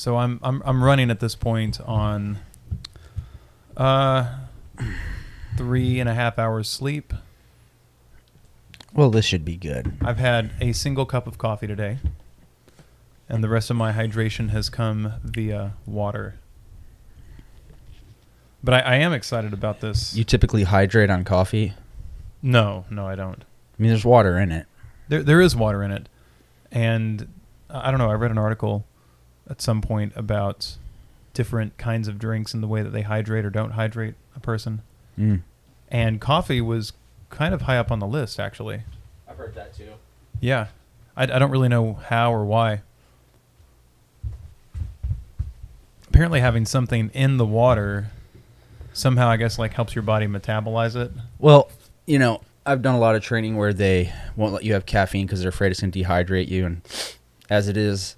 So 0.00 0.16
I'm 0.16 0.40
I'm 0.42 0.62
I'm 0.64 0.82
running 0.82 1.10
at 1.10 1.20
this 1.20 1.34
point 1.34 1.78
on 1.82 2.38
uh 3.76 4.38
three 5.58 6.00
and 6.00 6.08
a 6.08 6.14
half 6.14 6.38
hours 6.38 6.70
sleep. 6.70 7.12
Well, 8.94 9.10
this 9.10 9.26
should 9.26 9.44
be 9.44 9.56
good. 9.56 9.92
I've 10.00 10.16
had 10.16 10.52
a 10.58 10.72
single 10.72 11.04
cup 11.04 11.26
of 11.26 11.36
coffee 11.36 11.66
today, 11.66 11.98
and 13.28 13.44
the 13.44 13.50
rest 13.50 13.68
of 13.68 13.76
my 13.76 13.92
hydration 13.92 14.48
has 14.48 14.70
come 14.70 15.12
via 15.22 15.74
water. 15.84 16.36
But 18.64 18.76
I, 18.76 18.80
I 18.80 18.94
am 18.94 19.12
excited 19.12 19.52
about 19.52 19.80
this. 19.80 20.16
You 20.16 20.24
typically 20.24 20.62
hydrate 20.62 21.10
on 21.10 21.24
coffee. 21.24 21.74
no, 22.40 22.86
no, 22.88 23.06
I 23.06 23.16
don't. 23.16 23.42
I 23.42 23.82
mean, 23.82 23.90
there's 23.90 24.06
water 24.06 24.38
in 24.38 24.50
it. 24.50 24.66
There, 25.08 25.22
there 25.22 25.42
is 25.42 25.54
water 25.54 25.82
in 25.82 25.90
it, 25.90 26.08
and 26.72 27.28
I 27.68 27.90
don't 27.90 28.00
know. 28.00 28.10
I 28.10 28.14
read 28.14 28.30
an 28.30 28.38
article 28.38 28.86
at 29.50 29.60
some 29.60 29.82
point 29.82 30.12
about 30.16 30.76
different 31.34 31.76
kinds 31.76 32.08
of 32.08 32.18
drinks 32.18 32.54
and 32.54 32.62
the 32.62 32.66
way 32.66 32.82
that 32.82 32.90
they 32.90 33.02
hydrate 33.02 33.44
or 33.44 33.50
don't 33.50 33.72
hydrate 33.72 34.14
a 34.34 34.40
person. 34.40 34.80
Mm. 35.18 35.42
And 35.90 36.20
coffee 36.20 36.60
was 36.60 36.92
kind 37.28 37.52
of 37.52 37.62
high 37.62 37.76
up 37.76 37.90
on 37.90 37.98
the 37.98 38.06
list, 38.06 38.40
actually. 38.40 38.82
I've 39.28 39.36
heard 39.36 39.54
that 39.56 39.74
too. 39.74 39.90
Yeah, 40.40 40.68
I, 41.16 41.24
I 41.24 41.38
don't 41.38 41.50
really 41.50 41.68
know 41.68 41.94
how 41.94 42.32
or 42.32 42.44
why. 42.44 42.82
Apparently, 46.08 46.40
having 46.40 46.64
something 46.66 47.10
in 47.14 47.36
the 47.36 47.46
water 47.46 48.08
somehow, 48.92 49.28
I 49.28 49.36
guess, 49.36 49.58
like 49.58 49.74
helps 49.74 49.94
your 49.94 50.02
body 50.02 50.26
metabolize 50.26 50.96
it. 50.96 51.12
Well, 51.38 51.70
you 52.06 52.18
know, 52.18 52.40
I've 52.66 52.82
done 52.82 52.94
a 52.94 52.98
lot 52.98 53.14
of 53.14 53.22
training 53.22 53.56
where 53.56 53.72
they 53.72 54.12
won't 54.36 54.52
let 54.52 54.64
you 54.64 54.72
have 54.74 54.86
caffeine 54.86 55.26
because 55.26 55.40
they're 55.40 55.50
afraid 55.50 55.70
it's 55.70 55.80
going 55.80 55.92
to 55.92 56.02
dehydrate 56.02 56.48
you. 56.48 56.66
And 56.66 56.82
as 57.48 57.68
it 57.68 57.76
is, 57.76 58.16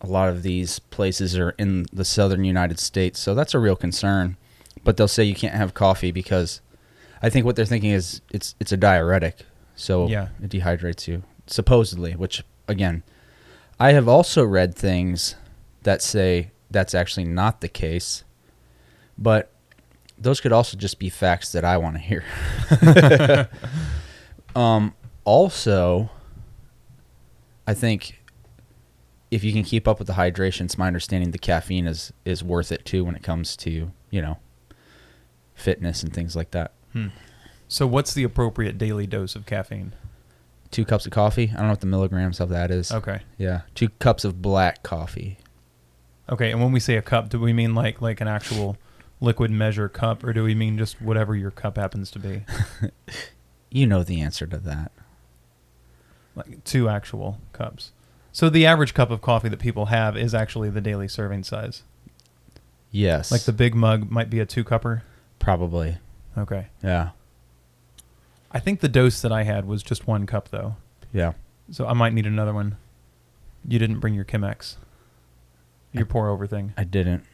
a 0.00 0.06
lot 0.06 0.28
of 0.28 0.42
these 0.42 0.78
places 0.78 1.36
are 1.36 1.50
in 1.58 1.86
the 1.92 2.04
southern 2.04 2.44
United 2.44 2.78
States, 2.78 3.18
so 3.18 3.34
that's 3.34 3.54
a 3.54 3.58
real 3.58 3.76
concern. 3.76 4.36
But 4.84 4.96
they'll 4.96 5.08
say 5.08 5.24
you 5.24 5.34
can't 5.34 5.54
have 5.54 5.74
coffee 5.74 6.12
because 6.12 6.60
I 7.20 7.30
think 7.30 7.44
what 7.44 7.56
they're 7.56 7.64
thinking 7.64 7.90
is 7.90 8.20
it's 8.30 8.54
it's 8.60 8.72
a 8.72 8.76
diuretic, 8.76 9.44
so 9.74 10.06
Yeah. 10.08 10.28
it 10.42 10.50
dehydrates 10.50 11.08
you 11.08 11.24
supposedly. 11.46 12.12
Which 12.14 12.44
again, 12.68 13.02
I 13.80 13.92
have 13.92 14.08
also 14.08 14.44
read 14.44 14.74
things 14.74 15.34
that 15.82 16.00
say 16.02 16.50
that's 16.70 16.94
actually 16.94 17.24
not 17.24 17.60
the 17.60 17.68
case, 17.68 18.24
but 19.16 19.50
those 20.16 20.40
could 20.40 20.52
also 20.52 20.76
just 20.76 20.98
be 20.98 21.08
facts 21.10 21.52
that 21.52 21.64
I 21.64 21.76
want 21.76 21.96
to 21.96 22.02
hear. 22.02 22.24
um, 24.56 24.94
also, 25.24 26.10
I 27.66 27.74
think 27.74 28.17
if 29.30 29.44
you 29.44 29.52
can 29.52 29.62
keep 29.62 29.86
up 29.86 29.98
with 29.98 30.06
the 30.08 30.14
hydration, 30.14 30.62
it's 30.62 30.78
my 30.78 30.86
understanding 30.86 31.30
the 31.30 31.38
caffeine 31.38 31.86
is 31.86 32.12
is 32.24 32.42
worth 32.42 32.72
it 32.72 32.84
too 32.84 33.04
when 33.04 33.14
it 33.14 33.22
comes 33.22 33.56
to 33.58 33.90
you 34.10 34.22
know 34.22 34.38
fitness 35.54 36.02
and 36.02 36.12
things 36.12 36.34
like 36.36 36.50
that. 36.52 36.72
Hmm. 36.92 37.08
So, 37.68 37.86
what's 37.86 38.14
the 38.14 38.24
appropriate 38.24 38.78
daily 38.78 39.06
dose 39.06 39.36
of 39.36 39.44
caffeine? 39.44 39.92
Two 40.70 40.84
cups 40.84 41.06
of 41.06 41.12
coffee. 41.12 41.50
I 41.52 41.56
don't 41.58 41.64
know 41.64 41.70
what 41.70 41.80
the 41.80 41.86
milligrams 41.86 42.40
of 42.40 42.48
that 42.50 42.70
is. 42.70 42.92
Okay. 42.92 43.20
Yeah, 43.36 43.62
two 43.74 43.88
cups 43.98 44.24
of 44.24 44.40
black 44.42 44.82
coffee. 44.82 45.38
Okay, 46.30 46.50
and 46.50 46.60
when 46.60 46.72
we 46.72 46.80
say 46.80 46.96
a 46.96 47.02
cup, 47.02 47.28
do 47.30 47.40
we 47.40 47.52
mean 47.52 47.74
like 47.74 48.00
like 48.02 48.20
an 48.20 48.28
actual 48.28 48.76
liquid 49.20 49.50
measure 49.50 49.88
cup, 49.88 50.22
or 50.24 50.32
do 50.32 50.44
we 50.44 50.54
mean 50.54 50.78
just 50.78 51.00
whatever 51.02 51.34
your 51.34 51.50
cup 51.50 51.76
happens 51.76 52.10
to 52.12 52.18
be, 52.18 52.42
You 53.70 53.86
know 53.86 54.02
the 54.02 54.20
answer 54.20 54.46
to 54.46 54.58
that. 54.58 54.92
like 56.34 56.64
two 56.64 56.88
actual 56.88 57.38
cups? 57.52 57.92
So 58.38 58.48
the 58.48 58.66
average 58.66 58.94
cup 58.94 59.10
of 59.10 59.20
coffee 59.20 59.48
that 59.48 59.58
people 59.58 59.86
have 59.86 60.16
is 60.16 60.32
actually 60.32 60.70
the 60.70 60.80
daily 60.80 61.08
serving 61.08 61.42
size. 61.42 61.82
Yes. 62.92 63.32
Like 63.32 63.40
the 63.42 63.52
big 63.52 63.74
mug 63.74 64.12
might 64.12 64.30
be 64.30 64.38
a 64.38 64.46
two 64.46 64.62
cupper. 64.62 65.02
probably. 65.40 65.96
Okay. 66.36 66.68
Yeah. 66.80 67.10
I 68.52 68.60
think 68.60 68.78
the 68.78 68.86
dose 68.86 69.20
that 69.22 69.32
I 69.32 69.42
had 69.42 69.66
was 69.66 69.82
just 69.82 70.06
one 70.06 70.24
cup 70.24 70.50
though, 70.50 70.76
Yeah. 71.12 71.32
so 71.72 71.84
I 71.88 71.94
might 71.94 72.12
need 72.12 72.26
another 72.26 72.54
one. 72.54 72.76
You 73.66 73.80
didn't 73.80 73.98
bring 73.98 74.14
your 74.14 74.24
Chemex, 74.24 74.76
your 75.92 76.06
pour 76.06 76.28
over 76.28 76.46
thing. 76.46 76.74
I 76.76 76.84
didn't. 76.84 77.24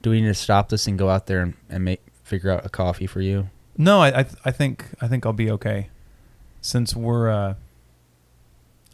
Do 0.00 0.08
we 0.08 0.22
need 0.22 0.28
to 0.28 0.34
stop 0.34 0.70
this 0.70 0.86
and 0.86 0.98
go 0.98 1.10
out 1.10 1.26
there 1.26 1.42
and, 1.42 1.52
and 1.68 1.84
make 1.84 2.00
figure 2.24 2.50
out 2.50 2.64
a 2.64 2.70
coffee 2.70 3.06
for 3.06 3.20
you? 3.20 3.50
No, 3.76 4.00
I 4.00 4.20
I, 4.20 4.22
th- 4.22 4.36
I 4.46 4.50
think 4.52 4.86
I 5.02 5.06
think 5.06 5.26
I'll 5.26 5.34
be 5.34 5.50
okay, 5.50 5.90
since 6.62 6.96
we're. 6.96 7.28
uh 7.28 7.54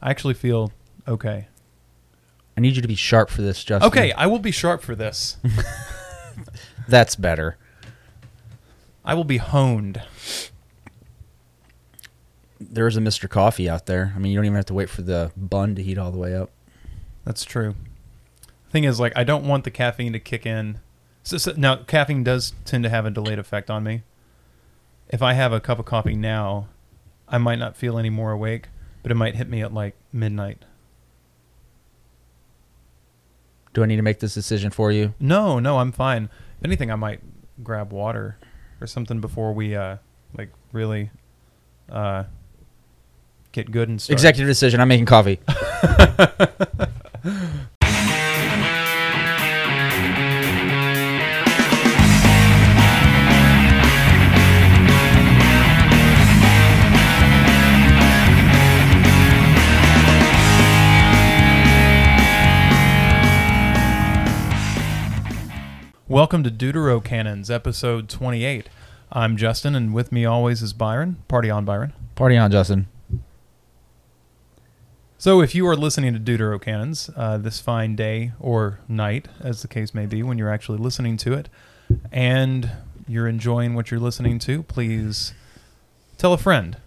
I 0.01 0.11
actually 0.11 0.35
feel 0.35 0.73
okay. 1.07 1.49
I 2.57 2.61
need 2.61 2.77
you 2.77 2.83
to 2.83 2.89
be 2.89 2.95
sharp 2.95 3.31
for 3.31 3.43
this, 3.43 3.63
Justin. 3.63 3.87
Okay, 3.89 4.13
I 4.13 4.27
will 4.27 4.39
be 4.39 4.51
sharp 4.51 4.83
for 4.83 4.95
this. 4.95 5.37
That's 6.89 7.17
better. 7.17 7.57
I 9.05 9.15
will 9.15 9.25
be 9.25 9.37
honed. 9.39 10.03
There 12.61 12.87
is 12.87 12.97
a 12.97 13.01
Mr. 13.01 13.29
Coffee 13.29 13.69
out 13.69 13.87
there. 13.87 14.13
I 14.15 14.19
mean, 14.19 14.33
you 14.33 14.39
don't 14.39 14.45
even 14.45 14.57
have 14.57 14.67
to 14.67 14.75
wait 14.75 14.91
for 14.91 15.03
the 15.03 15.31
bun 15.37 15.75
to 15.77 15.83
heat 15.83 15.99
all 15.99 16.11
the 16.11 16.19
way 16.19 16.35
up. 16.35 16.51
That's 17.25 17.45
true. 17.45 17.75
Thing 18.71 18.85
is, 18.85 18.99
like, 18.99 19.13
I 19.17 19.25
don't 19.25 19.47
want 19.47 19.65
the 19.65 19.71
caffeine 19.71 20.13
to 20.13 20.19
kick 20.21 20.45
in. 20.45 20.81
So, 21.23 21.39
so 21.39 21.55
now, 21.57 21.77
caffeine 21.77 22.25
does 22.25 22.55
tend 22.65 22.85
to 22.85 22.91
have 22.91 23.07
a 23.07 23.11
delayed 23.11 23.39
effect 23.39 23.71
on 23.71 23.85
me. 23.85 24.03
If 25.09 25.23
I 25.23 25.35
have 25.35 25.53
a 25.53 25.61
cup 25.61 25.79
of 25.79 25.85
coffee 25.85 26.15
now, 26.15 26.69
I 27.29 27.39
might 27.39 27.59
not 27.59 27.77
feel 27.77 27.99
any 27.99 28.11
more 28.11 28.33
awake, 28.33 28.69
but 29.03 29.13
it 29.13 29.15
might 29.15 29.37
hit 29.37 29.49
me 29.49 29.63
at 29.63 29.73
like 29.73 29.95
midnight. 30.13 30.65
Do 33.75 33.83
I 33.83 33.87
need 33.87 33.97
to 33.97 34.03
make 34.03 34.19
this 34.19 34.35
decision 34.35 34.71
for 34.71 34.91
you? 34.91 35.15
No, 35.21 35.59
no, 35.59 35.79
I'm 35.79 35.93
fine. 35.93 36.31
If 36.59 36.65
anything, 36.65 36.91
I 36.91 36.97
might 36.97 37.21
grab 37.63 37.93
water 37.93 38.39
or 38.81 38.87
something 38.87 39.21
before 39.21 39.53
we, 39.53 39.77
uh, 39.77 39.99
like, 40.37 40.51
really, 40.73 41.11
uh, 41.89 42.25
get 43.53 43.71
good 43.71 43.89
and 43.89 44.01
start. 44.01 44.15
Executive 44.15 44.49
decision. 44.49 44.81
I'm 44.81 44.89
making 44.89 45.07
coffee. 45.07 45.39
Welcome 66.11 66.43
to 66.45 66.51
Deutero 66.51 67.05
Cannons, 67.05 67.51
episode 67.51 68.09
28. 68.09 68.71
I'm 69.13 69.37
Justin, 69.37 69.75
and 69.75 69.93
with 69.93 70.11
me 70.11 70.25
always 70.25 70.63
is 70.63 70.73
Byron. 70.73 71.23
Party 71.29 71.51
on, 71.51 71.67
Byron. 71.67 71.93
Party 72.15 72.35
on, 72.39 72.51
Justin. 72.51 72.89
So, 75.19 75.43
if 75.43 75.55
you 75.55 75.67
are 75.69 75.77
listening 75.77 76.15
to 76.15 76.19
Deutero 76.19 76.59
Cannons 76.59 77.11
uh, 77.15 77.37
this 77.37 77.61
fine 77.61 77.95
day 77.95 78.33
or 78.41 78.81
night, 78.89 79.29
as 79.41 79.61
the 79.61 79.69
case 79.69 79.93
may 79.93 80.07
be, 80.07 80.23
when 80.23 80.39
you're 80.39 80.51
actually 80.51 80.79
listening 80.79 81.19
to 81.19 81.35
it, 81.35 81.51
and 82.11 82.71
you're 83.07 83.29
enjoying 83.29 83.75
what 83.75 83.91
you're 83.91 84.01
listening 84.01 84.39
to, 84.39 84.63
please 84.63 85.35
tell 86.17 86.33
a 86.33 86.39
friend. 86.39 86.79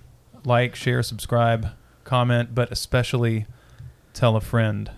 Like, 0.43 0.73
share, 0.73 1.03
subscribe, 1.03 1.67
comment, 2.05 2.55
but 2.55 2.71
especially 2.71 3.45
tell 4.15 4.35
a 4.35 4.41
friend. 4.41 4.89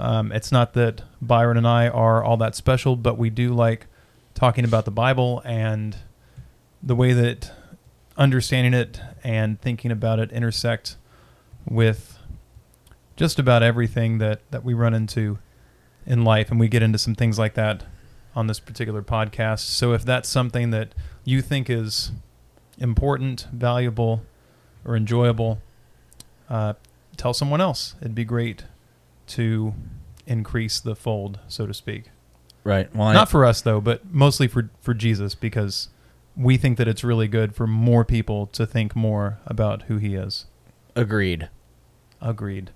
Um, 0.00 0.32
it's 0.32 0.50
not 0.50 0.72
that 0.72 1.02
Byron 1.20 1.58
and 1.58 1.68
I 1.68 1.86
are 1.86 2.24
all 2.24 2.38
that 2.38 2.54
special, 2.54 2.96
but 2.96 3.18
we 3.18 3.28
do 3.28 3.52
like 3.52 3.86
talking 4.32 4.64
about 4.64 4.86
the 4.86 4.90
Bible 4.90 5.42
and 5.44 5.94
the 6.82 6.96
way 6.96 7.12
that 7.12 7.52
understanding 8.16 8.72
it 8.72 8.98
and 9.22 9.60
thinking 9.60 9.90
about 9.90 10.18
it 10.18 10.32
intersect 10.32 10.96
with 11.68 12.18
just 13.14 13.38
about 13.38 13.62
everything 13.62 14.16
that, 14.18 14.40
that 14.50 14.64
we 14.64 14.72
run 14.72 14.94
into 14.94 15.38
in 16.06 16.24
life. 16.24 16.50
And 16.50 16.58
we 16.58 16.68
get 16.68 16.82
into 16.82 16.98
some 16.98 17.14
things 17.14 17.38
like 17.38 17.52
that 17.54 17.84
on 18.34 18.46
this 18.46 18.58
particular 18.58 19.02
podcast. 19.02 19.60
So 19.60 19.92
if 19.92 20.02
that's 20.02 20.30
something 20.30 20.70
that 20.70 20.94
you 21.24 21.42
think 21.42 21.68
is 21.68 22.10
important, 22.78 23.48
valuable, 23.52 24.22
or 24.82 24.96
enjoyable, 24.96 25.58
uh, 26.48 26.72
tell 27.18 27.34
someone 27.34 27.60
else. 27.60 27.96
It'd 28.00 28.14
be 28.14 28.24
great 28.24 28.64
to 29.30 29.74
increase 30.26 30.80
the 30.80 30.94
fold, 30.94 31.38
so 31.48 31.66
to 31.66 31.74
speak. 31.74 32.04
Right. 32.62 32.94
Well, 32.94 33.08
I, 33.08 33.14
Not 33.14 33.30
for 33.30 33.44
us 33.44 33.62
though, 33.62 33.80
but 33.80 34.12
mostly 34.12 34.46
for 34.46 34.70
for 34.80 34.92
Jesus 34.94 35.34
because 35.34 35.88
we 36.36 36.56
think 36.56 36.78
that 36.78 36.86
it's 36.88 37.02
really 37.02 37.26
good 37.28 37.54
for 37.54 37.66
more 37.66 38.04
people 38.04 38.46
to 38.48 38.66
think 38.66 38.94
more 38.94 39.38
about 39.46 39.82
who 39.82 39.96
he 39.98 40.14
is. 40.14 40.46
agreed. 40.94 41.48
Agreed. 42.20 42.70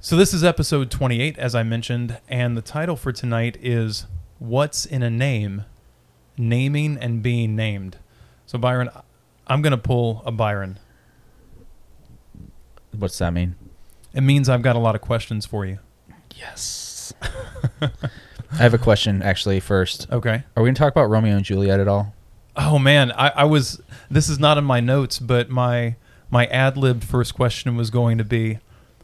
So 0.00 0.16
this 0.16 0.32
is 0.32 0.42
episode 0.42 0.90
28 0.90 1.38
as 1.38 1.54
I 1.54 1.62
mentioned 1.62 2.18
and 2.28 2.56
the 2.56 2.62
title 2.62 2.96
for 2.96 3.12
tonight 3.12 3.58
is 3.60 4.06
What's 4.38 4.86
in 4.86 5.02
a 5.02 5.10
Name? 5.10 5.64
Naming 6.38 6.96
and 6.98 7.22
being 7.22 7.54
named. 7.56 7.98
So 8.46 8.58
Byron, 8.58 8.88
I'm 9.46 9.60
going 9.62 9.72
to 9.72 9.76
pull 9.78 10.22
a 10.24 10.32
Byron. 10.32 10.78
What's 12.92 13.18
that 13.18 13.32
mean? 13.32 13.54
It 14.16 14.22
means 14.22 14.48
I've 14.48 14.62
got 14.62 14.74
a 14.76 14.78
lot 14.80 14.94
of 14.96 15.00
questions 15.02 15.46
for 15.46 15.64
you. 15.66 15.78
Yes. 16.34 17.12
I 17.80 17.88
have 18.56 18.74
a 18.74 18.78
question 18.78 19.22
actually. 19.22 19.60
First, 19.60 20.06
Okay. 20.10 20.42
are 20.56 20.62
we 20.62 20.68
gonna 20.68 20.74
talk 20.74 20.92
about 20.92 21.10
Romeo 21.10 21.36
and 21.36 21.44
Juliet 21.44 21.78
at 21.80 21.86
all? 21.88 22.14
Oh 22.56 22.78
man, 22.78 23.12
I, 23.12 23.28
I 23.28 23.44
was. 23.44 23.80
This 24.10 24.28
is 24.30 24.38
not 24.38 24.56
in 24.56 24.64
my 24.64 24.80
notes, 24.80 25.18
but 25.18 25.50
my 25.50 25.96
my 26.30 26.46
ad 26.46 26.76
lib 26.78 27.02
first 27.04 27.34
question 27.34 27.76
was 27.76 27.90
going 27.90 28.16
to 28.18 28.24
be, 28.24 28.58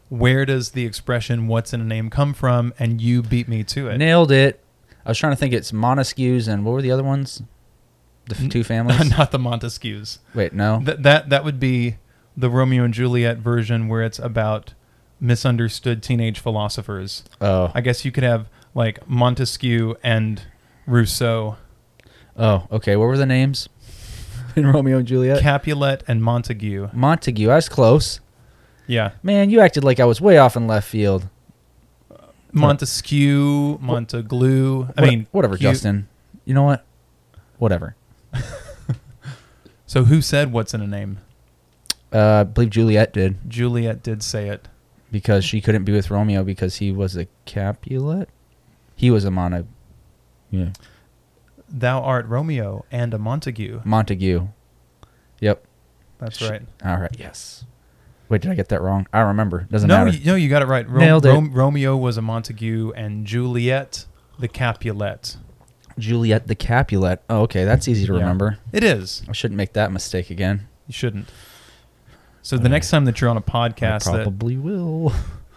where 0.09 0.43
does 0.45 0.71
the 0.71 0.85
expression 0.85 1.47
"what's 1.47 1.71
in 1.73 1.79
a 1.81 1.83
name" 1.83 2.09
come 2.09 2.33
from? 2.33 2.73
And 2.79 2.99
you 2.99 3.21
beat 3.21 3.47
me 3.47 3.63
to 3.65 3.89
it. 3.89 3.97
Nailed 3.99 4.31
it. 4.31 4.59
I 5.05 5.09
was 5.09 5.19
trying 5.19 5.33
to 5.33 5.37
think. 5.37 5.53
It's 5.53 5.71
Montesquieu's 5.71 6.47
and 6.47 6.65
what 6.65 6.71
were 6.71 6.81
the 6.81 6.91
other 6.91 7.03
ones? 7.03 7.43
The 8.27 8.35
f- 8.35 8.49
two 8.49 8.63
families. 8.63 9.09
not 9.17 9.29
the 9.31 9.37
Montesquieu's. 9.39 10.17
Wait, 10.33 10.53
no. 10.53 10.79
That 10.83 11.03
that 11.03 11.29
that 11.29 11.43
would 11.45 11.59
be 11.59 11.97
the 12.35 12.49
Romeo 12.49 12.83
and 12.85 12.93
Juliet 12.93 13.37
version, 13.37 13.87
where 13.87 14.01
it's 14.01 14.17
about 14.17 14.73
misunderstood 15.23 16.03
teenage 16.03 16.39
philosophers. 16.39 17.23
oh, 17.41 17.71
I 17.73 17.81
guess 17.81 18.03
you 18.05 18.11
could 18.11 18.23
have 18.23 18.47
like 18.75 19.07
Montesquieu 19.07 19.95
and 20.03 20.41
Rousseau, 20.85 21.55
oh, 22.37 22.67
okay. 22.71 22.95
What 22.95 23.05
were 23.05 23.17
the 23.17 23.25
names 23.25 23.69
in 24.55 24.67
Romeo 24.67 24.97
and 24.97 25.07
Juliet? 25.07 25.41
Capulet 25.41 26.03
and 26.07 26.21
Montague. 26.21 26.89
Montague. 26.93 27.49
I 27.49 27.55
was 27.55 27.69
close. 27.69 28.19
Yeah, 28.85 29.11
Man, 29.23 29.49
you 29.49 29.61
acted 29.61 29.83
like 29.85 30.01
I 30.01 30.05
was 30.05 30.19
way 30.19 30.37
off 30.37 30.57
in 30.57 30.67
left 30.67 30.87
field. 30.89 31.29
Montesquieu, 32.51 33.79
Montaglue. 33.81 34.93
I 34.97 35.01
What- 35.01 35.09
mean, 35.09 35.27
whatever, 35.31 35.57
Q- 35.57 35.69
Justin. 35.69 36.07
You 36.45 36.53
know 36.53 36.63
what? 36.63 36.85
Whatever. 37.57 37.95
So 39.85 40.05
who 40.05 40.21
said 40.23 40.51
what's 40.51 40.73
in 40.73 40.81
a 40.81 40.87
name? 40.87 41.19
Uh, 42.11 42.39
I 42.39 42.43
believe 42.45 42.71
Juliet 42.71 43.13
did 43.13 43.37
Juliet 43.47 44.01
did 44.01 44.23
say 44.23 44.49
it. 44.49 44.67
Because 45.13 45.45
she 45.45 45.61
couldn't 45.61 45.83
be 45.85 45.91
with 45.93 46.09
Romeo 46.09 46.43
because 46.43 46.77
he 46.77 46.91
was 46.91 47.15
a 47.15 47.27
Capulet. 47.45 48.27
He 48.95 49.11
was 49.11 49.23
a 49.25 49.31
Montague. 49.31 49.67
Yeah. 50.49 50.69
Thou 51.69 52.01
art 52.01 52.25
Romeo 52.25 52.83
and 52.91 53.13
a 53.13 53.19
Montague. 53.19 53.81
Montague. 53.85 54.47
Yep. 55.39 55.63
That's 56.17 56.37
Sh- 56.39 56.49
right. 56.49 56.61
All 56.83 56.97
right. 56.97 57.15
Yes. 57.17 57.65
Wait, 58.29 58.41
did 58.41 58.49
I 58.49 58.55
get 58.55 58.69
that 58.69 58.81
wrong? 58.81 59.05
I 59.13 59.19
remember. 59.19 59.67
Doesn't 59.69 59.87
No, 59.87 60.03
matter. 60.05 60.17
you, 60.17 60.25
no, 60.25 60.35
you 60.35 60.49
got 60.49 60.63
it 60.63 60.67
right. 60.67 60.89
Ro- 60.89 60.99
Nailed 60.99 61.25
it. 61.27 61.29
Ro- 61.29 61.47
Romeo 61.51 61.95
was 61.95 62.17
a 62.17 62.21
Montague 62.23 62.91
and 62.95 63.25
Juliet 63.27 64.05
the 64.39 64.47
Capulet. 64.47 65.37
Juliet 65.99 66.47
the 66.47 66.55
Capulet. 66.55 67.21
Oh, 67.29 67.41
okay. 67.41 67.65
That's 67.65 67.87
easy 67.87 68.07
to 68.07 68.13
Yeah. 68.13 68.19
remember. 68.19 68.57
It 68.71 68.83
is. 68.83 69.21
I 69.29 69.33
shouldn't 69.33 69.57
make 69.59 69.73
that 69.73 69.91
mistake 69.91 70.31
again. 70.31 70.67
You 70.87 70.93
shouldn't. 70.93 71.29
So 72.43 72.57
the 72.57 72.69
next 72.69 72.89
time 72.91 73.05
that 73.05 73.19
you're 73.21 73.29
on 73.29 73.37
a 73.37 73.41
podcast 73.41 74.07
I 74.07 74.17
that 74.17 74.23
probably 74.23 74.57
will. 74.57 75.11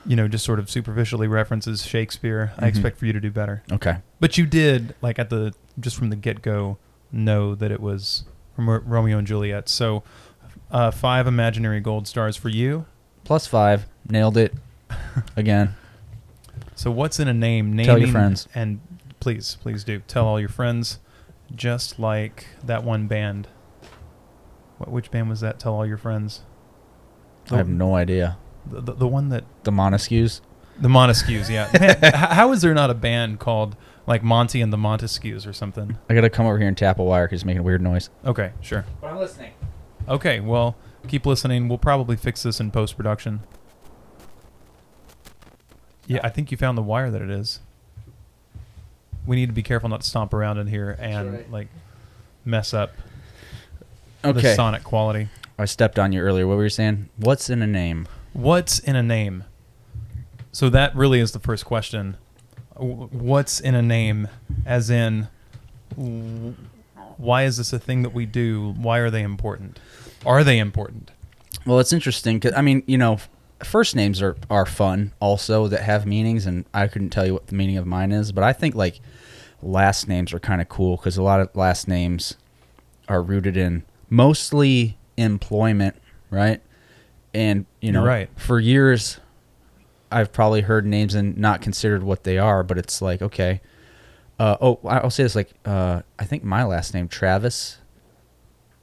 you 0.06 0.15
know 0.17 0.29
just 0.29 0.44
sort 0.44 0.59
of 0.61 0.71
superficially 0.71 1.27
references 1.29 1.85
Shakespeare, 1.85 2.53
I 2.59 2.62
Mhm. 2.65 2.69
expect 2.69 2.97
for 2.99 3.06
you 3.06 3.12
to 3.12 3.21
do 3.21 3.31
better. 3.31 3.62
Okay. 3.73 3.99
But 4.21 4.38
you 4.38 4.47
did 4.47 4.94
like 5.03 5.19
at 5.19 5.29
the 5.29 5.53
just 5.79 5.97
from 5.97 6.11
the 6.11 6.17
get 6.17 6.43
go 6.43 6.79
know 7.12 7.55
that 7.56 7.71
it 7.73 7.81
was 7.81 8.25
from 8.55 8.71
Ro- 8.71 8.83
Romeo 8.87 9.19
and 9.19 9.27
Juliet. 9.27 9.69
So 9.69 10.03
uh, 10.71 10.91
five 10.93 11.27
imaginary 11.27 11.81
gold 11.81 12.06
stars 12.09 12.37
for 12.37 12.49
you. 12.49 12.87
Plus 13.25 13.47
five. 13.47 13.87
Nailed 14.09 14.37
it. 14.37 14.55
Again. 15.37 15.75
So 16.77 16.91
what's 16.91 17.19
in 17.19 17.27
a 17.29 17.35
name? 17.35 17.71
Naming 17.71 17.87
Tell 17.87 17.99
your 17.99 18.09
friends. 18.09 18.47
and 18.55 18.81
please, 19.21 19.56
please 19.61 19.83
do 19.85 20.00
tell 20.06 20.27
all 20.27 20.38
your 20.38 20.49
friends. 20.49 20.99
Just 21.55 21.99
like 21.99 22.47
that 22.65 22.85
one 22.85 23.06
band. 23.09 23.49
What, 24.79 24.91
which 24.91 25.11
band 25.11 25.29
was 25.29 25.41
that? 25.41 25.59
Tell 25.59 25.75
all 25.75 25.87
your 25.87 25.97
friends. 25.97 26.43
I 27.51 27.57
have 27.57 27.69
no 27.69 27.95
idea. 27.95 28.39
The, 28.67 28.81
the, 28.81 28.93
the 28.95 29.09
one 29.09 29.29
that 29.29 29.45
The 29.65 29.73
Montesquieu's. 29.73 30.41
the 30.81 30.89
Montesquieu's. 30.89 31.49
Yeah. 31.49 31.71
Man, 31.79 32.13
how 32.13 32.53
is 32.53 32.63
there 32.63 32.75
not 32.75 32.91
a 32.91 32.95
band 32.95 33.39
called 33.39 33.77
like 34.07 34.23
Monty 34.23 34.61
and 34.61 34.73
the 34.73 34.77
Montesquieu's 34.77 35.47
or 35.47 35.53
something? 35.53 35.97
I 36.09 36.15
gotta 36.15 36.31
come 36.31 36.47
over 36.47 36.59
here 36.59 36.69
and 36.69 36.77
tap 36.77 36.99
a 36.99 37.05
wire 37.05 37.27
because 37.27 37.43
it's 37.43 37.45
making 37.45 37.61
a 37.61 37.63
weird 37.63 37.83
noise. 37.83 38.11
Okay, 38.25 38.53
sure. 38.61 38.85
But 39.01 39.11
I'm 39.11 39.19
listening. 39.19 39.53
Okay, 40.09 40.41
well, 40.41 40.77
keep 41.09 41.27
listening. 41.27 41.69
We'll 41.69 41.79
probably 41.79 42.17
fix 42.17 42.43
this 42.43 42.61
in 42.61 42.71
post 42.71 42.97
production. 42.97 43.41
Yeah, 46.07 46.21
I 46.23 46.29
think 46.29 46.51
you 46.51 46.57
found 46.57 46.79
the 46.79 46.83
wire 46.83 47.11
that 47.11 47.21
it 47.23 47.31
is. 47.31 47.61
We 49.27 49.35
need 49.35 49.47
to 49.47 49.53
be 49.53 49.63
careful 49.63 49.89
not 49.89 50.03
to 50.03 50.07
stomp 50.07 50.33
around 50.33 50.59
in 50.59 50.69
here 50.69 50.97
and 51.01 51.33
right. 51.33 51.51
like 51.51 51.69
mess 52.45 52.73
up 52.73 52.93
the 54.32 54.40
Okay. 54.40 54.55
sonic 54.55 54.84
quality. 54.84 55.28
I 55.58 55.64
stepped 55.64 55.99
on 55.99 56.12
you 56.12 56.20
earlier. 56.20 56.46
What 56.46 56.56
were 56.56 56.64
you 56.64 56.69
saying? 56.69 57.08
What's 57.17 57.49
in 57.50 57.62
a 57.62 57.67
name? 57.67 58.06
What's 58.32 58.78
in 58.78 58.94
a 58.96 59.02
name? 59.02 59.44
So 60.52 60.69
that 60.70 60.94
really 60.94 61.20
is 61.20 61.32
the 61.32 61.38
first 61.38 61.64
question. 61.64 62.17
W- 62.75 63.08
What's 63.11 63.61
in 63.61 63.75
a 63.75 63.82
name? 63.82 64.28
As 64.67 64.90
in, 64.90 65.28
w- 65.96 66.55
why 67.17 67.44
is 67.44 67.56
this 67.56 67.73
a 67.73 67.78
thing 67.78 68.02
that 68.02 68.11
we 68.12 68.26
do? 68.26 68.75
Why 68.76 68.99
are 68.99 69.11
they 69.11 69.23
important? 69.23 69.78
Are 70.26 70.44
they 70.44 70.58
important? 70.58 71.11
Well, 71.64 71.78
it's 71.78 71.93
interesting 71.93 72.37
because 72.38 72.52
I 72.56 72.62
mean, 72.62 72.82
you 72.87 72.99
know, 72.99 73.14
f- 73.14 73.28
first 73.64 73.96
names 73.96 74.20
are 74.23 74.37
are 74.50 74.67
fun 74.67 75.12
also 75.20 75.69
that 75.69 75.82
have 75.82 76.05
meanings, 76.06 76.44
and 76.46 76.64
I 76.75 76.87
couldn't 76.88 77.11
tell 77.11 77.25
you 77.26 77.32
what 77.32 77.46
the 77.46 77.55
meaning 77.55 77.76
of 77.78 77.87
mine 77.87 78.12
is, 78.12 78.31
but 78.32 78.44
I 78.44 78.52
think 78.52 78.75
like 78.75 79.00
last 79.62 80.06
names 80.08 80.32
are 80.34 80.38
kind 80.38 80.61
of 80.61 80.69
cool 80.69 80.96
because 80.96 81.17
a 81.17 81.23
lot 81.23 81.40
of 81.40 81.49
last 81.56 81.88
names 81.88 82.37
are 83.08 83.23
rooted 83.23 83.56
in 83.56 83.84
mostly 84.08 84.97
employment, 85.17 85.97
right? 86.31 86.61
And 87.35 87.67
you 87.81 87.93
know, 87.93 88.00
You're 88.00 88.08
right. 88.08 88.31
for 88.37 88.58
years, 88.61 89.20
I've 90.11 90.32
probably 90.32 90.62
heard 90.62 90.87
names 90.87 91.14
and 91.14 91.37
not 91.37 91.61
considered 91.61 92.03
what 92.03 92.25
they 92.25 92.38
are, 92.38 92.62
but 92.62 92.79
it's 92.79 93.03
like 93.03 93.23
okay. 93.23 93.61
Uh, 94.38 94.56
oh, 94.61 94.79
I'll 94.87 95.11
say 95.11 95.23
this 95.23 95.35
like 95.35 95.50
uh, 95.64 96.03
I 96.19 96.25
think 96.25 96.44
my 96.44 96.64
last 96.64 96.93
name 96.94 97.08
Travis 97.08 97.79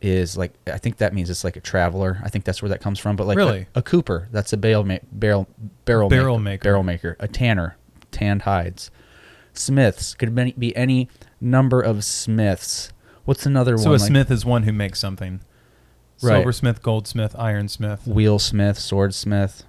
is 0.01 0.35
like 0.37 0.53
I 0.67 0.77
think 0.77 0.97
that 0.97 1.13
means 1.13 1.29
it's 1.29 1.43
like 1.43 1.55
a 1.55 1.61
traveler. 1.61 2.19
I 2.23 2.29
think 2.29 2.45
that's 2.45 2.61
where 2.61 2.69
that 2.69 2.81
comes 2.81 2.99
from. 2.99 3.15
But 3.15 3.27
like 3.27 3.37
Really? 3.37 3.67
a, 3.75 3.79
a 3.79 3.81
cooper, 3.81 4.27
that's 4.31 4.53
a 4.53 4.57
barrel 4.57 4.83
ma- 4.83 4.97
barrel 5.11 5.47
barrel 5.85 6.09
Barrel 6.09 6.37
maker, 6.39 6.43
maker. 6.43 6.63
barrel 6.63 6.83
maker. 6.83 7.17
A 7.19 7.27
tanner, 7.27 7.77
tanned 8.11 8.43
hides. 8.43 8.91
Smiths 9.53 10.13
could 10.15 10.33
be 10.59 10.75
any 10.75 11.09
number 11.41 11.81
of 11.81 12.03
Smiths. 12.03 12.91
What's 13.25 13.45
another 13.45 13.77
So 13.77 13.89
one? 13.91 13.99
So 13.99 14.03
a 14.03 14.03
like 14.03 14.07
smith 14.09 14.31
is 14.31 14.45
one 14.45 14.63
who 14.63 14.73
makes 14.73 14.99
something. 14.99 15.41
Right. 16.21 16.35
Silversmith, 16.37 16.81
goldsmith, 16.81 17.35
ironsmith. 17.35 18.05
wheel 18.07 18.39
smith, 18.39 18.77
sword 18.79 19.13
smith. 19.13 19.63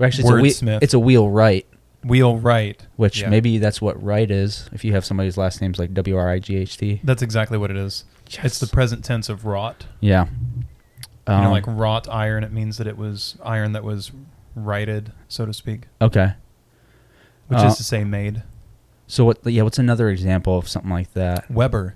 Actually, 0.00 0.22
it's 0.24 0.30
a, 0.30 0.34
wheel, 0.34 0.42
Wordsmith. 0.44 0.82
it's 0.82 0.94
a 0.94 0.98
wheelwright, 0.98 1.66
Wheelwright. 2.04 2.86
which 2.96 3.20
Yeah. 3.22 3.28
maybe 3.30 3.58
that's 3.58 3.80
what 3.80 4.00
right 4.02 4.30
is. 4.30 4.68
If 4.72 4.84
you 4.84 4.92
have 4.92 5.04
somebody's 5.04 5.36
last 5.36 5.60
name's 5.60 5.78
like 5.78 5.92
W 5.94 6.16
R 6.16 6.28
I 6.30 6.38
G 6.38 6.56
H 6.56 6.76
T. 6.76 7.00
That's 7.04 7.22
exactly 7.22 7.58
what 7.58 7.70
it 7.70 7.76
is. 7.76 8.04
It's 8.42 8.58
the 8.60 8.66
present 8.66 9.04
tense 9.04 9.28
of 9.28 9.44
wrought. 9.44 9.86
Yeah. 10.00 10.26
you 10.26 11.34
know, 11.34 11.44
Um, 11.44 11.50
like 11.50 11.64
wrought 11.66 12.08
iron. 12.08 12.44
It 12.44 12.52
means 12.52 12.76
that 12.78 12.86
it 12.86 12.96
was 12.96 13.36
iron 13.42 13.72
that 13.72 13.82
was 13.84 14.12
righted, 14.54 15.12
so 15.28 15.44
to 15.46 15.52
speak, 15.52 15.88
okay. 16.00 16.32
which 17.48 17.58
Uh, 17.60 17.66
is 17.66 17.76
to 17.76 17.84
say 17.84 18.04
made. 18.04 18.42
So 19.06 19.24
what? 19.24 19.38
Yeah. 19.44 19.62
What's 19.62 19.78
another 19.78 20.10
example 20.10 20.58
of 20.58 20.68
something 20.68 20.90
like 20.90 21.12
that? 21.14 21.50
Weber. 21.50 21.94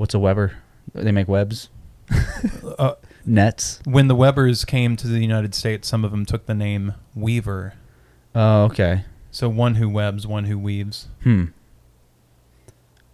What's 0.00 0.14
a 0.14 0.18
Weber? 0.18 0.52
They 0.94 1.12
make 1.12 1.28
webs, 1.28 1.68
Uh, 2.78 2.94
nets. 3.26 3.80
when 3.84 4.08
the 4.08 4.14
Webers 4.14 4.64
came 4.64 4.96
to 4.96 5.06
the 5.06 5.18
United 5.20 5.54
States, 5.54 5.86
some 5.86 6.06
of 6.06 6.10
them 6.10 6.24
took 6.24 6.46
the 6.46 6.54
name 6.54 6.94
weaver. 7.14 7.74
Oh, 8.34 8.62
okay. 8.64 9.04
So 9.30 9.50
one 9.50 9.74
who 9.74 9.90
webs, 9.90 10.26
one 10.26 10.44
who 10.44 10.58
weaves. 10.58 11.08
Hmm. 11.22 11.44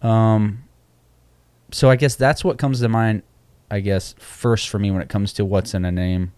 Um. 0.01 0.63
So 1.71 1.89
I 1.89 1.97
guess 1.97 2.15
that's 2.15 2.45
what 2.45 2.57
comes 2.57 2.79
to 2.79 2.87
mind. 2.87 3.23
I 3.69 3.81
guess 3.81 4.15
first 4.17 4.69
for 4.69 4.79
me 4.79 4.89
when 4.89 5.01
it 5.01 5.09
comes 5.09 5.33
to 5.33 5.43
what's 5.43 5.73
in 5.73 5.83
a 5.83 5.91
name. 5.91 6.31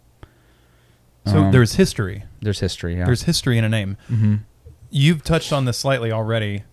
So 1.28 1.44
Um, 1.44 1.52
there's 1.52 1.74
history. 1.76 2.24
there's 2.42 2.60
history. 2.60 2.98
Yeah. 2.98 3.06
There's 3.06 3.22
history 3.24 3.60
in 3.60 3.64
a 3.64 3.70
name. 3.70 3.98
hmm 4.08 4.38
You've 4.90 5.24
touched 5.24 5.54
on 5.54 5.66
this 5.66 5.78
slightly 5.78 6.12
already. 6.12 6.64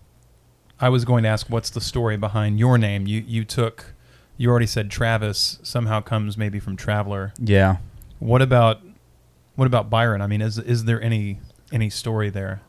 I 0.79 0.89
was 0.89 1.05
going 1.05 1.23
to 1.23 1.29
ask 1.29 1.49
what's 1.49 1.69
the 1.69 1.81
story 1.81 2.17
behind 2.17 2.59
your 2.59 2.77
name. 2.77 3.07
You 3.07 3.23
you 3.25 3.43
took 3.43 3.93
you 4.37 4.49
already 4.49 4.67
said 4.67 4.91
Travis 4.91 5.59
somehow 5.63 6.01
comes 6.01 6.37
maybe 6.37 6.59
from 6.59 6.75
traveler. 6.75 7.33
Yeah. 7.39 7.77
What 8.19 8.41
about 8.41 8.81
what 9.55 9.65
about 9.65 9.89
Byron? 9.89 10.21
I 10.21 10.27
mean, 10.27 10.41
is 10.41 10.57
is 10.57 10.85
there 10.85 11.01
any 11.01 11.39
any 11.71 11.89
story 11.89 12.29
there? 12.29 12.61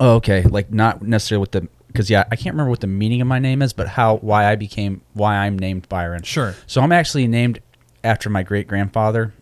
Oh, 0.00 0.14
okay. 0.16 0.42
Like 0.42 0.72
not 0.72 1.02
necessarily 1.02 1.40
with 1.40 1.50
the 1.50 1.68
because 1.88 2.08
yeah, 2.08 2.24
I 2.30 2.36
can't 2.36 2.54
remember 2.54 2.70
what 2.70 2.80
the 2.80 2.86
meaning 2.86 3.20
of 3.20 3.26
my 3.26 3.40
name 3.40 3.62
is, 3.62 3.72
but 3.72 3.88
how 3.88 4.16
why 4.18 4.46
I 4.50 4.54
became 4.54 5.02
why 5.14 5.36
I'm 5.36 5.58
named 5.58 5.88
Byron. 5.88 6.22
Sure. 6.22 6.54
So 6.66 6.80
I'm 6.80 6.92
actually 6.92 7.26
named 7.26 7.60
after 8.04 8.30
my 8.30 8.42
great 8.42 8.68
grandfather. 8.68 9.34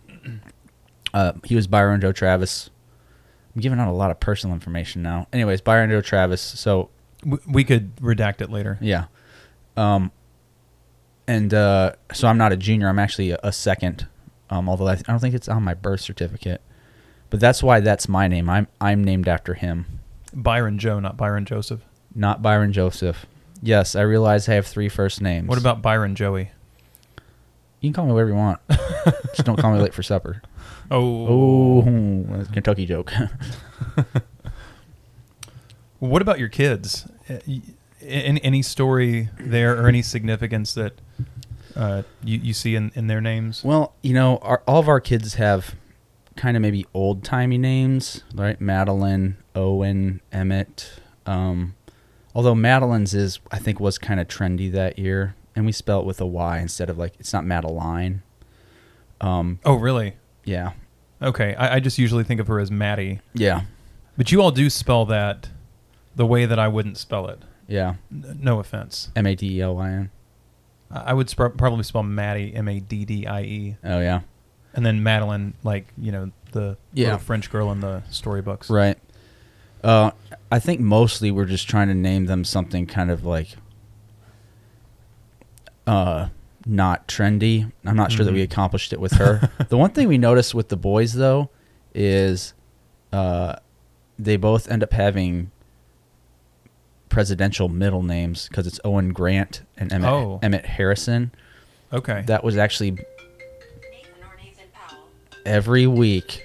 Uh, 1.13 1.33
he 1.43 1.55
was 1.55 1.67
Byron 1.67 2.01
Joe 2.01 2.11
Travis. 2.11 2.69
I'm 3.57 3.61
giving 3.61 3.79
out 3.79 3.87
a 3.87 3.91
lot 3.91 4.11
of 4.11 4.19
personal 4.19 4.53
information 4.53 5.01
now. 5.01 5.25
Anyways, 5.33 5.61
Byron 5.61 5.89
Joe 5.89 6.01
Travis. 6.01 6.41
So 6.41 6.89
We, 7.25 7.39
we 7.49 7.63
could 7.63 7.95
redact 7.95 8.39
it 8.41 8.51
later. 8.51 8.77
yeah, 8.79 9.05
um, 9.75 10.11
and 11.27 11.51
uh, 11.55 11.93
so 12.13 12.27
I'm 12.27 12.37
not 12.37 12.51
a 12.51 12.55
junior. 12.57 12.87
I'm 12.87 12.99
actually 12.99 13.31
a, 13.31 13.39
a 13.41 13.51
second. 13.51 14.05
Um, 14.51 14.69
although 14.69 14.87
I, 14.87 14.93
I 14.93 14.95
don't 14.97 15.19
think 15.19 15.33
it's 15.33 15.49
on 15.49 15.63
my 15.63 15.73
birth 15.73 16.01
certificate. 16.01 16.61
But 17.31 17.39
that's 17.39 17.63
why 17.63 17.79
that's 17.79 18.07
my 18.07 18.27
name. 18.27 18.47
I'm 18.47 18.67
I'm 18.79 19.03
named 19.03 19.27
after 19.27 19.55
him, 19.55 19.85
Byron 20.35 20.77
Joe, 20.77 20.99
not 20.99 21.17
Byron 21.17 21.45
Joseph. 21.45 21.81
not 22.13 22.43
Byron 22.43 22.71
Joseph. 22.73 23.25
Yes, 23.63 23.95
I 23.95 24.01
realize 24.01 24.47
I 24.47 24.53
have 24.53 24.67
three 24.67 24.87
first 24.87 25.19
names. 25.19 25.47
What 25.49 25.57
about 25.57 25.81
Byron 25.81 26.13
Joey? 26.15 26.51
You 27.81 27.89
can 27.89 27.93
call 27.93 28.05
me 28.05 28.13
whatever 28.13 28.29
you 28.29 28.35
want. 28.35 28.59
Just 29.33 29.45
don't 29.45 29.57
call 29.57 29.73
me 29.73 29.79
late 29.81 29.93
for 29.95 30.03
supper. 30.03 30.41
Oh. 30.89 31.81
Oh, 31.81 32.25
that's 32.29 32.49
a 32.49 32.53
Kentucky 32.53 32.85
joke. 32.85 33.11
What 35.99 36.21
about 36.21 36.37
your 36.39 36.49
kids? 36.49 37.07
Uh, 37.29 37.37
Any, 38.01 38.43
any 38.43 38.61
story 38.61 39.29
there 39.39 39.81
or 39.81 39.87
any 39.87 40.01
significance 40.03 40.73
that 40.75 40.93
uh, 41.75 42.03
you, 42.23 42.37
you 42.37 42.53
see 42.53 42.75
in, 42.75 42.91
in 42.95 43.07
their 43.07 43.19
names? 43.21 43.63
well, 43.63 43.93
you 44.03 44.13
know, 44.13 44.37
our, 44.43 44.61
all 44.67 44.79
of 44.79 44.87
our 44.87 44.99
kids 45.01 45.33
have 45.35 45.75
kind 46.35 46.55
of 46.55 46.61
maybe 46.61 46.85
old 46.93 47.23
timey 47.23 47.57
names, 47.57 48.23
right? 48.35 48.59
Madelyn, 48.59 49.37
Owen, 49.55 50.21
Emmett. 50.31 50.99
Um, 51.25 51.73
although 52.35 52.53
Madelyn's 52.55 53.15
is, 53.15 53.39
I 53.51 53.57
think, 53.57 53.79
was 53.79 53.97
kind 53.97 54.19
of 54.19 54.27
trendy 54.27 54.71
that 54.71 54.99
year, 54.99 55.35
and 55.55 55.65
we 55.65 55.71
spell 55.71 55.99
it 56.01 56.05
with 56.05 56.21
a 56.21 56.27
Y 56.27 56.59
instead 56.59 56.91
of 56.91 56.97
like 56.99 57.13
it's 57.19 57.33
not 57.33 57.43
Madeline. 57.43 58.21
Um, 59.19 59.59
Oh, 59.65 59.73
really? 59.75 60.15
Yeah, 60.47 60.71
Okay. 61.21 61.53
I, 61.55 61.75
I 61.75 61.79
just 61.79 61.97
usually 61.99 62.23
think 62.23 62.39
of 62.39 62.47
her 62.47 62.59
as 62.59 62.71
Maddie. 62.71 63.19
yeah, 63.33 63.61
But 64.17 64.31
you 64.31 64.41
all 64.41 64.51
do 64.51 64.69
spell 64.69 65.05
that 65.07 65.49
the 66.15 66.25
way 66.25 66.45
that 66.47 66.57
I 66.57 66.67
wouldn't 66.67 66.97
spell 66.97 67.27
it. 67.27 67.39
yeah. 67.67 67.95
N- 68.11 68.39
No 68.41 68.59
offense. 68.59 69.09
M 69.15 69.25
A 69.27 69.35
D 69.35 69.57
E 69.57 69.61
L 69.61 69.75
Y 69.75 69.89
N. 69.91 70.09
I 70.89 70.99
I 71.11 71.13
would 71.13 71.29
sp- 71.29 71.57
probably 71.57 71.83
spell 71.83 72.01
Maddie 72.03 72.53
M 72.55 72.67
A 72.67 72.79
D 72.79 73.03
D 73.05 73.27
I 73.27 73.41
E, 73.43 73.75
Oh 73.83 73.99
yeah, 73.99 74.21
and 74.73 74.85
then 74.85 75.03
Madeline, 75.03 75.53
like 75.63 75.87
you 75.97 76.11
know 76.11 76.31
the 76.53 76.77
Yeah. 76.93 77.05
little 77.07 77.19
French 77.19 77.49
girl 77.51 77.71
in 77.71 77.81
the 77.81 78.03
storybooks. 78.09 78.69
right. 78.69 78.97
Uh, 79.83 80.11
I 80.51 80.59
think 80.59 80.79
mostly 80.79 81.29
we're 81.29 81.45
just 81.45 81.67
trying 81.69 81.87
to 81.89 81.93
name 81.93 82.25
them 82.25 82.43
something 82.43 82.87
kind 82.87 83.11
of 83.11 83.23
like 83.25 83.49
uh 85.85 86.27
not 86.67 87.07
trendy. 87.07 87.71
I'm 87.85 87.95
not 87.95 88.11
sure 88.11 88.25
that 88.25 88.33
we 88.33 88.41
Mhm. 88.41 88.45
accomplished 88.51 88.91
it 88.93 88.99
with 88.99 89.13
her. 89.13 89.49
the 89.69 89.77
one 89.77 89.91
thing 89.91 90.07
we 90.07 90.17
noticed 90.17 90.53
with 90.53 90.69
the 90.69 90.75
boys 90.77 91.13
though 91.13 91.49
is 91.95 92.53
uh 93.13 93.55
they 94.19 94.35
both 94.37 94.69
end 94.69 94.83
up 94.83 94.91
having 94.93 95.51
presidential 97.09 97.69
middle 97.69 98.03
names 98.03 98.47
because 98.47 98.67
it's 98.67 98.79
Owen 98.83 99.13
Grant 99.13 99.61
and 99.77 99.91
Emmett, 99.93 100.09
Oh. 100.09 100.39
Emmett 100.43 100.65
Harrison. 100.65 101.31
Okay. 101.93 102.23
That 102.27 102.43
was 102.43 102.57
actually 102.57 102.91
Nathan 102.91 103.05
or 104.21 104.35
Nathan 104.43 104.65
Powell. 104.73 104.99
every 105.45 105.87
week. 105.87 106.43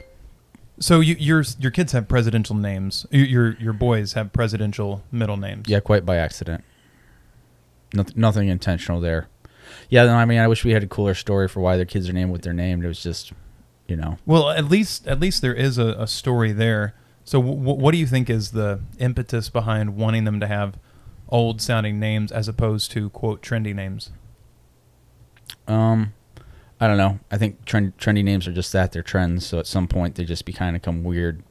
so 0.78 1.00
you, 1.00 1.16
your 1.18 1.44
your 1.58 1.70
kids 1.70 1.92
have 1.92 2.08
presidential 2.08 2.54
names. 2.56 3.06
Your 3.10 3.26
your, 3.26 3.56
your 3.58 3.72
boys 3.72 4.12
have 4.14 4.32
presidential 4.32 5.02
middle 5.10 5.36
names. 5.36 5.68
Yeah, 5.68 5.80
quite 5.80 6.06
by 6.06 6.16
accident. 6.16 6.62
Nothing, 7.94 8.14
nothing 8.20 8.48
intentional 8.48 9.00
there. 9.00 9.28
Yeah, 9.88 10.04
no, 10.04 10.14
I 10.14 10.24
mean, 10.24 10.38
I 10.38 10.48
wish 10.48 10.64
we 10.64 10.72
had 10.72 10.82
a 10.82 10.86
cooler 10.86 11.14
story 11.14 11.48
for 11.48 11.60
why 11.60 11.76
their 11.76 11.84
kids 11.86 12.08
are 12.08 12.12
named 12.12 12.30
what 12.30 12.42
they're 12.42 12.52
named. 12.52 12.84
It 12.84 12.88
was 12.88 13.02
just, 13.02 13.32
you 13.88 13.96
know, 13.96 14.16
Well, 14.26 14.50
at 14.50 14.66
least 14.66 15.06
at 15.06 15.20
least 15.20 15.42
there 15.42 15.54
is 15.54 15.78
a, 15.78 15.88
a 15.98 16.06
story 16.06 16.52
there. 16.52 16.94
So, 17.24 17.40
w- 17.40 17.56
what 17.58 17.92
do 17.92 17.98
you 17.98 18.06
think 18.06 18.28
is 18.30 18.50
the 18.52 18.80
impetus 18.98 19.48
behind 19.48 19.96
wanting 19.96 20.24
them 20.24 20.40
to 20.40 20.46
have 20.46 20.76
old 21.28 21.60
sounding 21.62 21.98
names 22.00 22.30
as 22.32 22.48
opposed 22.48 22.90
to 22.92 23.10
quote 23.10 23.42
trendy 23.42 23.74
names? 23.74 24.10
um, 25.68 26.12
I 26.80 26.88
don't 26.88 26.96
know. 26.96 27.20
I 27.30 27.38
think 27.38 27.64
trend, 27.64 27.96
trendy 27.98 28.24
names 28.24 28.48
are 28.48 28.52
just 28.52 28.72
that 28.72 28.90
they're 28.92 29.02
trends. 29.02 29.46
So 29.46 29.58
at 29.60 29.66
some 29.66 29.86
point 29.86 30.16
they 30.16 30.24
just 30.24 30.44
be 30.44 30.52
kind 30.52 30.74
of 30.76 30.82
come 30.82 31.04
weird 31.04 31.42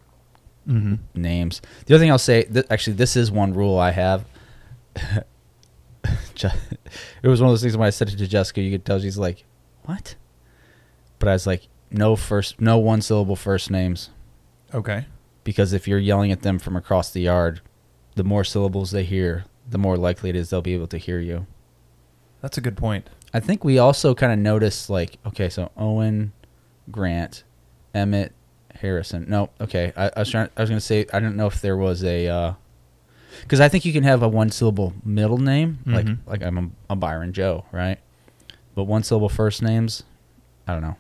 Mm-hmm. 0.68 1.20
names. 1.20 1.60
The 1.88 1.96
other 1.96 2.04
thing 2.04 2.12
I'll 2.12 2.20
say, 2.20 2.44
th- 2.44 2.68
actually, 2.70 2.94
this 2.94 3.16
is 3.16 3.32
one 3.32 3.52
rule 3.54 3.80
I 3.80 3.90
have. 3.92 4.26
It 7.24 7.28
was 7.28 7.40
one 7.42 7.50
of 7.50 7.54
those 7.54 7.62
things 7.62 7.78
when 7.78 7.88
I 7.88 7.92
said 7.92 8.10
it 8.10 8.18
to 8.18 8.28
Jessica, 8.28 8.62
you 8.62 8.72
could 8.72 8.86
tell 8.86 9.00
she's 9.00 9.18
like, 9.18 9.46
"What?" 9.84 10.16
But 11.20 11.30
I 11.30 11.34
was 11.34 11.46
like, 11.46 11.68
"No 11.92 12.16
first, 12.16 12.60
no 12.60 12.78
one 12.80 13.02
syllable 13.02 13.36
first 13.36 13.70
names." 13.72 14.10
Okay. 14.74 15.06
because 15.44 15.74
if 15.74 15.88
you're 15.88 16.00
yelling 16.00 16.32
at 16.32 16.44
them 16.44 16.58
from 16.58 16.76
across 16.78 17.12
the 17.12 17.20
yard, 17.22 17.60
the 18.16 18.24
more 18.24 18.44
syllables 18.44 18.92
they 18.92 19.04
hear, 19.04 19.44
the 19.70 19.78
more 19.78 19.98
likely 19.98 20.30
it 20.30 20.36
is 20.36 20.50
they'll 20.50 20.62
be 20.62 20.74
able 20.74 20.88
to 20.88 20.98
hear 20.98 21.20
you. 21.20 21.46
That's 22.42 22.58
a 22.58 22.62
good 22.62 22.78
point. 22.78 23.10
I 23.34 23.40
think 23.42 23.64
we 23.64 23.78
also 23.78 24.16
kind 24.16 24.32
of 24.32 24.40
noticed 24.40 24.90
like, 24.90 25.18
okay, 25.26 25.50
so 25.50 25.70
Owen, 25.78 26.32
Grant, 26.90 27.44
Emmett, 27.94 28.34
Harrison. 28.76 29.26
No, 29.28 29.50
okay, 29.60 29.92
I, 29.98 30.12
I 30.16 30.20
was 30.20 30.30
trying. 30.30 30.50
I 30.56 30.62
was 30.62 30.70
gonna 30.70 30.80
say 30.82 31.06
I 31.14 31.20
don't 31.20 31.36
know 31.36 31.48
if 31.48 31.60
there 31.62 31.78
was 31.78 32.04
a, 32.04 32.28
uh, 32.28 32.54
because 33.42 33.60
I 33.60 33.70
think 33.70 33.86
you 33.86 33.94
can 33.94 34.04
have 34.04 34.24
a 34.24 34.28
one 34.28 34.50
syllable 34.50 34.94
middle 35.04 35.38
name, 35.38 35.80
like 35.86 36.06
Mhm. 36.06 36.18
like 36.26 36.44
I'm 36.44 36.58
a, 36.58 36.70
a 36.92 36.96
Byron 36.96 37.34
Joe, 37.34 37.66
right? 37.72 37.98
But 38.76 38.86
one 38.86 39.04
syllable 39.04 39.30
first 39.30 39.62
names, 39.62 40.04
I 40.68 40.74
don't 40.74 40.82
know. 40.82 40.96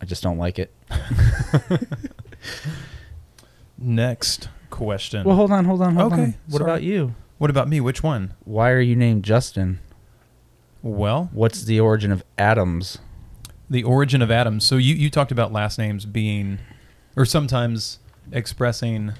I 0.00 0.06
just 0.06 0.22
don't 0.22 0.38
like 0.38 0.58
it. 0.58 0.72
Next 3.78 4.48
question. 4.70 5.24
Well, 5.24 5.36
hold 5.36 5.50
on, 5.52 5.64
hold 5.64 5.82
on, 5.82 5.94
hold 5.96 6.12
Okay, 6.12 6.22
on. 6.22 6.34
What 6.48 6.58
sorry. 6.58 6.70
about 6.70 6.82
you? 6.82 7.14
what 7.38 7.50
about 7.50 7.68
me? 7.68 7.80
Which 7.80 8.02
one? 8.02 8.34
Why 8.44 8.70
are 8.70 8.80
you 8.80 8.94
named 8.94 9.24
Justin? 9.24 9.80
Well, 10.82 11.30
What's 11.32 11.64
the 11.64 11.80
origin 11.80 12.12
of 12.12 12.22
Adams? 12.38 12.98
the 13.68 13.84
origin 13.84 14.20
of 14.20 14.32
Adams. 14.32 14.64
So 14.64 14.78
you, 14.78 14.96
you 14.96 15.10
talked 15.10 15.30
about 15.30 15.52
last 15.52 15.78
names 15.78 16.04
being, 16.04 16.58
or 17.16 17.24
sometimes 17.24 18.00
expressing 18.32 19.12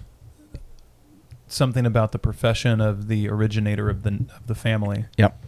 something 1.52 1.84
about 1.86 2.12
the 2.12 2.18
profession 2.18 2.80
of 2.80 3.08
the 3.08 3.28
originator 3.28 3.88
of 3.90 4.02
the 4.02 4.26
of 4.36 4.46
the 4.46 4.54
family. 4.54 5.06
Yep. 5.18 5.42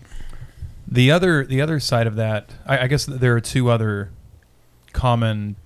The 0.87 1.11
other 1.11 1.45
the 1.45 1.61
other 1.61 1.81
side 1.81 2.07
of 2.07 2.17
that, 2.17 2.51
I, 2.67 2.81
I 2.81 2.87
guess 2.87 3.07
there 3.07 3.35
are 3.35 3.41
two 3.41 3.71
other 3.71 4.11
common 4.93 5.57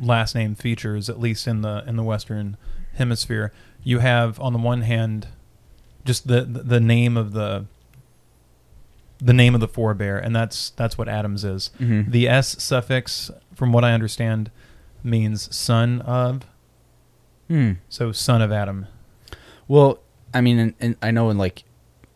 last 0.00 0.34
name 0.34 0.54
features, 0.54 1.08
at 1.08 1.18
least 1.18 1.46
in 1.46 1.62
the 1.62 1.84
in 1.86 1.96
the 1.96 2.02
Western 2.02 2.56
Hemisphere. 2.94 3.52
You 3.82 4.00
have 4.00 4.38
on 4.40 4.52
the 4.52 4.58
one 4.58 4.82
hand, 4.82 5.28
just 6.04 6.26
the 6.26 6.42
the 6.42 6.80
name 6.80 7.16
of 7.16 7.32
the 7.32 7.66
the 9.18 9.32
name 9.32 9.54
of 9.54 9.60
the 9.60 9.68
forebear, 9.68 10.18
and 10.18 10.34
that's 10.34 10.70
that's 10.70 10.98
what 10.98 11.08
Adams 11.08 11.44
is. 11.44 11.70
Mhm. 11.80 12.10
The 12.10 12.28
S 12.28 12.62
suffix, 12.62 13.30
from 13.54 13.72
what 13.72 13.84
I 13.84 13.92
understand, 13.92 14.50
means 15.02 15.54
son 15.54 16.00
of. 16.02 16.42
Hmm. 17.48 17.72
So 17.88 18.10
son 18.12 18.42
of 18.42 18.50
Adam. 18.50 18.86
Well, 19.68 19.98
I 20.32 20.40
mean, 20.40 20.58
and, 20.58 20.74
and 20.80 20.96
I 21.02 21.10
know 21.10 21.30
in 21.30 21.38
like 21.38 21.64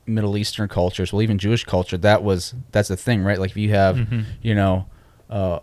Middle 0.06 0.36
Eastern 0.36 0.68
cultures, 0.68 1.12
well, 1.12 1.22
even 1.22 1.38
Jewish 1.38 1.64
culture, 1.64 1.96
that 1.98 2.22
was 2.22 2.54
that's 2.72 2.88
the 2.88 2.96
thing, 2.96 3.22
right? 3.22 3.38
Like 3.38 3.50
if 3.50 3.56
you 3.56 3.70
have, 3.70 3.96
Mhm. 3.96 4.24
you 4.42 4.54
know, 4.54 4.86
uh, 5.30 5.60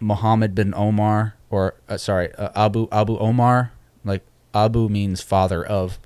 Muhammad 0.00 0.54
bin 0.54 0.74
Omar, 0.74 1.34
or 1.50 1.74
uh, 1.88 1.96
sorry, 1.96 2.32
uh, 2.36 2.50
Abu 2.54 2.88
Abu 2.92 3.18
Omar, 3.18 3.72
like 4.04 4.24
Abu 4.54 4.88
means 4.88 5.20
father 5.20 5.64
of. 5.64 5.98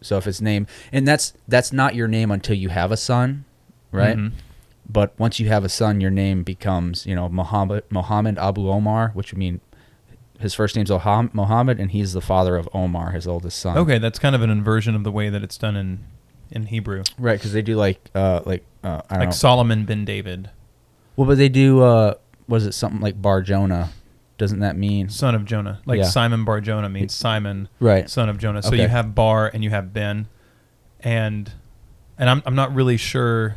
So 0.00 0.16
if 0.16 0.26
it's 0.26 0.40
name, 0.40 0.66
and 0.92 1.06
that's 1.06 1.34
that's 1.48 1.72
not 1.72 1.94
your 1.94 2.08
name 2.08 2.30
until 2.30 2.56
you 2.56 2.68
have 2.70 2.90
a 2.92 2.96
son, 2.96 3.44
right? 3.90 4.16
Mhm. 4.16 4.32
But 4.88 5.14
once 5.18 5.38
you 5.40 5.48
have 5.48 5.64
a 5.64 5.68
son, 5.68 6.00
your 6.00 6.10
name 6.10 6.42
becomes, 6.42 7.06
you 7.06 7.14
know, 7.14 7.28
Muhammad 7.28 7.84
Muhammad 7.90 8.38
Abu 8.38 8.68
Omar, 8.68 9.10
which 9.14 9.32
would 9.32 9.38
mean 9.38 9.60
his 10.42 10.54
first 10.54 10.76
name's 10.76 10.90
Oham- 10.90 11.32
Muhammad, 11.34 11.80
and 11.80 11.90
he's 11.90 12.12
the 12.12 12.20
father 12.20 12.56
of 12.56 12.68
Omar, 12.74 13.12
his 13.12 13.26
oldest 13.26 13.58
son. 13.58 13.76
Okay, 13.78 13.98
that's 13.98 14.18
kind 14.18 14.34
of 14.34 14.42
an 14.42 14.50
inversion 14.50 14.94
of 14.94 15.04
the 15.04 15.12
way 15.12 15.28
that 15.28 15.42
it's 15.42 15.56
done 15.58 15.76
in 15.76 16.00
in 16.50 16.66
Hebrew. 16.66 17.02
right? 17.18 17.38
Because 17.38 17.52
they 17.54 17.62
do 17.62 17.76
like, 17.76 17.98
uh, 18.14 18.40
like 18.44 18.62
uh, 18.84 19.00
I 19.08 19.14
don't 19.14 19.18
Like 19.20 19.28
know. 19.28 19.32
Solomon 19.32 19.84
bin 19.86 20.04
David, 20.04 20.50
well, 21.16 21.26
but 21.26 21.38
they 21.38 21.48
do. 21.48 21.80
Uh, 21.82 22.14
was 22.48 22.66
it 22.66 22.72
something 22.72 23.00
like 23.00 23.20
Bar 23.22 23.40
Jonah? 23.42 23.90
Doesn't 24.38 24.60
that 24.60 24.76
mean 24.76 25.08
son 25.08 25.34
of 25.34 25.44
Jonah. 25.44 25.80
Like 25.86 25.98
Yeah. 25.98 26.04
Simon 26.04 26.44
Bar 26.44 26.60
Jonah 26.60 26.88
means 26.88 27.14
Simon, 27.14 27.68
right? 27.80 28.10
son 28.10 28.28
of 28.28 28.38
Jonah. 28.38 28.60
So 28.62 28.68
Okay. 28.68 28.82
you 28.82 28.88
have 28.88 29.14
Bar 29.14 29.50
and 29.54 29.62
you 29.64 29.70
have 29.70 29.92
Ben, 29.94 30.26
and 31.00 31.52
and 32.18 32.28
I'm 32.28 32.42
I'm 32.44 32.54
not 32.54 32.74
really 32.74 32.96
sure 32.96 33.56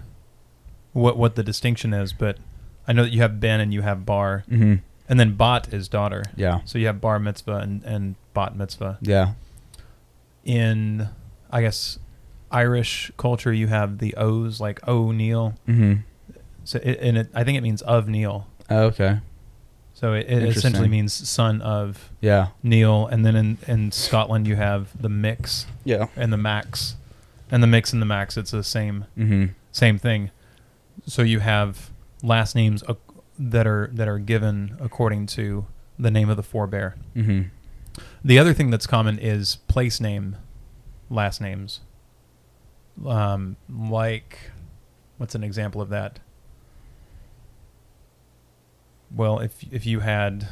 what 0.94 1.18
what 1.18 1.36
the 1.36 1.44
distinction 1.44 1.94
is, 1.94 2.14
but 2.14 2.38
I 2.88 2.94
know 2.94 3.04
that 3.04 3.12
you 3.12 3.22
have 3.22 3.40
Ben 3.40 3.60
and 3.60 3.74
you 3.74 3.82
have 3.82 4.06
Bar, 4.06 4.44
Mm-hmm. 4.50 4.76
And 5.10 5.20
then 5.20 5.36
Bat 5.36 5.74
is 5.74 5.88
daughter. 5.88 6.24
Yeah, 6.36 6.62
So 6.66 6.78
you 6.80 6.88
have 6.88 7.00
Bar 7.02 7.20
Mitzvah 7.20 7.58
and 7.58 7.84
and 7.84 8.16
Bat 8.34 8.56
Mitzvah. 8.56 8.98
yeah, 9.02 9.34
In 10.44 11.08
I 11.52 11.62
guess 11.62 12.00
Irish 12.52 13.12
culture, 13.18 13.52
you 13.54 13.68
have 13.68 13.98
the 13.98 14.14
O's 14.16 14.60
like 14.60 14.86
O'Neill. 14.88 15.56
mm-hmm. 15.68 16.02
So 16.64 16.80
it, 16.82 16.98
and 17.02 17.18
it, 17.18 17.28
I 17.34 17.44
think 17.44 17.58
it 17.58 17.62
means 17.62 17.82
of 17.84 18.08
Neil. 18.08 18.48
okay, 18.72 19.20
So 19.94 20.14
it, 20.14 20.26
it 20.28 20.44
essentially 20.44 20.88
means 20.88 21.14
son 21.14 21.62
of 21.62 22.10
yeah, 22.22 22.48
Neil. 22.64 23.06
And 23.08 23.24
then 23.26 23.36
in, 23.36 23.58
in 23.68 23.92
Scotland, 23.92 24.48
you 24.48 24.56
have 24.56 25.00
the 25.00 25.10
mix 25.10 25.68
yeah, 25.84 26.08
and 26.16 26.34
the 26.34 26.38
max, 26.38 26.96
and 27.52 27.62
the 27.62 27.68
mix 27.68 27.94
and 27.94 28.02
the 28.02 28.06
max. 28.08 28.36
It's 28.36 28.50
the 28.52 28.64
same 28.64 29.06
mm-hmm. 29.18 29.46
same 29.72 30.00
thing. 30.00 30.32
So 31.06 31.22
you 31.22 31.40
have 31.42 31.92
last 32.24 32.56
names 32.56 32.84
ac- 32.90 32.98
that 33.38 33.68
are 33.68 33.90
that 33.94 34.08
are 34.08 34.20
given 34.20 34.78
according 34.80 35.28
to 35.28 35.66
the 35.98 36.12
name 36.12 36.30
of 36.30 36.38
the 36.38 36.44
forebear. 36.44 36.96
Mm-hmm. 37.16 37.50
The 38.24 38.40
other 38.40 38.54
thing 38.54 38.70
that's 38.70 38.88
common 38.88 39.20
is 39.20 39.58
place 39.68 40.00
name, 40.02 40.36
last 41.10 41.40
names. 41.40 41.82
Um, 43.06 43.58
like, 43.70 44.52
what's 45.18 45.36
an 45.36 45.44
example 45.44 45.82
of 45.82 45.90
that? 45.90 46.20
Well, 49.14 49.40
if 49.40 49.64
if 49.72 49.86
you 49.86 50.02
had 50.02 50.48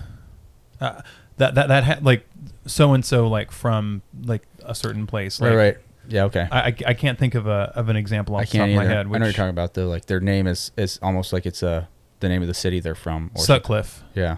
uh, 0.79 1.01
that 1.37 1.55
that 1.55 1.67
that 1.67 1.83
had 1.83 2.05
like 2.05 2.25
so 2.65 2.93
and 2.93 3.03
so 3.03 3.27
like 3.27 3.51
from 3.51 4.01
like 4.23 4.43
a 4.63 4.75
certain 4.75 5.07
place, 5.07 5.41
like, 5.41 5.49
right, 5.49 5.55
right. 5.55 5.77
Yeah, 6.07 6.25
okay. 6.25 6.47
I, 6.51 6.59
I 6.59 6.75
I 6.87 6.93
can't 6.93 7.17
think 7.17 7.33
of 7.35 7.47
a 7.47 7.71
of 7.75 7.89
an 7.89 7.95
example 7.95 8.35
off 8.35 8.41
I 8.41 8.45
the 8.45 8.57
top 8.57 8.69
of 8.69 8.75
my 8.75 8.83
either. 8.83 8.89
head. 8.89 9.07
I 9.07 9.17
know 9.17 9.25
you're 9.25 9.33
talking 9.33 9.49
about 9.49 9.73
though. 9.73 9.87
Like 9.87 10.05
their 10.05 10.19
name 10.19 10.47
is 10.47 10.71
is 10.77 10.99
almost 11.01 11.33
like 11.33 11.45
it's 11.45 11.63
a 11.63 11.87
the 12.23 12.29
name 12.29 12.41
of 12.41 12.47
the 12.47 12.53
city 12.55 12.79
they're 12.79 12.95
from. 12.95 13.29
Or 13.35 13.43
Sutcliffe, 13.43 14.03
Yeah. 14.15 14.37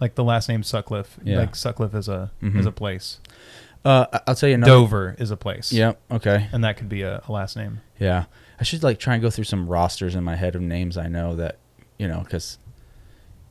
like 0.00 0.16
the 0.16 0.24
last 0.24 0.48
name 0.48 0.62
Sutcliffe. 0.64 1.18
Yeah. 1.22 1.38
Like 1.38 1.54
Sutcliffe 1.54 1.94
is 1.94 2.08
a 2.08 2.32
Mhm. 2.42 2.58
is 2.58 2.66
a 2.66 2.72
place. 2.72 3.20
Uh, 3.84 4.06
I'll 4.26 4.34
tell 4.34 4.48
you 4.48 4.54
another. 4.56 4.70
Dover 4.72 5.16
is 5.18 5.30
a 5.30 5.36
place. 5.36 5.72
Yep. 5.72 6.00
Okay. 6.10 6.48
and 6.52 6.62
that 6.64 6.76
could 6.76 6.88
be 6.88 7.02
a, 7.02 7.22
a 7.28 7.32
last 7.32 7.56
name. 7.56 7.80
Yeah. 7.98 8.24
I 8.60 8.64
should 8.64 8.82
like 8.82 8.98
try 8.98 9.14
and 9.14 9.22
go 9.22 9.30
through 9.30 9.44
some 9.44 9.68
rosters 9.68 10.14
in 10.14 10.22
my 10.24 10.36
head 10.36 10.54
of 10.54 10.60
names 10.62 10.96
I 10.96 11.08
know 11.08 11.34
that 11.36 11.58
you 11.98 12.06
know 12.08 12.20
because 12.20 12.58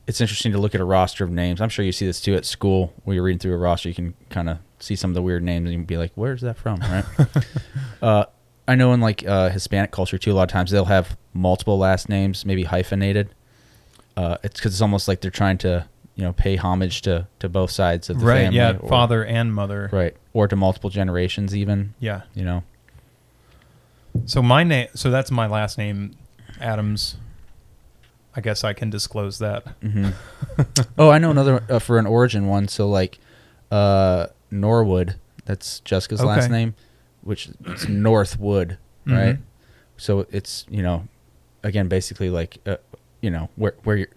it's 0.06 0.20
interesting 0.20 0.52
to 0.52 0.58
look 0.58 0.74
at 0.74 0.80
a 0.80 0.84
roster 0.84 1.22
of 1.24 1.30
names. 1.30 1.60
I'm 1.60 1.68
sure 1.68 1.84
you 1.84 1.92
see 1.92 2.06
this 2.06 2.20
too 2.20 2.34
at 2.34 2.44
school 2.44 2.92
when 3.04 3.14
you're 3.14 3.24
reading 3.24 3.38
through 3.38 3.54
a 3.54 3.58
roster. 3.58 3.88
You 3.88 3.94
can 3.94 4.14
kind 4.30 4.48
of 4.48 4.58
see 4.80 4.96
some 4.96 5.10
of 5.10 5.14
the 5.14 5.22
weird 5.22 5.42
names 5.44 5.66
and 5.66 5.72
you 5.74 5.78
can 5.78 5.84
be 5.86 5.96
like, 5.96 6.10
"Where's 6.16 6.40
that 6.40 6.56
from?" 6.56 6.80
Right. 6.80 7.04
uh, 8.02 8.24
I 8.66 8.74
know 8.74 8.92
in 8.94 9.00
like 9.00 9.24
uh, 9.26 9.50
Hispanic 9.50 9.90
culture 9.92 10.18
too. 10.18 10.32
A 10.32 10.34
lot 10.34 10.42
of 10.44 10.48
times 10.48 10.70
they'll 10.70 10.86
have 10.86 11.16
multiple 11.34 11.78
last 11.78 12.08
names, 12.08 12.44
maybe 12.46 12.64
hyphenated. 12.64 13.34
Uh, 14.16 14.36
it's 14.42 14.58
because 14.60 14.72
it's 14.74 14.82
almost 14.82 15.08
like 15.08 15.20
they're 15.20 15.30
trying 15.30 15.58
to 15.58 15.86
you 16.14 16.24
know 16.24 16.32
pay 16.32 16.56
homage 16.56 17.02
to 17.02 17.26
to 17.38 17.48
both 17.48 17.70
sides 17.70 18.10
of 18.10 18.20
the 18.20 18.26
right. 18.26 18.42
family. 18.42 18.56
Yeah. 18.58 18.76
or- 18.80 18.88
Father 18.88 19.24
and 19.24 19.54
mother. 19.54 19.88
Right. 19.92 20.16
Or 20.32 20.48
to 20.48 20.56
multiple 20.56 20.90
generations 20.90 21.54
even. 21.56 21.94
Yeah. 22.00 22.22
You 22.34 22.44
know. 22.44 22.62
So 24.26 24.42
my 24.42 24.62
name. 24.62 24.88
So 24.94 25.10
that's 25.10 25.30
my 25.30 25.46
last 25.46 25.78
name, 25.78 26.16
Adams. 26.60 27.16
I 28.34 28.40
guess 28.40 28.64
I 28.64 28.72
can 28.72 28.88
disclose 28.90 29.38
that. 29.40 29.66
hmm 29.82 30.10
oh, 30.98 31.10
I 31.10 31.18
know 31.18 31.30
another 31.30 31.64
uh, 31.68 31.78
for 31.78 31.98
an 31.98 32.06
origin 32.06 32.46
one. 32.46 32.68
So 32.68 32.88
like, 32.88 33.18
uh, 33.70 34.28
Norwood. 34.50 35.16
That's 35.44 35.80
Jessica's 35.80 36.22
last 36.22 36.50
name, 36.50 36.74
which 37.22 37.50
is 37.66 37.88
Northwood, 37.88 38.78
right? 39.06 39.36
Mhm. 39.36 39.42
So 39.96 40.26
it's 40.30 40.64
you 40.70 40.82
know, 40.82 41.08
again, 41.64 41.88
basically 41.88 42.30
like, 42.30 42.58
uh, 42.64 42.76
you 43.22 43.30
know, 43.30 43.48
where 43.56 43.74
where 43.84 43.96
you're 43.96 44.08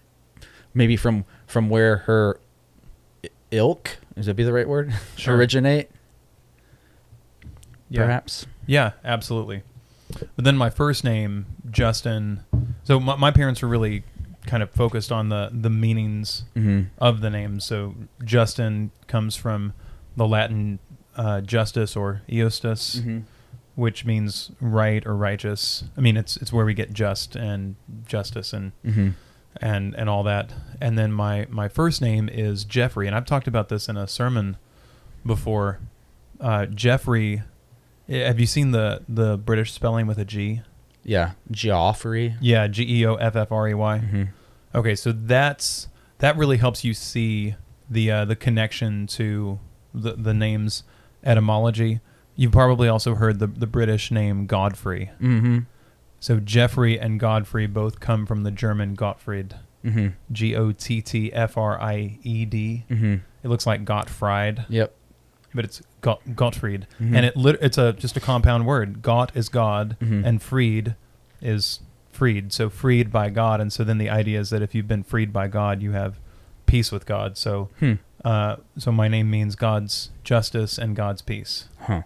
maybe 0.74 0.96
from 0.96 1.24
from 1.46 1.70
where 1.70 1.96
her 1.98 2.38
ilk 3.50 3.96
is 4.16 4.26
that 4.26 4.34
be 4.34 4.44
the 4.44 4.52
right 4.52 4.68
word? 4.68 4.92
Sure. 5.16 5.34
Originate, 5.36 5.88
Yeah. 7.88 8.02
perhaps. 8.04 8.46
Yeah. 8.66 8.92
Absolutely. 9.04 9.62
But 10.36 10.44
then 10.44 10.56
my 10.56 10.70
first 10.70 11.02
name, 11.04 11.46
Justin. 11.70 12.40
So 12.84 13.00
my, 13.00 13.16
my 13.16 13.30
parents 13.30 13.62
were 13.62 13.68
really 13.68 14.04
kind 14.46 14.62
of 14.62 14.70
focused 14.70 15.10
on 15.10 15.28
the 15.28 15.50
the 15.52 15.70
meanings 15.70 16.44
Mm-hmm. 16.54 16.82
of 16.98 17.20
the 17.20 17.30
name. 17.30 17.60
So 17.60 17.94
Justin 18.24 18.90
comes 19.06 19.36
from 19.36 19.72
the 20.16 20.26
Latin 20.26 20.78
uh, 21.16 21.40
justus 21.40 21.96
or 21.96 22.22
eustus. 22.26 22.96
Mm-hmm. 22.96 23.18
Which 23.76 24.04
means 24.04 24.50
right 24.60 25.06
or 25.06 25.14
righteous. 25.16 25.84
I 25.96 26.00
mean, 26.00 26.16
it's 26.16 26.36
it's 26.38 26.52
where 26.52 26.64
we 26.66 26.74
get 26.74 26.92
just 26.92 27.36
and 27.36 27.76
justice 28.06 28.52
and 28.52 28.72
Mm-hmm. 28.84 29.10
and 29.60 29.94
and 29.94 30.10
all 30.10 30.24
that. 30.24 30.52
And 30.80 30.98
then 30.98 31.12
my 31.12 31.46
my 31.48 31.68
first 31.68 32.02
name 32.02 32.28
is 32.28 32.64
Jeffrey, 32.64 33.06
and 33.06 33.14
I've 33.14 33.24
talked 33.26 33.46
about 33.46 33.68
this 33.68 33.88
in 33.88 33.96
a 33.96 34.08
sermon 34.08 34.56
before. 35.24 35.78
Uh, 36.40 36.66
Jeffrey, 36.66 37.42
eh, 38.08 38.26
have 38.26 38.40
you 38.40 38.46
seen 38.46 38.72
the 38.72 39.02
the 39.08 39.38
British 39.38 39.72
spelling 39.72 40.06
with 40.06 40.18
a 40.18 40.24
G? 40.24 40.62
Yeah, 41.02 41.32
Geoffrey. 41.50 42.34
Yeah, 42.40 42.66
G 42.66 42.82
E 43.00 43.06
O 43.06 43.14
F 43.14 43.36
F 43.36 43.52
R 43.52 43.68
E 43.68 43.74
Y. 43.74 43.98
Mm-hmm. 44.04 44.22
Okay, 44.74 44.94
so 44.96 45.12
that's 45.12 45.88
that 46.18 46.36
really 46.36 46.56
helps 46.56 46.82
you 46.84 46.92
see 46.94 47.54
the 47.88 48.10
uh, 48.10 48.24
the 48.24 48.36
connection 48.36 49.06
to 49.08 49.60
the 49.94 50.12
the 50.14 50.34
names 50.34 50.82
etymology. 51.24 52.00
You've 52.36 52.52
probably 52.52 52.88
also 52.88 53.14
heard 53.14 53.38
the 53.38 53.46
the 53.46 53.66
British 53.66 54.10
name 54.10 54.46
Godfrey. 54.46 55.10
Mm-hmm. 55.20 55.60
So 56.20 56.40
Jeffrey 56.40 56.98
and 56.98 57.18
Godfrey 57.20 57.66
both 57.66 58.00
come 58.00 58.26
from 58.26 58.42
the 58.42 58.50
German 58.50 58.94
Gottfried, 58.94 59.54
Mm-hmm. 59.84 60.08
G 60.32 60.54
O 60.56 60.72
T 60.72 61.00
T 61.00 61.32
F 61.32 61.56
R 61.56 61.80
I 61.80 62.18
E 62.22 62.44
D. 62.44 62.84
Mm-hmm. 62.90 63.14
It 63.42 63.48
looks 63.48 63.66
like 63.66 63.84
Gottfried, 63.84 64.66
Yep. 64.68 64.94
but 65.54 65.64
it's 65.64 65.80
Got, 66.00 66.20
Gottfried, 66.36 66.86
Mhm. 67.00 67.16
and 67.16 67.26
it 67.26 67.36
lit- 67.36 67.58
it's 67.62 67.78
a 67.78 67.92
just 67.92 68.16
a 68.16 68.20
compound 68.20 68.66
word. 68.66 69.02
Gott 69.02 69.32
is 69.36 69.48
God, 69.48 69.96
and 70.00 70.42
Fried 70.42 70.94
is 71.40 71.80
freed. 72.10 72.52
So 72.52 72.68
freed 72.70 73.12
by 73.12 73.30
God, 73.30 73.60
and 73.60 73.72
so 73.72 73.84
then 73.84 73.98
the 73.98 74.08
idea 74.10 74.40
is 74.40 74.50
that 74.50 74.62
if 74.62 74.74
you've 74.74 74.88
been 74.88 75.02
freed 75.04 75.32
by 75.32 75.48
God, 75.48 75.82
you 75.82 75.92
have 75.92 76.18
peace 76.66 76.90
with 76.90 77.06
God. 77.06 77.36
So, 77.38 77.68
Hmm. 77.78 77.94
uh, 78.24 78.56
so 78.78 78.90
my 78.90 79.06
name 79.08 79.30
means 79.30 79.54
God's 79.54 80.10
justice 80.24 80.78
and 80.78 80.96
God's 80.96 81.22
peace. 81.22 81.68
Huh. 81.82 82.02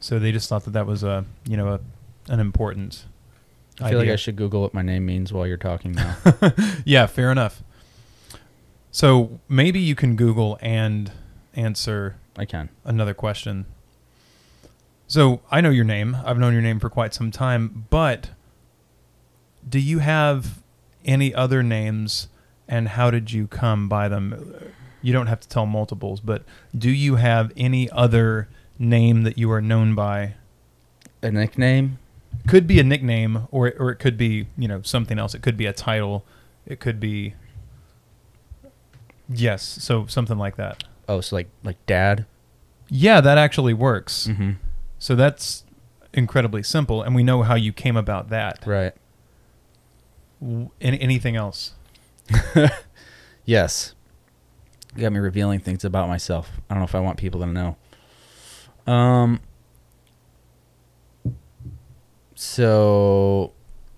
So 0.00 0.18
they 0.18 0.32
just 0.32 0.48
thought 0.48 0.64
that 0.64 0.72
that 0.72 0.86
was 0.86 1.02
a 1.02 1.24
you 1.46 1.56
know 1.56 1.68
a 1.74 1.80
an 2.32 2.40
important. 2.40 3.04
I 3.80 3.90
feel 3.90 3.98
like. 3.98 4.08
I 4.08 4.16
should 4.16 4.36
Google 4.36 4.62
what 4.62 4.74
my 4.74 4.82
name 4.82 5.06
means 5.06 5.32
while 5.32 5.46
you're 5.46 5.56
talking 5.56 5.92
now. 5.92 6.16
yeah, 6.84 7.06
fair 7.06 7.30
enough. 7.30 7.62
So 8.90 9.40
maybe 9.48 9.80
you 9.80 9.94
can 9.94 10.16
Google 10.16 10.58
and 10.60 11.12
answer 11.54 12.16
I 12.36 12.44
can. 12.44 12.68
another 12.84 13.14
question. 13.14 13.66
So 15.06 15.40
I 15.50 15.60
know 15.60 15.70
your 15.70 15.84
name. 15.84 16.16
I've 16.24 16.38
known 16.38 16.52
your 16.52 16.62
name 16.62 16.78
for 16.78 16.90
quite 16.90 17.14
some 17.14 17.30
time, 17.30 17.86
but 17.90 18.30
do 19.68 19.78
you 19.78 19.98
have 19.98 20.62
any 21.04 21.34
other 21.34 21.62
names 21.62 22.28
and 22.68 22.88
how 22.88 23.10
did 23.10 23.32
you 23.32 23.46
come 23.46 23.88
by 23.88 24.08
them? 24.08 24.54
You 25.02 25.12
don't 25.12 25.26
have 25.26 25.40
to 25.40 25.48
tell 25.48 25.66
multiples, 25.66 26.20
but 26.20 26.44
do 26.76 26.90
you 26.90 27.16
have 27.16 27.52
any 27.56 27.90
other 27.90 28.48
name 28.80 29.22
that 29.22 29.38
you 29.38 29.52
are 29.52 29.60
known 29.60 29.94
by? 29.94 30.34
A 31.22 31.30
nickname? 31.30 31.98
Could 32.48 32.66
be 32.66 32.80
a 32.80 32.82
nickname 32.84 33.46
or 33.52 33.72
or 33.78 33.90
it 33.90 33.96
could 34.00 34.16
be, 34.16 34.46
you 34.58 34.66
know, 34.66 34.82
something 34.82 35.18
else. 35.18 35.34
It 35.34 35.42
could 35.42 35.56
be 35.56 35.66
a 35.66 35.72
title. 35.72 36.24
It 36.66 36.80
could 36.80 36.98
be 36.98 37.34
Yes, 39.28 39.62
so 39.62 40.06
something 40.06 40.38
like 40.38 40.56
that. 40.56 40.82
Oh, 41.08 41.20
so 41.20 41.36
like 41.36 41.48
like 41.62 41.84
dad. 41.86 42.26
Yeah, 42.88 43.20
that 43.20 43.38
actually 43.38 43.74
works. 43.74 44.26
Mm-hmm. 44.28 44.52
So 44.98 45.14
that's 45.14 45.64
incredibly 46.12 46.62
simple, 46.64 47.02
and 47.02 47.14
we 47.14 47.22
know 47.22 47.42
how 47.42 47.54
you 47.54 47.72
came 47.72 47.96
about 47.96 48.30
that. 48.30 48.64
Right. 48.66 48.92
W- 50.40 50.70
Any, 50.80 51.00
anything 51.00 51.36
else? 51.36 51.74
Yes. 53.46 53.94
You 54.94 55.02
got 55.02 55.12
me 55.12 55.18
revealing 55.18 55.58
things 55.60 55.84
about 55.84 56.08
myself. 56.08 56.50
I 56.68 56.74
don't 56.74 56.80
know 56.80 56.84
if 56.84 56.94
I 56.94 57.00
want 57.00 57.16
people 57.18 57.40
to 57.40 57.46
know. 57.46 57.76
Um. 58.90 59.40
So, 62.34 63.52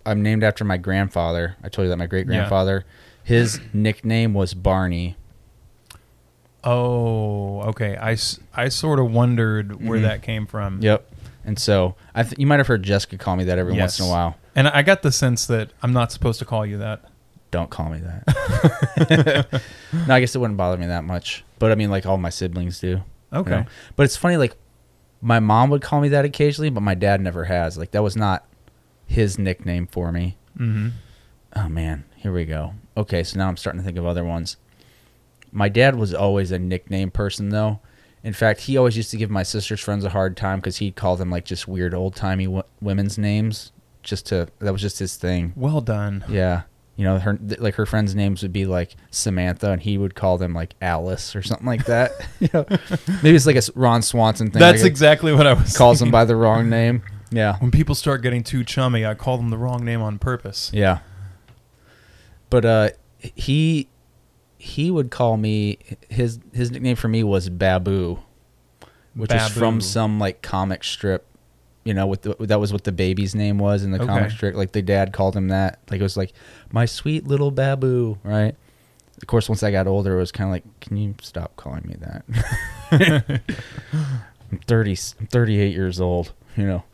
I'm 0.04 0.22
named 0.22 0.42
after 0.42 0.64
my 0.64 0.76
grandfather. 0.76 1.56
I 1.62 1.68
told 1.68 1.84
you 1.86 1.90
that 1.90 1.96
my 1.96 2.06
great 2.06 2.26
grandfather. 2.26 2.84
His 3.22 3.60
nickname 3.72 4.34
was 4.34 4.52
Barney. 4.52 5.16
Oh, 6.64 7.60
okay. 7.62 7.96
I, 7.96 8.12
s- 8.12 8.40
I 8.54 8.68
sort 8.68 8.98
of 8.98 9.12
wondered 9.12 9.84
where 9.86 9.98
Mhm. 9.98 10.02
that 10.02 10.22
came 10.22 10.46
from. 10.46 10.80
Yep. 10.82 11.08
And 11.44 11.58
so 11.58 11.94
I 12.14 12.22
th- 12.24 12.34
you 12.38 12.46
might 12.46 12.58
have 12.58 12.66
heard 12.66 12.82
Jessica 12.82 13.16
call 13.16 13.36
me 13.36 13.44
that 13.44 13.58
every 13.58 13.74
once 13.76 13.98
in 13.98 14.04
a 14.04 14.08
Yes. 14.08 14.12
while. 14.12 14.36
And 14.54 14.68
I 14.68 14.82
got 14.82 15.02
the 15.02 15.10
sense 15.12 15.46
that 15.46 15.70
I'm 15.82 15.92
not 15.92 16.12
supposed 16.12 16.38
to 16.40 16.44
call 16.44 16.66
you 16.66 16.78
that. 16.78 17.00
Don't 17.52 17.70
call 17.70 17.90
me 17.90 18.00
that. 18.00 19.62
no, 20.08 20.14
I 20.14 20.20
guess 20.20 20.34
it 20.34 20.38
wouldn't 20.38 20.56
bother 20.56 20.76
me 20.76 20.86
that 20.86 21.04
much. 21.04 21.44
But 21.58 21.70
I 21.72 21.74
mean, 21.76 21.90
like 21.90 22.06
all 22.06 22.18
my 22.18 22.30
siblings 22.30 22.80
do. 22.80 22.88
you 22.88 23.02
Okay. 23.32 23.50
know? 23.50 23.64
But 23.96 24.04
it's 24.04 24.16
funny, 24.16 24.36
like 24.36 24.56
my 25.22 25.38
mom 25.40 25.70
would 25.70 25.80
call 25.80 26.00
me 26.00 26.08
that 26.08 26.24
occasionally, 26.26 26.68
but 26.68 26.82
my 26.82 26.94
dad 26.94 27.20
never 27.20 27.44
has. 27.44 27.78
Like 27.78 27.92
that 27.92 28.02
was 28.02 28.16
not 28.16 28.44
his 29.06 29.38
nickname 29.38 29.86
for 29.86 30.12
me. 30.12 30.36
Mm-hmm. 30.58 30.88
Oh 31.54 31.68
man, 31.68 32.04
here 32.16 32.32
we 32.32 32.44
go. 32.44 32.74
Okay, 32.96 33.22
so 33.22 33.38
now 33.38 33.48
I'm 33.48 33.56
starting 33.56 33.80
to 33.80 33.84
think 33.86 33.96
of 33.98 34.04
other 34.04 34.24
ones. 34.24 34.56
My 35.50 35.68
dad 35.68 35.94
was 35.96 36.12
always 36.12 36.50
a 36.50 36.58
nickname 36.58 37.10
person, 37.10 37.50
though. 37.50 37.80
In 38.24 38.32
fact, 38.32 38.62
he 38.62 38.76
always 38.76 38.96
used 38.96 39.10
to 39.10 39.16
give 39.16 39.30
my 39.30 39.42
sister's 39.42 39.80
friends 39.80 40.04
a 40.04 40.10
hard 40.10 40.36
time 40.36 40.60
because 40.60 40.76
he'd 40.78 40.96
call 40.96 41.16
them 41.16 41.30
like 41.30 41.44
just 41.44 41.66
weird 41.68 41.94
old 41.94 42.14
timey 42.14 42.44
w- 42.46 42.62
women's 42.80 43.18
names. 43.18 43.72
Just 44.02 44.26
to 44.26 44.48
that 44.58 44.72
was 44.72 44.80
just 44.82 44.98
his 44.98 45.16
thing. 45.16 45.52
Well 45.54 45.80
done. 45.80 46.24
Yeah, 46.28 46.62
you 46.96 47.04
know, 47.04 47.18
her 47.18 47.38
like 47.58 47.74
her 47.76 47.86
friends' 47.86 48.14
names 48.14 48.42
would 48.42 48.52
be 48.52 48.66
like 48.66 48.96
Samantha, 49.10 49.70
and 49.70 49.80
he 49.80 49.96
would 49.96 50.14
call 50.14 50.38
them 50.38 50.54
like 50.54 50.74
Alice 50.80 51.34
or 51.34 51.42
something 51.42 51.66
like 51.66 51.86
that. 51.86 52.12
you 52.40 52.48
know, 52.52 52.66
maybe 53.22 53.36
it's 53.36 53.46
like 53.46 53.56
a 53.56 53.62
Ron 53.74 54.02
Swanson 54.02 54.50
thing. 54.50 54.60
That's 54.60 54.82
like, 54.82 54.90
exactly 54.90 55.32
what 55.32 55.46
I 55.46 55.54
was. 55.54 55.76
calls 55.76 56.00
them 56.00 56.10
by 56.10 56.24
the 56.24 56.36
wrong 56.36 56.68
name. 56.68 57.02
Yeah, 57.30 57.56
When 57.60 57.70
people 57.70 57.94
start 57.94 58.20
getting 58.20 58.44
too 58.44 58.62
chummy, 58.62 59.06
I 59.06 59.14
call 59.14 59.38
them 59.38 59.48
the 59.48 59.56
wrong 59.56 59.86
name 59.86 60.02
on 60.02 60.18
purpose. 60.18 60.70
Yeah. 60.74 60.98
But 62.50 62.64
uh 62.66 62.90
he 63.18 63.88
he 64.58 64.90
would 64.90 65.10
call 65.10 65.38
me 65.38 65.78
his 66.10 66.40
his 66.52 66.70
nickname 66.70 66.96
for 66.96 67.08
me 67.08 67.24
was 67.24 67.48
Babu, 67.48 68.18
which 69.14 69.32
is 69.32 69.48
from 69.48 69.80
some 69.80 70.18
like 70.20 70.42
comic 70.42 70.84
strip. 70.84 71.26
You 71.84 71.94
know, 71.94 72.06
with 72.06 72.22
the, 72.22 72.36
that 72.40 72.60
was 72.60 72.72
what 72.72 72.84
the 72.84 72.92
baby's 72.92 73.34
name 73.34 73.58
was 73.58 73.82
in 73.82 73.90
the 73.90 73.98
comic 74.06 74.30
strip. 74.30 74.54
Like 74.54 74.72
the 74.72 74.82
dad 74.82 75.12
called 75.12 75.36
him 75.36 75.48
that. 75.48 75.80
Like 75.90 76.00
it 76.00 76.02
was 76.02 76.16
like 76.16 76.32
my 76.70 76.84
sweet 76.84 77.26
little 77.26 77.50
Babu, 77.50 78.18
right? 78.22 78.54
Of 79.20 79.26
course, 79.26 79.48
once 79.48 79.62
I 79.62 79.70
got 79.70 79.86
older, 79.86 80.16
it 80.16 80.20
was 80.20 80.32
kind 80.32 80.48
of 80.48 80.52
like, 80.52 80.80
can 80.80 80.96
you 80.96 81.14
stop 81.20 81.54
calling 81.56 81.84
me 81.86 81.96
that? 82.00 83.42
I'm 84.52 84.58
30, 84.58 84.90
I'm 85.20 85.26
38 85.26 85.72
years 85.72 86.00
old, 86.00 86.32
you 86.56 86.66
know. 86.66 86.84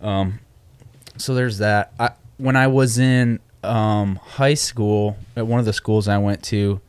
Um, 0.00 0.40
so 1.16 1.34
there's 1.34 1.58
that. 1.58 1.92
I, 1.98 2.10
when 2.36 2.56
I 2.56 2.66
was 2.68 2.98
in 2.98 3.40
um, 3.62 4.16
high 4.16 4.54
school, 4.54 5.16
at 5.36 5.46
one 5.46 5.60
of 5.60 5.66
the 5.66 5.72
schools 5.72 6.08
I 6.08 6.18
went 6.18 6.42
to, 6.44 6.80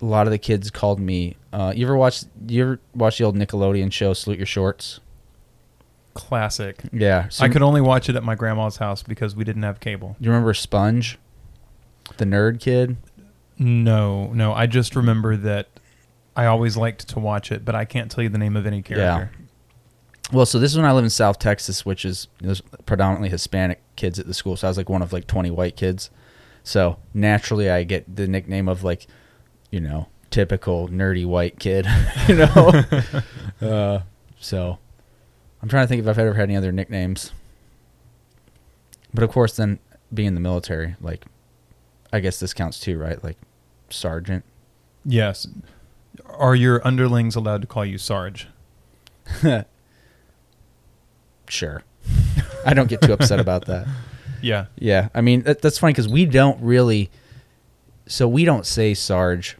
a 0.00 0.04
lot 0.04 0.26
of 0.26 0.30
the 0.32 0.38
kids 0.38 0.70
called 0.70 0.98
me. 1.00 1.36
Uh, 1.52 1.72
you 1.74 1.86
ever 1.86 1.96
watch? 1.96 2.24
You 2.46 2.62
ever 2.62 2.80
watch 2.94 3.18
the 3.18 3.24
old 3.24 3.36
Nickelodeon 3.36 3.92
show 3.92 4.12
"Salute 4.14 4.38
Your 4.38 4.46
Shorts"? 4.46 5.00
Classic. 6.14 6.82
Yeah, 6.92 7.28
so 7.28 7.44
I 7.44 7.48
could 7.48 7.62
only 7.62 7.80
watch 7.80 8.08
it 8.08 8.16
at 8.16 8.22
my 8.22 8.34
grandma's 8.34 8.76
house 8.76 9.02
because 9.02 9.34
we 9.34 9.44
didn't 9.44 9.62
have 9.62 9.80
cable. 9.80 10.16
You 10.20 10.30
remember 10.30 10.54
Sponge, 10.54 11.18
the 12.16 12.24
nerd 12.24 12.60
kid? 12.60 12.96
No, 13.58 14.32
no. 14.32 14.52
I 14.52 14.66
just 14.66 14.96
remember 14.96 15.36
that 15.36 15.68
I 16.36 16.46
always 16.46 16.76
liked 16.76 17.08
to 17.08 17.20
watch 17.20 17.52
it, 17.52 17.64
but 17.64 17.74
I 17.74 17.84
can't 17.84 18.10
tell 18.10 18.24
you 18.24 18.30
the 18.30 18.38
name 18.38 18.56
of 18.56 18.66
any 18.66 18.82
character. 18.82 19.30
Well, 20.32 20.46
so 20.46 20.58
this 20.58 20.70
is 20.70 20.78
when 20.78 20.86
I 20.86 20.92
live 20.92 21.04
in 21.04 21.10
South 21.10 21.38
Texas, 21.38 21.84
which 21.84 22.04
is 22.04 22.28
predominantly 22.86 23.28
Hispanic 23.28 23.82
kids 23.96 24.18
at 24.18 24.26
the 24.26 24.32
school. 24.34 24.56
So 24.56 24.66
I 24.66 24.70
was 24.70 24.78
like 24.78 24.88
one 24.88 25.02
of 25.02 25.12
like 25.12 25.26
20 25.26 25.50
white 25.50 25.76
kids. 25.76 26.10
So 26.64 26.98
naturally, 27.12 27.68
I 27.68 27.84
get 27.84 28.16
the 28.16 28.26
nickname 28.26 28.68
of 28.68 28.82
like, 28.82 29.06
you 29.70 29.80
know, 29.80 30.08
typical 30.30 30.88
nerdy 30.88 31.26
white 31.26 31.58
kid. 31.58 31.86
you 32.28 32.36
know. 32.36 32.84
uh, 33.60 34.00
so 34.40 34.78
I'm 35.62 35.68
trying 35.68 35.84
to 35.84 35.88
think 35.88 36.00
if 36.02 36.08
I've 36.08 36.18
ever 36.18 36.34
had 36.34 36.44
any 36.44 36.56
other 36.56 36.72
nicknames. 36.72 37.32
But 39.14 39.22
of 39.24 39.30
course, 39.30 39.56
then 39.56 39.78
being 40.12 40.28
in 40.28 40.34
the 40.34 40.40
military, 40.40 40.96
like, 41.00 41.24
I 42.12 42.20
guess 42.20 42.40
this 42.40 42.52
counts 42.52 42.80
too, 42.80 42.98
right? 42.98 43.22
Like, 43.22 43.36
sergeant. 43.90 44.44
Yes. 45.04 45.46
Are 46.26 46.54
your 46.54 46.86
underlings 46.86 47.36
allowed 47.36 47.60
to 47.62 47.66
call 47.66 47.84
you 47.84 47.98
Sarge? 47.98 48.48
Sure. 51.48 51.82
I 52.64 52.72
don't 52.72 52.88
get 52.88 53.02
too 53.02 53.12
upset 53.12 53.38
about 53.38 53.66
that. 53.66 53.86
Yeah. 54.40 54.66
Yeah, 54.76 55.08
I 55.14 55.20
mean 55.20 55.42
that, 55.42 55.62
that's 55.62 55.78
funny 55.78 55.92
because 55.92 56.08
we 56.08 56.24
don't 56.26 56.60
really. 56.60 57.12
So 58.06 58.26
we 58.26 58.44
don't 58.44 58.66
say 58.66 58.92
Sarge. 58.92 59.56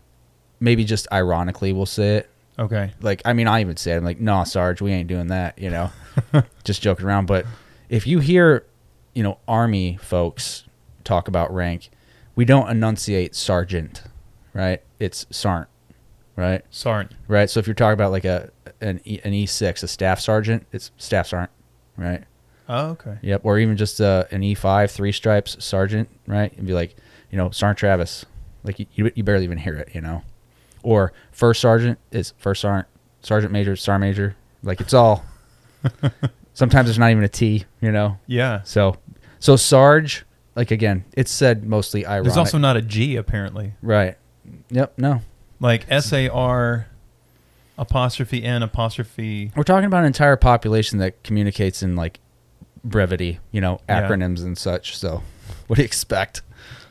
Maybe 0.59 0.85
just 0.85 1.07
ironically 1.12 1.73
we'll 1.73 1.87
say 1.87 2.17
it. 2.17 2.31
Okay. 2.59 2.93
Like 3.01 3.23
I 3.25 3.33
mean 3.33 3.47
I 3.47 3.61
even 3.61 3.77
say 3.77 3.93
it. 3.93 3.97
I'm 3.97 4.05
like, 4.05 4.21
nah, 4.21 4.45
Sarge, 4.45 4.81
we 4.81 4.93
ain't 4.93 5.09
doing 5.09 5.29
that. 5.29 5.59
You 5.59 5.71
know, 5.71 5.91
just 6.65 6.83
joking 6.83 7.07
around. 7.07 7.27
But 7.27 7.47
if 7.88 8.07
you 8.07 8.21
hear, 8.21 8.67
you 9.15 9.23
know, 9.23 9.38
army 9.49 9.99
folks 10.01 10.65
talk 11.05 11.29
about 11.29 11.53
rank, 11.53 11.91
we 12.35 12.45
don't 12.45 12.69
enunciate 12.69 13.35
sergeant, 13.35 14.03
right? 14.53 14.83
It's 14.99 15.27
sergeant, 15.31 15.69
right? 16.37 16.62
Sarge. 16.71 17.11
Right. 17.29 17.49
So 17.51 17.61
if 17.61 17.67
you're 17.67 17.75
talking 17.75 17.95
about 17.95 18.12
like 18.12 18.25
a 18.25 18.51
an 18.81 19.01
E 19.05 19.21
an 19.25 19.33
E6, 19.33 19.83
a 19.83 19.88
staff 19.88 20.21
sergeant, 20.21 20.67
it's 20.73 20.91
staff 20.97 21.29
sergeant, 21.29 21.51
right? 21.97 22.25
Oh, 22.69 22.91
okay. 22.91 23.19
Yep, 23.23 23.43
or 23.45 23.59
even 23.59 23.77
just 23.77 24.01
uh, 24.01 24.25
an 24.31 24.41
E5 24.43 24.91
three 24.91 25.12
stripes 25.12 25.62
sergeant, 25.62 26.09
right? 26.27 26.57
And 26.57 26.67
be 26.67 26.73
like, 26.73 26.97
you 27.31 27.37
know, 27.37 27.51
Sergeant 27.51 27.79
Travis, 27.79 28.25
like 28.62 28.79
you, 28.79 28.87
you, 28.95 29.12
you 29.15 29.25
barely 29.25 29.45
even 29.45 29.59
hear 29.59 29.75
it, 29.75 29.91
you 29.95 30.01
know. 30.01 30.23
Or 30.83 31.12
first 31.31 31.61
sergeant 31.61 31.99
is 32.11 32.35
first 32.38 32.61
sergeant, 32.62 32.88
sergeant 33.21 33.53
major, 33.53 33.77
star 33.77 33.99
major, 33.99 34.37
like 34.62 34.81
it's 34.81 34.95
all. 34.95 35.25
sometimes 36.55 36.87
there's 36.87 36.99
not 36.99 37.11
even 37.11 37.25
a 37.25 37.29
T, 37.29 37.64
you 37.81 37.92
know. 37.92 38.18
Yeah. 38.27 38.62
So, 38.64 38.97
so 39.38 39.57
Sarge, 39.57 40.25
like 40.55 40.71
again, 40.71 41.05
it's 41.16 41.31
said 41.31 41.64
mostly 41.64 42.05
ironic. 42.07 42.25
There's 42.25 42.37
also 42.37 42.59
not 42.59 42.77
a 42.77 42.83
G 42.83 43.16
apparently. 43.16 43.75
right. 43.83 44.16
Yep. 44.71 44.95
No, 44.99 45.23
Like 45.61 45.87
S 45.88 46.12
A 46.12 46.29
R 46.29 46.87
apostrophe 47.79 48.42
N 48.42 48.62
apostrophe. 48.62 49.53
we're 49.57 49.62
talking 49.62 49.85
about 49.87 50.01
an 50.01 50.07
entire 50.07 50.37
population 50.37 50.99
that 50.99 51.23
communicates 51.23 51.83
in 51.83 51.95
like 51.97 52.18
brevity, 52.85 53.38
you 53.53 53.61
know, 53.61 53.81
Yeah. 53.88 54.03
acronyms 54.09 54.42
and 54.42 54.59
such. 54.59 54.97
So, 54.97 55.23
what 55.68 55.77
do 55.77 55.83
you 55.83 55.87
expect? 55.87 56.42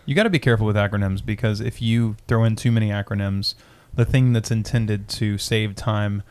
You 0.05 0.15
got 0.15 0.23
to 0.23 0.29
be 0.29 0.39
careful 0.39 0.65
with 0.65 0.75
acronyms 0.75 1.23
because 1.23 1.59
if 1.61 1.81
you 1.81 2.15
throw 2.27 2.43
in 2.45 2.55
too 2.55 2.71
many 2.71 2.89
acronyms, 2.89 3.53
the 3.93 4.05
thing 4.05 4.33
that's 4.33 4.51
intended 4.51 5.07
to 5.09 5.37
save 5.37 5.75
time 5.75 6.23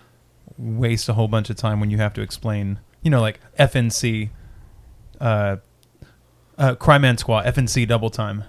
waste 0.59 1.09
a 1.09 1.15
whole 1.15 1.29
bunch 1.29 1.49
of 1.51 1.57
time 1.57 1.81
when 1.81 1.91
you 1.91 1.97
have 1.99 2.13
to 2.15 2.21
explain, 2.21 2.79
you 3.03 3.11
know, 3.11 3.21
like 3.21 3.41
FNC, 3.59 4.31
uh, 5.21 5.57
uh, 6.59 6.75
Crime 6.75 7.05
and 7.05 7.19
Squad, 7.19 7.45
FNC 7.47 7.87
double 7.89 8.11
time. 8.11 8.45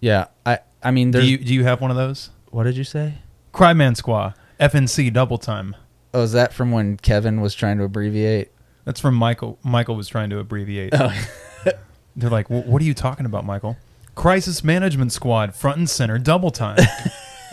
Yeah, 0.00 0.26
I 0.44 0.58
I 0.82 0.90
mean, 0.90 1.10
Do 1.10 1.24
you 1.24 1.38
do 1.38 1.52
you 1.54 1.64
have 1.64 1.80
one 1.80 1.90
of 1.90 1.96
those? 1.96 2.30
what 2.50 2.64
did 2.64 2.76
you 2.76 2.84
say? 2.84 3.14
Crime 3.52 3.80
and 3.80 3.96
Squad, 3.96 4.34
FNC 4.60 5.12
double 5.12 5.38
time. 5.38 5.76
Oh, 6.14 6.22
is 6.22 6.32
that 6.32 6.52
from 6.54 6.70
when 6.72 6.96
Kevin 6.96 7.40
was 7.40 7.54
trying 7.54 7.76
to 7.78 7.84
abbreviate? 7.84 8.50
That's 8.84 9.00
from 9.00 9.14
Michael. 9.14 9.58
Michael 9.62 9.96
was 9.96 10.08
trying 10.08 10.30
to 10.30 10.38
abbreviate. 10.38 10.90
Oh, 10.94 11.12
They're 12.14 12.30
like, 12.30 12.48
"What 12.48 12.80
are 12.80 12.84
you 12.84 12.94
talking 12.94 13.26
about, 13.26 13.44
Michael?" 13.44 13.76
Crisis 14.14 14.64
Management 14.64 15.12
Squad, 15.12 15.54
front 15.54 15.76
and 15.76 15.90
center, 15.90 16.16
double 16.18 16.50
time. 16.50 16.78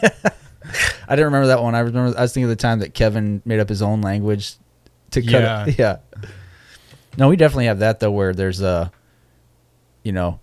I 1.07 1.15
didn't 1.15 1.25
remember 1.25 1.47
that 1.47 1.61
one. 1.61 1.75
I 1.75 1.79
remember 1.79 2.17
I 2.17 2.21
was 2.21 2.33
thinking 2.33 2.45
of 2.45 2.49
the 2.49 2.55
time 2.61 2.79
that 2.79 2.93
Kevin 2.93 3.41
made 3.45 3.59
up 3.59 3.69
his 3.69 3.81
own 3.81 4.01
language 4.01 4.55
to 5.11 5.21
cut 5.21 5.31
Yeah. 5.41 5.65
it. 5.67 5.75
Yeah. 5.79 5.97
No, 7.17 7.29
we 7.29 7.35
definitely 7.35 7.65
have 7.65 7.79
that 7.79 7.99
though 7.99 8.11
where 8.11 8.33
there's 8.33 8.61
a 8.61 8.91
you 10.03 10.11
know, 10.11 10.39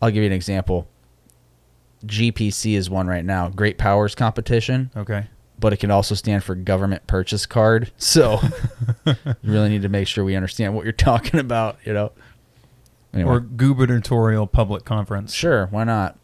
I'll 0.00 0.10
give 0.10 0.22
you 0.22 0.26
an 0.26 0.32
example. 0.32 0.88
GPC 2.06 2.74
is 2.76 2.88
one 2.90 3.06
right 3.06 3.24
now, 3.24 3.48
Great 3.48 3.78
Powers 3.78 4.14
Competition, 4.14 4.90
okay. 4.96 5.26
but 5.60 5.72
it 5.72 5.76
can 5.78 5.90
also 5.90 6.14
stand 6.16 6.42
for 6.42 6.54
Government 6.56 7.06
Purchase 7.06 7.46
Card. 7.46 7.92
So 7.96 8.40
you 9.06 9.14
really 9.44 9.68
need 9.68 9.82
to 9.82 9.88
make 9.88 10.08
sure 10.08 10.24
we 10.24 10.34
understand 10.34 10.74
what 10.74 10.84
you're 10.84 10.92
talking 10.92 11.38
about, 11.38 11.78
you 11.84 11.92
know. 11.92 12.10
Anyway. 13.14 13.30
Or 13.30 13.40
gubernatorial 13.40 14.46
public 14.46 14.84
conference. 14.84 15.32
Sure, 15.34 15.66
why 15.66 15.84
not? 15.84 16.18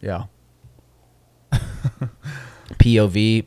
Yeah. 0.00 0.24
POV, 2.78 3.44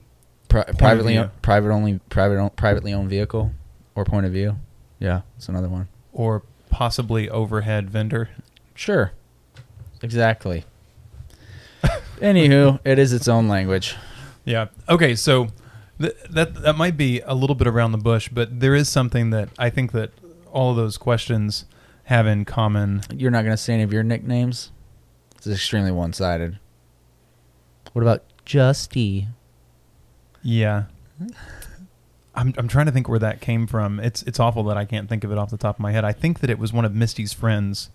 pri- 0.47 0.63
privately 0.77 1.13
view. 1.13 1.21
o- 1.21 1.31
private 1.41 1.71
only 1.71 1.99
private 2.09 2.37
own, 2.37 2.49
privately 2.51 2.93
owned 2.93 3.09
vehicle 3.09 3.51
or 3.95 4.05
point 4.05 4.25
of 4.25 4.31
view. 4.31 4.57
Yeah, 4.99 5.21
it's 5.37 5.49
another 5.49 5.69
one. 5.69 5.87
Or 6.13 6.43
possibly 6.69 7.29
overhead 7.29 7.89
vendor. 7.89 8.29
Sure. 8.75 9.11
Exactly. 10.01 10.63
Anywho, 12.19 12.79
it 12.85 12.99
is 12.99 13.13
its 13.13 13.27
own 13.27 13.47
language. 13.47 13.95
Yeah. 14.45 14.67
Okay. 14.89 15.15
So 15.15 15.47
th- 15.99 16.15
that 16.29 16.55
that 16.63 16.75
might 16.77 16.97
be 16.97 17.21
a 17.21 17.33
little 17.35 17.55
bit 17.55 17.67
around 17.67 17.91
the 17.91 17.97
bush, 17.97 18.29
but 18.29 18.59
there 18.59 18.75
is 18.75 18.89
something 18.89 19.29
that 19.31 19.49
I 19.57 19.69
think 19.69 19.91
that 19.93 20.11
all 20.51 20.71
of 20.71 20.77
those 20.77 20.97
questions 20.97 21.65
have 22.05 22.27
in 22.27 22.45
common. 22.45 23.01
You're 23.15 23.31
not 23.31 23.43
going 23.43 23.53
to 23.53 23.57
say 23.61 23.73
any 23.73 23.83
of 23.83 23.93
your 23.93 24.03
nicknames? 24.03 24.71
It's 25.37 25.47
extremely 25.47 25.91
one 25.91 26.13
sided. 26.13 26.59
What 27.93 28.01
about 28.01 28.23
Justy? 28.45 29.27
Yeah. 30.41 30.85
I'm 32.33 32.53
I'm 32.57 32.67
trying 32.67 32.85
to 32.85 32.91
think 32.91 33.09
where 33.09 33.19
that 33.19 33.41
came 33.41 33.67
from. 33.67 33.99
It's 33.99 34.23
it's 34.23 34.39
awful 34.39 34.63
that 34.65 34.77
I 34.77 34.85
can't 34.85 35.09
think 35.09 35.23
of 35.23 35.31
it 35.31 35.37
off 35.37 35.51
the 35.51 35.57
top 35.57 35.75
of 35.75 35.79
my 35.81 35.91
head. 35.91 36.05
I 36.05 36.13
think 36.13 36.39
that 36.39 36.49
it 36.49 36.57
was 36.57 36.71
one 36.71 36.85
of 36.85 36.95
Misty's 36.95 37.33
friends 37.33 37.89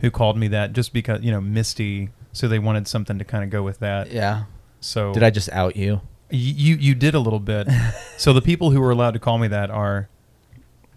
who 0.00 0.10
called 0.10 0.36
me 0.36 0.48
that 0.48 0.72
just 0.72 0.92
because, 0.92 1.22
you 1.22 1.30
know, 1.30 1.40
Misty, 1.40 2.10
so 2.32 2.48
they 2.48 2.58
wanted 2.58 2.86
something 2.86 3.18
to 3.18 3.24
kind 3.24 3.44
of 3.44 3.50
go 3.50 3.62
with 3.62 3.78
that. 3.78 4.10
Yeah. 4.10 4.44
So 4.80 5.12
Did 5.14 5.22
I 5.22 5.30
just 5.30 5.50
out 5.50 5.76
you? 5.76 6.00
You 6.30 6.76
you 6.76 6.94
did 6.94 7.14
a 7.14 7.20
little 7.20 7.40
bit. 7.40 7.68
so 8.16 8.32
the 8.32 8.42
people 8.42 8.72
who 8.72 8.80
were 8.80 8.90
allowed 8.90 9.12
to 9.12 9.20
call 9.20 9.38
me 9.38 9.48
that 9.48 9.70
are 9.70 10.08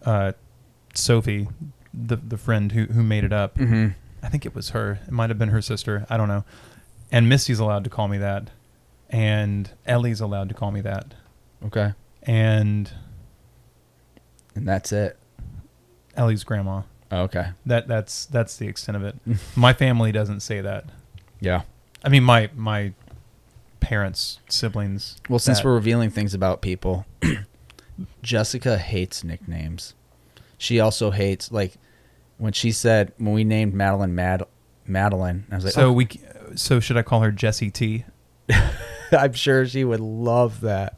uh, 0.05 0.33
Sophie, 0.93 1.47
the 1.93 2.15
the 2.15 2.38
friend 2.38 2.71
who 2.71 2.85
who 2.85 3.03
made 3.03 3.23
it 3.23 3.33
up. 3.33 3.57
Mm-hmm. 3.57 3.89
I 4.21 4.29
think 4.29 4.45
it 4.45 4.53
was 4.53 4.71
her. 4.71 4.99
It 5.07 5.12
might 5.12 5.29
have 5.29 5.39
been 5.39 5.49
her 5.49 5.62
sister. 5.62 6.05
I 6.09 6.17
don't 6.17 6.27
know. 6.27 6.43
And 7.11 7.27
Misty's 7.27 7.59
allowed 7.59 7.83
to 7.85 7.89
call 7.89 8.07
me 8.07 8.17
that, 8.19 8.49
and 9.09 9.69
Ellie's 9.85 10.21
allowed 10.21 10.49
to 10.49 10.55
call 10.55 10.71
me 10.71 10.81
that, 10.81 11.13
Okay. 11.65 11.93
and 12.23 12.91
And 14.55 14.67
that's 14.67 14.91
it. 14.91 15.17
Ellie's 16.15 16.43
grandma. 16.43 16.81
Oh, 17.11 17.21
okay. 17.23 17.47
That 17.65 17.87
that's 17.87 18.25
that's 18.27 18.57
the 18.57 18.67
extent 18.67 18.95
of 18.97 19.03
it. 19.03 19.15
my 19.55 19.73
family 19.73 20.11
doesn't 20.11 20.41
say 20.41 20.61
that. 20.61 20.85
Yeah. 21.39 21.61
I 22.03 22.09
mean, 22.09 22.23
my 22.23 22.49
my 22.55 22.93
parents, 23.79 24.39
siblings. 24.49 25.17
Well, 25.29 25.39
since 25.39 25.59
that- 25.59 25.65
we're 25.65 25.73
revealing 25.73 26.11
things 26.11 26.33
about 26.35 26.61
people, 26.61 27.05
Jessica 28.21 28.77
hates 28.77 29.23
nicknames. 29.23 29.93
She 30.57 30.79
also 30.79 31.11
hates 31.11 31.51
like 31.51 31.73
when 32.37 32.53
she 32.53 32.71
said 32.71 33.13
when 33.17 33.33
we 33.33 33.43
named 33.43 33.73
Madelyn 33.73 34.11
Mad 34.11 34.43
Madeline. 34.85 35.45
I 35.51 35.55
was 35.55 35.65
like, 35.65 35.73
so 35.73 35.87
oh, 35.89 35.93
we, 35.93 36.05
c- 36.05 36.19
so 36.55 36.79
should 36.79 36.97
I 36.97 37.01
call 37.01 37.21
her 37.21 37.31
Jessie 37.31 37.71
T? 37.71 38.05
I'm 39.12 39.33
sure 39.33 39.65
she 39.65 39.83
would 39.83 39.99
love 39.99 40.62
that. 40.62 40.97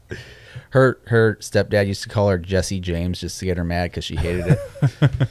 Her 0.70 0.98
her 1.06 1.36
stepdad 1.36 1.86
used 1.86 2.02
to 2.04 2.08
call 2.08 2.28
her 2.28 2.38
Jesse 2.38 2.80
James 2.80 3.20
just 3.20 3.38
to 3.40 3.44
get 3.44 3.56
her 3.56 3.64
mad 3.64 3.90
because 3.90 4.04
she 4.04 4.16
hated 4.16 4.46
it. 4.46 4.58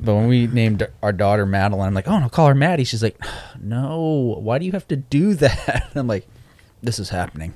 but 0.00 0.14
when 0.14 0.28
we 0.28 0.46
named 0.46 0.86
our 1.02 1.12
daughter 1.12 1.46
Madelyn, 1.46 1.86
I'm 1.86 1.94
like, 1.94 2.08
oh 2.08 2.18
no, 2.18 2.28
call 2.28 2.48
her 2.48 2.54
Maddie. 2.54 2.84
She's 2.84 3.02
like, 3.02 3.20
no, 3.60 4.36
why 4.40 4.58
do 4.58 4.66
you 4.66 4.72
have 4.72 4.86
to 4.88 4.96
do 4.96 5.34
that? 5.36 5.90
I'm 5.94 6.06
like, 6.06 6.26
this 6.82 6.98
is 6.98 7.08
happening. 7.08 7.54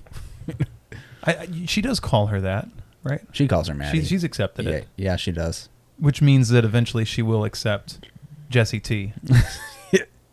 I, 1.23 1.35
I, 1.35 1.49
she 1.67 1.81
does 1.81 2.01
call 2.01 2.29
her 2.29 2.41
that, 2.41 2.69
right? 3.05 3.21
She 3.33 3.47
calls 3.47 3.69
her 3.69 3.75
Maddie. 3.75 4.01
She, 4.01 4.07
she's 4.07 4.25
accepted 4.25 4.65
yeah, 4.67 4.73
it, 4.73 4.89
yeah, 4.97 5.17
she 5.17 5.33
does. 5.33 5.69
which 5.99 6.23
means 6.23 6.49
that 6.49 6.65
eventually 6.65 7.05
she 7.05 7.23
will 7.23 7.45
accept 7.45 8.07
Jessie 8.49 8.81
T. 8.81 9.13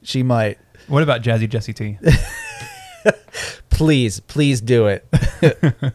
She 0.07 0.23
might. 0.23 0.57
What 0.87 1.03
about 1.03 1.21
Jazzy 1.21 1.49
Jessie 1.49 1.73
T? 1.73 1.97
Please, 3.77 4.19
please 4.21 4.59
do 4.59 4.87
it. 4.87 5.07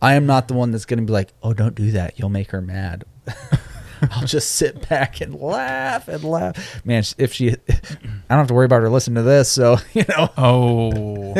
I 0.00 0.14
am 0.14 0.24
not 0.24 0.48
the 0.48 0.54
one 0.54 0.70
that's 0.70 0.86
going 0.86 0.98
to 0.98 1.04
be 1.04 1.12
like, 1.12 1.34
oh, 1.42 1.52
don't 1.52 1.74
do 1.74 1.90
that. 1.90 2.18
You'll 2.18 2.30
make 2.30 2.52
her 2.52 2.62
mad. 2.62 3.04
I'll 4.12 4.26
just 4.26 4.52
sit 4.52 4.88
back 4.88 5.20
and 5.20 5.34
laugh 5.34 6.08
and 6.08 6.24
laugh. 6.24 6.82
Man, 6.86 7.02
if 7.18 7.34
she, 7.34 7.50
I 7.50 7.56
don't 8.30 8.38
have 8.38 8.46
to 8.46 8.54
worry 8.54 8.64
about 8.64 8.80
her 8.80 8.88
listening 8.88 9.16
to 9.16 9.22
this. 9.28 9.50
So, 9.50 9.76
you 9.92 10.06
know. 10.08 10.30
Oh, 10.38 11.34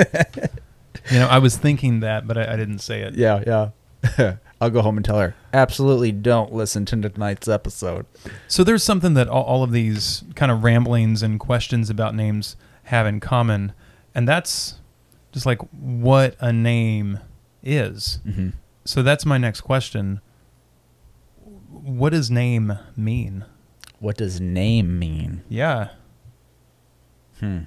you 1.11 1.19
know, 1.19 1.29
I 1.29 1.39
was 1.39 1.57
thinking 1.57 2.01
that, 2.01 2.27
but 2.27 2.37
I, 2.37 2.53
I 2.53 2.57
didn't 2.57 2.81
say 2.81 3.01
it. 3.01 3.15
Yeah, 3.15 3.71
yeah. 4.19 4.37
I'll 4.61 4.69
go 4.69 4.83
home 4.83 4.99
and 4.99 5.07
tell 5.07 5.21
her, 5.21 5.35
absolutely 5.55 6.13
don't 6.13 6.53
listen 6.53 6.85
to 6.87 7.09
tonight's 7.09 7.49
episode. 7.49 8.05
So 8.47 8.63
there's 8.63 8.85
something 8.85 9.15
that 9.15 9.29
all, 9.29 9.45
all 9.45 9.63
of 9.63 9.73
these 9.73 10.25
kind 10.35 10.53
of 10.53 10.65
ramblings 10.65 11.23
and 11.23 11.41
questions 11.41 11.89
about 11.89 12.15
names 12.15 12.57
have 12.89 13.07
in 13.07 13.21
common, 13.21 13.73
and 14.15 14.27
that's 14.27 14.75
just 15.33 15.47
like 15.47 15.61
what 15.73 16.37
a 16.41 16.53
name 16.53 17.21
is. 17.63 18.21
Mm-hmm. 18.27 18.51
So 18.85 19.03
that's 19.03 19.27
my 19.27 19.39
next 19.39 19.61
question. 19.61 20.21
What 21.71 22.11
does 22.11 22.31
name 22.31 22.73
mean? 22.97 23.45
What 24.01 24.17
does 24.17 24.41
name 24.41 24.99
mean? 24.99 25.43
Yeah. 25.49 25.91
Hmm. 27.41 27.65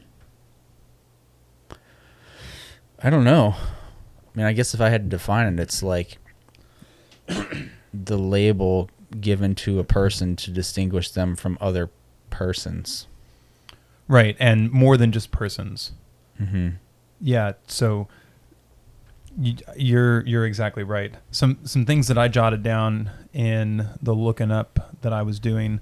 I 3.03 3.09
don't 3.09 3.23
know. 3.23 3.55
I 3.57 4.37
mean, 4.37 4.45
I 4.45 4.53
guess 4.53 4.73
if 4.73 4.81
I 4.81 4.89
had 4.89 5.03
to 5.03 5.09
define 5.09 5.53
it, 5.53 5.59
it's 5.59 5.83
like 5.83 6.17
the 7.93 8.17
label 8.17 8.89
given 9.19 9.55
to 9.55 9.79
a 9.79 9.83
person 9.83 10.35
to 10.37 10.51
distinguish 10.51 11.11
them 11.11 11.35
from 11.35 11.57
other 11.59 11.89
persons. 12.29 13.07
Right, 14.07 14.35
and 14.39 14.71
more 14.71 14.97
than 14.97 15.11
just 15.11 15.31
persons. 15.31 15.91
Mm-hmm. 16.41 16.69
Yeah, 17.21 17.53
so 17.67 18.07
you, 19.39 19.55
you're 19.77 20.25
you're 20.25 20.45
exactly 20.45 20.83
right. 20.83 21.13
Some 21.31 21.59
some 21.63 21.85
things 21.85 22.07
that 22.07 22.17
I 22.17 22.27
jotted 22.27 22.63
down 22.63 23.09
in 23.33 23.87
the 24.01 24.13
looking 24.13 24.51
up 24.51 24.97
that 25.01 25.13
I 25.13 25.21
was 25.21 25.39
doing: 25.39 25.79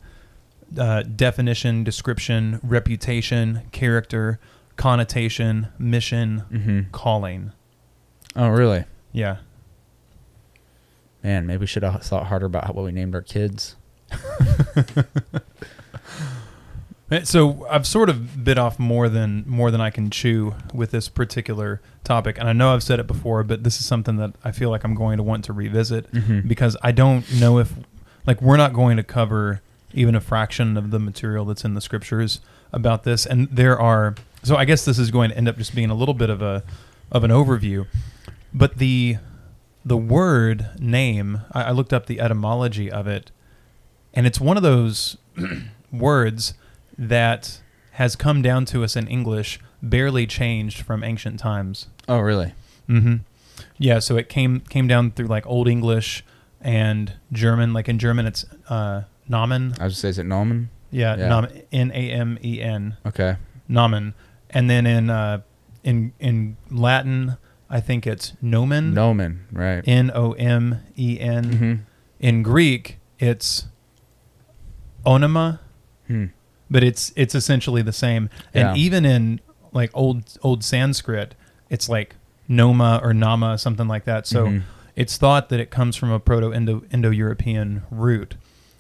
uh, 0.77 1.03
definition, 1.03 1.83
description, 1.83 2.59
reputation, 2.61 3.61
character, 3.71 4.39
connotation, 4.75 5.67
mission, 5.79 6.43
Mm-hmm. 6.51 6.91
calling. 6.91 7.51
Oh, 8.35 8.49
really? 8.49 8.83
Yeah, 9.11 9.37
Man, 11.23 11.47
maybe 11.47 11.61
we 11.61 11.65
should 11.67 11.81
have 11.83 12.03
thought 12.03 12.27
harder 12.27 12.45
about 12.45 12.65
how, 12.65 12.73
what 12.73 12.85
we 12.85 12.91
named 12.91 13.15
our 13.15 13.21
kids. 13.23 13.75
Eh, 17.11 17.21
So 17.23 17.65
I've 17.69 17.87
sort 17.87 18.09
of 18.09 18.43
bit 18.43 18.57
off 18.57 18.77
more 18.79 19.09
than 19.09 19.43
more 19.47 19.71
than 19.71 19.81
I 19.81 19.89
can 19.89 20.09
chew 20.09 20.53
with 20.73 20.91
this 20.91 21.09
particular 21.09 21.81
topic, 22.03 22.37
and 22.37 22.47
I 22.47 22.53
know 22.53 22.73
I've 22.73 22.83
said 22.83 22.99
it 22.99 23.07
before, 23.07 23.43
but 23.43 23.63
this 23.63 23.79
is 23.79 23.85
something 23.85 24.17
that 24.17 24.33
I 24.43 24.51
feel 24.51 24.69
like 24.69 24.83
I'm 24.83 24.95
going 24.95 25.17
to 25.17 25.23
want 25.23 25.43
to 25.45 25.53
revisit 25.53 26.11
Mhm. 26.11 26.47
because 26.47 26.77
I 26.83 26.91
don't 26.91 27.25
know 27.39 27.57
if 27.59 27.73
like 28.27 28.41
we're 28.41 28.57
not 28.57 28.73
going 28.73 28.97
to 28.97 29.03
cover 29.03 29.61
even 29.93 30.13
a 30.15 30.21
fraction 30.21 30.77
of 30.77 30.91
the 30.91 30.99
material 30.99 31.45
that's 31.45 31.65
in 31.65 31.73
the 31.73 31.81
scriptures 31.81 32.41
about 32.71 33.03
this, 33.03 33.25
and 33.25 33.47
there 33.51 33.79
are. 33.79 34.15
So 34.43 34.55
I 34.55 34.65
guess 34.65 34.85
this 34.85 34.99
is 34.99 35.09
going 35.11 35.31
to 35.31 35.37
end 35.37 35.47
up 35.49 35.57
just 35.57 35.73
being 35.75 35.89
a 35.89 35.95
little 35.95 36.13
bit 36.13 36.29
of 36.29 36.41
a 36.41 36.63
of 37.11 37.23
an 37.23 37.31
overview, 37.31 37.87
but 38.53 38.77
the 38.77 39.17
the 39.83 39.97
word 39.97 40.67
name 40.79 41.41
I, 41.53 41.63
I 41.63 41.71
looked 41.71 41.91
up 41.93 42.05
the 42.05 42.19
etymology 42.21 42.91
of 42.91 43.07
it, 43.07 43.31
and 44.13 44.27
it's 44.27 44.39
one 44.39 44.57
of 44.57 44.63
those 44.63 45.17
words 45.91 46.53
that 46.99 47.61
has 47.93 48.15
come 48.15 48.41
down 48.41 48.65
to 48.65 48.83
us 48.83 48.95
in 48.95 49.07
English, 49.07 49.59
barely 49.81 50.27
changed 50.27 50.81
from 50.81 51.03
ancient 51.03 51.39
times. 51.39 51.87
Oh, 52.07 52.19
really? 52.19 52.53
Mm-hmm. 52.87 53.15
Yeah, 53.77 53.99
so 53.99 54.17
it 54.17 54.29
came 54.29 54.59
came 54.61 54.87
down 54.87 55.11
through 55.11 55.27
like 55.27 55.45
Old 55.47 55.67
English 55.67 56.23
and 56.61 57.13
German. 57.31 57.73
Like 57.73 57.87
in 57.89 57.97
German, 57.99 58.25
it's 58.25 58.45
uh, 58.69 59.03
Namen. 59.29 59.75
I 59.79 59.85
was 59.85 59.97
say, 59.97 60.09
is 60.09 60.19
it 60.19 60.25
Nomen? 60.25 60.69
Yeah, 60.91 61.15
Yeah. 61.17 61.27
Nam- 61.29 61.47
N 61.71 61.91
A 61.93 62.11
M 62.11 62.37
E 62.43 62.61
N. 62.61 62.97
Okay. 63.05 63.35
Namen. 63.69 64.13
And 64.49 64.69
then 64.69 64.85
in 64.85 65.09
uh, 65.09 65.41
in 65.83 66.13
in 66.19 66.57
Latin, 66.71 67.37
I 67.69 67.79
think 67.79 68.07
it's 68.07 68.33
nomen. 68.41 68.93
Nomen, 68.93 69.45
right. 69.51 69.83
N 69.87 70.11
O 70.15 70.31
M 70.33 70.81
E 70.97 71.19
N. 71.19 71.43
mm-hmm. 71.45 71.73
In 72.19 72.43
Greek, 72.43 72.97
it's 73.19 73.67
onoma. 75.05 75.59
Hmm. 76.07 76.25
But 76.69 76.83
it's 76.83 77.11
it's 77.15 77.35
essentially 77.35 77.81
the 77.81 77.93
same. 77.93 78.29
And 78.53 78.75
Yeah. 78.75 78.81
even 78.83 79.05
in 79.05 79.39
like 79.71 79.91
old 79.93 80.23
old 80.43 80.63
Sanskrit, 80.63 81.35
it's 81.69 81.87
like 81.89 82.15
noma 82.47 82.99
or 83.03 83.13
nama, 83.13 83.57
something 83.57 83.87
like 83.87 84.05
that. 84.05 84.25
So 84.27 84.47
Mhm. 84.47 84.61
it's 84.95 85.17
thought 85.17 85.49
that 85.49 85.59
it 85.59 85.69
comes 85.69 85.95
from 85.95 86.11
a 86.11 86.19
Proto 86.19 86.51
Indo 86.53 86.83
Indo 86.91 87.09
European 87.11 87.83
root, 87.91 88.35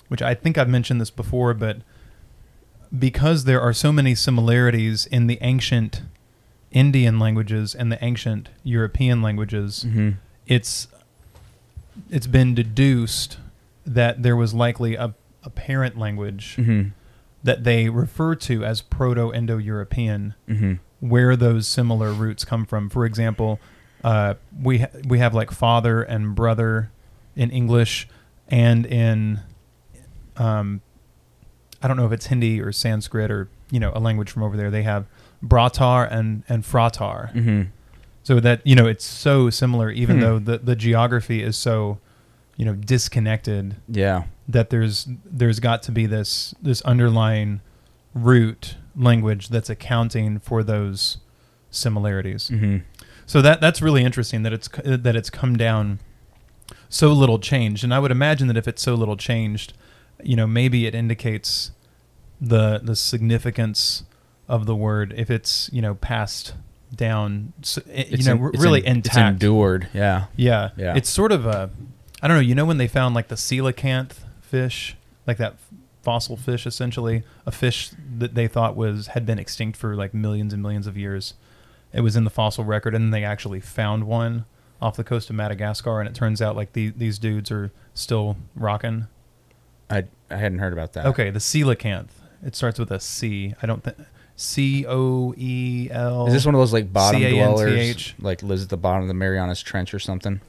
which 0.07 0.21
I 0.21 0.33
think 0.33 0.57
I've 0.57 0.69
mentioned 0.69 0.99
this 0.99 1.11
before, 1.11 1.53
but 1.53 1.77
because 2.97 3.43
there 3.43 3.61
are 3.61 3.73
so 3.73 3.91
many 3.91 4.15
similarities 4.15 5.05
in 5.05 5.27
the 5.27 5.37
ancient 5.41 6.01
Indian 6.71 7.19
languages 7.19 7.75
and 7.75 7.91
the 7.91 8.03
ancient 8.03 8.49
European 8.63 9.21
languages, 9.21 9.85
Mm-hmm. 9.87 10.09
it's 10.47 10.87
it's 12.09 12.27
been 12.27 12.55
deduced 12.55 13.37
that 13.85 14.23
there 14.23 14.35
was 14.35 14.53
likely 14.53 14.95
a, 14.95 15.13
a 15.43 15.49
parent 15.49 15.97
language 15.97 16.55
Mm-hmm. 16.57 16.89
That 17.43 17.63
they 17.63 17.89
refer 17.89 18.35
to 18.35 18.63
as 18.65 18.81
Proto 18.81 19.31
Indo 19.33 19.57
European, 19.57 20.33
Mm-hmm. 20.47 20.73
where 20.99 21.35
those 21.35 21.67
similar 21.67 22.11
roots 22.11 22.43
come 22.45 22.65
from. 22.65 22.89
For 22.89 23.05
example, 23.05 23.59
uh, 24.03 24.33
we 24.61 24.79
ha- 24.79 24.87
we 25.07 25.19
have 25.19 25.33
like 25.33 25.51
father 25.51 26.01
and 26.03 26.35
brother 26.35 26.91
in 27.35 27.49
English, 27.51 28.07
and 28.49 28.85
in 28.85 29.39
um, 30.37 30.81
I 31.81 31.87
don't 31.87 31.97
know 31.97 32.05
if 32.05 32.11
it's 32.11 32.27
Hindi 32.27 32.59
or 32.61 32.71
Sanskrit 32.71 33.31
or 33.31 33.49
you 33.71 33.79
know 33.79 33.91
a 33.95 33.99
language 33.99 34.29
from 34.31 34.43
over 34.43 34.57
there. 34.57 34.69
They 34.71 34.83
have 34.83 35.05
bratar 35.43 36.11
and 36.11 36.43
and 36.49 36.63
fratar. 36.63 37.33
Mm-hmm. 37.33 37.61
So 38.23 38.39
that 38.41 38.65
you 38.65 38.75
know 38.75 38.85
it's 38.85 39.05
so 39.05 39.49
similar, 39.49 39.89
even 39.91 40.17
Hmm. 40.17 40.21
though 40.21 40.39
the 40.39 40.57
the 40.57 40.75
geography 40.75 41.41
is 41.41 41.57
so 41.57 41.99
you 42.57 42.65
know 42.65 42.73
disconnected 42.75 43.77
Yeah. 43.87 44.23
That 44.49 44.69
there's 44.71 45.07
there's 45.25 45.59
got 45.59 45.83
to 45.83 45.91
be 45.91 46.05
this 46.05 46.53
this 46.61 46.81
underlying 46.81 47.61
root 48.13 48.75
language 48.95 49.49
that's 49.49 49.69
accounting 49.69 50.39
for 50.39 50.63
those 50.63 51.17
similarities. 51.71 52.49
Mm-hmm. 52.49 52.77
So 53.25 53.41
that 53.41 53.61
that's 53.61 53.81
really 53.81 54.03
interesting 54.03 54.41
that 54.43 54.53
it's 54.53 54.67
that 54.83 55.15
it's 55.15 55.29
come 55.29 55.55
down 55.55 55.99
so 56.89 57.11
little 57.13 57.39
changed, 57.39 57.83
and 57.83 57.93
I 57.93 57.99
would 57.99 58.11
imagine 58.11 58.47
that 58.47 58.57
if 58.57 58.67
it's 58.67 58.81
so 58.81 58.95
little 58.95 59.17
changed, 59.17 59.73
you 60.23 60.35
know, 60.35 60.47
maybe 60.47 60.85
it 60.87 60.95
indicates 60.95 61.71
the 62.41 62.79
the 62.79 62.95
significance 62.95 64.03
of 64.47 64.65
the 64.65 64.75
word 64.75 65.13
if 65.15 65.29
it's 65.29 65.69
you 65.71 65.81
know 65.81 65.93
passed 65.95 66.53
down, 66.95 67.53
s- 67.61 67.77
i- 67.95 68.07
you 68.09 68.23
know, 68.23 68.41
r- 68.45 68.51
really 68.57 68.79
It's 68.79 68.87
intact. 68.89 69.33
endured. 69.43 69.89
Yeah. 69.93 70.25
Yeah. 70.35 70.69
Yeah. 70.75 70.95
It's 70.95 71.07
sort 71.07 71.31
of 71.31 71.45
a, 71.45 71.69
I 72.19 72.27
don't 72.27 72.37
know, 72.37 72.41
you 72.41 72.55
know, 72.55 72.65
when 72.65 72.79
they 72.79 72.87
found 72.87 73.13
like 73.13 73.27
the 73.27 73.35
coelacanth 73.35 74.13
fish, 74.49 74.95
like 75.27 75.37
that 75.37 75.55
fossil 76.01 76.35
fish, 76.35 76.65
essentially, 76.65 77.23
a 77.45 77.51
fish 77.51 77.91
that 78.17 78.35
they 78.35 78.47
thought 78.47 78.75
was, 78.75 79.07
had 79.07 79.25
been 79.25 79.39
extinct 79.39 79.77
for 79.77 79.95
like 79.95 80.13
millions 80.13 80.53
and 80.53 80.61
millions 80.61 80.87
of 80.87 80.97
years. 80.97 81.33
It 81.93 82.01
was 82.01 82.15
in 82.15 82.23
the 82.23 82.29
fossil 82.29 82.63
record, 82.63 82.93
and 82.95 83.05
then 83.05 83.11
they 83.11 83.23
actually 83.23 83.59
found 83.59 84.05
one 84.05 84.45
off 84.81 84.95
the 84.95 85.03
coast 85.03 85.29
of 85.29 85.35
Madagascar, 85.35 85.99
and 85.99 86.07
it 86.07 86.15
turns 86.15 86.41
out 86.41 86.55
like 86.55 86.73
the, 86.73 86.89
these 86.89 87.19
dudes 87.19 87.51
are 87.51 87.71
still 87.93 88.37
rocking. 88.55 89.07
I 89.89 90.05
I 90.29 90.37
hadn't 90.37 90.59
heard 90.59 90.73
about 90.73 90.93
that. 90.93 91.05
Okay, 91.07 91.29
the 91.31 91.39
coelacanth. 91.39 92.09
It 92.43 92.55
starts 92.55 92.79
with 92.79 92.91
a 92.91 92.99
C. 92.99 93.53
I 93.61 93.65
don't 93.65 93.83
think. 93.83 93.97
C 94.35 94.85
O 94.87 95.33
E 95.35 95.89
L. 95.91 96.27
Is 96.27 96.33
this 96.33 96.45
one 96.45 96.55
of 96.55 96.59
those 96.61 96.71
like 96.71 96.93
bottom 96.93 97.19
dwellers, 97.19 97.71
C-A-N-T-H. 97.71 98.15
like 98.19 98.41
lives 98.41 98.63
at 98.63 98.69
the 98.69 98.77
bottom 98.77 99.01
of 99.01 99.09
the 99.09 99.13
Marianas 99.13 99.61
Trench 99.61 99.93
or 99.93 99.99
something? 99.99 100.39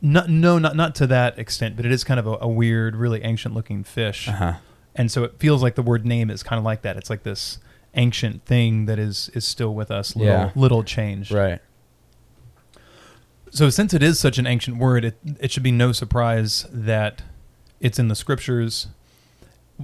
Not, 0.00 0.28
no, 0.30 0.58
not 0.58 0.76
not 0.76 0.94
to 0.96 1.06
that 1.08 1.38
extent, 1.38 1.76
but 1.76 1.84
it 1.84 1.92
is 1.92 2.04
kind 2.04 2.18
of 2.20 2.26
a, 2.26 2.38
a 2.42 2.48
weird, 2.48 2.96
really 2.96 3.22
ancient 3.22 3.54
looking 3.54 3.84
fish. 3.84 4.28
Uh 4.28 4.32
huh. 4.32 4.52
And 4.94 5.10
so 5.10 5.24
it 5.24 5.38
feels 5.38 5.62
like 5.62 5.74
the 5.74 5.82
word 5.82 6.06
name 6.06 6.30
is 6.30 6.42
kind 6.42 6.58
of 6.58 6.64
like 6.64 6.82
that. 6.82 6.96
It's 6.96 7.10
like 7.10 7.22
this 7.24 7.58
ancient 7.94 8.44
thing 8.44 8.86
that 8.86 8.98
is 8.98 9.30
is 9.34 9.44
still 9.46 9.74
with 9.74 9.90
us, 9.90 10.14
little 10.16 10.32
Yeah. 10.32 10.50
little 10.54 10.82
changed. 10.84 11.30
Right. 11.32 11.60
So 13.50 13.70
since 13.70 13.94
it 13.94 14.02
is 14.02 14.18
such 14.18 14.38
an 14.38 14.46
ancient 14.46 14.78
word, 14.78 15.04
it 15.04 15.18
it 15.40 15.52
should 15.52 15.62
be 15.62 15.70
no 15.72 15.92
surprise 15.92 16.66
that 16.72 17.22
it's 17.80 17.98
in 17.98 18.08
the 18.08 18.14
scriptures. 18.14 18.88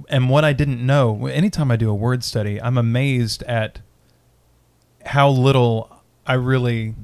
And 0.09 0.29
what 0.29 0.45
I 0.45 0.53
didn't 0.53 0.85
know, 0.85 1.25
anytime 1.27 1.69
I 1.71 1.75
do 1.75 1.89
a 1.89 1.93
word 1.95 2.23
study, 2.23 2.61
I'm 2.61 2.77
amazed 2.77 3.43
at 3.43 3.79
how 5.07 5.29
little 5.29 6.01
I 6.25 6.33
really 6.33 6.95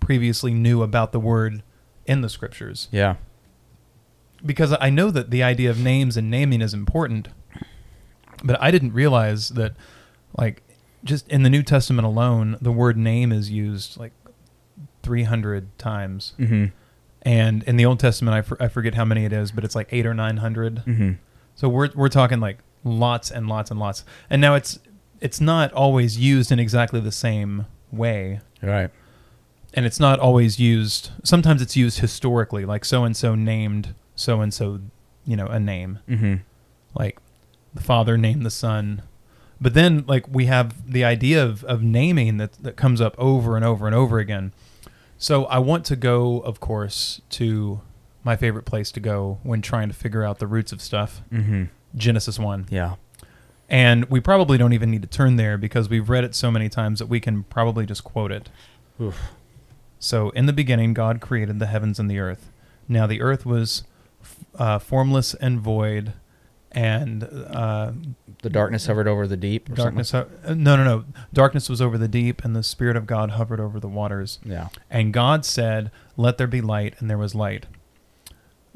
previously 0.00 0.52
knew 0.52 0.82
about 0.82 1.12
the 1.12 1.20
word 1.20 1.62
in 2.06 2.20
the 2.20 2.28
scriptures. 2.28 2.88
Yeah. 2.90 3.16
Because 4.44 4.76
I 4.80 4.90
know 4.90 5.10
that 5.10 5.30
the 5.30 5.42
idea 5.42 5.70
of 5.70 5.80
names 5.80 6.16
and 6.16 6.30
naming 6.30 6.60
is 6.60 6.74
important, 6.74 7.28
but 8.44 8.60
I 8.60 8.70
didn't 8.70 8.92
realize 8.92 9.50
that, 9.50 9.74
like, 10.36 10.62
just 11.04 11.26
in 11.28 11.42
the 11.42 11.50
New 11.50 11.62
Testament 11.62 12.06
alone, 12.06 12.58
the 12.60 12.72
word 12.72 12.96
name 12.96 13.32
is 13.32 13.50
used 13.50 13.96
like 13.96 14.12
300 15.02 15.78
times. 15.78 16.34
Mm-hmm. 16.38 16.66
And 17.22 17.62
in 17.64 17.76
the 17.76 17.86
Old 17.86 17.98
Testament, 17.98 18.34
I, 18.34 18.42
for, 18.42 18.60
I 18.62 18.68
forget 18.68 18.94
how 18.94 19.04
many 19.04 19.24
it 19.24 19.32
is, 19.32 19.52
but 19.52 19.64
it's 19.64 19.74
like 19.74 19.88
eight 19.90 20.06
or 20.06 20.14
900. 20.14 20.84
Mm-hmm. 20.84 21.12
So 21.54 21.68
we're, 21.68 21.90
we're 21.94 22.08
talking 22.08 22.40
like 22.40 22.58
lots 22.84 23.30
and 23.30 23.48
lots 23.48 23.70
and 23.70 23.80
lots. 23.80 24.04
And 24.28 24.40
now 24.40 24.54
it's, 24.54 24.78
it's 25.20 25.40
not 25.40 25.72
always 25.72 26.18
used 26.18 26.52
in 26.52 26.58
exactly 26.58 27.00
the 27.00 27.12
same 27.12 27.66
way. 27.90 28.40
Right. 28.62 28.90
And 29.76 29.86
it's 29.86 30.00
not 30.00 30.18
always 30.18 30.58
used. 30.58 31.10
Sometimes 31.22 31.62
it's 31.62 31.76
used 31.76 32.00
historically, 32.00 32.64
like 32.64 32.84
so 32.84 33.04
and 33.04 33.16
so 33.16 33.34
named 33.34 33.94
so 34.14 34.40
and 34.40 34.52
so, 34.52 34.80
you 35.24 35.36
know, 35.36 35.46
a 35.46 35.60
name. 35.60 36.00
Mm-hmm. 36.08 36.36
Like 36.94 37.18
the 37.74 37.82
father 37.82 38.16
named 38.16 38.44
the 38.44 38.50
son. 38.50 39.02
But 39.60 39.74
then, 39.74 40.04
like, 40.06 40.26
we 40.28 40.46
have 40.46 40.90
the 40.90 41.04
idea 41.04 41.42
of, 41.42 41.64
of 41.64 41.82
naming 41.82 42.36
that, 42.38 42.52
that 42.62 42.76
comes 42.76 43.00
up 43.00 43.14
over 43.18 43.56
and 43.56 43.64
over 43.64 43.86
and 43.86 43.94
over 43.94 44.18
again. 44.18 44.52
So 45.16 45.46
I 45.46 45.58
want 45.58 45.86
to 45.86 45.96
go, 45.96 46.40
of 46.40 46.60
course, 46.60 47.22
to 47.30 47.80
my 48.22 48.36
favorite 48.36 48.64
place 48.64 48.92
to 48.92 49.00
go 49.00 49.38
when 49.44 49.62
trying 49.62 49.88
to 49.88 49.94
figure 49.94 50.24
out 50.24 50.40
the 50.40 50.46
roots 50.46 50.72
of 50.72 50.82
stuff 50.82 51.22
Mm-hmm. 51.32 51.64
Genesis 51.94 52.38
1. 52.38 52.66
Yeah. 52.68 52.96
And 53.68 54.04
we 54.06 54.20
probably 54.20 54.58
don't 54.58 54.74
even 54.74 54.90
need 54.90 55.02
to 55.02 55.08
turn 55.08 55.36
there 55.36 55.56
because 55.56 55.88
we've 55.88 56.10
read 56.10 56.24
it 56.24 56.34
so 56.34 56.50
many 56.50 56.68
times 56.68 56.98
that 56.98 57.06
we 57.06 57.20
can 57.20 57.44
probably 57.44 57.86
just 57.86 58.04
quote 58.04 58.30
it. 58.30 58.50
Oof. 59.00 59.18
So, 59.98 60.30
in 60.30 60.46
the 60.46 60.52
beginning, 60.52 60.94
God 60.94 61.20
created 61.20 61.58
the 61.58 61.66
heavens 61.66 61.98
and 61.98 62.10
the 62.10 62.18
earth. 62.18 62.50
Now, 62.88 63.06
the 63.06 63.20
earth 63.20 63.44
was 63.46 63.82
uh, 64.58 64.78
formless 64.78 65.34
and 65.34 65.60
void, 65.60 66.12
and 66.72 67.24
uh, 67.24 67.92
The 68.42 68.50
darkness 68.50 68.86
hovered 68.86 69.08
over 69.08 69.26
the 69.26 69.36
deep. 69.36 69.74
Darkness. 69.74 70.10
ho- 70.10 70.26
uh, 70.44 70.54
no, 70.54 70.76
no, 70.76 70.84
no. 70.84 71.04
Darkness 71.32 71.68
was 71.68 71.80
over 71.80 71.96
the 71.96 72.08
deep, 72.08 72.44
and 72.44 72.54
the 72.54 72.62
Spirit 72.62 72.96
of 72.96 73.06
God 73.06 73.30
hovered 73.30 73.60
over 73.60 73.80
the 73.80 73.88
waters. 73.88 74.38
Yeah. 74.44 74.68
And 74.90 75.12
God 75.12 75.44
said, 75.44 75.90
Let 76.16 76.36
there 76.38 76.46
be 76.46 76.60
light, 76.60 76.94
and 76.98 77.08
there 77.08 77.18
was 77.18 77.34
light. 77.34 77.66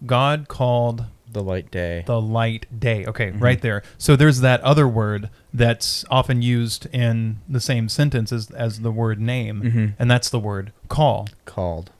God 0.07 0.49
called 0.49 1.05
The 1.33 1.43
light 1.43 1.71
day. 1.71 2.03
the 2.07 2.21
light 2.21 2.66
day. 2.81 3.05
Okay, 3.07 3.31
Mhm. 3.33 3.40
right 3.40 3.61
there. 3.61 3.83
So 3.99 4.16
there's 4.16 4.40
that 4.40 4.61
other 4.62 4.88
word 4.88 5.31
that's 5.55 6.05
often 6.11 6.43
used 6.43 6.87
in 6.93 7.38
the 7.49 7.61
same 7.61 7.88
sentence 7.88 8.33
as, 8.33 8.51
as 8.51 8.81
the 8.81 8.90
word 8.90 9.21
name, 9.21 9.62
Mhm. 9.62 9.93
and 9.99 10.11
that's 10.11 10.29
the 10.31 10.40
word 10.40 10.73
call. 10.88 11.29
Called. 11.45 11.90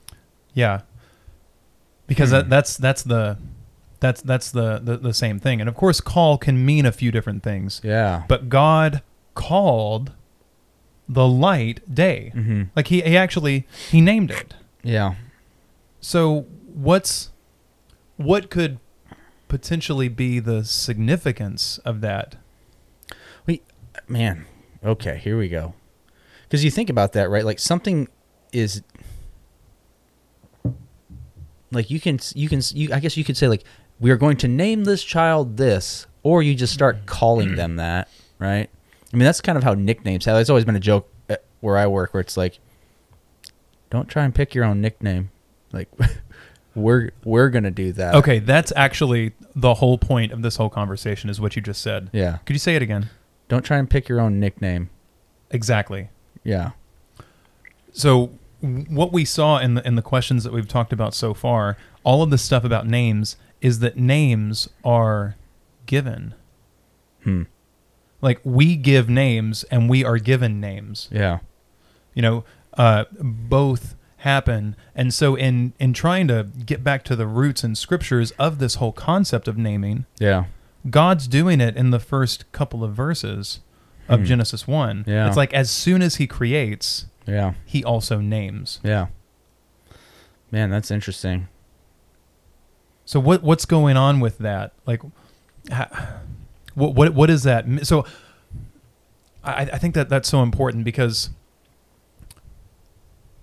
Yeah. 0.55 0.81
Because 2.07 2.31
Hmm. 2.31 2.37
that, 2.37 2.49
that's 2.51 2.77
that's 2.77 3.03
the 3.03 3.37
that's 4.01 4.23
that's 4.23 4.51
the, 4.51 4.81
the 4.83 4.97
the 4.97 5.15
same 5.15 5.39
thing. 5.39 5.61
And 5.61 5.69
of 5.69 5.75
course 5.77 6.01
call 6.01 6.39
can 6.39 6.65
mean 6.65 6.87
a 6.87 6.93
few 6.93 7.11
different 7.13 7.43
things. 7.43 7.81
Yeah. 7.85 8.23
But 8.29 8.49
God 8.49 9.03
called 9.35 10.13
the 11.09 11.27
light 11.29 11.95
day. 11.95 12.33
Mm-hmm. 12.35 12.63
Like 12.75 12.89
he, 12.89 13.01
he 13.03 13.17
actually 13.17 13.67
he 13.91 14.01
named 14.01 14.31
it. 14.31 14.55
Yeah. 14.83 15.15
So 16.01 16.47
what's 16.73 17.31
what 18.17 18.51
could 18.51 18.79
potentially 19.51 20.09
be 20.09 20.39
the 20.39 20.65
significance 20.65 21.79
of 21.79 22.01
that? 22.01 22.37
We, 23.45 23.63
man. 24.09 24.47
Okay, 24.83 25.19
here 25.19 25.37
we 25.37 25.51
go. 25.51 25.75
Because 26.45 26.65
you 26.65 26.71
think 26.71 26.89
about 26.89 27.13
that, 27.13 27.29
right? 27.29 27.45
Like 27.45 27.59
something 27.59 28.09
is 28.53 28.83
like 31.71 31.91
you 31.91 32.01
can 32.01 32.19
you 32.35 32.49
can 32.49 32.61
you 32.73 32.93
I 32.93 33.01
guess 33.01 33.17
you 33.17 33.25
could 33.25 33.37
say 33.37 33.49
like 33.49 33.65
we 34.01 34.11
are 34.11 34.17
going 34.17 34.37
to 34.39 34.49
name 34.49 34.85
this 34.85 35.05
child 35.05 35.57
this, 35.57 36.07
or 36.23 36.43
you 36.43 36.55
just 36.55 36.73
start 36.73 36.97
mm-hmm. 36.97 37.07
calling 37.07 37.57
them 37.57 37.77
that, 37.77 38.09
right? 38.39 38.71
I 39.13 39.17
mean 39.17 39.25
that's 39.25 39.41
kind 39.41 39.59
of 39.59 39.65
how 39.65 39.75
nicknames 39.75 40.25
have. 40.25 40.39
It's 40.39 40.51
always 40.51 40.65
been 40.65 40.77
a 40.77 40.81
joke 40.81 41.13
uh, 41.29 41.37
where 41.61 41.77
I 41.77 41.87
work, 41.87 42.15
where 42.15 42.21
it's 42.21 42.37
like, 42.37 42.59
don't 43.91 44.09
try 44.09 44.25
and 44.25 44.35
pick 44.35 44.55
your 44.55 44.65
own 44.65 44.81
nickname. 44.81 45.31
Like 45.73 45.89
we're 46.75 47.11
we're 47.25 47.51
gonna 47.51 47.71
do 47.71 47.93
that. 47.93 48.15
Okay, 48.15 48.39
that's 48.39 48.73
actually 48.77 49.33
the 49.55 49.75
whole 49.75 49.99
point 49.99 50.33
of 50.33 50.43
this 50.43 50.57
whole 50.57 50.71
conversation 50.71 51.29
is 51.31 51.41
what 51.41 51.57
you 51.57 51.63
just 51.63 51.83
said. 51.83 52.11
Yeah. 52.13 52.39
Could 52.47 52.55
you 52.55 52.61
say 52.61 52.77
it 52.77 52.83
again? 52.83 53.11
Don't 53.49 53.65
try 53.65 53.79
and 53.79 53.91
pick 53.91 54.09
your 54.09 54.21
own 54.21 54.39
nickname. 54.39 54.91
Exactly. 55.51 56.09
Yeah. 56.45 56.71
So 57.93 58.31
what 58.61 59.13
we 59.13 59.25
saw 59.25 59.59
in 59.59 59.75
the 59.75 59.87
in 59.87 59.97
the 59.97 60.03
questions 60.03 60.45
that 60.45 60.53
we've 60.53 60.69
talked 60.69 60.93
about 60.93 61.15
so 61.15 61.35
far, 61.35 61.77
all 62.05 62.23
of 62.23 62.31
the 62.31 62.39
stuff 62.39 62.65
about 62.65 62.87
names 62.87 63.37
is 63.61 63.81
that 63.81 63.97
names 63.97 64.69
are 64.85 65.37
given. 65.87 66.35
Hmm. 67.25 67.45
Like 68.21 68.41
we 68.45 68.77
give 68.77 69.09
names 69.09 69.65
and 69.65 69.89
we 69.89 70.05
are 70.05 70.19
given 70.19 70.61
names. 70.61 71.09
Yeah. 71.11 71.41
You 72.15 72.23
know, 72.23 72.45
uh, 72.75 73.05
both 73.21 73.95
happen. 74.21 74.77
And 74.95 75.13
so 75.15 75.35
in 75.35 75.73
in 75.79 75.93
trying 75.93 76.29
to 76.29 76.47
get 76.65 76.83
back 76.85 77.05
to 77.05 77.17
the 77.17 77.27
roots 77.27 77.65
and 77.65 77.77
scriptures 77.77 78.33
of 78.33 78.59
this 78.59 78.77
whole 78.77 78.93
concept 78.93 79.49
of 79.49 79.57
naming, 79.59 80.07
Yeah. 80.19 80.45
God's 80.89 81.29
doing 81.29 81.61
it 81.61 81.77
in 81.77 81.91
the 81.91 81.99
first 82.01 82.51
couple 82.53 82.83
of 82.85 82.95
verses 82.95 83.61
of 84.09 84.21
Hmm. 84.21 84.27
Genesis 84.27 84.67
1. 84.67 85.05
Yeah. 85.07 85.27
It's 85.29 85.37
like 85.37 85.53
as 85.55 85.71
soon 85.71 86.03
as 86.03 86.17
he 86.17 86.27
creates, 86.27 87.07
Yeah. 87.27 87.53
he 87.65 87.85
also 87.85 88.21
names. 88.21 88.81
Yeah. 88.83 89.07
Man, 90.51 90.71
that's 90.71 90.91
interesting. 90.91 91.49
So 93.05 93.21
what 93.21 93.43
what's 93.43 93.65
going 93.65 93.97
on 93.97 94.21
with 94.21 94.39
that? 94.39 94.73
Like, 94.87 95.01
ha, 95.73 96.19
what 96.75 96.95
what 96.95 97.15
what 97.15 97.31
is 97.31 97.43
that? 97.45 97.65
So, 97.87 98.05
I 99.43 99.63
I 99.73 99.79
think 99.79 99.95
that 99.95 100.09
that's 100.09 100.29
so 100.29 100.43
important 100.43 100.85
because 100.85 101.31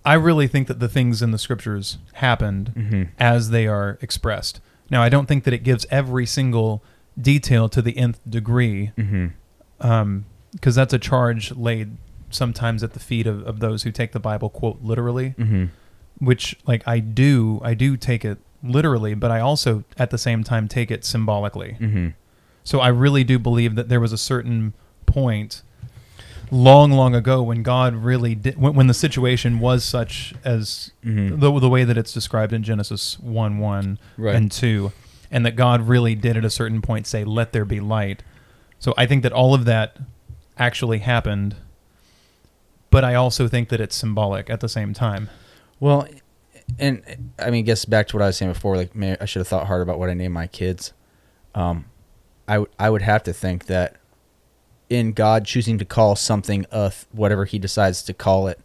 I 0.08 0.14
really 0.14 0.48
think 0.48 0.68
that 0.68 0.80
the 0.80 0.88
things 0.90 1.22
in 1.22 1.32
the 1.32 1.38
scriptures 1.38 1.98
happened 2.14 2.74
Mm-hmm. 2.76 3.04
as 3.20 3.50
they 3.50 3.68
are 3.68 3.98
expressed. 4.02 4.60
Now, 4.90 5.02
I 5.04 5.10
don't 5.10 5.26
think 5.28 5.44
that 5.44 5.54
it 5.54 5.64
gives 5.64 5.86
every 5.92 6.26
single 6.26 6.82
detail 7.20 7.68
to 7.70 7.82
the 7.82 7.98
nth 7.98 8.20
degree, 8.30 8.92
Mm-hmm. 8.98 10.20
because 10.54 10.76
that's 10.76 10.94
a 10.94 11.00
charge 11.00 11.52
laid 11.52 11.98
sometimes 12.30 12.84
at 12.84 12.94
the 12.94 13.00
feet 13.00 13.28
of, 13.28 13.44
of 13.48 13.60
those 13.60 13.84
who 13.84 13.92
take 13.92 14.12
the 14.12 14.20
Bible 14.20 14.50
quote 14.50 14.82
literally. 14.82 15.36
Mm-hmm. 15.38 15.66
which 16.20 16.58
like 16.66 16.82
I 16.88 17.00
do 17.00 17.60
I 17.64 17.74
do 17.76 17.96
take 17.98 18.26
it 18.26 18.38
literally, 18.64 19.14
but 19.14 19.30
I 19.30 19.40
also 19.40 19.84
at 19.98 20.10
the 20.10 20.18
same 20.18 20.44
time 20.44 20.68
take 20.68 20.90
it 20.90 21.06
symbolically. 21.06 21.78
Mm-hmm. 21.80 22.08
So 22.64 22.80
I 22.80 22.88
really 22.90 23.24
do 23.24 23.38
believe 23.40 23.76
that 23.76 23.88
there 23.88 24.00
was 24.00 24.12
a 24.12 24.18
certain 24.18 24.74
point 25.06 25.62
long 26.52 26.92
long 26.92 27.14
ago 27.16 27.42
when 27.44 27.62
God 27.64 27.94
really 27.96 28.34
did 28.36 28.58
when, 28.58 28.74
when 28.74 28.88
the 28.88 28.94
situation 28.94 29.60
was 29.60 29.84
such 29.84 30.34
as 30.46 30.92
Mhm. 31.04 31.40
the, 31.40 31.60
the 31.60 31.70
way 31.70 31.84
that 31.84 31.98
it's 31.98 32.14
described 32.14 32.54
in 32.54 32.64
Genesis 32.64 33.20
1 33.20 33.58
1 33.60 34.00
Right. 34.18 34.36
and 34.36 34.52
2 34.52 34.92
and 35.30 35.46
that 35.46 35.56
God 35.58 35.88
really 35.88 36.16
did 36.16 36.38
at 36.38 36.46
a 36.46 36.50
certain 36.50 36.82
point 36.82 37.06
say 37.08 37.24
let 37.26 37.52
there 37.52 37.66
be 37.66 37.80
light. 37.82 38.24
So 38.80 38.94
I 38.98 39.06
think 39.06 39.24
that 39.24 39.34
all 39.34 39.54
of 39.54 39.66
that 39.66 39.98
actually 40.58 41.00
happened 41.00 41.56
but 42.90 43.04
I 43.04 43.16
also 43.16 43.48
think 43.50 43.68
that 43.70 43.82
it's 43.82 43.96
symbolic 43.96 44.50
at 44.50 44.62
the 44.62 44.70
same 44.70 44.94
time. 44.94 45.30
Well, 45.80 46.08
and 46.80 47.04
I 47.38 47.50
mean, 47.52 47.60
I 47.60 47.66
guess 47.66 47.84
back 47.84 48.08
to 48.08 48.16
what 48.16 48.24
I 48.24 48.28
was 48.28 48.38
saying 48.38 48.54
before. 48.54 48.78
Like, 48.78 48.92
I 49.22 49.26
should 49.26 49.42
have 49.42 49.48
thought 49.48 49.68
hard 49.68 49.82
about 49.82 50.00
what 50.00 50.10
I 50.10 50.14
named 50.14 50.34
my 50.34 50.48
kids. 50.48 50.94
Um, 51.54 51.86
I 52.48 52.54
w- 52.54 52.72
I 52.80 52.90
would 52.90 53.02
have 53.02 53.24
to 53.24 53.34
think 53.34 53.66
that 53.66 53.98
in 54.90 55.12
God 55.14 55.46
choosing 55.46 55.78
to 55.80 55.86
call 55.86 56.16
something 56.16 56.66
uh 56.72 56.90
th- 56.90 57.06
whatever 57.12 57.46
He 57.46 57.60
decides 57.60 58.02
to 58.04 58.14
call 58.14 58.48
it, 58.48 58.60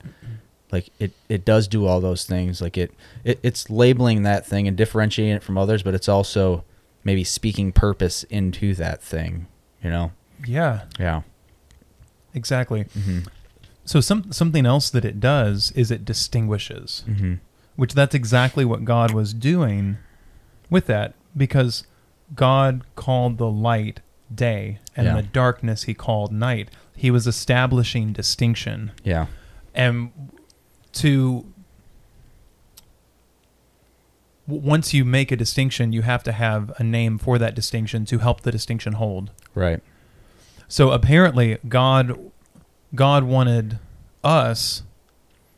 like 0.70 0.90
it 0.98 1.12
it 1.28 1.44
does 1.44 1.66
do 1.68 1.86
all 1.86 2.00
those 2.00 2.24
things. 2.24 2.60
Like 2.60 2.78
it, 2.78 2.92
it 3.24 3.38
it's 3.42 3.68
labeling 3.70 4.22
that 4.22 4.46
thing 4.46 4.68
and 4.68 4.76
differentiating 4.76 5.34
it 5.36 5.42
from 5.42 5.58
others, 5.58 5.82
but 5.82 5.94
it's 5.94 6.08
also 6.08 6.64
maybe 7.04 7.24
speaking 7.24 7.72
purpose 7.72 8.22
into 8.24 8.74
that 8.74 9.02
thing. 9.02 9.46
You 9.82 9.90
know? 9.90 10.12
Yeah, 10.46 10.82
Yeah. 10.98 11.22
exactly. 12.34 12.84
Mm-hmm. 12.84 13.20
So 13.84 14.00
some 14.00 14.30
something 14.32 14.64
else 14.64 14.90
that 14.90 15.04
it 15.04 15.18
does 15.20 15.72
is 15.72 15.90
it 15.90 16.04
distinguishes, 16.04 17.04
Mm-hmm. 17.08 17.34
which 17.76 17.94
that's 17.94 18.14
exactly 18.14 18.64
what 18.64 18.84
God 18.84 19.12
was 19.12 19.34
doing 19.34 19.96
with 20.70 20.86
that 20.86 21.14
because 21.36 21.84
God 22.34 22.82
called 22.94 23.38
the 23.38 23.50
light 23.50 24.00
day 24.36 24.78
and 24.96 25.06
Yeah. 25.06 25.16
the 25.16 25.22
darkness 25.22 25.84
he 25.84 25.94
called 25.94 26.32
night. 26.32 26.68
He 26.96 27.10
was 27.10 27.26
establishing 27.26 28.12
distinction. 28.12 28.92
Yeah. 29.04 29.26
And 29.74 30.10
to 30.94 31.46
once 34.46 34.92
you 34.92 35.04
make 35.04 35.30
a 35.30 35.36
distinction, 35.36 35.92
you 35.92 36.02
have 36.02 36.22
to 36.24 36.32
have 36.32 36.72
a 36.78 36.82
name 36.82 37.16
for 37.18 37.38
that 37.38 37.54
distinction 37.54 38.04
to 38.06 38.18
help 38.18 38.40
the 38.42 38.50
distinction 38.52 38.94
hold. 38.94 39.30
Right. 39.54 39.80
So 40.68 40.90
apparently 40.90 41.58
God 41.68 42.18
God 42.94 43.24
wanted 43.24 43.78
us 44.22 44.82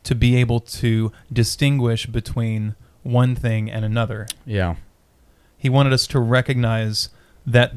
to 0.03 0.15
be 0.15 0.35
able 0.37 0.59
to 0.61 1.11
distinguish 1.33 2.05
between 2.05 2.75
one 3.03 3.35
thing 3.35 3.69
and 3.69 3.83
another. 3.83 4.27
Yeah. 4.45 4.75
He 5.57 5.67
wanted 5.69 5.91
us 5.93 6.07
to 6.07 6.19
recognize 6.19 7.09
that 7.45 7.73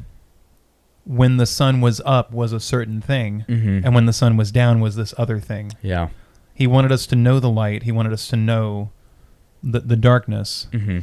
when 1.08 1.38
the 1.38 1.46
sun 1.46 1.80
was 1.80 2.00
up 2.04 2.32
was 2.32 2.52
a 2.52 2.60
certain 2.60 3.00
thing 3.00 3.44
Mm-hmm. 3.48 3.80
and 3.84 3.94
when 3.94 4.04
the 4.06 4.12
sun 4.12 4.36
was 4.36 4.52
down 4.52 4.78
was 4.80 4.94
this 4.94 5.12
other 5.18 5.40
thing. 5.40 5.72
yeah. 5.82 6.08
He 6.54 6.66
wanted 6.66 6.92
us 6.92 7.06
to 7.06 7.16
know 7.16 7.40
the 7.40 7.48
light, 7.50 7.84
he 7.84 7.92
wanted 7.92 8.12
us 8.12 8.28
to 8.28 8.36
know 8.36 8.90
the 9.62 9.80
the 9.80 9.96
darkness. 9.96 10.66
Mm-hmm. 10.72 10.98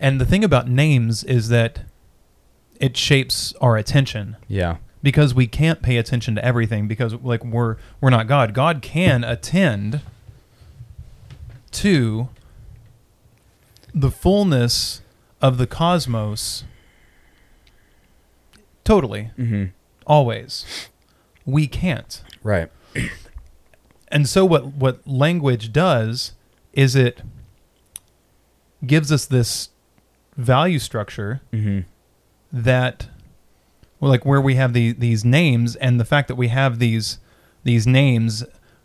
And 0.00 0.20
the 0.20 0.26
thing 0.26 0.42
about 0.44 0.68
names 0.68 1.22
is 1.24 1.48
that 1.50 1.82
it 2.80 2.96
shapes 2.96 3.54
our 3.60 3.76
attention 3.76 4.36
Yeah. 4.48 4.76
because 5.02 5.32
we 5.34 5.46
can't 5.46 5.80
pay 5.82 5.96
attention 5.98 6.34
to 6.34 6.44
everything 6.44 6.88
because 6.88 7.14
like 7.14 7.44
we're 7.44 7.76
we're 8.00 8.10
not 8.10 8.26
God. 8.26 8.52
God 8.54 8.82
can 8.82 9.22
attend 9.24 10.00
to 11.72 12.28
the 13.94 14.10
fullness 14.10 15.02
of 15.40 15.58
the 15.58 15.66
cosmos 15.66 16.64
totally 18.84 19.30
Mm-hmm. 19.38 19.64
always. 20.06 20.64
We 21.46 21.66
can't. 21.66 22.22
Right. 22.42 22.70
And 24.08 24.28
so 24.28 24.44
what 24.44 24.66
what 24.74 25.06
language 25.06 25.72
does 25.72 26.32
is 26.72 26.94
it 26.94 27.22
gives 28.86 29.10
us 29.10 29.26
this 29.26 29.70
value 30.36 30.78
structure 30.78 31.40
Mm-hmm. 31.52 31.80
that 32.52 33.08
well, 34.00 34.10
like 34.10 34.24
where 34.26 34.40
we 34.40 34.54
have 34.56 34.72
the, 34.74 34.92
these 34.92 35.24
names 35.24 35.76
and 35.76 35.98
the 35.98 36.04
fact 36.04 36.28
that 36.28 36.34
we 36.36 36.48
have 36.48 36.78
these 36.78 37.18
these 37.62 37.86
names 37.86 38.44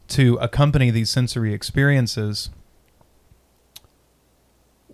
to 0.09 0.35
accompany 0.41 0.89
these 0.89 1.09
sensory 1.09 1.53
experiences 1.53 2.49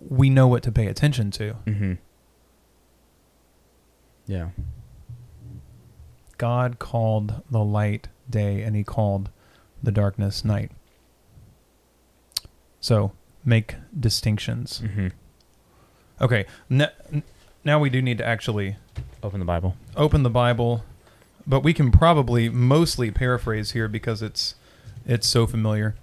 we 0.08 0.28
know 0.28 0.46
what 0.46 0.62
to 0.62 0.70
pay 0.72 0.86
attention 0.86 1.30
to 1.32 1.56
Mm-hmm. 1.66 1.92
Yeah. 4.26 4.48
God 6.38 6.78
called 6.78 7.42
the 7.50 7.62
light 7.64 8.08
day 8.28 8.62
and 8.62 8.74
he 8.76 8.82
called 8.84 9.30
the 9.82 9.92
darkness 9.92 10.44
night 10.44 10.70
so 12.80 13.12
make 13.44 13.76
distinctions 13.98 14.80
Mm-hmm. 14.84 15.08
okay 16.20 16.46
n- 16.70 16.88
n- 17.12 17.22
now 17.64 17.78
we 17.80 17.90
do 17.90 18.00
need 18.02 18.18
to 18.18 18.26
actually 18.26 18.76
Open 19.22 19.40
the 19.40 19.46
Bible. 19.46 19.76
open 19.96 20.22
the 20.22 20.30
Bible, 20.30 20.84
but 21.48 21.60
we 21.60 21.72
can 21.74 21.90
probably 21.90 22.48
mostly 22.48 23.10
paraphrase 23.10 23.72
here 23.72 23.88
because 23.88 24.22
it's 24.22 24.54
it's 25.04 25.26
so 25.26 25.48
familiar. 25.48 25.96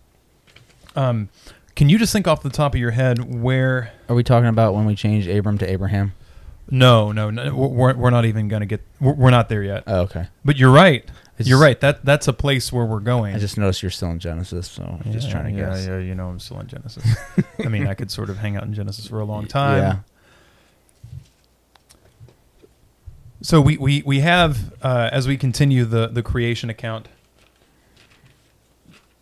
Um, 0.95 1.29
can 1.75 1.87
you 1.89 1.97
just 1.97 2.11
think 2.11 2.27
off 2.27 2.43
the 2.43 2.49
top 2.49 2.73
of 2.73 2.79
your 2.81 2.91
head 2.91 3.33
where? 3.41 3.93
Are 4.09 4.15
we 4.15 4.23
talking 4.23 4.49
about 4.49 4.73
when 4.73 4.85
we 4.85 4.93
changed 4.95 5.29
Abram 5.29 5.57
to 5.59 5.69
Abraham? 5.69 6.13
No, 6.69 7.11
no, 7.11 7.29
no 7.29 7.53
we're 7.53 7.93
we're 7.93 8.09
not 8.09 8.25
even 8.25 8.47
gonna 8.47 8.65
get. 8.65 8.81
We're, 8.99 9.13
we're 9.13 9.31
not 9.31 9.49
there 9.49 9.63
yet. 9.63 9.83
Oh, 9.85 10.01
okay. 10.01 10.27
But 10.45 10.57
you're 10.57 10.71
right. 10.71 11.03
It's- 11.03 11.47
you're 11.47 11.59
right. 11.59 11.79
That 11.81 12.05
that's 12.05 12.27
a 12.27 12.33
place 12.33 12.71
where 12.71 12.85
we're 12.85 12.99
going. 12.99 13.35
I 13.35 13.39
just 13.39 13.57
noticed 13.57 13.81
you're 13.81 13.91
still 13.91 14.11
in 14.11 14.19
Genesis, 14.19 14.69
so 14.69 14.83
I'm 15.03 15.11
just 15.11 15.29
trying 15.31 15.53
to 15.53 15.59
yeah, 15.59 15.69
guess. 15.71 15.85
Yeah, 15.85 15.97
yeah, 15.97 16.03
you 16.03 16.15
know, 16.15 16.27
I'm 16.29 16.39
still 16.39 16.59
in 16.59 16.67
Genesis. 16.67 17.05
I 17.63 17.67
mean, 17.69 17.87
I 17.87 17.95
could 17.95 18.11
sort 18.11 18.29
of 18.29 18.37
hang 18.37 18.55
out 18.55 18.63
in 18.63 18.73
Genesis 18.73 19.07
for 19.07 19.19
a 19.19 19.25
long 19.25 19.47
time. 19.47 19.77
Yeah. 19.81 19.97
So 23.41 23.59
we, 23.59 23.77
we, 23.77 24.01
we 24.05 24.21
have, 24.21 24.73
uh, 24.81 25.09
as 25.11 25.27
we 25.27 25.35
continue 25.35 25.83
the, 25.83 26.07
the 26.07 26.23
creation 26.23 26.69
account, 26.69 27.09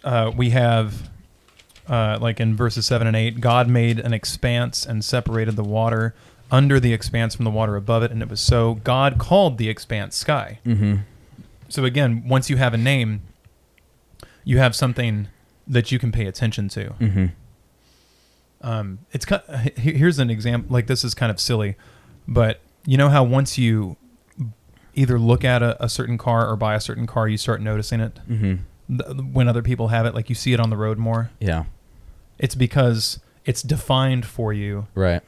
uh, 0.04 0.32
we 0.36 0.52
have, 0.52 1.10
uh, 1.88 2.20
like 2.22 2.40
in 2.40 2.56
verses 2.56 2.86
7 2.86 3.08
and 3.08 3.16
8, 3.16 3.42
God 3.42 3.68
made 3.68 4.00
an 4.00 4.14
expanse 4.14 4.86
and 4.86 5.04
separated 5.04 5.56
the 5.56 5.64
water 5.64 6.14
under 6.52 6.80
the 6.80 6.94
expanse 6.94 7.34
from 7.34 7.46
the 7.46 7.52
water 7.52 7.76
above 7.76 8.04
it, 8.04 8.12
and 8.12 8.22
it 8.22 8.30
was 8.30 8.40
so. 8.42 8.76
God 8.84 9.18
called 9.18 9.58
the 9.58 9.70
expanse 9.70 10.16
sky. 10.16 10.60
Mm-hmm. 10.66 10.98
So 11.70 11.86
again, 11.86 12.28
once 12.28 12.50
you 12.50 12.58
have 12.58 12.74
a 12.74 12.78
name, 12.78 13.22
you 14.44 14.58
have 14.58 14.76
something 14.76 15.30
that 15.68 15.92
you 15.92 15.98
can 15.98 16.12
pay 16.12 16.26
attention 16.26 16.68
to. 16.70 16.90
Mm-hmm. 17.00 17.26
Um, 18.62 19.00
it's 19.12 19.26
kind 19.26 19.42
here's 19.76 20.20
an 20.20 20.30
example. 20.30 20.72
Like 20.74 20.88
this 20.88 21.04
is 21.04 21.14
kind 21.14 21.32
of 21.32 21.40
silly, 21.40 21.76
but 22.28 22.60
you 22.86 22.98
know 22.98 23.10
how 23.10 23.24
once 23.24 23.58
you 23.58 23.96
either 24.94 25.18
look 25.18 25.44
at 25.46 25.64
a, 25.64 25.82
a 25.84 25.88
certain 25.88 26.18
car 26.18 26.48
or 26.48 26.56
buy 26.56 26.76
a 26.76 26.82
certain 26.82 27.08
car, 27.08 27.28
you 27.28 27.38
start 27.38 27.62
noticing 27.62 28.02
it 28.02 28.20
Mm-hmm. 28.30 28.98
Th- 28.98 29.18
when 29.32 29.48
other 29.48 29.62
people 29.62 29.88
have 29.88 30.06
it. 30.06 30.14
Like 30.14 30.28
you 30.30 30.36
see 30.36 30.52
it 30.54 30.60
on 30.60 30.70
the 30.70 30.76
road 30.78 30.98
more. 30.98 31.32
Yeah. 31.40 31.64
It's 32.38 32.56
because 32.56 33.20
it's 33.46 33.62
defined 33.62 34.26
for 34.26 34.52
you. 34.52 34.88
Right. 34.94 35.22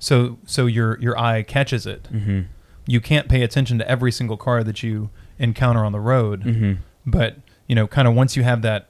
So 0.00 0.38
so 0.46 0.66
your 0.66 0.98
your 0.98 1.16
eye 1.16 1.42
catches 1.44 1.86
it. 1.86 2.08
Mm-hmm. 2.12 2.40
You 2.86 3.00
can't 3.00 3.28
pay 3.28 3.42
attention 3.42 3.78
to 3.78 3.88
every 3.88 4.10
single 4.10 4.36
car 4.36 4.64
that 4.64 4.82
you 4.82 5.10
encounter 5.38 5.84
on 5.84 5.92
the 5.92 6.00
road, 6.00 6.42
Mm-hmm. 6.42 6.72
but 7.06 7.36
you 7.68 7.74
know, 7.76 7.86
kind 7.86 8.08
of 8.08 8.14
once 8.14 8.36
you 8.36 8.42
have 8.42 8.62
that, 8.62 8.88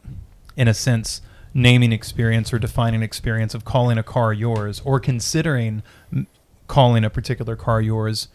in 0.57 0.67
a 0.69 0.73
sense, 0.75 1.21
naming 1.53 1.93
experience 1.93 2.51
or 2.53 2.59
defining 2.59 3.03
experience 3.03 3.53
of 3.55 3.65
calling 3.65 3.99
a 3.99 4.03
car 4.03 4.33
yours 4.33 4.81
or 4.87 4.99
considering 4.99 5.83
m- 6.13 6.27
calling 6.67 7.05
a 7.05 7.11
particular 7.11 7.57
car 7.57 7.83
yours, 7.83 8.29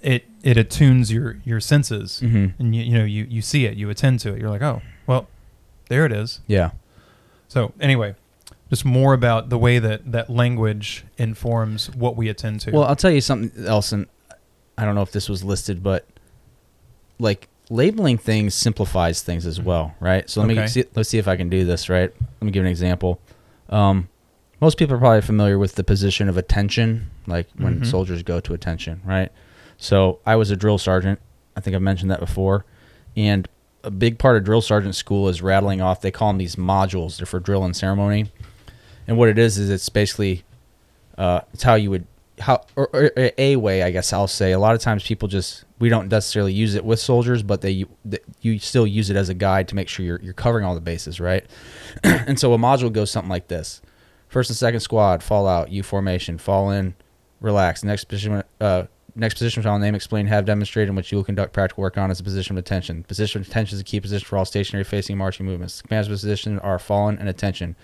it 0.00 0.24
it 0.42 0.56
attunes 0.56 1.12
your 1.12 1.36
your 1.44 1.60
senses, 1.60 2.20
Mm-hmm. 2.24 2.46
and 2.62 2.74
you 2.76 2.82
you 2.82 2.98
know 2.98 3.04
you 3.04 3.26
you 3.28 3.42
see 3.42 3.66
it, 3.66 3.76
you 3.76 3.90
attend 3.90 4.20
to 4.20 4.32
it. 4.32 4.40
You're 4.40 4.48
like, 4.50 4.62
oh, 4.62 4.80
well, 5.06 5.26
there 5.88 6.06
it 6.06 6.12
is. 6.12 6.40
Yeah. 6.46 6.70
So 7.48 7.72
anyway, 7.80 8.14
just 8.72 8.86
more 8.86 9.12
about 9.12 9.50
the 9.50 9.58
way 9.58 9.78
that 9.78 10.10
that 10.12 10.30
language 10.30 11.04
informs 11.18 11.90
what 11.90 12.16
we 12.16 12.30
attend 12.30 12.58
to. 12.58 12.70
Well, 12.70 12.84
I'll 12.84 12.96
tell 12.96 13.10
you 13.10 13.20
something 13.20 13.66
else, 13.66 13.92
and 13.92 14.06
I 14.78 14.86
don't 14.86 14.94
know 14.94 15.02
if 15.02 15.12
this 15.12 15.28
was 15.28 15.44
listed, 15.44 15.82
but 15.82 16.06
like 17.18 17.48
labeling 17.68 18.16
things 18.16 18.54
simplifies 18.54 19.20
things 19.22 19.44
as 19.44 19.60
well, 19.60 19.94
right? 20.00 20.28
So 20.30 20.40
let 20.40 20.50
Okay. 20.50 20.62
me 20.62 20.66
see, 20.68 20.84
let's 20.94 21.10
see 21.10 21.18
if 21.18 21.28
I 21.28 21.36
can 21.36 21.50
do 21.50 21.66
this 21.66 21.90
right. 21.90 22.10
Let 22.40 22.42
me 22.46 22.50
give 22.50 22.64
an 22.64 22.70
example. 22.70 23.20
Um, 23.68 24.08
most 24.58 24.78
people 24.78 24.96
are 24.96 24.98
probably 24.98 25.20
familiar 25.20 25.58
with 25.58 25.74
the 25.74 25.84
position 25.84 26.30
of 26.30 26.38
attention, 26.38 27.10
like 27.26 27.48
when 27.58 27.80
Mhm. 27.80 27.86
soldiers 27.86 28.22
go 28.22 28.40
to 28.40 28.54
attention, 28.54 29.02
right? 29.04 29.30
So 29.76 30.18
I 30.24 30.36
was 30.36 30.50
a 30.50 30.56
drill 30.56 30.78
sergeant. 30.78 31.18
I 31.58 31.60
think 31.60 31.76
I've 31.76 31.82
mentioned 31.82 32.10
that 32.10 32.20
before, 32.20 32.64
and 33.18 33.46
a 33.84 33.90
big 33.90 34.18
part 34.18 34.38
of 34.38 34.44
drill 34.44 34.62
sergeant 34.62 34.94
school 34.94 35.28
is 35.28 35.42
rattling 35.42 35.82
off. 35.82 36.00
They 36.00 36.10
call 36.10 36.28
them 36.30 36.38
these 36.38 36.56
modules. 36.56 37.18
They're 37.18 37.26
for 37.26 37.38
drill 37.38 37.64
and 37.64 37.76
ceremony, 37.76 38.30
and 39.06 39.16
what 39.16 39.28
it 39.28 39.38
is 39.38 39.58
is 39.58 39.70
it's 39.70 39.88
basically 39.88 40.44
uh, 41.18 41.40
it's 41.52 41.62
how 41.62 41.74
you 41.74 41.90
would 41.90 42.06
how 42.40 42.64
or, 42.76 42.88
or 42.92 43.10
a 43.38 43.56
way 43.56 43.82
I 43.82 43.90
guess 43.90 44.12
I'll 44.12 44.28
say. 44.28 44.52
A 44.52 44.58
lot 44.58 44.74
of 44.74 44.80
times 44.80 45.04
people 45.04 45.28
just 45.28 45.64
we 45.78 45.88
don't 45.88 46.08
necessarily 46.08 46.52
use 46.52 46.74
it 46.74 46.84
with 46.84 47.00
soldiers, 47.00 47.42
but 47.42 47.60
they 47.60 47.84
th- 48.08 48.22
you 48.40 48.58
still 48.58 48.86
use 48.86 49.10
it 49.10 49.16
as 49.16 49.28
a 49.28 49.34
guide 49.34 49.68
to 49.68 49.74
make 49.74 49.88
sure 49.88 50.04
you're 50.04 50.20
you're 50.20 50.32
covering 50.32 50.64
all 50.64 50.74
the 50.74 50.80
bases, 50.80 51.20
right? 51.20 51.44
and 52.04 52.38
so 52.38 52.52
a 52.52 52.58
module 52.58 52.92
goes 52.92 53.10
something 53.10 53.30
like 53.30 53.48
this: 53.48 53.82
first 54.28 54.50
and 54.50 54.56
second 54.56 54.80
squad, 54.80 55.22
fall 55.22 55.46
out, 55.46 55.70
U 55.70 55.82
formation, 55.82 56.38
fall 56.38 56.70
in, 56.70 56.94
relax. 57.40 57.84
Next 57.84 58.04
position, 58.04 58.42
uh, 58.60 58.84
next 59.14 59.34
position 59.34 59.62
shall 59.62 59.78
name, 59.78 59.94
explain, 59.94 60.26
have 60.26 60.44
demonstrated, 60.44 60.88
in 60.88 60.94
which 60.94 61.12
you 61.12 61.18
will 61.18 61.24
conduct 61.24 61.52
practical 61.52 61.82
work 61.82 61.98
on 61.98 62.10
is 62.10 62.20
a 62.20 62.24
position 62.24 62.56
of 62.56 62.60
attention. 62.64 63.02
Position 63.04 63.40
of 63.42 63.48
attention 63.48 63.76
is 63.76 63.80
a 63.80 63.84
key 63.84 64.00
position 64.00 64.26
for 64.26 64.38
all 64.38 64.44
stationary 64.44 64.84
facing 64.84 65.18
marching 65.18 65.44
movements. 65.44 65.82
Command's 65.82 66.08
position 66.08 66.58
are 66.60 66.78
fallen 66.78 67.18
and 67.18 67.28
attention. 67.28 67.76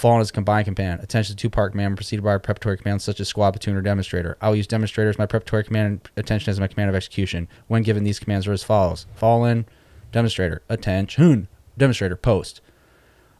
Fallen 0.00 0.22
is 0.22 0.30
a 0.30 0.32
combined 0.32 0.64
command. 0.64 1.02
Attention 1.02 1.36
to 1.36 1.42
two 1.42 1.50
part 1.50 1.72
command 1.72 1.94
preceded 1.94 2.24
by 2.24 2.32
a 2.32 2.38
preparatory 2.38 2.78
command 2.78 3.02
such 3.02 3.20
as 3.20 3.28
squad, 3.28 3.50
platoon, 3.50 3.76
or 3.76 3.82
demonstrator. 3.82 4.38
I 4.40 4.48
will 4.48 4.56
use 4.56 4.66
demonstrator 4.66 5.10
as 5.10 5.18
my 5.18 5.26
preparatory 5.26 5.62
command 5.62 5.86
and 5.86 6.10
attention 6.16 6.50
as 6.50 6.58
my 6.58 6.68
command 6.68 6.88
of 6.88 6.96
execution. 6.96 7.48
When 7.68 7.82
given, 7.82 8.02
these 8.02 8.18
commands 8.18 8.46
are 8.46 8.52
as 8.52 8.64
follows: 8.64 9.04
Fallen, 9.14 9.66
demonstrator, 10.10 10.62
attention, 10.70 11.48
demonstrator, 11.76 12.16
post. 12.16 12.62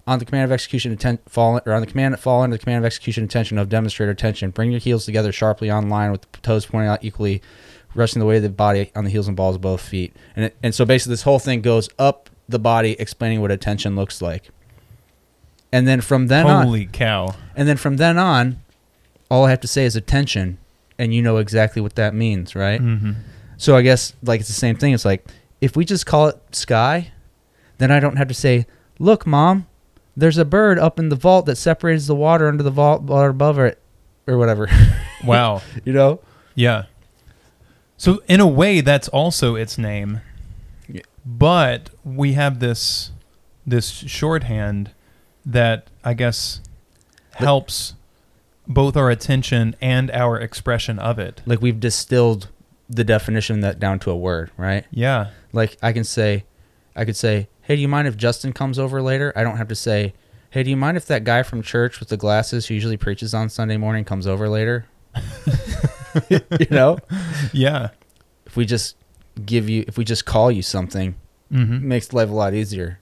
On 0.06 0.18
the 0.18 0.26
command 0.26 0.44
of 0.44 0.52
execution, 0.52 0.92
atten- 0.92 1.20
fallen, 1.26 1.62
or 1.64 1.72
on 1.72 1.80
the 1.80 1.86
command 1.86 2.12
of 2.12 2.20
fallen, 2.20 2.50
the 2.50 2.58
command 2.58 2.84
of 2.84 2.86
execution, 2.86 3.24
attention 3.24 3.56
of 3.56 3.70
demonstrator, 3.70 4.12
attention. 4.12 4.50
Bring 4.50 4.70
your 4.70 4.80
heels 4.80 5.06
together 5.06 5.32
sharply 5.32 5.70
on 5.70 5.88
line 5.88 6.12
with 6.12 6.30
the 6.30 6.38
toes 6.40 6.66
pointing 6.66 6.90
out 6.90 7.02
equally, 7.02 7.40
resting 7.94 8.20
the 8.20 8.26
weight 8.26 8.36
of 8.36 8.42
the 8.42 8.50
body 8.50 8.92
on 8.94 9.04
the 9.04 9.10
heels 9.10 9.28
and 9.28 9.36
balls 9.36 9.56
of 9.56 9.62
both 9.62 9.80
feet. 9.80 10.14
And 10.36 10.44
it, 10.44 10.58
and 10.62 10.74
so 10.74 10.84
basically, 10.84 11.14
this 11.14 11.22
whole 11.22 11.38
thing 11.38 11.62
goes 11.62 11.88
up 11.98 12.28
the 12.50 12.58
body, 12.58 12.96
explaining 12.98 13.40
what 13.40 13.50
attention 13.50 13.96
looks 13.96 14.20
like. 14.20 14.50
And 15.72 15.86
then 15.86 16.00
from 16.00 16.26
then 16.26 16.46
on, 16.46 16.64
Holy 16.66 16.86
cow! 16.86 17.34
and 17.54 17.68
then 17.68 17.76
from 17.76 17.96
then 17.96 18.18
on, 18.18 18.60
all 19.30 19.44
I 19.44 19.50
have 19.50 19.60
to 19.60 19.68
say 19.68 19.84
is 19.84 19.94
attention, 19.96 20.58
and 20.98 21.14
you 21.14 21.22
know 21.22 21.36
exactly 21.36 21.80
what 21.80 21.94
that 21.94 22.14
means, 22.14 22.54
right? 22.56 22.80
hmm 22.80 23.12
So 23.56 23.76
I 23.76 23.82
guess 23.82 24.14
like 24.22 24.40
it's 24.40 24.48
the 24.48 24.54
same 24.54 24.76
thing. 24.76 24.92
It's 24.94 25.04
like 25.04 25.24
if 25.60 25.76
we 25.76 25.84
just 25.84 26.06
call 26.06 26.26
it 26.28 26.36
sky, 26.56 27.12
then 27.78 27.90
I 27.92 28.00
don't 28.00 28.16
have 28.16 28.28
to 28.28 28.34
say, 28.34 28.66
"Look, 28.98 29.26
mom, 29.26 29.66
there's 30.16 30.38
a 30.38 30.44
bird 30.44 30.78
up 30.78 30.98
in 30.98 31.08
the 31.08 31.16
vault 31.16 31.46
that 31.46 31.56
separates 31.56 32.06
the 32.08 32.14
water 32.16 32.48
under 32.48 32.62
the 32.64 32.70
vault 32.70 33.02
water 33.02 33.28
above 33.28 33.58
it, 33.58 33.80
or 34.26 34.36
whatever." 34.38 34.68
Wow. 35.22 35.60
you 35.84 35.92
know? 35.92 36.20
Yeah. 36.54 36.84
So 37.98 38.22
in 38.26 38.40
a 38.40 38.46
way, 38.46 38.80
that's 38.80 39.06
also 39.08 39.54
its 39.54 39.76
name, 39.76 40.22
Yeah. 40.88 41.02
but 41.26 41.90
we 42.04 42.32
have 42.32 42.58
this 42.58 43.12
this 43.66 43.90
shorthand 43.90 44.92
that 45.46 45.88
I 46.04 46.14
guess 46.14 46.60
helps 47.32 47.94
both 48.66 48.96
our 48.96 49.10
attention 49.10 49.74
and 49.80 50.10
our 50.10 50.38
expression 50.38 50.98
of 50.98 51.18
it. 51.18 51.42
Like 51.46 51.60
we've 51.62 51.80
distilled 51.80 52.48
the 52.88 53.04
definition 53.04 53.60
that 53.60 53.78
down 53.80 53.98
to 54.00 54.10
a 54.10 54.16
word, 54.16 54.50
right? 54.56 54.84
Yeah. 54.90 55.30
Like 55.52 55.76
I 55.82 55.92
can 55.92 56.04
say, 56.04 56.44
I 56.94 57.04
could 57.04 57.16
say, 57.16 57.48
"Hey, 57.62 57.76
do 57.76 57.82
you 57.82 57.88
mind 57.88 58.08
if 58.08 58.16
Justin 58.16 58.52
comes 58.52 58.78
over 58.78 59.00
later?" 59.02 59.32
I 59.36 59.42
don't 59.44 59.56
have 59.56 59.68
to 59.68 59.74
say, 59.74 60.12
"Hey, 60.50 60.62
do 60.62 60.70
you 60.70 60.76
mind 60.76 60.96
if 60.96 61.06
that 61.06 61.24
guy 61.24 61.42
from 61.42 61.62
church 61.62 62.00
with 62.00 62.08
the 62.08 62.16
glasses 62.16 62.66
who 62.66 62.74
usually 62.74 62.96
preaches 62.96 63.32
on 63.34 63.48
Sunday 63.48 63.76
morning 63.76 64.04
comes 64.04 64.26
over 64.26 64.48
later?" 64.48 64.86
you 66.28 66.66
know, 66.70 66.98
Yeah. 67.52 67.90
if 68.46 68.56
we 68.56 68.66
just 68.66 68.96
give 69.46 69.68
you, 69.68 69.84
if 69.86 69.96
we 69.96 70.04
just 70.04 70.24
call 70.26 70.50
you 70.50 70.62
something, 70.62 71.14
it 71.50 71.56
hmm 71.56 71.86
makes 71.88 72.12
life 72.12 72.28
a 72.28 72.32
lot 72.32 72.52
easier. 72.54 72.98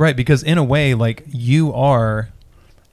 Right, 0.00 0.16
because 0.16 0.42
in 0.42 0.56
a 0.56 0.64
way, 0.64 0.94
like 0.94 1.24
you 1.28 1.74
are 1.74 2.30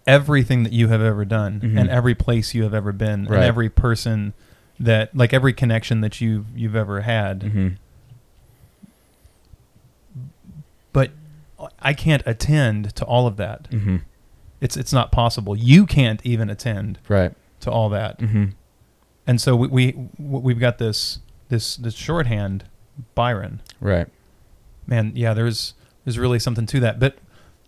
everything 0.06 0.64
that 0.64 0.74
you 0.74 0.90
have 0.90 1.02
ever 1.02 1.24
done, 1.24 1.62
Mhm. 1.62 1.80
and 1.80 1.90
every 1.90 2.14
place 2.16 2.54
you 2.54 2.64
have 2.64 2.74
ever 2.74 2.92
been, 2.92 3.24
Right. 3.26 3.38
and 3.38 3.44
every 3.46 3.70
person 3.70 4.34
that, 4.78 5.16
like 5.16 5.34
every 5.34 5.54
connection 5.54 6.02
that 6.02 6.20
you've 6.20 6.46
you've 6.54 6.76
ever 6.76 7.02
had. 7.02 7.40
Mm-hmm. 7.40 7.68
But 10.92 11.12
I 11.80 11.94
can't 11.94 12.24
attend 12.26 12.94
to 12.96 13.06
all 13.06 13.26
of 13.26 13.38
that. 13.38 13.70
Mm-hmm. 13.72 13.98
It's 14.60 14.76
it's 14.76 14.92
not 14.92 15.12
possible. 15.12 15.56
You 15.56 15.86
can't 15.86 16.20
even 16.26 16.50
attend 16.50 17.00
Right. 17.08 17.32
to 17.62 17.72
all 17.72 17.88
that. 17.90 18.20
Mm-hmm. 18.20 18.46
And 19.26 19.40
so 19.40 19.56
we, 19.56 19.68
we 19.68 19.96
we've 20.20 20.60
got 20.60 20.78
this 20.78 21.20
this 21.48 21.78
this 21.78 21.94
shorthand, 21.96 22.66
Byron. 23.16 23.62
Right. 23.80 24.08
Man, 24.86 25.12
yeah, 25.16 25.34
there's 25.34 25.74
there's 26.08 26.18
really 26.18 26.40
something 26.40 26.66
to 26.66 26.80
that. 26.80 27.02
But 27.02 27.18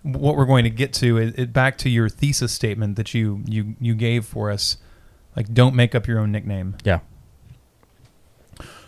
what 0.01 0.37
we're 0.37 0.45
going 0.45 0.63
to 0.63 0.69
get 0.69 0.93
to 0.93 1.17
is 1.17 1.33
it, 1.35 1.51
back 1.51 1.77
to 1.79 1.89
your 1.89 2.07
thesis 2.07 2.53
statement 2.53 2.95
that 2.95 3.13
you 3.13 3.43
you 3.45 3.75
you 3.81 3.93
gave 3.93 4.23
for 4.23 4.49
us. 4.49 4.77
Like, 5.35 5.53
don't 5.53 5.75
make 5.75 5.93
up 5.93 6.07
your 6.07 6.19
own 6.19 6.31
nickname. 6.31 6.77
Yeah. 6.85 7.01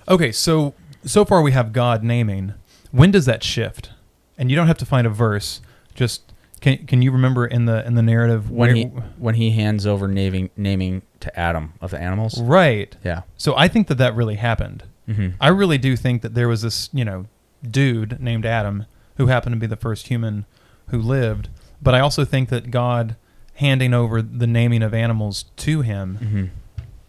Okay, 0.08 0.32
so 0.32 0.74
so 1.04 1.26
far 1.26 1.41
we 1.41 1.52
have 1.52 1.74
God 1.74 2.02
naming. 2.02 2.54
When 2.91 3.12
does 3.12 3.26
that 3.26 3.43
shift? 3.43 3.91
And 4.38 4.49
you 4.49 4.56
don't 4.56 4.68
have 4.68 4.78
to 4.78 4.86
find 4.86 5.06
a 5.06 5.10
verse. 5.10 5.60
Just 5.95 6.32
can 6.62 6.86
can 6.88 7.02
you 7.02 7.12
remember 7.12 7.45
in 7.45 7.66
the 7.66 7.86
in 7.86 7.95
the 7.95 8.02
narrative 8.02 8.49
When 8.49 8.74
he 8.74 8.84
when 9.18 9.36
he 9.36 9.52
hands 9.52 9.86
over 9.86 10.08
naming 10.08 10.49
naming 10.56 11.02
to 11.20 11.38
Adam 11.38 11.74
of 11.82 11.91
the 11.91 11.99
animals. 11.99 12.41
right? 12.41 12.95
Yeah. 13.04 13.24
So 13.36 13.54
I 13.58 13.68
think 13.68 13.88
that 13.88 13.97
that 13.97 14.16
really 14.16 14.36
happened. 14.36 14.86
Mm-hmm. 15.10 15.36
I 15.41 15.49
really 15.49 15.78
do 15.78 15.97
think 15.97 16.22
that 16.22 16.36
there 16.36 16.47
was 16.47 16.62
this, 16.62 16.89
you 16.93 17.04
know, 17.04 17.26
dude 17.70 18.22
named 18.22 18.45
Adam 18.45 18.86
who 19.18 19.28
happened 19.28 19.53
to 19.55 19.59
be 19.59 19.68
the 19.68 19.76
first 19.76 20.07
human 20.07 20.45
who 20.88 20.99
lived. 20.99 21.49
But 21.82 21.95
I 21.95 21.99
also 21.99 22.26
think 22.26 22.49
that 22.49 22.72
God 22.72 23.16
handing 23.55 23.93
over 23.93 24.22
the 24.22 24.47
naming 24.47 24.82
of 24.84 24.93
animals 24.93 25.45
to 25.57 25.82
him 25.82 26.18
Mm-hmm. 26.22 26.45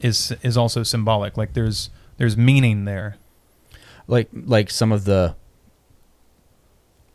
is 0.01 0.33
is 0.43 0.57
also 0.57 0.83
symbolic. 0.83 1.37
Like 1.37 1.53
there's 1.55 1.91
there's 2.19 2.37
meaning 2.37 2.85
there. 2.85 3.17
like 4.07 4.29
like 4.33 4.71
some 4.71 4.93
of 4.93 5.05
the 5.05 5.35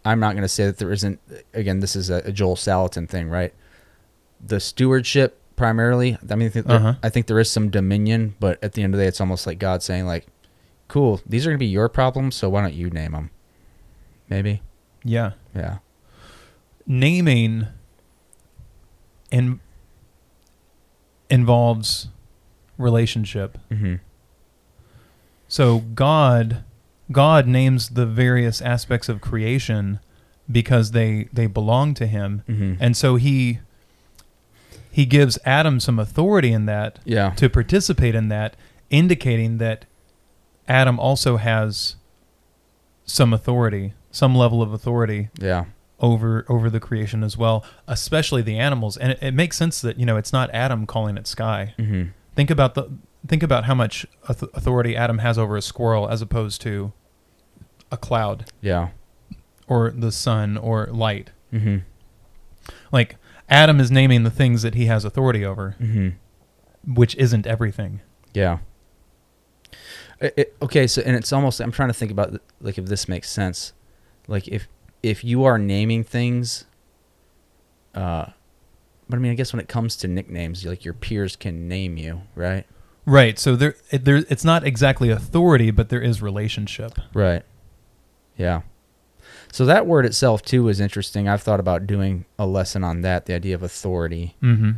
I'm 0.06 0.20
not 0.20 0.34
going 0.34 0.44
to 0.44 0.48
say 0.50 0.66
that 0.66 0.78
there 0.78 0.92
isn't 0.92 1.20
again 1.54 1.80
this 1.82 1.96
is 1.96 2.10
a, 2.10 2.18
a 2.26 2.32
Joel 2.32 2.56
Salatin 2.56 3.10
thing, 3.10 3.30
right? 3.30 3.54
The 4.46 4.60
stewardship 4.60 5.42
primarily, 5.56 6.18
I 6.30 6.36
mean 6.36 6.48
I 6.48 6.52
think, 6.52 6.68
there, 6.68 6.76
Uh-huh. 6.78 6.94
I 7.04 7.10
think 7.10 7.26
there 7.28 7.40
is 7.40 7.50
some 7.52 7.70
dominion, 7.70 8.36
but 8.40 8.64
at 8.64 8.74
the 8.74 8.84
end 8.84 8.94
of 8.94 9.00
the 9.00 9.04
day 9.04 9.08
it's 9.08 9.20
almost 9.22 9.46
like 9.48 9.60
God 9.60 9.84
saying 9.84 10.06
like 10.06 10.28
cool, 10.88 11.20
these 11.26 11.46
are 11.46 11.50
going 11.50 11.58
to 11.58 11.66
be 11.66 11.66
your 11.68 11.90
problems, 11.90 12.36
so 12.36 12.48
why 12.50 12.62
don't 12.62 12.74
you 12.74 12.90
name 12.90 13.12
them? 13.12 13.30
Maybe. 14.30 14.62
Yeah. 15.08 15.32
Yeah. 15.56 15.78
Naming 16.86 17.68
in 19.32 19.60
involves 21.30 22.08
relationship. 22.78 23.58
Mhm. 23.70 24.00
So 25.48 25.80
God 25.80 26.64
God 27.12 27.48
names 27.48 27.90
the 27.90 28.06
various 28.06 28.62
aspects 28.62 29.08
of 29.10 29.22
creation 29.22 30.00
because 30.52 30.92
they 30.92 31.28
they 31.34 31.48
belong 31.48 31.94
to 31.96 32.06
him. 32.08 32.44
Mhm. 32.48 32.78
And 32.80 32.96
so 32.96 33.16
he 33.16 33.60
he 34.92 35.06
gives 35.06 35.38
Adam 35.46 35.80
some 35.80 36.00
authority 36.00 36.52
in 36.52 36.66
that 36.66 37.00
yeah. 37.06 37.30
to 37.32 37.50
participate 37.50 38.16
in 38.16 38.30
that, 38.30 38.56
indicating 38.90 39.58
that 39.60 39.86
Adam 40.68 41.00
also 41.00 41.38
has 41.38 41.96
some 43.06 43.32
authority, 43.32 43.94
some 44.12 44.36
level 44.36 44.62
of 44.62 44.74
authority 44.74 45.30
Yeah. 45.40 45.66
over 46.00 46.46
over 46.50 46.70
the 46.70 46.80
creation 46.80 47.24
as 47.24 47.38
well, 47.38 47.64
especially 47.88 48.42
the 48.42 48.58
animals. 48.58 48.98
And 48.98 49.12
it, 49.14 49.20
it 49.22 49.34
makes 49.34 49.58
sense 49.58 49.82
that 49.82 49.98
you 50.00 50.06
know 50.06 50.18
it's 50.18 50.32
not 50.34 50.50
Adam 50.54 50.86
calling 50.86 51.18
it 51.18 51.28
sky. 51.28 51.74
Mhm. 51.78 52.12
Think 52.36 52.50
about 52.50 52.76
the 52.76 52.90
think 53.28 53.44
about 53.44 53.66
how 53.66 53.74
much 53.76 54.06
authority 54.30 54.96
Adam 54.96 55.18
has 55.20 55.38
over 55.38 55.58
a 55.58 55.62
squirrel 55.62 56.08
as 56.08 56.22
opposed 56.22 56.62
to 56.62 56.94
a 57.92 57.98
cloud 57.98 58.46
Yeah. 58.62 58.90
or 59.68 59.92
the 59.92 60.12
sun 60.12 60.58
or 60.58 60.86
light. 60.88 61.32
Mhm. 61.54 61.84
Like 62.92 63.16
Adam 63.50 63.80
is 63.80 63.90
naming 63.92 64.24
the 64.24 64.30
things 64.30 64.62
that 64.62 64.76
he 64.76 64.86
has 64.86 65.04
authority 65.06 65.44
over, 65.46 65.76
Mhm. 65.82 66.14
which 66.86 67.16
isn't 67.16 67.48
everything. 67.48 68.02
Yeah. 68.34 68.60
It, 70.20 70.34
it- 70.38 70.58
okay, 70.62 70.88
so 70.88 71.02
and 71.06 71.16
it's 71.16 71.32
almost 71.34 71.60
I'm 71.60 71.72
trying 71.72 71.90
to 71.90 71.94
think 71.94 72.12
about 72.12 72.40
like 72.62 72.78
if 72.78 72.86
this 72.86 73.08
makes 73.08 73.30
sense. 73.30 73.74
Like 74.28 74.48
if 74.48 74.68
if 75.04 75.24
you 75.24 75.44
are 75.46 75.58
naming 75.58 76.04
things 76.04 76.66
uh 77.96 78.26
but 79.10 79.16
I 79.16 79.20
mean 79.20 79.32
I 79.32 79.36
guess 79.36 79.54
when 79.54 79.60
it 79.60 79.68
comes 79.70 79.96
to 79.98 80.08
nicknames, 80.08 80.66
like 80.66 80.84
your 80.84 80.94
peers 80.94 81.36
can 81.36 81.68
name 81.68 81.98
you, 81.98 82.24
right? 82.36 82.66
Right. 83.06 83.40
So 83.40 83.56
there, 83.56 83.76
it, 83.90 84.04
there, 84.04 84.18
it's 84.30 84.44
not 84.44 84.66
exactly 84.66 85.10
authority, 85.10 85.72
but 85.72 85.88
there 85.88 86.02
is 86.02 86.22
relationship. 86.22 87.00
Right. 87.14 87.44
Yeah. 88.36 88.64
So 89.50 89.66
that 89.66 89.88
word 89.88 90.06
itself 90.06 90.42
too 90.42 90.68
is 90.68 90.82
interesting. 90.82 91.26
I've 91.30 91.42
thought 91.42 91.62
about 91.62 91.88
doing 91.88 92.26
a 92.38 92.46
lesson 92.46 92.84
on 92.84 93.00
that, 93.04 93.26
the 93.26 93.34
idea 93.34 93.56
of 93.56 93.64
authority 93.64 94.36
Mm-hmm. 94.44 94.72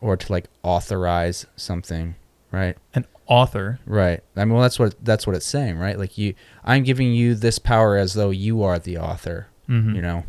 or 0.00 0.16
to 0.16 0.32
like 0.32 0.46
authorize 0.64 1.46
something, 1.54 2.16
right? 2.50 2.76
An 2.94 3.06
author. 3.28 3.78
Right. 3.86 4.20
I 4.36 4.44
mean, 4.44 4.54
well, 4.54 4.62
that's 4.62 4.78
what 4.78 4.94
that's 5.04 5.26
what 5.26 5.36
it's 5.36 5.46
saying, 5.46 5.78
right? 5.78 5.98
Like 5.98 6.18
you, 6.18 6.34
I'm 6.64 6.82
giving 6.82 7.12
you 7.12 7.34
this 7.34 7.58
power 7.60 7.96
as 7.96 8.14
though 8.14 8.30
you 8.30 8.62
are 8.62 8.78
the 8.78 8.98
author. 8.98 9.46
Mm-hmm. 9.68 9.94
You 9.96 10.02
know. 10.02 10.24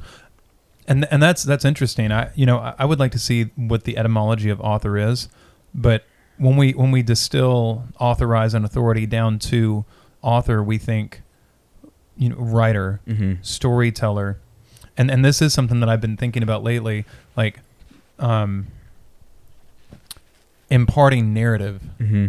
and 0.88 1.08
and 1.12 1.24
that's 1.24 1.44
that's 1.44 1.64
interesting. 1.66 2.12
I 2.12 2.30
you 2.36 2.46
know 2.46 2.74
I 2.78 2.86
would 2.86 3.00
like 3.00 3.12
to 3.14 3.20
see 3.20 3.46
what 3.56 3.86
the 3.86 3.98
etymology 3.98 4.50
of 4.50 4.60
author 4.62 4.98
is, 4.98 5.30
but 5.74 6.04
when 6.38 6.58
we 6.58 6.72
when 6.74 6.92
we 6.92 7.02
distill 7.02 7.86
authorize 8.00 8.54
and 8.54 8.64
authority 8.66 9.06
down 9.06 9.40
to 9.40 9.86
author, 10.22 10.62
we 10.62 10.78
think 10.78 11.22
you 12.18 12.30
know 12.30 12.36
writer, 12.38 13.00
Mm-hmm. 13.08 13.36
storyteller, 13.42 14.40
and 14.98 15.10
and 15.10 15.24
this 15.24 15.42
is 15.42 15.54
something 15.54 15.80
that 15.80 15.88
I've 15.88 16.02
been 16.02 16.18
thinking 16.18 16.44
about 16.44 16.64
lately, 16.64 17.06
like 17.38 17.60
um, 18.20 18.68
imparting 20.70 21.34
narrative, 21.34 21.82
Mm-hmm. 22.00 22.28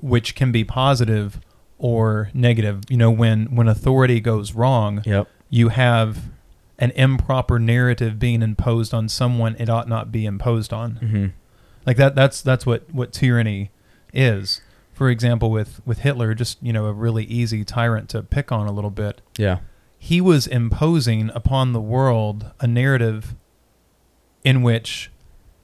Which 0.00 0.34
can 0.34 0.50
be 0.52 0.64
positive 0.64 1.40
or 1.78 2.30
negative. 2.34 2.82
You 2.88 2.96
know, 2.96 3.10
when 3.10 3.54
when 3.54 3.68
authority 3.68 4.20
goes 4.20 4.52
wrong, 4.54 5.02
Yep. 5.04 5.28
you 5.48 5.68
have 5.70 6.30
an 6.78 6.90
improper 6.92 7.58
narrative 7.58 8.18
being 8.18 8.42
imposed 8.42 8.94
on 8.94 9.08
someone 9.08 9.54
it 9.58 9.68
ought 9.68 9.88
not 9.88 10.10
be 10.10 10.24
imposed 10.26 10.72
on. 10.72 10.94
Mm-hmm. 10.94 11.26
Like 11.86 11.96
that 11.98 12.14
that's 12.14 12.40
that's 12.42 12.64
what 12.66 12.84
what 12.92 13.12
tyranny 13.12 13.70
is. 14.12 14.60
For 14.92 15.08
example, 15.10 15.50
with 15.50 15.80
with 15.86 16.00
Hitler, 16.00 16.34
just 16.34 16.62
you 16.62 16.72
know, 16.72 16.86
a 16.86 16.92
really 16.92 17.24
easy 17.24 17.64
tyrant 17.64 18.08
to 18.10 18.22
pick 18.22 18.52
on 18.52 18.66
a 18.66 18.72
little 18.72 18.90
bit. 18.90 19.20
Yeah. 19.38 19.58
He 19.98 20.20
was 20.20 20.46
imposing 20.46 21.30
upon 21.34 21.72
the 21.72 21.80
world 21.80 22.50
a 22.60 22.66
narrative 22.66 23.34
in 24.44 24.62
which 24.62 25.10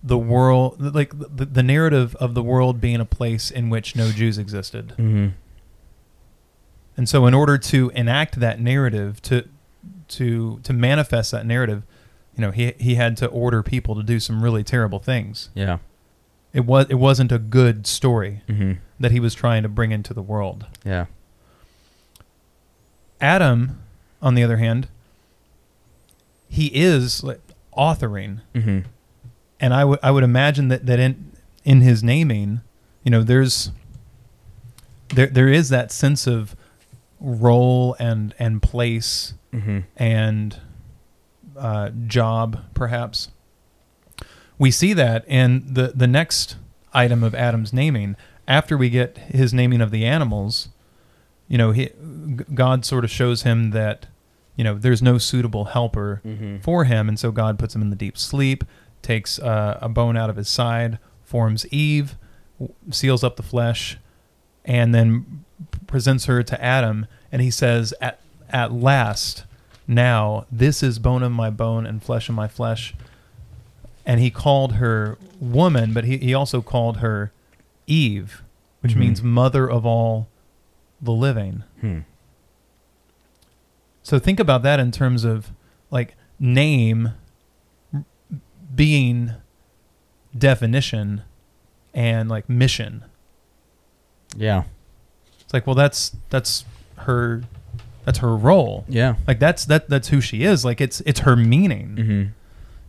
the 0.06 0.16
world 0.18 0.76
like 0.94 1.10
the, 1.18 1.44
the 1.44 1.62
narrative 1.62 2.14
of 2.16 2.34
the 2.34 2.42
world 2.42 2.80
being 2.80 3.00
a 3.00 3.04
place 3.04 3.50
in 3.50 3.68
which 3.70 3.96
no 3.96 4.10
Jews 4.12 4.38
existed. 4.38 4.90
Mm-hmm. 4.96 5.28
And 6.96 7.08
so 7.08 7.26
in 7.26 7.34
order 7.34 7.58
to 7.58 7.90
enact 7.94 8.38
that 8.40 8.60
narrative 8.60 9.20
to 9.22 9.48
to 10.08 10.60
to 10.62 10.72
manifest 10.72 11.32
that 11.32 11.44
narrative, 11.44 11.82
you 12.36 12.40
know, 12.42 12.52
he 12.52 12.72
he 12.78 12.94
had 12.94 13.16
to 13.18 13.26
order 13.26 13.62
people 13.62 13.94
to 13.96 14.02
do 14.02 14.20
some 14.20 14.42
really 14.44 14.62
terrible 14.64 15.00
things. 15.00 15.50
Yeah. 15.54 15.78
It 16.52 16.64
was 16.64 16.86
it 16.88 16.94
wasn't 16.94 17.32
a 17.32 17.38
good 17.38 17.86
story 17.86 18.42
Mm-hmm. 18.48 18.72
that 19.00 19.10
he 19.10 19.18
was 19.20 19.34
trying 19.34 19.62
to 19.64 19.68
bring 19.68 19.90
into 19.90 20.14
the 20.14 20.22
world. 20.22 20.66
Yeah. 20.84 21.06
Adam 23.20 23.80
on 24.22 24.34
the 24.34 24.42
other 24.42 24.56
hand, 24.56 24.88
he 26.48 26.66
is 26.68 27.22
like, 27.24 27.40
authoring, 27.76 28.40
Mm-hmm. 28.54 28.80
And 29.60 29.72
I 29.74 29.84
would 29.84 29.98
I 30.02 30.10
would 30.10 30.24
imagine 30.24 30.68
that 30.68 30.86
that 30.86 30.98
in 30.98 31.32
in 31.64 31.80
his 31.80 32.02
naming, 32.02 32.60
you 33.04 33.10
know, 33.10 33.22
there's 33.22 33.70
there 35.14 35.26
there 35.26 35.48
is 35.48 35.68
that 35.70 35.90
sense 35.92 36.26
of 36.26 36.54
role 37.20 37.96
and 37.98 38.34
and 38.38 38.62
place 38.62 39.34
Mm-hmm. 39.52 39.78
and 39.96 40.60
uh, 41.56 41.88
job, 42.06 42.58
perhaps. 42.74 43.30
We 44.58 44.70
see 44.70 44.92
that 44.92 45.24
in 45.26 45.64
the 45.72 45.92
the 45.94 46.06
next 46.06 46.56
item 46.92 47.22
of 47.22 47.34
Adam's 47.34 47.72
naming. 47.72 48.16
After 48.48 48.76
we 48.76 48.90
get 48.90 49.16
his 49.18 49.54
naming 49.54 49.80
of 49.80 49.90
the 49.90 50.04
animals, 50.04 50.68
you 51.48 51.56
know, 51.56 51.70
he, 51.72 51.88
God 52.54 52.84
sort 52.84 53.02
of 53.04 53.10
shows 53.10 53.42
him 53.44 53.70
that 53.70 54.06
you 54.56 54.64
know 54.64 54.74
there's 54.74 55.00
no 55.02 55.16
suitable 55.16 55.66
helper 55.66 56.20
Mm-hmm. 56.26 56.58
for 56.58 56.84
him, 56.84 57.08
and 57.08 57.18
so 57.18 57.30
God 57.32 57.58
puts 57.58 57.74
him 57.74 57.80
in 57.80 57.88
the 57.88 57.96
deep 57.96 58.18
sleep, 58.18 58.62
takes 59.06 59.38
uh, 59.38 59.78
a 59.80 59.88
bone 59.88 60.16
out 60.16 60.28
of 60.30 60.36
his 60.36 60.48
side, 60.48 60.98
forms 61.24 61.64
Eve, 61.70 62.16
w- 62.58 62.74
seals 62.90 63.22
up 63.24 63.36
the 63.36 63.42
flesh, 63.42 63.98
and 64.64 64.94
then 64.94 65.44
presents 65.86 66.24
her 66.26 66.42
to 66.42 66.62
Adam, 66.62 67.06
and 67.30 67.40
he 67.40 67.50
says, 67.50 67.94
"At 68.00 68.18
at 68.50 68.72
last, 68.72 69.44
now 69.86 70.46
this 70.50 70.82
is 70.82 70.98
bone 70.98 71.22
of 71.22 71.32
my 71.32 71.50
bone 71.50 71.86
and 71.86 72.02
flesh 72.02 72.28
of 72.28 72.34
my 72.34 72.48
flesh." 72.48 72.94
And 74.04 74.20
he 74.20 74.30
called 74.30 74.74
her 74.74 75.18
woman, 75.40 75.92
but 75.92 76.04
he, 76.04 76.18
he 76.18 76.32
also 76.34 76.60
called 76.62 76.98
her 76.98 77.32
Eve, 77.86 78.42
which 78.80 78.94
Mhm. 78.94 78.98
means 78.98 79.22
mother 79.22 79.68
of 79.68 79.84
all 79.86 80.28
the 81.00 81.12
living. 81.12 81.62
Hmm. 81.80 82.00
So 84.02 84.18
think 84.18 84.38
about 84.38 84.62
that 84.62 84.78
in 84.78 84.90
terms 84.92 85.24
of 85.24 85.50
like 85.90 86.16
name 86.38 87.12
being 88.76 89.32
definition 90.36 91.22
and 91.94 92.28
like 92.28 92.48
mission. 92.48 93.04
Yeah. 94.36 94.64
It's 95.40 95.54
like, 95.54 95.66
well, 95.66 95.74
that's 95.74 96.16
that's 96.30 96.64
her 96.98 97.42
that's 98.04 98.18
her 98.18 98.36
role. 98.36 98.84
Yeah. 98.88 99.16
Like 99.26 99.40
that's 99.40 99.64
that 99.64 99.88
that's 99.88 100.08
who 100.08 100.20
she 100.20 100.44
is. 100.44 100.64
Like 100.64 100.80
it's 100.80 101.00
it's 101.06 101.20
her 101.20 101.36
meaning. 101.36 101.96
Mm-hmm. 101.96 102.22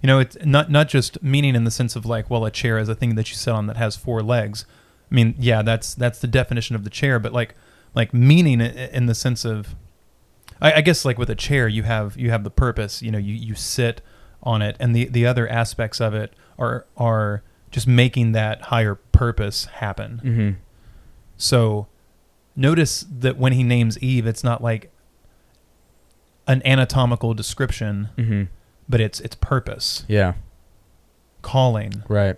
You 0.02 0.08
know, 0.08 0.20
it's 0.20 0.38
not 0.46 0.70
not 0.70 0.90
just 0.90 1.22
meaning 1.24 1.56
in 1.56 1.64
the 1.64 1.72
sense 1.72 1.96
of 1.96 2.06
like, 2.06 2.30
well, 2.30 2.46
a 2.46 2.52
chair 2.52 2.78
is 2.78 2.90
a 2.90 2.96
thing 2.96 3.16
that 3.16 3.30
you 3.30 3.36
sit 3.36 3.52
on 3.52 3.68
that 3.68 3.78
has 3.78 3.96
four 3.96 4.22
legs. 4.22 4.66
I 5.12 5.16
mean, 5.16 5.36
yeah, 5.40 5.62
that's 5.62 5.96
that's 5.96 6.20
the 6.20 6.28
definition 6.28 6.76
of 6.76 6.84
the 6.84 6.90
chair, 6.90 7.18
but 7.18 7.34
like 7.34 7.56
like 7.96 8.14
meaning 8.14 8.62
in 8.62 9.08
the 9.08 9.16
sense 9.16 9.44
of, 9.46 9.74
I, 10.62 10.74
I 10.74 10.82
guess 10.82 11.04
like 11.04 11.18
with 11.18 11.30
a 11.30 11.36
chair, 11.36 11.68
you 11.68 11.84
have 11.84 12.18
you 12.18 12.30
have 12.30 12.44
the 12.44 12.52
purpose. 12.52 13.02
You 13.02 13.12
know, 13.12 13.18
you 13.18 13.34
you 13.34 13.56
sit 13.56 14.02
on 14.48 14.62
it, 14.62 14.76
and 14.80 14.96
the 14.96 15.06
the 15.06 15.26
other 15.26 15.48
aspects 15.48 16.00
of 16.02 16.14
it 16.14 16.34
are 16.58 16.86
are 16.96 17.44
just 17.70 17.86
making 17.88 18.32
that 18.32 18.62
higher 18.64 18.96
purpose 18.96 19.66
happen. 19.66 20.22
Mm-hmm. 20.24 20.50
So 21.38 21.88
notice 22.56 23.06
that 23.20 23.38
when 23.38 23.54
he 23.54 23.62
names 23.62 24.00
Eve, 24.00 24.26
it's 24.26 24.44
not 24.44 24.64
like 24.64 24.90
an 26.48 26.62
anatomical 26.66 27.34
description, 27.34 28.10
Mm-hmm. 28.18 28.44
but 28.88 29.02
it's 29.02 29.20
it's 29.20 29.36
purpose, 29.36 30.06
Yeah. 30.08 30.34
calling. 31.42 32.04
Right. 32.08 32.38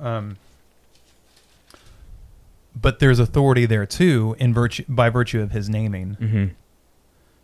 Um, 0.00 0.36
but 2.74 2.98
there's 2.98 3.18
authority 3.18 3.64
there 3.66 3.86
too 3.86 4.36
in 4.38 4.52
virtue 4.52 4.84
by 4.88 5.08
virtue 5.10 5.40
of 5.40 5.52
his 5.52 5.68
naming. 5.68 6.16
Mm-hmm. 6.20 6.44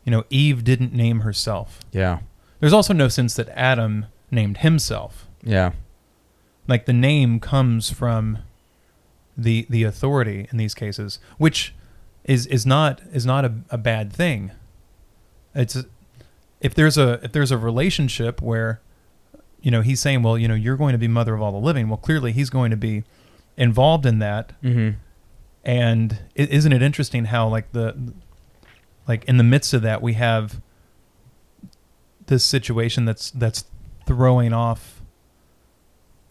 You 0.05 0.11
know, 0.11 0.25
Eve 0.31 0.65
didn't 0.65 0.93
name 0.93 1.21
herself. 1.21 1.81
Yeah. 1.93 2.19
There's 2.63 2.73
also 2.73 2.95
no 2.95 3.09
sense 3.09 3.35
that 3.35 3.49
Adam 3.51 4.07
named 4.31 4.59
himself. 4.59 5.27
Yeah. 5.43 5.73
Like 6.69 6.87
the 6.87 6.93
name 6.93 7.41
comes 7.41 7.91
from 7.91 8.39
the 9.37 9.67
the 9.69 9.83
authority 9.83 10.47
in 10.53 10.59
these 10.59 10.73
cases, 10.75 11.19
which 11.39 11.75
is 12.25 12.47
is 12.47 12.65
not 12.65 13.01
is 13.13 13.27
not 13.27 13.45
a, 13.45 13.53
a 13.71 13.79
bad 13.79 14.13
thing. 14.13 14.53
It's 15.57 15.77
if 16.61 16.73
there's 16.75 16.97
a 16.97 17.19
if 17.25 17.33
there's 17.33 17.51
a 17.51 17.59
relationship 17.59 18.41
where 18.41 18.81
you 19.61 19.73
know 19.73 19.81
he's 19.81 20.01
saying, 20.01 20.23
well, 20.23 20.39
you 20.39 20.47
know, 20.47 20.55
you're 20.55 20.77
going 20.77 20.93
to 20.93 20.99
be 20.99 21.09
mother 21.09 21.35
of 21.35 21.43
all 21.43 21.51
the 21.51 21.59
living. 21.59 21.89
Well, 21.89 21.97
clearly 21.99 22.31
he's 22.31 22.49
going 22.49 22.71
to 22.71 22.77
be 22.77 23.03
involved 23.57 24.07
in 24.07 24.21
that 24.21 24.53
Mm-hmm. 24.63 24.97
and 25.65 26.19
is 26.37 26.49
isn't 26.49 26.73
it 26.73 26.81
interesting 26.83 27.25
how 27.27 27.49
like 27.49 27.73
the 27.73 28.13
like 29.09 29.25
in 29.25 29.37
the 29.37 29.45
midst 29.45 29.75
of 29.75 29.83
that 29.83 30.01
we 30.01 30.13
have 30.13 30.61
this 32.33 32.43
situation 32.45 33.05
that's 33.05 33.31
that's 33.33 33.65
throwing 34.07 34.53
off 34.55 35.01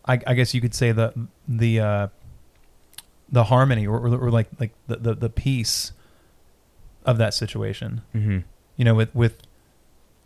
I, 0.05 0.19
I 0.25 0.33
guess 0.33 0.53
you 0.55 0.61
could 0.61 0.73
say 0.73 0.91
the 0.91 1.13
the 1.47 1.79
uh, 1.79 2.07
the 3.31 3.45
harmony 3.45 3.85
or, 3.87 3.97
or, 3.99 4.15
or 4.25 4.31
like 4.31 4.47
like 4.59 4.71
the, 4.87 4.97
the 4.97 5.13
the 5.13 5.29
peace 5.29 5.93
of 7.05 7.17
that 7.19 7.33
situation 7.33 8.01
Mm-hmm. 8.15 8.39
you 8.77 8.85
know 8.85 8.95
with 8.95 9.13
with 9.15 9.37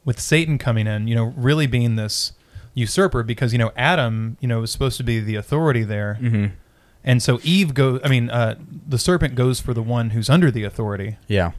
with 0.06 0.20
Satan 0.20 0.58
coming 0.58 0.88
in 0.88 1.08
you 1.10 1.16
know 1.16 1.34
really 1.36 1.68
being 1.68 1.96
this 1.98 2.32
usurper 2.74 3.22
because 3.24 3.52
you 3.54 3.60
know 3.60 3.72
Adam 3.76 4.38
you 4.40 4.48
know 4.48 4.62
was 4.62 4.72
supposed 4.72 4.98
to 4.98 5.04
be 5.04 5.20
the 5.20 5.36
authority 5.36 5.84
there 5.84 6.18
Mm-hmm. 6.22 6.46
and 7.04 7.22
so 7.22 7.40
Eve 7.44 7.74
goes, 7.74 8.00
I 8.04 8.08
mean, 8.10 8.30
uh, 8.30 8.56
the 8.88 8.98
serpent 8.98 9.36
goes 9.36 9.60
for 9.60 9.74
the 9.74 9.84
one 9.84 10.12
who's 10.12 10.30
under 10.30 10.50
the 10.52 10.64
authority 10.64 11.18
Yeah. 11.28 11.52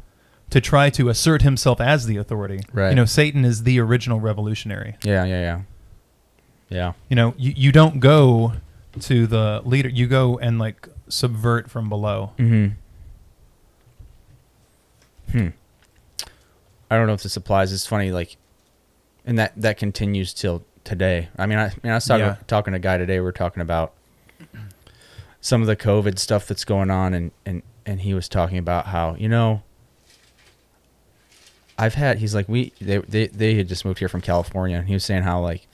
To 0.50 0.60
try 0.60 0.90
to 0.90 1.08
assert 1.08 1.42
himself 1.42 1.80
as 1.80 2.06
the 2.06 2.16
authority. 2.16 2.60
Right. 2.72 2.90
You 2.90 2.94
know, 2.94 3.04
Satan 3.04 3.44
is 3.44 3.64
the 3.64 3.80
original 3.80 4.20
revolutionary. 4.20 4.96
Yeah. 5.02 5.24
Yeah. 5.24 5.40
Yeah. 5.40 5.60
Yeah. 6.68 6.92
You 7.08 7.16
know, 7.16 7.34
you, 7.36 7.52
you 7.56 7.72
don't 7.72 8.00
go 8.00 8.52
to 9.00 9.26
the 9.26 9.60
leader, 9.64 9.88
you 9.88 10.06
go 10.06 10.38
and 10.38 10.58
like 10.58 10.88
subvert 11.08 11.70
from 11.70 11.88
below. 11.88 12.32
Mm-hmm. 12.38 12.74
Hmm. 15.32 15.48
I 16.90 16.96
don't 16.96 17.06
know 17.06 17.12
if 17.14 17.22
this 17.22 17.36
applies. 17.36 17.72
It's 17.72 17.86
funny, 17.86 18.10
like, 18.12 18.36
and 19.24 19.38
that 19.38 19.52
that 19.60 19.76
continues 19.76 20.32
till 20.32 20.64
today. 20.84 21.28
I 21.36 21.46
mean, 21.46 21.58
I, 21.58 21.66
I 21.66 21.72
mean, 21.82 21.90
I 21.92 21.94
was 21.96 22.06
talking 22.06 22.24
Yeah. 22.26 22.36
talking 22.46 22.72
to 22.72 22.76
a 22.76 22.80
guy 22.80 22.96
today. 22.96 23.18
We 23.18 23.26
are 23.26 23.32
talking 23.32 23.60
about 23.60 23.92
some 25.40 25.60
of 25.60 25.66
the 25.66 25.76
COVID 25.76 26.18
stuff 26.18 26.46
that's 26.46 26.64
going 26.64 26.90
on, 26.90 27.12
and 27.12 27.32
and 27.44 27.62
and 27.84 28.00
he 28.02 28.14
was 28.14 28.28
talking 28.28 28.58
about 28.58 28.86
how 28.86 29.16
you 29.16 29.28
know. 29.28 29.62
I've 31.78 31.94
had. 31.94 32.18
He's 32.18 32.34
like 32.34 32.48
we. 32.48 32.72
They 32.80 32.98
they 32.98 33.26
they 33.28 33.54
had 33.54 33.68
just 33.68 33.84
moved 33.84 33.98
here 33.98 34.08
from 34.08 34.20
California, 34.22 34.78
and 34.78 34.88
he 34.88 34.94
was 34.94 35.04
saying 35.04 35.22
how 35.24 35.40
like 35.40 35.66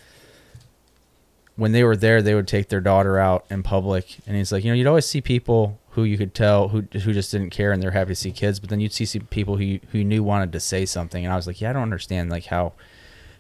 when 1.56 1.72
they 1.72 1.84
were 1.84 1.96
there, 1.96 2.22
they 2.22 2.34
would 2.34 2.48
take 2.48 2.68
their 2.68 2.80
daughter 2.80 3.18
out 3.18 3.44
in 3.50 3.62
public, 3.62 4.18
and 4.26 4.36
he's 4.36 4.50
like, 4.52 4.64
you 4.64 4.70
know, 4.70 4.74
you'd 4.74 4.86
always 4.86 5.06
see 5.06 5.20
people 5.20 5.78
who 5.90 6.04
you 6.04 6.16
could 6.16 6.34
tell 6.34 6.68
who 6.68 6.80
who 6.92 7.12
just 7.12 7.30
didn't 7.30 7.50
care, 7.50 7.72
and 7.72 7.82
they're 7.82 7.90
happy 7.90 8.08
to 8.12 8.14
see 8.16 8.32
kids, 8.32 8.58
but 8.58 8.70
then 8.70 8.80
you'd 8.80 8.92
see 8.92 9.04
some 9.04 9.22
people 9.26 9.56
who 9.58 9.64
you, 9.64 9.80
who 9.90 9.98
you 9.98 10.04
knew 10.04 10.22
wanted 10.22 10.50
to 10.52 10.60
say 10.60 10.84
something, 10.86 11.24
and 11.24 11.32
I 11.32 11.36
was 11.36 11.46
like, 11.46 11.60
yeah, 11.60 11.70
I 11.70 11.72
don't 11.74 11.82
understand 11.82 12.30
like 12.30 12.46
how 12.46 12.72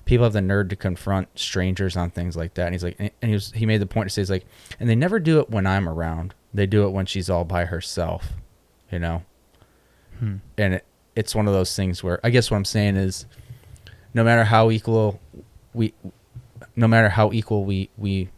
people 0.04 0.24
have 0.24 0.32
the 0.34 0.42
nerve 0.42 0.68
to 0.68 0.76
confront 0.76 1.36
strangers 1.38 1.96
on 1.96 2.10
things 2.10 2.36
like 2.36 2.54
that, 2.54 2.66
and 2.66 2.74
he's 2.74 2.84
like, 2.84 2.96
and 3.00 3.10
he 3.22 3.32
was 3.32 3.50
he 3.52 3.64
made 3.66 3.80
the 3.80 3.86
point 3.86 4.08
to 4.08 4.12
say, 4.12 4.20
he's 4.20 4.30
like, 4.30 4.44
and 4.78 4.88
they 4.88 4.94
never 4.94 5.18
do 5.18 5.40
it 5.40 5.48
when 5.50 5.66
I'm 5.66 5.88
around, 5.88 6.34
they 6.52 6.66
do 6.66 6.84
it 6.84 6.90
when 6.90 7.06
she's 7.06 7.30
all 7.30 7.44
by 7.44 7.64
herself, 7.64 8.34
you 8.90 8.98
know, 8.98 9.22
Hmm. 10.18 10.36
and 10.58 10.74
it, 10.74 10.84
it's 11.14 11.34
one 11.34 11.46
of 11.46 11.52
those 11.54 11.74
things 11.76 12.02
where 12.02 12.18
I 12.24 12.30
guess 12.30 12.50
what 12.50 12.56
I'm 12.56 12.64
saying 12.64 12.96
is, 12.96 13.26
no 14.14 14.24
matter 14.24 14.44
how 14.44 14.70
equal 14.70 15.20
we, 15.74 15.92
no 16.76 16.86
matter 16.88 17.08
how 17.10 17.32
equal 17.32 17.64
we 17.64 17.90
we 17.98 18.28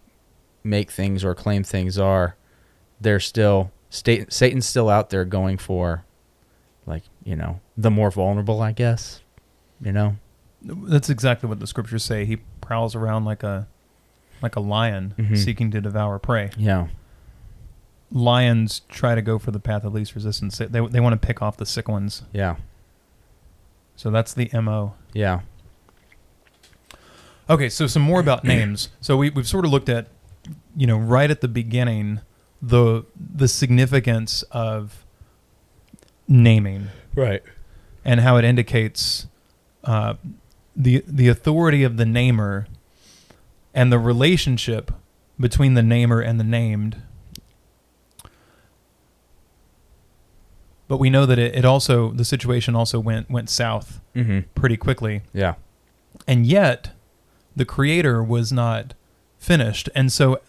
make 0.62 0.90
things 0.90 1.24
or 1.24 1.34
claim 1.34 1.62
things 1.64 1.98
are, 1.98 2.36
they're 3.00 3.20
still 3.20 3.70
state 3.90 4.32
Satan's 4.32 4.66
still 4.66 4.88
out 4.88 5.10
there 5.10 5.24
going 5.24 5.58
for, 5.58 6.04
like 6.86 7.02
you 7.24 7.36
know, 7.36 7.60
the 7.76 7.90
more 7.90 8.10
vulnerable, 8.10 8.60
I 8.60 8.72
guess, 8.72 9.20
you 9.80 9.92
know. 9.92 10.16
That's 10.62 11.10
exactly 11.10 11.48
what 11.48 11.60
the 11.60 11.66
scriptures 11.66 12.02
say. 12.04 12.24
He 12.24 12.36
prowls 12.60 12.94
around 12.94 13.24
like 13.24 13.42
a 13.42 13.68
like 14.42 14.56
a 14.56 14.60
lion 14.60 15.14
Mhm. 15.18 15.36
seeking 15.38 15.70
to 15.70 15.80
devour 15.80 16.18
prey. 16.18 16.50
Yeah. 16.56 16.88
Lions 18.12 18.80
try 18.88 19.14
to 19.14 19.22
go 19.22 19.38
for 19.38 19.50
the 19.50 19.58
path 19.58 19.84
of 19.84 19.92
least 19.94 20.14
resistance. 20.14 20.58
They, 20.58 20.66
they, 20.66 20.86
they 20.86 21.00
want 21.00 21.20
to 21.20 21.26
pick 21.26 21.42
off 21.42 21.56
the 21.56 21.66
sick 21.66 21.88
ones. 21.88 22.22
Yeah. 22.32 22.56
So 23.96 24.10
that's 24.10 24.34
the 24.34 24.50
MO. 24.52 24.94
Yeah. 25.12 25.40
Okay, 27.48 27.68
so 27.68 27.86
some 27.86 28.02
more 28.02 28.20
about 28.20 28.44
names. 28.54 28.88
So 29.00 29.16
we 29.16 29.30
we've 29.30 29.48
sort 29.48 29.64
of 29.64 29.70
looked 29.70 29.88
at, 29.88 30.06
you 30.76 30.86
know, 30.86 30.96
right 30.98 31.30
at 31.30 31.40
the 31.40 31.48
beginning, 31.48 32.20
the 32.62 33.04
the 33.16 33.48
significance 33.48 34.42
of 34.50 35.04
naming 36.26 36.88
Right. 37.14 37.42
and 38.04 38.20
how 38.20 38.36
it 38.36 38.44
indicates 38.44 39.26
uh, 39.84 40.14
the 40.74 41.04
the 41.06 41.28
authority 41.28 41.82
of 41.82 41.96
the 41.96 42.06
namer 42.06 42.66
and 43.74 43.92
the 43.92 43.98
relationship 43.98 44.90
between 45.38 45.74
the 45.74 45.82
namer 45.82 46.20
and 46.20 46.38
the 46.40 46.44
named. 46.44 47.02
But 50.88 50.98
we 50.98 51.08
know 51.10 51.24
that 51.26 51.38
it, 51.38 51.54
it 51.54 51.64
also 51.64 52.10
the 52.12 52.24
situation 52.24 52.74
also 52.76 52.98
went 53.00 53.30
went 53.30 53.48
south 53.50 54.00
Mm-hmm. 54.14 54.40
pretty 54.54 54.76
quickly. 54.76 55.22
Yeah. 55.32 55.54
and 56.28 56.46
yet 56.46 56.90
the 57.56 57.64
creator 57.64 58.22
was 58.22 58.52
not 58.52 58.94
finished 59.38 59.88
and 59.94 60.12
so 60.12 60.40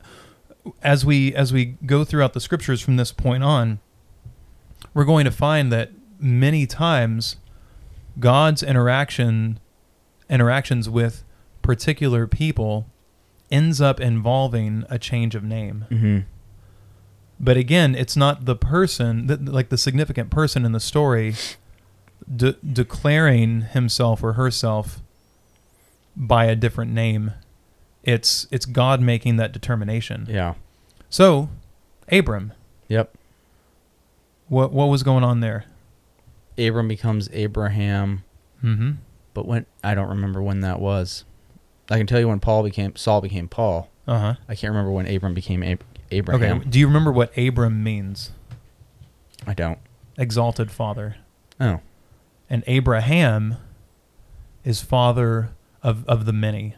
as 0.84 1.04
we 1.06 1.34
as 1.36 1.52
we 1.52 1.76
go 1.86 2.04
throughout 2.04 2.34
the 2.34 2.40
scriptures 2.40 2.80
from 2.82 2.96
this 2.98 3.12
point 3.12 3.44
on 3.44 3.80
we're 4.94 5.04
going 5.06 5.26
to 5.26 5.32
find 5.32 5.72
that 5.72 5.92
many 6.20 6.66
times 6.68 7.36
god's 8.20 8.62
interaction 8.64 9.60
interactions 10.30 10.90
with 10.90 11.24
particular 11.62 12.26
people 12.28 12.86
ends 13.52 13.82
up 13.82 14.00
involving 14.00 14.84
a 14.90 14.98
change 15.00 15.36
of 15.36 15.44
name 15.44 15.86
Mm-hmm. 15.92 16.20
But 17.40 17.58
again 17.58 17.96
it's 17.96 18.16
not 18.16 18.46
the 18.46 18.56
person 18.56 19.28
that 19.28 19.46
like 19.46 19.70
the 19.70 19.78
significant 19.78 20.30
person 20.30 20.66
in 20.66 20.72
the 20.72 20.80
story 20.80 21.34
de- 22.34 22.54
declaring 22.64 23.62
himself 23.62 24.24
or 24.24 24.34
herself 24.34 25.02
by 26.16 26.46
a 26.46 26.56
different 26.56 26.92
name 26.92 27.34
it's 28.04 28.48
it's 28.52 28.66
god 28.66 29.02
making 29.02 29.36
that 29.38 29.52
determination 29.52 30.26
Yeah. 30.30 30.54
so 31.10 31.50
abram 32.12 32.54
Yep. 32.88 33.14
what 34.48 34.72
what 34.72 34.86
was 34.86 35.04
going 35.04 35.24
on 35.24 35.40
there 35.40 35.66
Abram 36.58 36.88
becomes 36.88 37.28
Abraham, 37.34 38.24
mm-hmm 38.64 38.92
but 39.34 39.46
when 39.46 39.66
I 39.84 39.94
don't 39.94 40.08
remember 40.08 40.42
when 40.42 40.62
that 40.62 40.80
was. 40.80 41.26
I 41.92 41.98
can 41.98 42.08
tell 42.08 42.18
you 42.22 42.30
when 42.30 42.40
Paul 42.40 42.64
became 42.64 42.96
Saul 42.96 43.20
became 43.20 43.50
Paul. 43.50 43.90
uh-huh 44.08 44.36
I 44.48 44.56
can't 44.56 44.72
remember 44.72 44.92
when 44.92 45.06
Abram 45.06 45.34
became 45.34 45.62
Ab- 45.64 45.84
Abraham. 46.18 46.58
okay 46.60 46.70
do 46.70 46.80
you 46.80 46.88
remember 46.88 47.12
what 47.12 47.36
abram 47.38 47.84
means 47.84 48.32
I 49.48 49.54
don't. 49.54 49.80
exalted 50.18 50.72
father 50.72 51.18
Oh. 51.60 51.80
and 52.50 52.64
abraham 52.68 53.58
is 54.64 54.82
father 54.82 55.50
of 55.84 56.06
of 56.08 56.26
the 56.26 56.34
many 56.34 56.76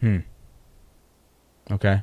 Hmm. 0.00 0.18
Okay. 1.70 2.02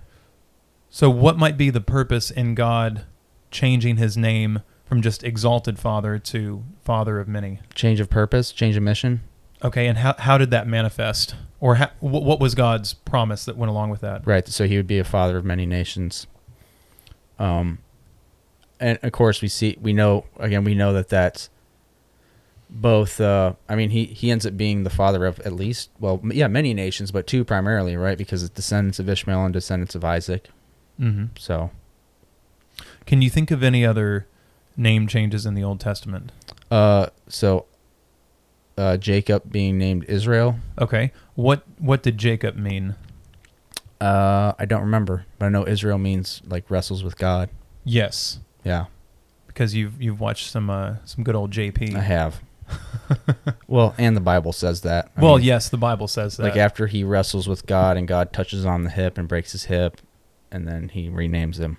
So, 0.90 1.10
what 1.10 1.38
might 1.38 1.58
be 1.58 1.70
the 1.70 1.82
purpose 1.82 2.30
in 2.32 2.56
God 2.56 3.06
changing 3.52 3.98
his 3.98 4.18
name 4.18 4.62
from 4.86 5.02
just 5.02 5.24
exalted 5.24 5.80
Father 5.80 6.20
to 6.20 6.64
Father 6.84 7.20
of 7.20 7.28
many? 7.28 7.60
Change 7.74 8.00
of 8.00 8.10
purpose, 8.10 8.52
change 8.52 8.76
of 8.76 8.84
mission. 8.84 9.22
Okay, 9.64 9.88
and 9.88 10.00
how, 10.00 10.16
how 10.20 10.38
did 10.38 10.52
that 10.52 10.68
manifest? 10.68 11.36
Or 11.60 11.76
how, 11.76 11.92
what 12.02 12.40
was 12.40 12.54
God's 12.56 12.94
promise 12.94 13.46
that 13.46 13.56
went 13.56 13.70
along 13.70 13.90
with 13.90 14.02
that? 14.02 14.26
Right. 14.28 14.46
So 14.48 14.68
he 14.68 14.76
would 14.76 14.88
be 14.88 15.00
a 15.00 15.04
father 15.06 15.38
of 15.38 15.46
many 15.46 15.66
nations. 15.66 16.28
Um, 17.40 17.80
and 18.80 19.00
of 19.02 19.12
course 19.12 19.42
we 19.42 19.48
see 19.48 19.78
we 19.82 19.94
know 19.94 20.26
again 20.38 20.64
we 20.64 20.76
know 20.76 20.94
that 20.94 21.10
that's 21.10 21.50
both. 22.70 23.22
Uh, 23.22 23.54
I 23.70 23.76
mean 23.76 23.90
he 23.92 24.06
he 24.06 24.32
ends 24.32 24.46
up 24.46 24.58
being 24.58 24.84
the 24.84 24.90
father 24.90 25.26
of 25.26 25.40
at 25.42 25.54
least 25.54 25.90
well 26.00 26.22
yeah 26.26 26.48
many 26.48 26.74
nations, 26.74 27.12
but 27.12 27.28
two 27.28 27.44
primarily 27.44 27.96
right 27.96 28.18
because 28.18 28.44
it's 28.44 28.54
descendants 28.54 29.00
of 29.00 29.08
Ishmael 29.10 29.46
and 29.46 29.54
descendants 29.54 29.96
of 29.96 30.04
Isaac. 30.04 30.50
Mm-hmm. 31.00 31.26
So 31.38 31.72
Can 33.06 33.22
you 33.22 33.30
think 33.30 33.52
of 33.52 33.64
any 33.64 33.86
other 33.86 34.28
name 34.78 35.08
changes 35.08 35.46
in 35.46 35.54
the 35.54 35.64
Old 35.64 35.80
Testament? 35.80 36.32
uh 36.72 37.08
so 37.28 37.66
uh 38.78 38.98
Jacob 38.98 39.52
being 39.52 39.78
named 39.78 40.06
Israel. 40.06 40.58
Okay, 40.80 41.12
what 41.36 41.64
what 41.78 42.02
did 42.04 42.18
Jacob 42.18 42.56
mean? 42.56 42.96
Uh, 44.04 44.54
I 44.60 44.66
don't 44.66 44.82
remember, 44.82 45.26
but 45.40 45.46
I 45.46 45.50
know 45.50 45.66
Israel 45.68 45.98
means 45.98 46.42
like 46.46 46.70
wrestles 46.70 47.04
with 47.04 47.18
God. 47.18 47.50
Yes, 47.86 48.40
Yeah, 48.64 48.86
because 49.48 49.74
you've 49.76 50.02
you've 50.02 50.20
watched 50.20 50.50
some 50.50 50.70
uh, 50.70 50.96
some 51.06 51.24
good 51.24 51.36
old 51.36 51.52
JP. 51.52 51.96
I 51.96 52.00
have. 52.02 52.42
well, 53.68 53.94
and 53.98 54.16
the 54.16 54.22
Bible 54.22 54.54
says 54.54 54.82
that. 54.82 55.12
I 55.18 55.22
well, 55.22 55.36
mean, 55.38 55.46
yes, 55.46 55.70
the 55.70 55.78
Bible 55.78 56.08
says 56.08 56.38
that. 56.38 56.44
like 56.44 56.58
after 56.58 56.88
he 56.88 57.04
wrestles 57.04 57.48
with 57.48 57.66
God 57.66 57.98
and 57.98 58.08
God 58.08 58.34
touches 58.34 58.66
on 58.66 58.84
the 58.84 58.90
hip 58.90 59.18
and 59.18 59.28
breaks 59.28 59.52
his 59.52 59.66
hip, 59.66 60.00
and 60.52 60.68
then 60.68 60.90
he 60.90 61.10
renames 61.10 61.58
him. 61.58 61.78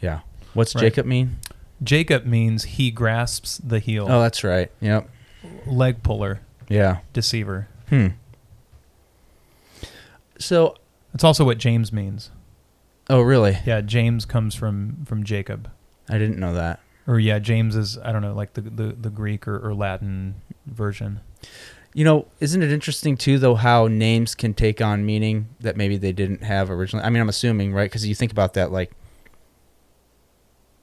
Yeah. 0.00 0.20
What's 0.54 0.74
Right. 0.74 0.82
Jacob 0.82 1.06
mean? 1.06 1.38
Jacob 1.82 2.26
means 2.26 2.64
he 2.64 2.90
grasps 2.90 3.58
the 3.58 3.78
heel, 3.78 4.06
Oh, 4.08 4.20
that's 4.20 4.42
right. 4.44 4.70
Yep. 4.80 5.08
leg 5.66 6.02
puller, 6.02 6.40
Yeah. 6.68 6.98
deceiver. 7.12 7.68
Hmm. 7.88 8.08
So, 10.40 10.74
It's 11.14 11.22
also 11.22 11.44
what 11.44 11.58
James 11.58 11.92
means. 11.92 12.30
oh 13.08 13.20
really? 13.20 13.58
Yeah, 13.64 13.80
James 13.80 14.24
comes 14.24 14.54
from 14.54 15.04
from 15.04 15.22
Jacob. 15.22 15.70
I 16.08 16.18
didn't 16.18 16.38
know 16.38 16.54
that. 16.54 16.80
Or 17.06 17.18
yeah, 17.20 17.38
James 17.38 17.76
is 17.76 17.98
I 17.98 18.10
don't 18.12 18.22
know, 18.22 18.34
like 18.34 18.54
the 18.54 18.62
the, 18.62 18.96
the 18.98 19.10
Greek 19.10 19.46
or, 19.46 19.58
or 19.58 19.74
Latin 19.74 20.36
version. 20.66 21.20
You 21.92 22.04
know, 22.04 22.26
isn't 22.38 22.62
it 22.62 22.70
interesting 22.70 23.16
too, 23.16 23.38
though, 23.38 23.56
how 23.56 23.88
names 23.88 24.36
can 24.36 24.54
take 24.54 24.80
on 24.80 25.04
meaning 25.04 25.48
that 25.58 25.76
maybe 25.76 25.96
they 25.96 26.12
didn't 26.12 26.44
have 26.44 26.70
originally? 26.70 27.04
I 27.04 27.10
mean, 27.10 27.20
I'm 27.20 27.28
assuming, 27.28 27.72
right? 27.72 27.90
Because 27.90 28.06
you 28.06 28.14
think 28.14 28.30
about 28.30 28.54
that, 28.54 28.70
like, 28.70 28.92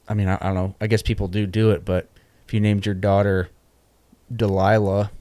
I 0.09 0.13
mean, 0.13 0.27
I, 0.27 0.35
I 0.35 0.47
don't 0.47 0.55
know. 0.55 0.75
I 0.81 0.87
guess 0.87 1.01
people 1.01 1.29
do 1.29 1.45
do 1.47 1.71
it, 1.71 1.85
but 1.85 2.09
if 2.45 2.53
you 2.53 2.59
named 2.59 2.85
your 2.85 2.95
daughter 2.95 3.49
Delilah, 4.35 5.11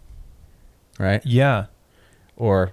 right? 0.98 1.24
Yeah. 1.24 1.66
Or, 2.36 2.72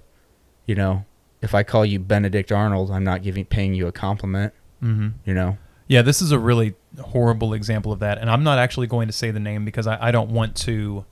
you 0.66 0.74
know, 0.74 1.06
if 1.44 1.54
I 1.54 1.62
call 1.64 1.86
you 1.86 2.00
Benedict 2.00 2.52
Arnold, 2.52 2.90
I'm 2.90 3.04
not 3.04 3.22
giving 3.22 3.46
paying 3.46 3.74
you 3.76 3.86
a 3.88 3.92
compliment. 3.92 4.54
hmm 4.80 5.10
You 5.26 5.34
know, 5.36 5.58
Yeah, 5.88 6.02
this 6.02 6.22
is 6.22 6.32
a 6.32 6.40
really 6.40 6.74
horrible 7.00 7.54
example 7.54 7.92
of 7.92 8.00
that, 8.00 8.18
and 8.18 8.30
I'm 8.30 8.44
not 8.44 8.58
actually 8.58 8.88
going 8.88 9.08
to 9.08 9.14
say 9.14 9.30
the 9.32 9.40
name 9.40 9.66
because 9.66 9.86
I, 9.86 9.98
I 10.08 10.12
don't 10.12 10.32
want 10.32 10.56
to. 10.68 11.06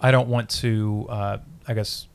I 0.00 0.10
don't 0.10 0.28
want 0.28 0.50
to. 0.50 1.06
Uh, 1.08 1.38
I 1.66 1.74
guess 1.74 2.08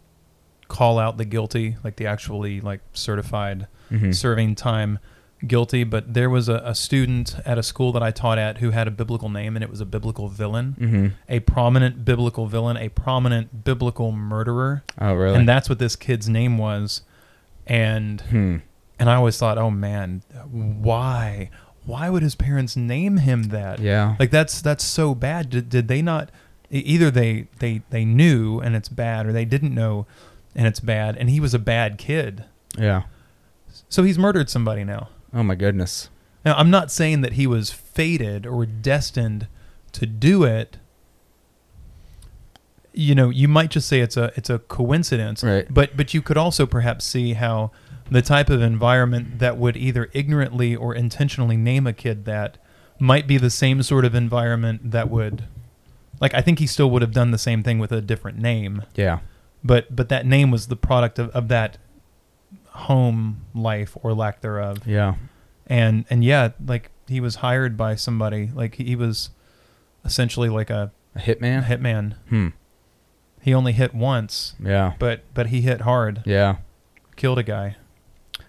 call 0.68 1.00
out 1.00 1.18
the 1.18 1.26
guilty, 1.26 1.78
like 1.84 1.96
the 1.96 2.08
actually 2.08 2.60
like 2.62 2.82
certified 2.94 3.68
Mhm. 3.90 4.14
serving 4.14 4.56
time 4.56 5.00
guilty. 5.46 5.84
But 5.84 6.14
there 6.14 6.30
was 6.30 6.50
a, 6.50 6.62
a 6.66 6.74
student 6.74 7.36
at 7.46 7.58
a 7.58 7.64
school 7.64 7.92
that 7.92 8.02
I 8.04 8.12
taught 8.12 8.38
at 8.38 8.58
who 8.58 8.72
had 8.72 8.88
a 8.88 8.92
biblical 8.92 9.30
name, 9.30 9.56
and 9.56 9.64
it 9.64 9.70
was 9.70 9.82
a 9.82 9.86
biblical 9.86 10.30
villain, 10.30 10.76
Mhm. 10.80 11.12
a 11.30 11.40
prominent 11.42 12.04
biblical 12.06 12.48
villain, 12.48 12.78
a 12.78 12.90
prominent 12.90 13.64
biblical 13.64 14.12
murderer, 14.12 14.84
Oh, 15.00 15.14
really? 15.14 15.36
and 15.36 15.48
that's 15.48 15.70
what 15.70 15.80
this 15.80 15.96
kid's 15.96 16.28
name 16.30 16.58
was. 16.58 17.02
And 17.66 18.22
hmm. 18.22 18.58
and 19.00 19.10
I 19.10 19.16
always 19.16 19.38
thought, 19.38 19.58
oh 19.58 19.70
man, 19.70 20.24
why? 20.52 21.50
Why 21.86 22.10
would 22.10 22.24
his 22.24 22.36
parents 22.36 22.76
name 22.76 23.18
him 23.18 23.44
that? 23.44 23.80
Yeah. 23.80 24.16
Like 24.20 24.32
that's 24.32 24.62
that's 24.62 24.84
so 24.84 25.14
bad. 25.16 25.50
Did, 25.50 25.70
did 25.70 25.88
they 25.88 26.02
not? 26.02 26.30
Either 26.70 27.10
they 27.12 27.48
they 27.60 27.82
they 27.92 28.04
knew 28.06 28.60
and 28.60 28.76
it's 28.76 28.90
bad, 28.90 29.26
or 29.26 29.32
they 29.34 29.46
didn't 29.46 29.74
know 29.74 30.06
and 30.56 30.66
it's 30.68 30.80
bad. 30.80 31.16
And 31.18 31.30
he 31.30 31.40
was 31.40 31.54
a 31.54 31.60
bad 31.60 31.98
kid, 31.98 32.44
yeah. 32.78 33.04
so 33.88 34.04
he's 34.04 34.18
murdered 34.18 34.50
somebody 34.50 34.84
now. 34.84 35.10
Oh 35.34 35.44
my 35.44 35.56
goodness. 35.56 36.10
Now 36.46 36.56
I'm 36.56 36.70
not 36.70 36.92
saying 36.92 37.22
that 37.22 37.34
he 37.34 37.48
was 37.48 37.72
fated 37.72 38.46
or 38.46 38.66
destined 38.66 39.48
to 39.94 40.06
do 40.06 40.44
it. 40.44 40.78
You 42.94 43.14
know, 43.14 43.30
you 43.30 43.48
might 43.48 43.70
just 43.70 43.88
say 43.88 44.00
it's 44.00 44.18
a 44.18 44.32
it's 44.36 44.50
a 44.50 44.60
coincidence, 44.60 45.44
Right. 45.44 45.72
but 45.72 45.96
but 45.96 46.14
you 46.14 46.22
could 46.22 46.38
also 46.38 46.66
perhaps 46.66 47.06
see 47.06 47.34
how 47.34 47.72
the 48.10 48.22
type 48.22 48.50
of 48.50 48.62
environment 48.62 49.40
that 49.40 49.58
would 49.58 49.78
either 49.78 50.10
ignorantly 50.14 50.76
or 50.76 50.96
intentionally 50.96 51.58
name 51.58 51.86
a 51.86 51.94
kid 51.94 52.26
that 52.26 52.58
might 53.00 53.28
be 53.28 53.38
the 53.38 53.50
same 53.52 53.84
sort 53.84 54.06
of 54.06 54.16
environment 54.16 54.92
that 54.92 55.10
would 55.12 55.44
like 56.20 56.34
I 56.34 56.42
think 56.42 56.58
he 56.58 56.66
still 56.66 56.90
would 56.90 57.04
have 57.04 57.12
done 57.12 57.30
the 57.32 57.38
same 57.38 57.62
thing 57.62 57.78
with 57.78 57.92
a 57.92 58.02
different 58.02 58.40
name 58.40 58.82
Yeah. 58.96 59.20
but 59.64 59.96
but 59.96 60.10
that 60.10 60.26
name 60.26 60.50
was 60.50 60.68
the 60.68 60.76
product 60.76 61.20
of, 61.20 61.30
of 61.32 61.50
that 61.50 61.78
home 62.86 63.42
life 63.54 63.98
or 64.04 64.14
lack 64.14 64.42
thereof 64.42 64.78
Yeah. 64.86 65.16
and 65.68 66.06
and 66.10 66.24
yeah 66.24 66.50
like 66.66 66.90
he 67.08 67.20
was 67.20 67.36
hired 67.36 67.76
by 67.78 67.96
somebody 67.96 68.52
like 68.54 68.76
he 68.76 68.96
was 68.96 69.30
essentially 70.06 70.50
like 70.50 70.70
a, 70.70 70.92
A 71.16 71.20
a 71.20 71.22
hitman? 71.22 71.64
hitman 71.66 72.16
Hmm. 72.30 72.48
he 73.42 73.54
only 73.54 73.72
hit 73.74 73.94
once 73.96 74.56
Yeah. 74.64 74.94
but 75.00 75.24
but 75.34 75.48
he 75.48 75.62
hit 75.62 75.82
hard 75.82 76.22
Yeah. 76.26 76.58
killed 77.16 77.40
a 77.40 77.44
guy 77.44 77.76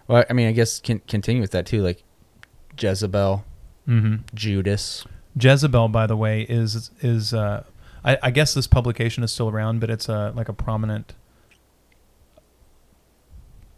Well, 0.06 0.24
I 0.28 0.32
mean, 0.32 0.48
I 0.48 0.52
guess 0.52 0.80
can 0.80 1.00
continue 1.00 1.40
with 1.42 1.50
that 1.52 1.66
too, 1.66 1.82
like 1.82 2.02
Jezebel, 2.78 3.44
mm-hmm. 3.86 4.16
Judas. 4.34 5.04
Jezebel, 5.38 5.88
by 5.88 6.06
the 6.06 6.16
way, 6.16 6.42
is 6.42 6.90
is 7.02 7.34
uh, 7.34 7.64
I, 8.04 8.16
I 8.22 8.30
guess 8.30 8.54
this 8.54 8.66
publication 8.66 9.22
is 9.22 9.32
still 9.32 9.48
around, 9.50 9.80
but 9.80 9.90
it's 9.90 10.08
a 10.08 10.32
like 10.34 10.48
a 10.48 10.52
prominent 10.54 11.14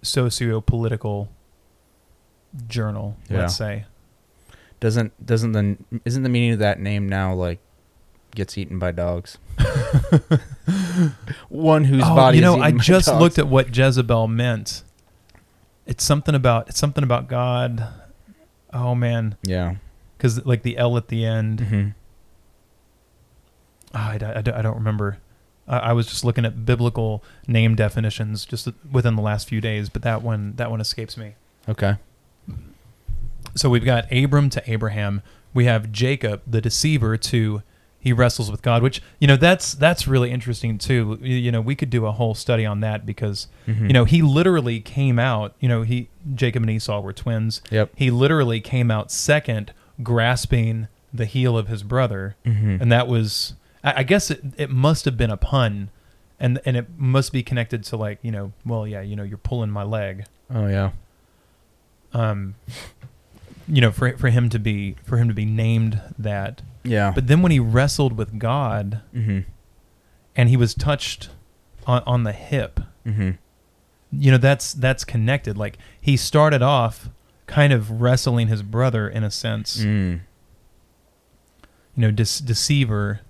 socio-political 0.03 1.29
journal. 2.67 3.17
Yeah. 3.29 3.41
Let's 3.41 3.57
say. 3.57 3.85
Doesn't 4.81 5.25
doesn't 5.25 5.53
the 5.53 5.77
isn't 6.05 6.23
the 6.23 6.29
meaning 6.29 6.53
of 6.53 6.59
that 6.61 6.81
name 6.81 7.07
now 7.09 7.35
like 7.35 7.59
gets 8.35 8.57
eaten 8.57 8.79
by 8.79 8.93
dogs? 8.93 9.37
One 11.49 11.85
whose 11.85 12.03
oh, 12.05 12.15
body. 12.15 12.39
you 12.39 12.43
know, 12.43 12.57
is 12.57 12.63
I 12.63 12.71
just 12.73 13.07
dogs. 13.09 13.21
looked 13.21 13.39
at 13.39 13.47
what 13.47 13.77
Jezebel 13.77 14.27
meant. 14.29 14.83
It's 15.87 16.03
something 16.03 16.35
about 16.35 16.69
it's 16.71 16.79
something 16.79 17.05
about 17.05 17.29
God. 17.29 17.87
Oh 18.73 18.95
man, 18.95 19.37
Yeah. 19.43 19.75
because 20.17 20.47
like 20.47 20.63
the 20.63 20.79
L 20.79 20.97
at 20.97 21.09
the 21.09 21.25
end. 21.27 21.61
hmm 21.61 21.89
Ah, 23.93 24.13
I, 24.13 24.15
I 24.25 24.39
I 24.39 24.63
don't 24.63 24.77
remember. 24.77 25.19
I, 25.71 25.79
I 25.79 25.93
was 25.95 26.07
just 26.07 26.25
looking 26.25 26.45
at 26.45 26.67
biblical 26.67 27.25
name 27.47 27.75
definitions 27.77 28.45
just 28.45 28.69
within 28.93 29.17
the 29.17 29.23
last 29.23 29.49
few 29.49 29.61
days, 29.63 29.89
but 29.89 30.03
that 30.03 30.21
one 30.23 30.53
that 30.57 30.71
one 30.71 30.81
escapes 30.83 31.17
me. 31.17 31.37
Okay. 31.69 31.97
So 33.57 33.69
we've 33.71 33.85
got 33.85 34.11
Abram 34.13 34.51
to 34.51 34.71
Abraham. 34.71 35.23
We 35.55 35.65
have 35.65 35.91
Jacob, 35.91 36.43
the 36.47 36.61
deceiver, 36.61 37.17
to 37.17 37.63
he 38.03 38.13
wrestles 38.15 38.51
with 38.51 38.63
God, 38.63 38.83
which 38.83 39.03
you 39.19 39.27
know 39.27 39.37
that's 39.37 39.75
that's 39.75 40.07
really 40.07 40.31
interesting 40.31 40.79
too. 40.79 41.19
You, 41.21 41.35
you 41.37 41.53
know, 41.53 41.61
we 41.61 41.75
could 41.75 41.91
do 41.91 42.07
a 42.07 42.13
whole 42.13 42.35
study 42.35 42.65
on 42.65 42.81
that 42.81 43.05
because 43.05 43.49
Mhm. 43.67 43.89
you 43.89 43.93
know 43.93 44.05
he 44.05 44.23
literally 44.23 44.81
came 44.81 45.19
out. 45.19 45.55
You 45.61 45.69
know, 45.69 45.83
he 45.83 46.09
Jacob 46.35 46.63
and 46.63 46.71
Esau 46.71 47.01
were 47.01 47.13
twins. 47.13 47.61
Yep. 47.71 47.91
He 47.97 48.11
literally 48.11 48.61
came 48.61 48.91
out 48.91 49.11
second, 49.11 49.73
grasping 50.03 50.89
the 51.13 51.25
heel 51.27 51.59
of 51.59 51.67
his 51.69 51.83
brother, 51.83 52.37
Mhm. 52.47 52.81
and 52.81 52.91
that 52.93 53.09
was 53.09 53.55
I, 53.85 54.01
I 54.01 54.03
guess 54.03 54.31
it, 54.31 54.43
it 54.57 54.71
must 54.71 55.05
have 55.05 55.17
been 55.17 55.31
a 55.31 55.37
pun, 55.37 55.91
and 56.39 56.61
and 56.65 56.77
it 56.77 56.87
must 56.99 57.33
be 57.33 57.43
connected 57.43 57.85
to 57.85 57.97
like 57.97 58.19
you 58.23 58.31
know 58.31 58.53
well 58.65 58.87
yeah 58.87 59.01
you 59.01 59.17
know 59.17 59.23
you're 59.23 59.39
pulling 59.39 59.71
my 59.71 59.83
leg 59.83 60.25
Oh 60.53 60.67
yeah. 60.67 60.91
um, 62.13 62.55
you 63.69 63.81
know, 63.81 63.93
for 63.93 64.17
for 64.17 64.31
him 64.31 64.49
to 64.49 64.59
be 64.59 64.97
for 65.05 65.17
him 65.17 65.29
to 65.29 65.35
be 65.35 65.45
named 65.45 66.01
that. 66.19 66.63
Yeah. 66.83 67.13
But 67.15 67.27
then 67.29 67.43
when 67.43 67.53
he 67.53 67.61
wrestled 67.61 68.17
with 68.17 68.39
God 68.39 69.01
hmm 69.13 69.41
and 70.37 70.49
he 70.49 70.57
was 70.57 70.75
touched 70.75 71.29
on, 71.87 72.03
on 72.07 72.25
the 72.25 72.33
hip, 72.33 72.81
hmm 73.05 73.33
you 74.13 74.33
know, 74.33 74.39
that's 74.39 74.73
that's 74.75 75.05
connected. 75.05 75.57
Like 75.57 75.79
he 76.01 76.17
started 76.17 76.63
off 76.63 77.11
kind 77.47 77.73
of 77.73 78.01
wrestling 78.01 78.49
his 78.49 78.63
brother 78.65 79.09
in 79.09 79.23
a 79.23 79.31
sense, 79.31 79.79
Mm. 79.85 80.21
you 81.97 82.03
know, 82.03 82.11
dece- 82.11 82.45
deceiver 82.45 83.21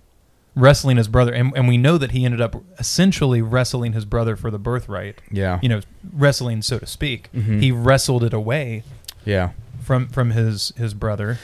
wrestling 0.54 0.96
his 0.96 1.08
brother, 1.08 1.32
and 1.32 1.52
and 1.56 1.68
we 1.68 1.76
know 1.78 1.96
that 1.98 2.10
he 2.12 2.24
ended 2.24 2.40
up 2.40 2.56
essentially 2.78 3.40
wrestling 3.42 3.92
his 3.92 4.04
brother 4.04 4.36
for 4.36 4.50
the 4.50 4.58
birthright. 4.58 5.20
Yeah. 5.30 5.58
You 5.62 5.68
know, 5.68 5.80
wrestling 6.12 6.62
so 6.62 6.78
to 6.78 6.86
speak. 6.86 7.28
Mhm. 7.34 7.60
He 7.62 7.70
wrestled 7.72 8.24
it 8.24 8.32
away 8.32 8.82
Yeah. 9.24 9.50
from 9.82 10.08
from 10.08 10.30
his 10.32 10.72
his 10.76 10.94
brother 10.94 11.38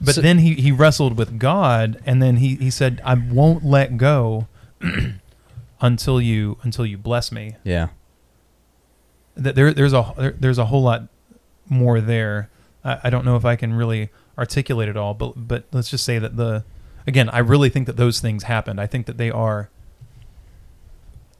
but 0.00 0.14
So- 0.16 0.20
then 0.20 0.38
he 0.38 0.54
he 0.54 0.72
wrestled 0.72 1.16
with 1.16 1.38
god 1.38 1.98
and 2.04 2.20
then 2.22 2.36
he 2.36 2.56
he 2.56 2.68
said 2.70 3.00
i 3.04 3.14
won't 3.14 3.64
let 3.64 3.96
go 3.96 4.46
until 5.80 6.20
you 6.20 6.58
until 6.62 6.84
you 6.86 6.98
bless 6.98 7.30
me 7.32 7.56
Yeah. 7.64 7.88
That 9.36 9.54
there 9.54 9.72
there's 9.72 9.92
a 9.92 10.12
there, 10.18 10.34
there's 10.38 10.58
a 10.58 10.66
whole 10.66 10.82
lot 10.82 11.08
more 11.68 12.00
there 12.00 12.48
I, 12.84 13.00
I 13.04 13.10
don't 13.10 13.24
know 13.24 13.36
if 13.36 13.44
i 13.44 13.56
can 13.56 13.72
really 13.74 14.10
articulate 14.38 14.88
it 14.88 14.96
all 14.96 15.14
but 15.14 15.32
but 15.48 15.64
let's 15.72 15.90
just 15.90 16.04
say 16.04 16.18
that 16.18 16.36
the 16.36 16.64
again 17.06 17.28
i 17.30 17.38
really 17.38 17.68
think 17.68 17.86
that 17.86 17.96
those 17.96 18.20
things 18.20 18.44
happened 18.44 18.80
i 18.80 18.86
think 18.86 19.06
that 19.06 19.16
they 19.16 19.30
are 19.30 19.68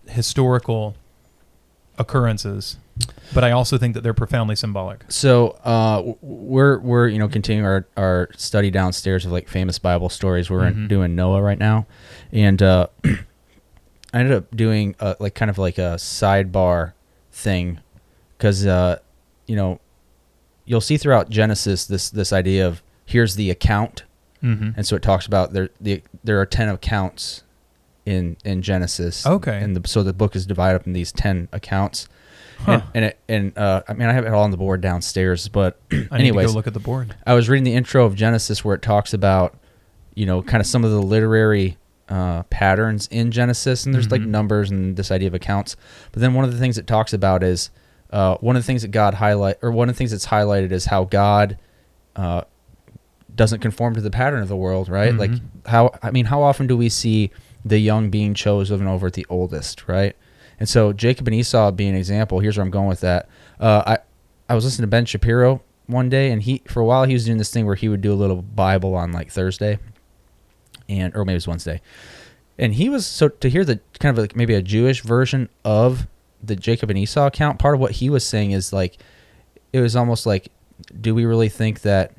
historical 0.07 0.95
occurrences 1.99 2.77
but 3.35 3.43
i 3.43 3.51
also 3.51 3.77
think 3.79 3.95
that 3.95 4.03
they're 4.03 4.15
profoundly 4.15 4.55
symbolic 4.55 5.05
So 5.09 5.59
uh, 5.65 6.13
we're 6.23 6.79
we're 6.79 7.09
you 7.09 7.19
know 7.19 7.29
continuing 7.29 7.65
our, 7.67 7.87
our 7.97 8.29
study 8.37 8.71
downstairs 8.71 9.25
of 9.27 9.33
like 9.33 9.49
famous 9.49 9.79
Bible 9.79 10.09
stories. 10.09 10.49
We're 10.51 10.67
in, 10.67 10.75
Mhm. 10.75 10.89
doing 10.89 11.15
Noah 11.17 11.43
right 11.43 11.59
now, 11.59 11.87
and 12.33 12.63
uh, 12.63 12.87
I 13.05 13.19
ended 14.21 14.33
up 14.35 14.55
doing 14.55 14.95
uh 15.01 15.15
like 15.19 15.35
kind 15.35 15.51
of 15.51 15.59
like 15.59 15.79
a 15.79 15.97
sidebar 15.99 16.93
thing 17.33 17.81
because 18.39 18.65
uh, 18.67 18.99
you 19.47 19.57
know 19.57 19.81
you'll 20.65 20.81
see 20.81 20.97
throughout 20.97 21.29
Genesis 21.31 21.87
this 21.87 22.09
this 22.11 22.33
idea 22.33 22.67
of 22.67 22.83
here's 23.05 23.35
the 23.37 23.51
account, 23.51 24.05
mm-hmm. 24.47 24.71
and 24.77 24.87
so 24.87 24.97
it 24.97 25.03
talks 25.03 25.27
about 25.27 25.53
there 25.53 25.71
the 25.81 26.03
there 26.25 26.41
are 26.41 26.47
ten 26.47 26.69
accounts 26.69 27.43
in 28.05 28.37
in 28.45 28.63
Genesis. 28.63 29.27
Okay. 29.27 29.59
and 29.63 29.77
the, 29.77 29.89
so 29.89 30.03
the 30.03 30.13
book 30.13 30.37
is 30.37 30.47
divided 30.47 30.77
up 30.81 30.87
in 30.87 30.93
these 30.93 31.13
ten 31.13 31.49
accounts. 31.53 32.09
Huh. 32.61 32.73
And, 32.73 32.83
and 32.95 33.05
it 33.05 33.19
and 33.29 33.59
uh, 33.59 33.83
I 33.89 33.93
mean 33.95 34.09
I 34.09 34.13
have 34.13 34.25
it 34.25 34.33
all 34.33 34.45
on 34.45 34.51
the 34.51 34.57
board 34.57 34.81
downstairs, 34.81 35.49
but 35.49 35.79
I 35.93 36.07
anyways, 36.13 36.55
look 36.55 36.67
at 36.67 36.75
the 36.75 36.81
board. 36.81 37.15
I 37.27 37.35
was 37.35 37.49
reading 37.49 37.65
the 37.65 37.75
intro 37.75 38.07
of 38.07 38.15
Genesis 38.15 38.65
where 38.65 38.75
it 38.75 38.83
talks 38.83 39.13
about, 39.13 39.59
you 40.15 40.25
know, 40.25 40.43
kind 40.43 40.61
of 40.61 40.67
some 40.67 40.85
of 40.85 40.91
the 40.91 41.03
literary 41.03 41.77
uh, 42.09 42.45
patterns 42.45 43.09
in 43.11 43.31
Genesis, 43.33 43.85
and 43.85 43.93
there's 43.93 44.11
like 44.11 44.21
Mhm. 44.23 44.29
numbers 44.29 44.71
and 44.71 44.97
this 44.97 45.11
idea 45.11 45.27
of 45.29 45.35
accounts. 45.35 45.77
But 46.13 46.21
then 46.23 46.35
one 46.35 46.45
of 46.45 46.53
the 46.53 46.59
things 46.59 46.79
it 46.79 46.87
talks 46.87 47.13
about 47.13 47.43
is 47.43 47.71
uh, 48.11 48.37
one 48.37 48.55
of 48.55 48.63
the 48.63 48.67
things 48.67 48.83
that 48.83 48.93
God 48.93 49.15
highlight, 49.15 49.57
or 49.61 49.73
one 49.73 49.89
of 49.89 49.97
the 49.97 49.99
things 49.99 50.13
that's 50.13 50.29
highlighted 50.29 50.71
is 50.71 50.87
how 50.87 51.05
God 51.05 51.59
uh, 52.15 52.43
doesn't 53.37 53.61
conform 53.61 53.95
to 53.95 54.01
the 54.01 54.11
pattern 54.11 54.43
of 54.43 54.49
the 54.49 54.57
world, 54.57 54.89
right? 54.89 55.15
Like 55.15 55.31
Mhm. 55.31 55.41
how 55.67 55.93
I 56.03 56.11
mean, 56.11 56.25
how 56.27 56.43
often 56.43 56.67
do 56.67 56.77
we 56.77 56.89
see 56.89 57.31
the 57.65 57.79
young 57.79 58.11
being 58.11 58.33
chosen 58.35 58.87
over 58.87 59.11
the 59.11 59.27
oldest, 59.29 59.87
right? 59.89 60.17
And 60.59 60.69
so 60.69 60.93
Jacob 60.93 61.27
and 61.29 61.35
Esau 61.35 61.71
being 61.73 61.91
an 61.91 61.97
example. 61.97 62.41
Here's 62.41 62.57
where 62.57 62.65
I'm 62.65 62.71
going 62.71 62.89
with 62.89 63.01
that. 63.01 63.29
Uh, 63.61 63.83
I 63.87 63.99
I 64.49 64.55
was 64.55 64.65
listening 64.65 64.85
to 64.85 64.91
Ben 64.91 65.05
Shapiro 65.05 65.61
one 65.87 66.09
day, 66.09 66.31
and 66.31 66.43
he 66.43 66.63
for 66.67 66.81
a 66.81 66.85
while 66.85 67.05
he 67.05 67.13
was 67.13 67.25
doing 67.27 67.39
this 67.39 67.51
thing 67.51 67.67
where 67.67 67.75
he 67.75 67.89
would 67.89 68.01
do 68.01 68.13
a 68.13 68.15
little 68.17 68.41
Bible 68.43 68.95
on 68.95 69.13
like 69.13 69.31
Thursday, 69.31 69.79
and 70.89 71.15
or 71.15 71.25
maybe 71.25 71.35
it 71.35 71.37
was 71.37 71.49
Wednesday, 71.49 71.81
and 72.59 72.75
he 72.75 72.89
was 72.89 73.07
so 73.07 73.29
to 73.29 73.51
hear 73.51 73.65
the 73.65 73.81
kind 73.99 74.17
of 74.17 74.23
like 74.23 74.37
maybe 74.37 74.55
a 74.55 74.63
Jewish 74.63 75.03
version 75.03 75.49
of 75.65 76.07
the 76.43 76.57
Jacob 76.57 76.91
and 76.91 76.99
Esau 76.99 77.27
account. 77.27 77.59
Part 77.59 77.75
of 77.75 77.81
what 77.81 77.93
he 77.93 78.09
was 78.09 78.25
saying 78.25 78.53
is 78.53 78.73
like 78.73 78.97
it 79.73 79.81
was 79.81 79.97
almost 79.97 80.27
like, 80.27 80.49
do 81.01 81.15
we 81.15 81.25
really 81.25 81.49
think 81.49 81.83
that 81.83 82.13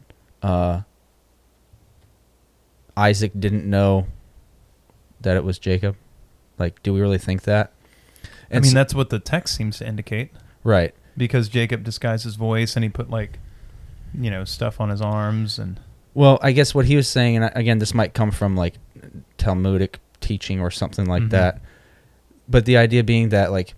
uh, 0.43 0.81
Isaac 2.97 3.31
didn't 3.39 3.65
know 3.69 4.07
that 5.21 5.37
it 5.37 5.43
was 5.43 5.59
Jacob? 5.59 5.95
Like, 6.57 6.81
do 6.83 6.93
we 6.93 6.99
really 6.99 7.17
think 7.19 7.43
that? 7.43 7.71
I 8.51 8.55
mean, 8.55 8.63
so- 8.63 8.73
that's 8.73 8.93
what 8.93 9.09
the 9.09 9.19
text 9.19 9.55
seems 9.55 9.77
to 9.77 9.87
indicate 9.87 10.31
right. 10.63 10.93
because 11.15 11.47
Jacob 11.49 11.83
disguised 11.83 12.23
his 12.23 12.35
voice 12.35 12.75
and 12.75 12.83
he 12.83 12.89
put 12.89 13.09
like, 13.09 13.39
you 14.17 14.29
know, 14.31 14.43
stuff 14.43 14.81
on 14.81 14.89
his 14.89 15.01
arms 15.01 15.59
and 15.59 15.79
Well, 16.13 16.39
I 16.41 16.51
guess 16.51 16.73
what 16.73 16.85
he 16.85 16.95
was 16.95 17.07
saying, 17.07 17.37
and 17.37 17.51
again, 17.55 17.77
this 17.79 17.93
might 17.93 18.13
come 18.13 18.31
from 18.31 18.55
like 18.55 18.73
Talmudic 19.37 19.99
teaching 20.21 20.59
or 20.59 20.71
something 20.71 21.05
like 21.05 21.23
Mhm. 21.23 21.29
that, 21.31 21.61
but 22.49 22.65
the 22.65 22.77
idea 22.77 23.03
being 23.03 23.29
that 23.29 23.51
like, 23.51 23.73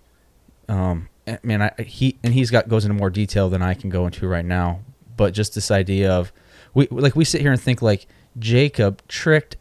um, 0.68 1.08
eh, 1.26 1.36
man, 1.42 1.62
I 1.62 1.82
he 1.82 2.16
and 2.22 2.32
he's 2.32 2.50
got 2.50 2.68
goes 2.68 2.84
into 2.84 2.94
more 2.94 3.10
detail 3.10 3.50
than 3.50 3.60
I 3.62 3.74
can 3.74 3.90
go 3.90 4.06
into 4.06 4.26
right 4.28 4.44
now, 4.44 4.80
but 5.16 5.34
just 5.34 5.54
this 5.54 5.70
idea 5.70 6.10
of 6.10 6.32
we 6.74 6.86
like 6.90 7.14
we 7.16 7.24
sit 7.24 7.40
here 7.40 7.52
and 7.52 7.60
think 7.60 7.82
like 7.82 8.06
Jacob 8.38 9.02
tricked 9.08 9.56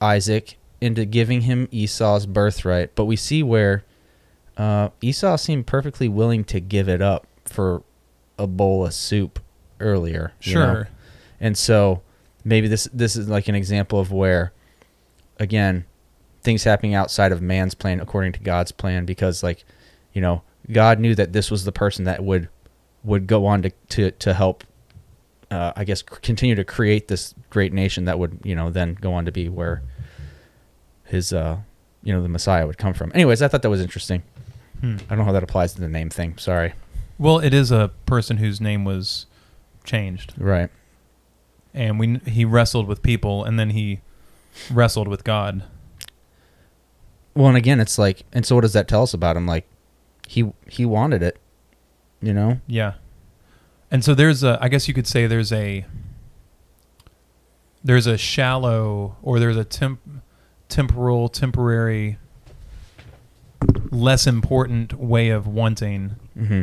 Isaac 0.00 0.56
into 0.80 1.04
giving 1.04 1.42
him 1.42 1.68
Esau's 1.70 2.26
birthright, 2.26 2.94
but 2.94 3.06
we 3.06 3.16
see 3.16 3.42
where 3.42 3.84
uh, 4.56 4.90
Esau 5.00 5.36
seemed 5.36 5.66
perfectly 5.66 6.08
willing 6.08 6.44
to 6.44 6.60
give 6.60 6.88
it 6.88 7.02
up 7.02 7.26
for 7.44 7.82
a 8.38 8.46
bowl 8.46 8.86
of 8.86 8.94
soup 8.94 9.40
earlier. 9.80 10.32
you 10.42 10.54
know? 10.54 10.74
sure. 10.74 10.88
And 11.40 11.56
so 11.56 12.02
maybe 12.44 12.68
this 12.68 12.88
this 12.92 13.16
is 13.16 13.28
like 13.28 13.48
an 13.48 13.54
example 13.54 14.00
of 14.00 14.10
where 14.10 14.52
again 15.38 15.84
things 16.42 16.64
happening 16.64 16.94
outside 16.94 17.32
of 17.32 17.42
man's 17.42 17.74
plan 17.74 18.00
according 18.00 18.32
to 18.32 18.40
God's 18.40 18.72
plan 18.72 19.04
because 19.04 19.42
like 19.42 19.64
you 20.12 20.20
know 20.20 20.42
God 20.70 20.98
knew 20.98 21.14
that 21.14 21.32
this 21.32 21.50
was 21.50 21.64
the 21.64 21.72
person 21.72 22.04
that 22.04 22.22
would 22.22 22.48
would 23.04 23.26
go 23.26 23.46
on 23.46 23.62
to 23.62 23.70
to 23.90 24.10
to 24.12 24.34
help 24.34 24.64
uh, 25.50 25.72
I 25.76 25.84
guess 25.84 26.02
continue 26.02 26.54
to 26.54 26.64
create 26.64 27.08
this 27.08 27.34
great 27.50 27.72
nation 27.72 28.04
that 28.06 28.18
would 28.18 28.38
you 28.44 28.54
know 28.54 28.70
then 28.70 28.94
go 29.00 29.12
on 29.14 29.24
to 29.24 29.32
be 29.32 29.48
where 29.48 29.82
his 31.04 31.32
uh 31.32 31.58
you 32.02 32.12
know 32.12 32.22
the 32.22 32.28
Messiah 32.28 32.66
would 32.66 32.78
come 32.78 32.94
from. 32.94 33.10
Anyways, 33.14 33.40
I 33.42 33.48
thought 33.48 33.62
that 33.62 33.70
was 33.70 33.80
interesting. 33.80 34.22
Hmm. 34.80 34.96
I 35.06 35.08
don't 35.10 35.18
know 35.18 35.24
how 35.24 35.32
that 35.32 35.42
applies 35.42 35.72
to 35.74 35.80
the 35.80 35.88
name 35.88 36.10
thing. 36.10 36.36
Sorry. 36.38 36.74
Well, 37.18 37.38
it 37.40 37.52
is 37.52 37.72
a 37.72 37.90
person 38.06 38.36
whose 38.36 38.60
name 38.60 38.84
was 38.84 39.26
changed, 39.84 40.34
Right. 40.38 40.70
and 41.74 41.98
we 41.98 42.20
he 42.26 42.44
wrestled 42.44 42.86
with 42.86 43.02
people, 43.02 43.42
and 43.44 43.58
then 43.58 43.70
he 43.70 44.00
wrestled 44.70 45.08
with 45.08 45.24
God. 45.24 45.64
Well, 47.34 47.48
and 47.48 47.56
again, 47.56 47.80
it's 47.80 47.98
like, 47.98 48.22
and 48.32 48.44
so 48.46 48.54
what 48.56 48.62
does 48.62 48.72
that 48.72 48.86
tell 48.88 49.02
us 49.02 49.14
about 49.14 49.36
him? 49.36 49.46
Like, 49.46 49.66
he 50.28 50.52
he 50.68 50.84
wanted 50.84 51.22
it, 51.22 51.38
you 52.20 52.32
know. 52.32 52.60
Yeah, 52.66 52.94
and 53.90 54.04
so 54.04 54.14
there's 54.14 54.42
a. 54.42 54.58
I 54.60 54.68
guess 54.68 54.88
you 54.88 54.94
could 54.94 55.06
say 55.06 55.26
there's 55.26 55.52
a. 55.52 55.84
There's 57.82 58.06
a 58.06 58.18
shallow, 58.18 59.16
or 59.22 59.38
there's 59.38 59.56
a 59.56 59.64
temp, 59.64 60.00
temporal, 60.68 61.28
temporary, 61.28 62.18
less 63.90 64.26
important 64.26 64.94
way 64.94 65.30
of 65.30 65.46
wanting 65.46 66.16
Mm-hmm. 66.38 66.62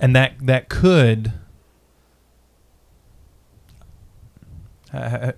and 0.00 0.16
that 0.16 0.34
that 0.40 0.68
could 0.68 1.32
how, 4.92 5.32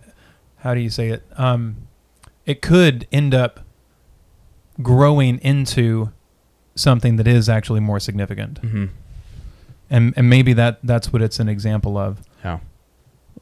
how 0.58 0.74
do 0.74 0.80
you 0.80 0.90
say 0.90 1.08
it 1.10 1.22
um 1.36 1.76
it 2.46 2.62
could 2.62 3.06
end 3.12 3.34
up 3.34 3.60
growing 4.82 5.38
into 5.40 6.10
something 6.78 7.16
that 7.16 7.26
is 7.26 7.48
actually 7.48 7.80
more 7.80 7.98
significant 8.00 8.60
Mm-hmm. 8.62 8.84
and 9.90 10.14
and 10.16 10.28
maybe 10.30 10.52
that 10.52 10.78
that's 10.82 11.12
what 11.12 11.22
it's 11.22 11.40
an 11.40 11.48
example 11.48 11.96
of. 11.98 12.20
Yeah. 12.44 12.60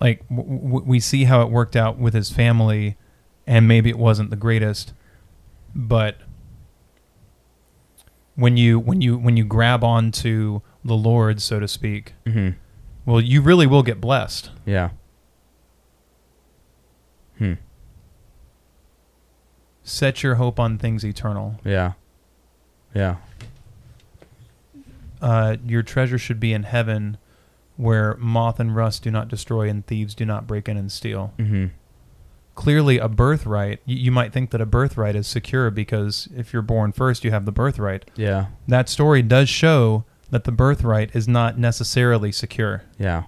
Like 0.01 0.27
w- 0.29 0.59
w- 0.61 0.85
we 0.87 1.01
see 1.01 1.25
how 1.25 1.43
it 1.43 1.51
worked 1.51 1.77
out 1.77 1.99
with 1.99 2.15
his 2.15 2.31
family, 2.31 2.97
and 3.47 3.67
maybe 3.69 3.91
it 3.91 3.99
wasn't 3.99 4.31
the 4.31 4.37
greatest, 4.37 4.93
but 5.75 6.17
when 8.35 8.57
you 8.57 8.79
when 8.79 9.01
you 9.01 9.17
when 9.19 9.37
you 9.37 9.45
grab 9.45 9.83
onto 9.85 10.61
the 10.85 10.95
Lord, 10.97 11.41
so 11.43 11.59
to 11.61 11.67
speak, 11.69 12.13
hmm 12.27 12.51
well, 13.07 13.21
you 13.21 13.41
really 13.41 13.67
will 13.67 13.83
get 13.85 14.01
blessed. 14.01 14.51
Yeah. 14.67 14.91
Hmm. 17.39 17.55
Set 19.85 20.23
your 20.23 20.35
hope 20.37 20.59
on 20.59 20.77
things 20.79 21.05
eternal. 21.05 21.61
Yeah. 21.65 21.93
Yeah. 22.95 23.17
Uh, 25.21 25.57
your 25.67 25.83
treasure 25.83 26.19
should 26.19 26.39
be 26.41 26.53
in 26.53 26.65
heaven, 26.65 27.17
where 27.77 28.17
moth 28.19 28.59
and 28.61 28.75
rust 28.75 29.03
do 29.03 29.11
not 29.11 29.29
destroy, 29.29 29.69
and 29.69 29.87
thieves 29.87 30.15
do 30.15 30.25
not 30.25 30.47
break 30.47 30.69
in 30.69 30.77
and 30.77 30.91
steal. 30.93 31.33
Mm-hmm. 31.39 31.67
clearly 32.55 32.97
a 32.99 33.09
birthright. 33.09 33.81
You, 33.85 33.97
you 33.97 34.11
might 34.11 34.33
think 34.33 34.51
that 34.51 34.61
a 34.63 34.67
birthright 34.67 35.15
is 35.15 35.27
secure 35.27 35.71
because 35.71 36.27
if 36.35 36.53
you're 36.53 36.63
born 36.63 36.93
first, 36.93 37.23
you 37.25 37.31
have 37.31 37.45
the 37.45 37.53
birthright. 37.53 38.11
Yeah. 38.17 38.47
That 38.67 38.89
story 38.89 39.21
does 39.23 39.49
show 39.51 40.05
that 40.31 40.45
the 40.45 40.53
birthright 40.53 41.15
is 41.15 41.29
not 41.29 41.59
necessarily 41.59 42.33
secure 42.33 42.83
Yeah. 42.99 43.25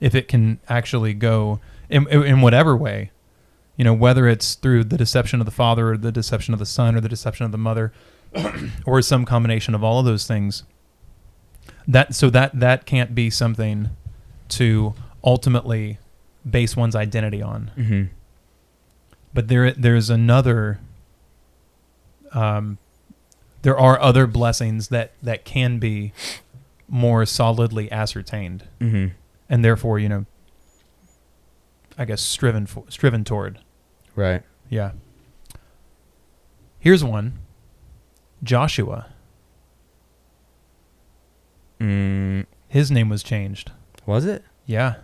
if 0.00 0.14
it 0.14 0.28
can 0.28 0.60
actually 0.68 1.14
go 1.14 1.58
in, 1.90 2.06
in 2.08 2.40
whatever 2.42 2.76
way. 2.76 3.10
You 3.76 3.84
know, 3.84 3.92
whether 3.92 4.26
it's 4.26 4.54
through 4.54 4.84
the 4.84 4.96
deception 4.96 5.40
of 5.40 5.44
the 5.44 5.50
father 5.52 5.90
or 5.92 5.96
the 5.98 6.12
deception 6.12 6.54
of 6.54 6.60
the 6.60 6.64
son 6.66 6.94
or 6.96 7.00
the 7.00 7.08
deception 7.10 7.44
of 7.44 7.52
the 7.52 7.58
mother 7.58 7.92
or 8.86 9.02
some 9.02 9.24
combination 9.24 9.74
of 9.74 9.82
all 9.84 9.98
of 9.98 10.04
those 10.06 10.26
things. 10.26 10.62
That 11.88 12.14
so 12.14 12.30
that 12.30 12.58
that 12.58 12.84
can't 12.86 13.14
be 13.14 13.30
something 13.30 13.90
to 14.50 14.94
ultimately 15.24 15.98
base 16.48 16.76
one's 16.76 16.94
identity 16.96 17.42
on. 17.42 17.70
hmm 17.74 18.02
but 19.34 19.48
there 19.48 19.70
there's 19.72 20.08
another 20.08 20.78
um, 22.32 22.78
there 23.62 23.78
are 23.78 24.00
other 24.00 24.26
blessings 24.26 24.88
that 24.88 25.12
that 25.22 25.44
can 25.44 25.78
be 25.78 26.12
more 26.88 27.26
solidly 27.26 27.90
ascertained 27.92 28.64
hmm 28.80 29.08
and 29.48 29.64
therefore 29.64 29.98
you 29.98 30.08
know 30.08 30.24
i 31.98 32.04
guess 32.04 32.22
striven 32.22 32.64
for, 32.66 32.84
striven 32.88 33.24
toward 33.24 33.58
Right. 34.14 34.42
yeah 34.70 34.92
here's 36.78 37.04
one 37.04 37.38
joshua 38.42 39.06
Mm, 41.80 42.46
his 42.68 42.90
name 42.90 43.08
was 43.10 43.22
changed 43.22 43.70
was 44.06 44.24
it? 44.24 44.44
yeah 44.64 44.94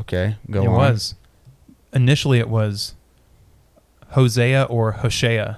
Okay. 0.00 0.36
Go 0.50 0.62
it 0.62 0.66
on. 0.68 0.74
was 0.74 1.14
initially 1.92 2.38
it 2.38 2.48
was 2.48 2.94
hosea 4.10 4.64
or 4.64 4.92
hoshea 4.92 5.56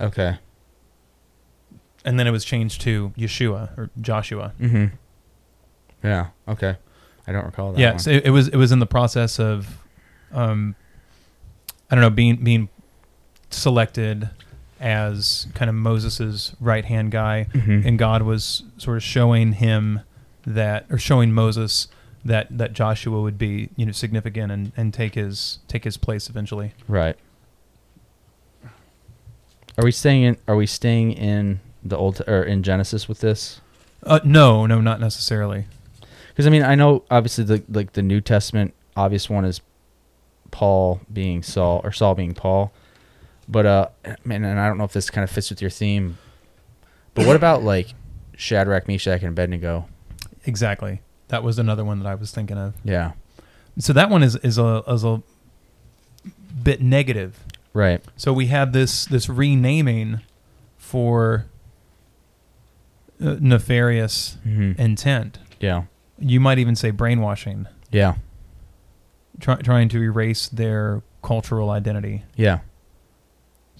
Okay. 0.00 0.38
and 2.04 2.18
then 2.18 2.26
it 2.26 2.30
was 2.30 2.44
changed 2.44 2.80
to 2.82 3.12
yeshua 3.18 3.76
or 3.78 3.90
joshua 4.00 4.52
hmm 4.58 4.86
Yeah. 6.02 6.28
Okay. 6.46 6.76
I 7.26 7.32
don't 7.32 7.44
recall 7.44 7.72
that. 7.72 7.78
yeah, 7.80 7.90
one. 7.90 7.98
so 7.98 8.10
it, 8.10 8.26
it 8.26 8.30
was 8.30 8.48
it 8.48 8.56
was 8.56 8.72
in 8.72 8.78
the 8.78 8.86
process 8.86 9.38
of, 9.38 9.78
um, 10.32 10.74
I 11.90 11.94
don't 11.94 12.00
know, 12.02 12.08
being 12.10 12.36
being 12.36 12.70
selected 13.50 14.30
as 14.80 15.46
kind 15.54 15.68
of 15.68 15.74
Moses's 15.74 16.54
right 16.60 16.84
hand 16.84 17.10
guy, 17.10 17.46
Mhm. 17.52 17.84
and 17.86 17.98
God 17.98 18.22
was 18.22 18.62
sort 18.76 18.96
of 18.96 19.02
showing 19.02 19.52
him 19.52 20.00
that 20.46 20.86
or 20.90 20.98
showing 20.98 21.32
Moses 21.32 21.88
that 22.24 22.46
that 22.56 22.72
Joshua 22.72 23.20
would 23.20 23.38
be 23.38 23.68
you 23.76 23.86
know 23.86 23.92
significant 23.92 24.50
and, 24.52 24.72
and 24.76 24.92
take 24.94 25.14
his 25.14 25.58
take 25.68 25.84
his 25.84 25.96
place 25.96 26.28
eventually. 26.28 26.72
Right. 26.86 27.16
Are 29.76 29.84
we 29.84 29.92
staying 29.92 30.22
in? 30.24 30.36
Are 30.48 30.56
we 30.56 30.66
staying 30.66 31.12
in 31.12 31.60
the 31.84 31.96
old 31.96 32.20
or 32.26 32.42
in 32.42 32.62
Genesis 32.62 33.08
with 33.08 33.20
this? 33.20 33.60
Uh, 34.02 34.20
no, 34.24 34.66
no, 34.66 34.80
not 34.80 35.00
necessarily. 35.00 35.66
Because 36.28 36.46
I 36.46 36.50
mean, 36.50 36.62
I 36.62 36.74
know 36.74 37.04
obviously 37.10 37.44
the 37.44 37.62
like 37.68 37.92
the 37.92 38.02
New 38.02 38.20
Testament 38.20 38.74
obvious 38.96 39.30
one 39.30 39.44
is 39.44 39.60
Paul 40.50 41.00
being 41.12 41.42
Saul 41.42 41.80
or 41.84 41.92
Saul 41.92 42.14
being 42.14 42.34
Paul, 42.34 42.72
but 43.48 43.66
uh, 43.66 43.88
man, 44.24 44.44
and 44.44 44.60
I 44.60 44.68
don't 44.68 44.78
know 44.78 44.84
if 44.84 44.92
this 44.92 45.10
kind 45.10 45.24
of 45.24 45.30
fits 45.30 45.50
with 45.50 45.60
your 45.60 45.70
theme, 45.70 46.18
but 47.14 47.26
what 47.26 47.36
about 47.36 47.62
like 47.64 47.94
Shadrach, 48.36 48.86
Meshach, 48.88 49.20
and 49.22 49.30
Abednego? 49.30 49.88
Exactly. 50.44 51.00
That 51.28 51.42
was 51.42 51.58
another 51.58 51.84
one 51.84 51.98
that 52.00 52.06
I 52.08 52.14
was 52.14 52.30
thinking 52.30 52.56
of. 52.58 52.74
Yeah. 52.84 53.12
So 53.78 53.92
that 53.92 54.10
one 54.10 54.22
is 54.22 54.36
is 54.36 54.58
a 54.58 54.82
is 54.88 55.04
a 55.04 55.22
bit 56.62 56.80
negative. 56.82 57.38
Right. 57.74 58.02
So 58.16 58.32
we 58.32 58.46
have 58.46 58.72
this 58.72 59.04
this 59.04 59.28
renaming 59.28 60.20
for 60.76 61.46
uh, 63.20 63.36
nefarious 63.40 64.36
hmm 64.42 64.72
intent. 64.78 65.38
Yeah. 65.60 65.84
You 66.18 66.40
might 66.40 66.58
even 66.58 66.74
say 66.76 66.90
brainwashing, 66.90 67.66
Yeah. 67.92 68.14
try, 69.40 69.56
trying 69.56 69.88
to 69.90 70.02
erase 70.02 70.48
their 70.48 71.02
cultural 71.22 71.70
identity. 71.70 72.24
Yeah. 72.36 72.60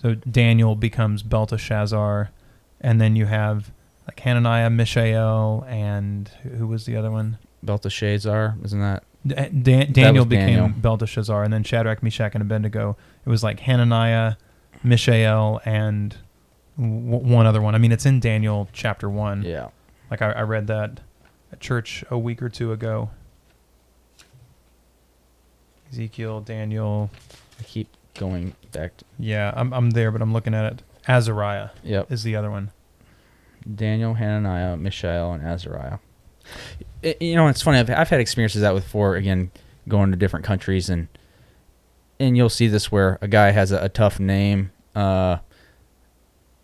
So 0.00 0.14
Daniel 0.14 0.74
becomes 0.76 1.22
Belteshazzar, 1.22 2.30
and 2.80 3.00
then 3.00 3.16
you 3.16 3.26
have 3.26 3.72
like 4.06 4.20
Hananiah, 4.20 4.70
Mishael, 4.70 5.64
and 5.68 6.28
who 6.56 6.66
was 6.66 6.86
the 6.86 6.96
other 6.96 7.10
one? 7.10 7.38
Belteshazzar, 7.62 8.56
isn't 8.64 8.80
that? 8.80 9.02
D- 9.26 9.34
eh, 9.34 9.48
Dan- 9.48 9.92
Daniel 9.92 10.24
was 10.24 10.30
became 10.30 10.46
Daniel. 10.46 10.68
Belteshazzar, 10.68 11.42
and 11.42 11.52
then 11.52 11.64
Shadrach, 11.64 12.02
Meshach, 12.02 12.34
and 12.34 12.42
Abednego. 12.42 12.96
It 13.26 13.28
was 13.28 13.42
like 13.42 13.60
Hananiah, 13.60 14.34
Mishael, 14.84 15.60
and 15.64 16.16
w- 16.76 16.94
one 17.34 17.46
other 17.46 17.60
one. 17.60 17.74
I 17.74 17.78
mean, 17.78 17.90
it's 17.90 18.06
in 18.06 18.20
Daniel 18.20 18.68
chapter 18.72 19.10
one. 19.10 19.42
Yeah. 19.42 19.68
Like 20.10 20.22
I, 20.22 20.30
I 20.30 20.42
read 20.42 20.68
that 20.68 21.00
at 21.52 21.58
church 21.60 22.04
a 22.10 22.16
week 22.16 22.40
or 22.40 22.48
two 22.48 22.70
ago. 22.72 23.10
Ezekiel, 25.90 26.40
Daniel. 26.40 27.10
I 27.58 27.62
keep 27.64 27.88
going 28.18 28.54
back. 28.72 28.96
To, 28.98 29.04
Yeah, 29.18 29.52
I'm 29.56 29.72
I'm 29.72 29.90
there, 29.90 30.10
but 30.10 30.20
I'm 30.22 30.32
looking 30.32 30.54
at 30.54 30.72
it. 30.72 30.82
Azariah 31.08 31.70
yep. 31.82 32.12
is 32.12 32.22
the 32.22 32.36
other 32.36 32.50
one. 32.50 32.70
Daniel, 33.74 34.14
Hananiah, 34.14 34.76
Mishael, 34.76 35.32
and 35.32 35.42
Azariah. 35.42 35.98
I- 37.04 37.16
you 37.20 37.34
know, 37.36 37.48
it's 37.48 37.62
funny. 37.62 37.78
I've, 37.78 37.90
I've 37.90 38.08
had 38.08 38.20
experiences 38.20 38.60
that 38.62 38.74
with 38.74 38.84
four 38.86 39.16
Again, 39.16 39.50
going 39.88 40.10
to 40.10 40.16
different 40.16 40.44
countries 40.44 40.88
and 40.90 41.08
and 42.20 42.36
you'll 42.36 42.48
see 42.50 42.66
this 42.66 42.90
where 42.92 43.16
a 43.22 43.28
guy 43.28 43.52
has 43.52 43.70
a, 43.72 43.84
a 43.84 43.88
tough 43.88 44.18
name, 44.18 44.72
uh, 44.96 45.38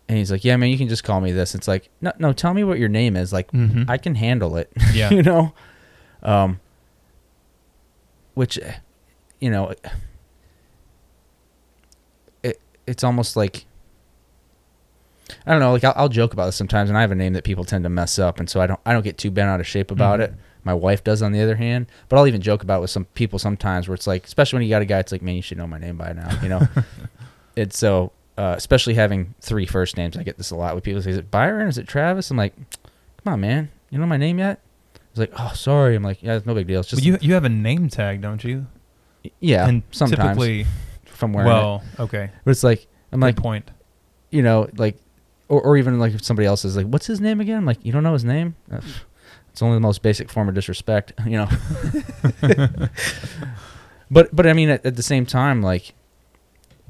and 0.09 0.17
he's 0.17 0.29
like, 0.29 0.43
"Yeah, 0.43 0.57
man, 0.57 0.69
you 0.69 0.77
can 0.77 0.89
just 0.89 1.03
call 1.05 1.21
me 1.21 1.31
this." 1.31 1.55
It's 1.55 1.67
like, 1.67 1.89
no, 2.01 2.11
no, 2.19 2.33
tell 2.33 2.53
me 2.53 2.63
what 2.65 2.77
your 2.77 2.89
name 2.89 3.15
is. 3.15 3.31
Like, 3.31 3.51
Mhm. 3.53 3.89
I 3.89 3.97
can 3.97 4.15
handle 4.15 4.57
it. 4.57 4.69
Yeah. 4.93 5.11
you 5.11 5.23
know, 5.23 5.53
um, 6.23 6.59
which, 8.33 8.59
you 9.39 9.49
know, 9.49 9.69
it 9.69 9.85
it's 12.87 13.03
almost 13.03 13.35
like 13.35 13.65
I 15.47 15.51
don't 15.51 15.59
know. 15.59 15.71
Like 15.73 15.83
I'll, 15.83 15.93
I'll 15.95 16.09
joke 16.09 16.33
about 16.33 16.45
this 16.45 16.55
sometimes, 16.55 16.89
and 16.89 16.97
I 16.97 17.01
have 17.01 17.11
a 17.11 17.15
name 17.15 17.33
that 17.33 17.43
people 17.43 17.65
tend 17.65 17.83
to 17.83 17.89
mess 17.89 18.19
up, 18.19 18.39
and 18.39 18.49
so 18.49 18.61
I 18.61 18.67
don't 18.67 18.79
I 18.85 18.93
don't 18.93 19.03
get 19.03 19.17
too 19.17 19.31
bent 19.31 19.49
out 19.49 19.59
of 19.59 19.67
shape 19.67 19.91
about 19.91 20.19
Mhm. 20.19 20.23
it. 20.23 20.33
My 20.63 20.73
wife 20.73 21.03
does, 21.03 21.21
on 21.21 21.31
the 21.31 21.41
other 21.41 21.55
hand, 21.55 21.85
but 22.09 22.17
I'll 22.17 22.25
even 22.25 22.41
joke 22.41 22.63
about 22.63 22.79
it 22.79 22.81
with 22.81 22.89
some 22.89 23.05
people 23.13 23.37
sometimes, 23.37 23.87
where 23.87 23.93
it's 23.93 24.07
like, 24.07 24.25
especially 24.25 24.57
when 24.57 24.63
you 24.63 24.69
got 24.71 24.81
a 24.81 24.85
guy, 24.85 24.97
it's 24.97 25.11
like, 25.11 25.21
man, 25.21 25.35
you 25.35 25.43
should 25.43 25.59
know 25.59 25.67
my 25.67 25.77
name 25.77 25.95
by 25.95 26.11
now, 26.13 26.27
you 26.41 26.49
know. 26.49 26.67
it's 27.55 27.77
so, 27.77 28.11
uh, 28.35 28.55
especially 28.57 28.95
having 28.95 29.35
three 29.41 29.67
first 29.67 29.95
names. 29.95 30.17
I 30.17 30.23
get 30.23 30.37
this 30.37 30.49
a 30.49 30.55
lot 30.55 30.73
with 30.73 30.83
people 30.83 31.03
say, 31.03 31.11
"Is 31.11 31.17
it 31.17 31.29
Byron? 31.29 31.67
Is 31.67 31.77
it 31.77 31.87
Travis?" 31.87 32.31
I'm 32.31 32.37
like, 32.37 32.55
come 33.23 33.33
on, 33.33 33.41
man, 33.41 33.69
you 33.91 33.99
know 33.99 34.07
my 34.07 34.17
name 34.17 34.39
yet? 34.39 34.59
It's 35.11 35.19
like, 35.19 35.33
oh, 35.39 35.51
sorry. 35.55 35.95
I'm 35.95 36.03
like, 36.03 36.21
yeah, 36.23 36.35
it's 36.35 36.45
no 36.47 36.53
big 36.55 36.65
deal. 36.67 36.79
It's 36.81 36.89
just 36.89 37.01
Well, 37.01 37.05
you 37.13 37.17
you 37.21 37.33
have 37.35 37.45
a 37.45 37.49
name 37.49 37.87
tag, 37.89 38.21
don't 38.21 38.43
you? 38.43 38.65
yeah, 39.39 39.67
and 39.67 39.83
sometimes 39.91 40.19
typically, 40.37 40.65
from 41.25 41.33
wearing 41.33 41.51
it. 41.51 41.53
well, 41.53 41.83
okay, 41.99 42.29
But 42.43 42.51
it's 42.51 42.63
like 42.63 42.87
I'm 43.11 43.19
good 43.19 43.25
like, 43.27 43.35
point. 43.37 43.69
you 44.31 44.41
know, 44.41 44.69
like, 44.77 44.97
or, 45.49 45.61
or 45.61 45.77
even 45.77 45.99
like 45.99 46.13
if 46.13 46.23
somebody 46.23 46.45
else 46.47 46.65
is 46.65 46.75
like, 46.77 46.87
what's 46.87 47.05
his 47.05 47.19
name 47.21 47.39
again? 47.41 47.57
I'm 47.57 47.65
like, 47.65 47.83
you 47.85 47.91
don't 47.91 48.03
know 48.03 48.13
his 48.13 48.25
name? 48.25 48.55
Uh, 48.71 48.81
It's 49.51 49.61
only 49.61 49.75
the 49.77 49.81
most 49.81 50.01
basic 50.01 50.29
form 50.29 50.49
of 50.49 50.55
disrespect, 50.55 51.13
you 51.25 51.37
know. 51.37 51.47
but 54.11 54.35
but 54.35 54.45
I 54.47 54.53
mean, 54.53 54.69
at, 54.69 54.85
at 54.85 54.95
the 54.95 55.03
same 55.03 55.25
time, 55.25 55.61
like, 55.61 55.93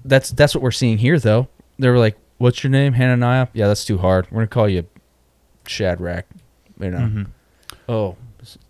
that's 0.03 0.31
that's 0.31 0.53
what 0.55 0.61
we're 0.61 0.71
seeing 0.71 0.97
here, 0.97 1.19
though. 1.19 1.47
They 1.79 1.89
were 1.89 1.97
like, 1.99 2.17
"What's 2.37 2.63
your 2.63 2.71
name, 2.71 2.93
Hananiah?" 2.93 3.47
Yeah, 3.53 3.67
that's 3.67 3.85
too 3.85 3.97
hard. 3.97 4.27
We're 4.31 4.37
gonna 4.37 4.47
call 4.47 4.69
you 4.69 4.85
Shadrach. 5.67 6.25
You 6.79 6.91
know. 6.91 6.97
Mhm. 6.97 7.27
Oh, 7.87 8.17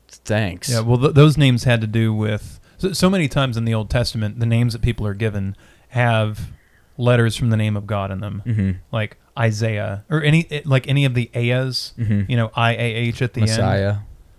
thanks. 0.09 0.69
Yeah, 0.69 0.81
well, 0.81 0.97
th- 0.99 1.13
those 1.13 1.37
names 1.37 1.63
had 1.63 1.81
to 1.81 1.87
do 1.87 2.13
with 2.13 2.59
so, 2.77 2.93
so 2.93 3.09
many 3.09 3.27
times 3.27 3.57
in 3.57 3.65
the 3.65 3.73
Old 3.73 3.89
Testament, 3.89 4.39
the 4.39 4.45
names 4.45 4.73
that 4.73 4.81
people 4.81 5.05
are 5.07 5.13
given 5.13 5.55
have 5.89 6.51
letters 6.97 7.35
from 7.35 7.49
the 7.49 7.57
name 7.57 7.75
of 7.77 7.85
God 7.87 8.11
in 8.11 8.19
them. 8.21 8.41
hmm 8.45 8.71
Like 8.91 9.17
Isaiah 9.37 10.05
or 10.09 10.23
any 10.23 10.47
like 10.65 10.87
any 10.87 11.03
of 11.05 11.13
the 11.13 11.29
Ayahs, 11.35 11.93
Mhm. 11.97 12.29
you 12.29 12.37
know, 12.37 12.51
I 12.55 12.71
A 12.73 12.93
H 13.09 13.21
at 13.21 13.33
the 13.33 13.41
end. 13.41 13.49
Messiah. 13.49 13.95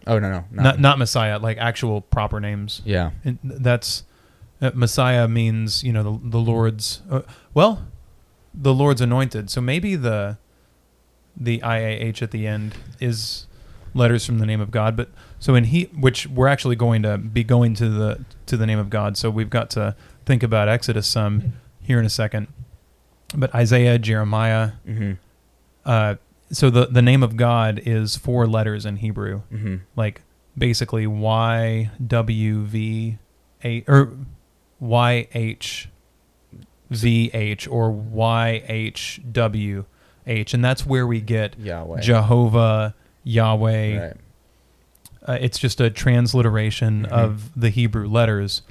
Oh 0.06 0.18
no 0.18 0.30
no 0.30 0.44
Not 0.50 0.80
not 0.80 0.98
Messiah, 0.98 1.38
like 1.38 1.58
actual 1.58 2.00
proper 2.00 2.40
names. 2.40 2.80
yeah. 2.84 3.10
And 3.24 3.38
that's 3.42 4.04
uh, 4.62 4.70
Messiah 4.74 5.28
means 5.28 5.82
you 5.84 5.92
know 5.92 6.02
the 6.02 6.30
the 6.30 6.38
Lord's 6.38 7.02
uh, 7.10 7.22
well, 7.52 7.86
the 8.54 8.72
Lord's 8.72 9.00
anointed. 9.02 9.50
So 9.50 9.60
maybe 9.60 9.96
the 9.96 10.38
the 11.36 11.62
I 11.62 11.78
A 11.78 11.90
H 11.98 12.22
at 12.22 12.30
the 12.30 12.46
end 12.46 12.74
is 13.00 13.45
letters 13.96 14.24
from 14.26 14.38
the 14.38 14.46
name 14.46 14.60
of 14.60 14.70
God. 14.70 14.96
But 14.96 15.10
so 15.38 15.54
in 15.54 15.64
he, 15.64 15.84
which 15.98 16.26
we're 16.26 16.48
actually 16.48 16.76
going 16.76 17.02
to 17.02 17.18
be 17.18 17.42
going 17.42 17.74
to 17.74 17.88
the 17.88 18.24
to 18.46 18.56
the 18.56 18.66
name 18.66 18.78
of 18.78 18.90
God. 18.90 19.16
So 19.16 19.30
we've 19.30 19.50
got 19.50 19.70
to 19.70 19.96
think 20.24 20.42
about 20.42 20.68
Exodus 20.68 21.06
some 21.06 21.54
here 21.80 21.98
in 21.98 22.06
a 22.06 22.10
second. 22.10 22.48
But 23.34 23.54
Isaiah, 23.54 23.98
Jeremiah. 23.98 24.72
Mm-hmm. 24.86 25.12
Uh, 25.84 26.14
so 26.52 26.70
the 26.70 26.86
the 26.86 27.02
name 27.02 27.22
of 27.22 27.36
God 27.36 27.80
is 27.84 28.16
four 28.16 28.46
letters 28.46 28.86
in 28.86 28.96
Hebrew 28.96 29.42
Mm-hmm. 29.52 29.76
like 29.96 30.22
basically 30.56 31.06
Y 31.06 31.90
W 32.06 32.62
V 32.64 33.18
A 33.64 33.84
or 33.88 34.12
Y 34.78 35.26
H 35.34 35.88
V 36.90 37.30
H 37.34 37.66
or 37.66 37.90
Y 37.90 38.62
H 38.68 39.20
W 39.32 39.84
H, 40.26 40.54
and 40.54 40.64
that's 40.64 40.86
where 40.86 41.06
we 41.06 41.20
get 41.20 41.58
Yahweh. 41.58 42.00
Jehovah, 42.00 42.94
Yahweh. 43.28 43.98
Right. 44.06 44.16
Uh, 45.26 45.38
it's 45.40 45.58
just 45.58 45.80
a 45.80 45.90
transliteration 45.90 47.02
Mhm. 47.02 47.08
of 47.12 47.50
the 47.60 47.70
Hebrew 47.70 48.06
letters. 48.08 48.62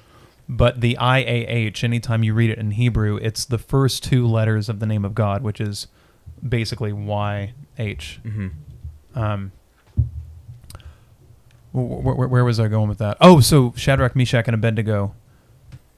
But 0.47 0.79
the 0.79 0.95
I 0.97 1.17
A 1.19 1.45
H, 1.47 1.83
anytime 1.83 2.23
you 2.23 2.33
read 2.33 2.49
it 2.49 2.57
in 2.57 2.71
Hebrew, 2.71 3.17
it's 3.17 3.43
the 3.45 3.57
first 3.57 4.03
two 4.03 4.25
letters 4.25 4.69
of 4.69 4.79
the 4.79 4.85
name 4.85 5.03
of 5.03 5.13
God, 5.15 5.41
which 5.43 5.59
is 5.59 5.87
basically 6.47 6.93
Y 6.93 7.51
H. 7.77 8.19
Mm-hmm. 8.23 9.19
Um, 9.19 9.51
wh- 11.73 12.01
wh- 12.01 12.31
where 12.31 12.45
was 12.45 12.59
I 12.59 12.67
going 12.67 12.87
with 12.89 12.99
that? 12.99 13.17
Oh, 13.21 13.39
so 13.39 13.73
Shadrach, 13.75 14.15
Meshach, 14.15 14.47
and 14.47 14.55
Abednego, 14.55 15.13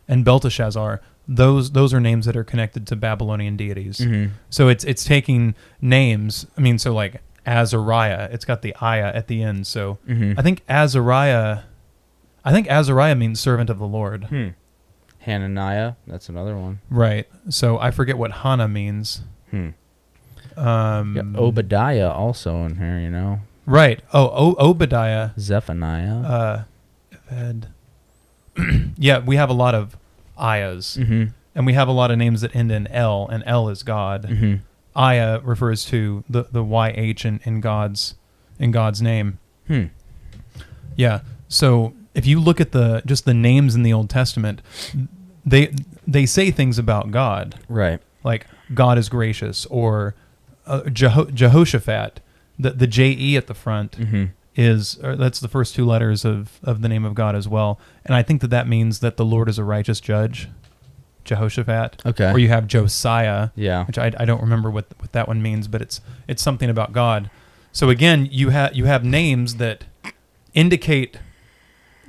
and 0.08 0.24
Belteshazzar. 0.26 1.02
Those 1.28 1.72
those 1.72 1.94
are 1.94 2.00
names 2.00 2.26
that 2.26 2.38
are 2.38 2.44
connected 2.46 2.88
to 2.88 2.96
Babylonian 2.96 3.58
deities. 3.58 3.98
Mm-hmm. 4.00 4.32
So 4.50 4.70
it's 4.70 4.84
it's 4.86 5.04
taking 5.04 5.56
names. 5.82 6.48
I 6.58 6.62
mean, 6.62 6.80
so 6.80 6.94
like 6.94 7.22
Azariah, 7.48 8.28
it's 8.32 8.46
got 8.46 8.62
the 8.62 8.76
ayah 8.84 9.12
at 9.16 9.28
the 9.28 9.42
end. 9.42 9.66
So 9.66 9.98
Mm-hmm. 10.08 10.38
I 10.38 10.42
think 10.44 10.64
Azariah, 10.70 11.60
I 12.46 12.52
think 12.52 12.68
Azariah 12.70 13.16
means 13.16 13.40
servant 13.40 13.70
of 13.70 13.80
the 13.80 13.88
Lord. 13.88 14.26
Hmm. 14.26 14.50
Hananiah. 15.20 15.94
That's 16.06 16.30
another 16.30 16.56
one. 16.58 16.80
Right. 16.90 17.28
So 17.50 17.80
I 17.80 17.92
forget 17.92 18.18
what 18.18 18.32
Hana 18.32 18.68
means. 18.68 19.22
Hmm. 19.52 19.70
Um, 20.56 21.36
Obadiah 21.38 22.10
also 22.10 22.64
in 22.66 22.78
here. 22.78 23.00
You 23.00 23.10
know. 23.10 23.40
Right. 23.66 24.02
Oh, 24.14 24.30
o- 24.58 24.70
Obadiah. 24.70 25.32
Zephaniah. 25.38 26.16
Uh, 26.22 26.64
yeah, 28.98 29.20
we 29.20 29.36
have 29.36 29.50
a 29.50 29.54
lot 29.54 29.76
of 29.76 29.98
ayahs, 30.40 30.98
mm-hmm. 31.00 31.26
and 31.54 31.66
we 31.66 31.74
have 31.74 31.88
a 31.88 31.92
lot 31.92 32.10
of 32.12 32.18
names 32.18 32.42
that 32.42 32.56
end 32.56 32.72
in 32.72 32.88
L, 32.88 33.28
and 33.28 33.44
L 33.46 33.70
is 33.70 33.84
God. 33.84 34.24
Mm-hmm. 34.24 34.56
Ayah 34.98 35.40
refers 35.44 35.86
to 35.86 36.24
the 36.30 36.44
the 36.52 36.64
YH 36.64 37.26
in, 37.26 37.40
in 37.44 37.62
God's 37.62 38.16
in 38.60 38.72
God's 38.72 39.02
name. 39.02 39.40
Hmm. 39.68 39.86
Yeah. 40.96 41.22
So 41.48 41.94
if 42.14 42.26
you 42.26 42.40
look 42.40 42.60
at 42.60 42.72
the 42.72 43.02
just 43.06 43.26
the 43.26 43.34
names 43.34 43.76
in 43.76 43.84
the 43.84 43.94
Old 43.94 44.10
Testament, 44.10 44.62
they 45.46 45.74
they 46.08 46.26
say 46.26 46.52
things 46.52 46.80
about 46.80 47.12
God, 47.12 47.56
Right. 47.70 48.00
like 48.24 48.48
God 48.74 48.98
is 48.98 49.10
gracious, 49.10 49.66
or 49.68 50.16
uh, 50.66 50.82
Jeho- 50.86 51.34
Jehoshaphat. 51.34 52.20
The 52.60 52.72
the 52.72 52.88
J 52.88 53.12
E 53.12 53.38
at 53.38 53.46
the 53.48 53.54
front 53.54 53.92
Mm-hmm. 54.00 54.26
is 54.56 54.98
or 55.04 55.16
that's 55.16 55.40
the 55.40 55.48
first 55.48 55.76
two 55.76 55.86
letters 55.86 56.26
of 56.26 56.60
of 56.64 56.82
the 56.82 56.90
name 56.90 57.06
of 57.06 57.14
God 57.14 57.36
as 57.36 57.48
well, 57.48 57.80
and 58.04 58.16
I 58.16 58.24
think 58.24 58.42
that 58.42 58.50
that 58.50 58.68
means 58.68 59.00
that 59.00 59.16
the 59.18 59.26
Lord 59.26 59.48
is 59.48 59.60
a 59.60 59.64
righteous 59.64 60.00
judge. 60.00 60.50
Jehoshaphat. 61.28 62.02
Okay. 62.06 62.32
Or 62.32 62.40
you 62.40 62.48
have 62.50 62.66
Josiah, 62.68 63.50
Yeah. 63.56 63.86
which 63.86 63.98
I, 63.98 64.12
I 64.20 64.26
don't 64.26 64.42
remember 64.42 64.72
what 64.72 64.86
what 65.00 65.12
that 65.12 65.28
one 65.28 65.42
means, 65.42 65.68
but 65.68 65.82
it's 65.82 66.02
it's 66.28 66.42
something 66.42 66.70
about 66.70 66.92
God. 66.94 67.30
So 67.72 67.90
again, 67.90 68.28
you 68.32 68.50
have 68.50 68.76
you 68.76 68.86
have 68.86 69.04
names 69.04 69.56
that 69.58 69.84
indicate 70.54 71.20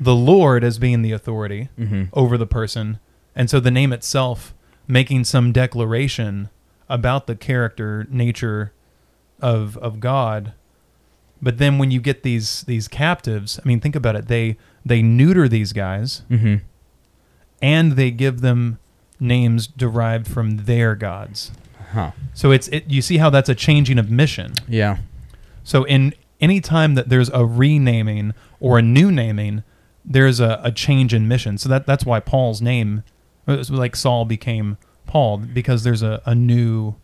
the 0.00 0.14
Lord 0.14 0.64
as 0.64 0.78
being 0.78 1.02
the 1.02 1.12
authority 1.12 1.68
Mm-hmm. 1.78 2.04
over 2.12 2.38
the 2.38 2.46
person, 2.46 2.98
and 3.36 3.50
so 3.50 3.60
the 3.60 3.70
name 3.70 3.92
itself 3.92 4.54
making 4.86 5.24
some 5.24 5.52
declaration 5.52 6.48
about 6.88 7.26
the 7.26 7.34
character 7.36 8.06
nature 8.10 8.72
of 9.40 9.76
of 9.78 10.00
God. 10.00 10.52
But 11.42 11.58
then 11.58 11.78
when 11.78 11.90
you 11.90 12.00
get 12.00 12.22
these 12.22 12.62
these 12.62 12.88
captives, 12.88 13.60
I 13.62 13.68
mean, 13.68 13.80
think 13.80 13.94
about 13.96 14.16
it. 14.16 14.28
They 14.28 14.56
they 14.86 15.02
neuter 15.02 15.48
these 15.48 15.72
guys 15.72 16.22
Mm-hmm. 16.30 16.56
and 17.60 17.92
they 17.92 18.10
give 18.10 18.40
them 18.40 18.78
names 19.20 19.66
derived 19.66 20.26
from 20.26 20.58
their 20.58 20.94
gods. 20.94 21.50
Huh. 21.92 22.12
So 22.34 22.50
it's 22.50 22.68
it, 22.68 22.88
you 22.88 23.02
see 23.02 23.18
how 23.18 23.30
that's 23.30 23.48
a 23.48 23.54
changing 23.54 23.98
of 23.98 24.10
mission. 24.10 24.52
Yeah. 24.68 24.98
So 25.64 25.84
in 25.84 26.14
any 26.40 26.60
time 26.60 26.94
that 26.94 27.08
there's 27.08 27.30
a 27.30 27.44
renaming 27.44 28.34
or 28.60 28.78
a 28.78 28.82
new 28.82 29.10
naming, 29.10 29.64
there's 30.04 30.40
a, 30.40 30.60
a 30.62 30.70
change 30.72 31.14
in 31.14 31.28
mission. 31.28 31.58
So 31.58 31.68
that 31.68 31.86
that's 31.86 32.04
why 32.04 32.20
Paul's 32.20 32.60
name, 32.60 33.04
like 33.46 33.96
Saul 33.96 34.24
became 34.24 34.76
Paul 35.06 35.38
because 35.38 35.82
there's 35.82 36.02
a, 36.02 36.22
a 36.26 36.34
new 36.34 36.94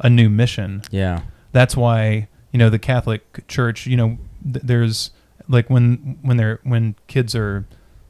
a 0.00 0.10
new 0.10 0.28
mission. 0.28 0.82
Yeah. 0.90 1.22
That's 1.52 1.76
why 1.76 2.28
you 2.52 2.58
know 2.58 2.70
the 2.70 2.78
Catholic 2.78 3.46
Church. 3.48 3.86
You 3.86 3.96
know, 3.96 4.18
th- 4.42 4.64
there's 4.64 5.10
like 5.48 5.70
when 5.70 6.18
when 6.22 6.36
they're 6.36 6.60
when 6.62 6.96
kids 7.06 7.34
are 7.34 7.66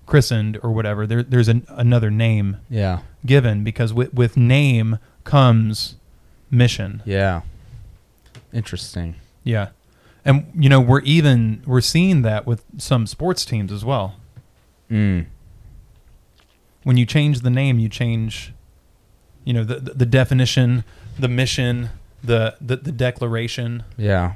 christened 0.06 0.58
or 0.62 0.70
whatever, 0.72 1.06
there 1.06 1.22
there's 1.22 1.48
an, 1.48 1.66
another 1.68 2.10
name 2.10 2.58
Yeah. 2.68 3.00
given 3.24 3.64
because 3.64 3.92
with 3.92 4.12
with 4.14 4.36
name 4.36 4.98
comes 5.24 5.96
mission. 6.50 7.02
Yeah. 7.04 7.42
Interesting. 8.52 9.16
Yeah. 9.42 9.68
And 10.24 10.50
you 10.54 10.68
know, 10.68 10.80
we're 10.80 11.00
even 11.02 11.62
we're 11.66 11.80
seeing 11.80 12.22
that 12.22 12.46
with 12.46 12.64
some 12.78 13.06
sports 13.06 13.44
teams 13.44 13.72
as 13.72 13.84
well. 13.84 14.16
Mm. 14.90 15.26
When 16.82 16.96
you 16.96 17.06
change 17.06 17.40
the 17.40 17.50
name, 17.50 17.78
you 17.78 17.88
change 17.88 18.52
you 19.44 19.52
know, 19.52 19.64
the 19.64 19.76
the, 19.76 19.90
the 19.92 20.06
definition, 20.06 20.84
the 21.18 21.28
mission, 21.28 21.90
the, 22.22 22.56
the 22.60 22.76
the 22.76 22.92
declaration. 22.92 23.82
Yeah. 23.96 24.34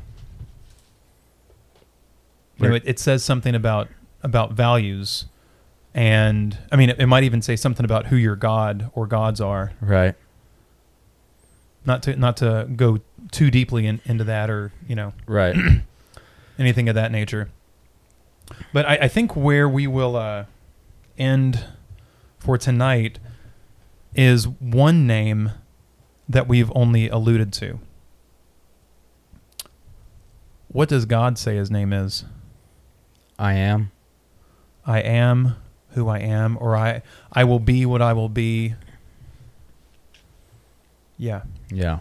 You 2.59 2.69
know, 2.71 2.75
it, 2.75 2.83
it 2.87 2.99
says 2.99 3.23
something 3.25 3.55
about 3.55 3.89
about 4.23 4.53
values 4.53 5.27
and 5.95 6.57
I 6.71 6.77
mean 6.77 6.91
it, 6.91 7.01
it 7.01 7.07
might 7.07 7.25
even 7.25 7.43
say 7.43 7.57
something 7.57 7.85
about 7.85 8.07
who 8.07 8.17
your 8.17 8.37
god 8.37 8.91
or 8.95 9.07
gods 9.07 9.41
are. 9.41 9.73
Right. 9.81 10.15
Not 11.85 12.03
to 12.05 12.17
not 12.17 12.37
to 12.39 12.69
go 12.75 12.99
too 13.31 13.51
deeply 13.51 13.87
in, 13.87 14.01
into 14.05 14.25
that 14.25 14.51
or, 14.51 14.73
you 14.87 14.95
know, 14.95 15.13
Right. 15.27 15.55
anything 16.59 16.89
of 16.89 16.95
that 16.95 17.13
nature. 17.13 17.51
But 18.73 18.87
I, 18.87 18.97
I 19.03 19.09
think 19.09 19.37
where 19.37 19.69
we 19.69 19.87
will 19.87 20.17
uh, 20.17 20.45
end 21.19 21.65
for 22.39 22.57
tonight 22.57 23.19
is 24.15 24.49
one 24.49 25.07
name 25.07 25.53
that 26.29 26.49
we've 26.49 26.73
only 26.75 27.09
alluded 27.09 27.53
to. 27.55 27.79
What 30.69 30.89
does 30.89 31.05
God 31.07 31.39
say 31.39 31.57
his 31.57 31.71
name 31.71 31.93
is? 31.93 32.25
I 33.39 33.55
am. 33.55 33.91
I 34.85 35.01
am 35.01 35.57
who 35.99 36.09
I 36.09 36.21
am, 36.21 36.57
or 36.61 36.77
I 36.77 37.03
I 37.33 37.43
will 37.45 37.59
be 37.59 37.85
what 37.85 38.01
I 38.01 38.13
will 38.13 38.29
be. 38.29 38.75
Yeah. 41.17 41.43
Yeah. 41.71 41.99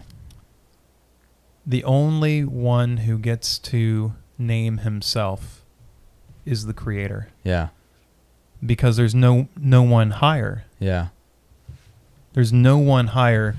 The 1.66 1.84
only 1.84 2.44
one 2.44 2.98
who 2.98 3.18
gets 3.18 3.58
to 3.58 4.14
name 4.38 4.78
himself 4.78 5.62
is 6.46 6.66
the 6.66 6.72
creator. 6.72 7.28
Yeah. 7.44 7.68
because 8.64 8.96
there's 8.96 9.14
no 9.14 9.48
no 9.56 9.82
one 9.82 10.10
higher. 10.12 10.64
Yeah. 10.78 11.08
There's 12.32 12.52
no 12.52 12.78
one 12.78 13.08
higher 13.08 13.56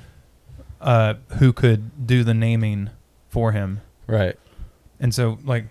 uh, 0.81 1.15
who 1.39 1.51
could 1.53 2.07
do 2.07 2.23
the 2.23 2.33
naming 2.33 2.89
for 3.29 3.51
him. 3.51 3.81
Right. 4.07 4.37
And 4.99 5.13
so, 5.13 5.37
like, 5.43 5.65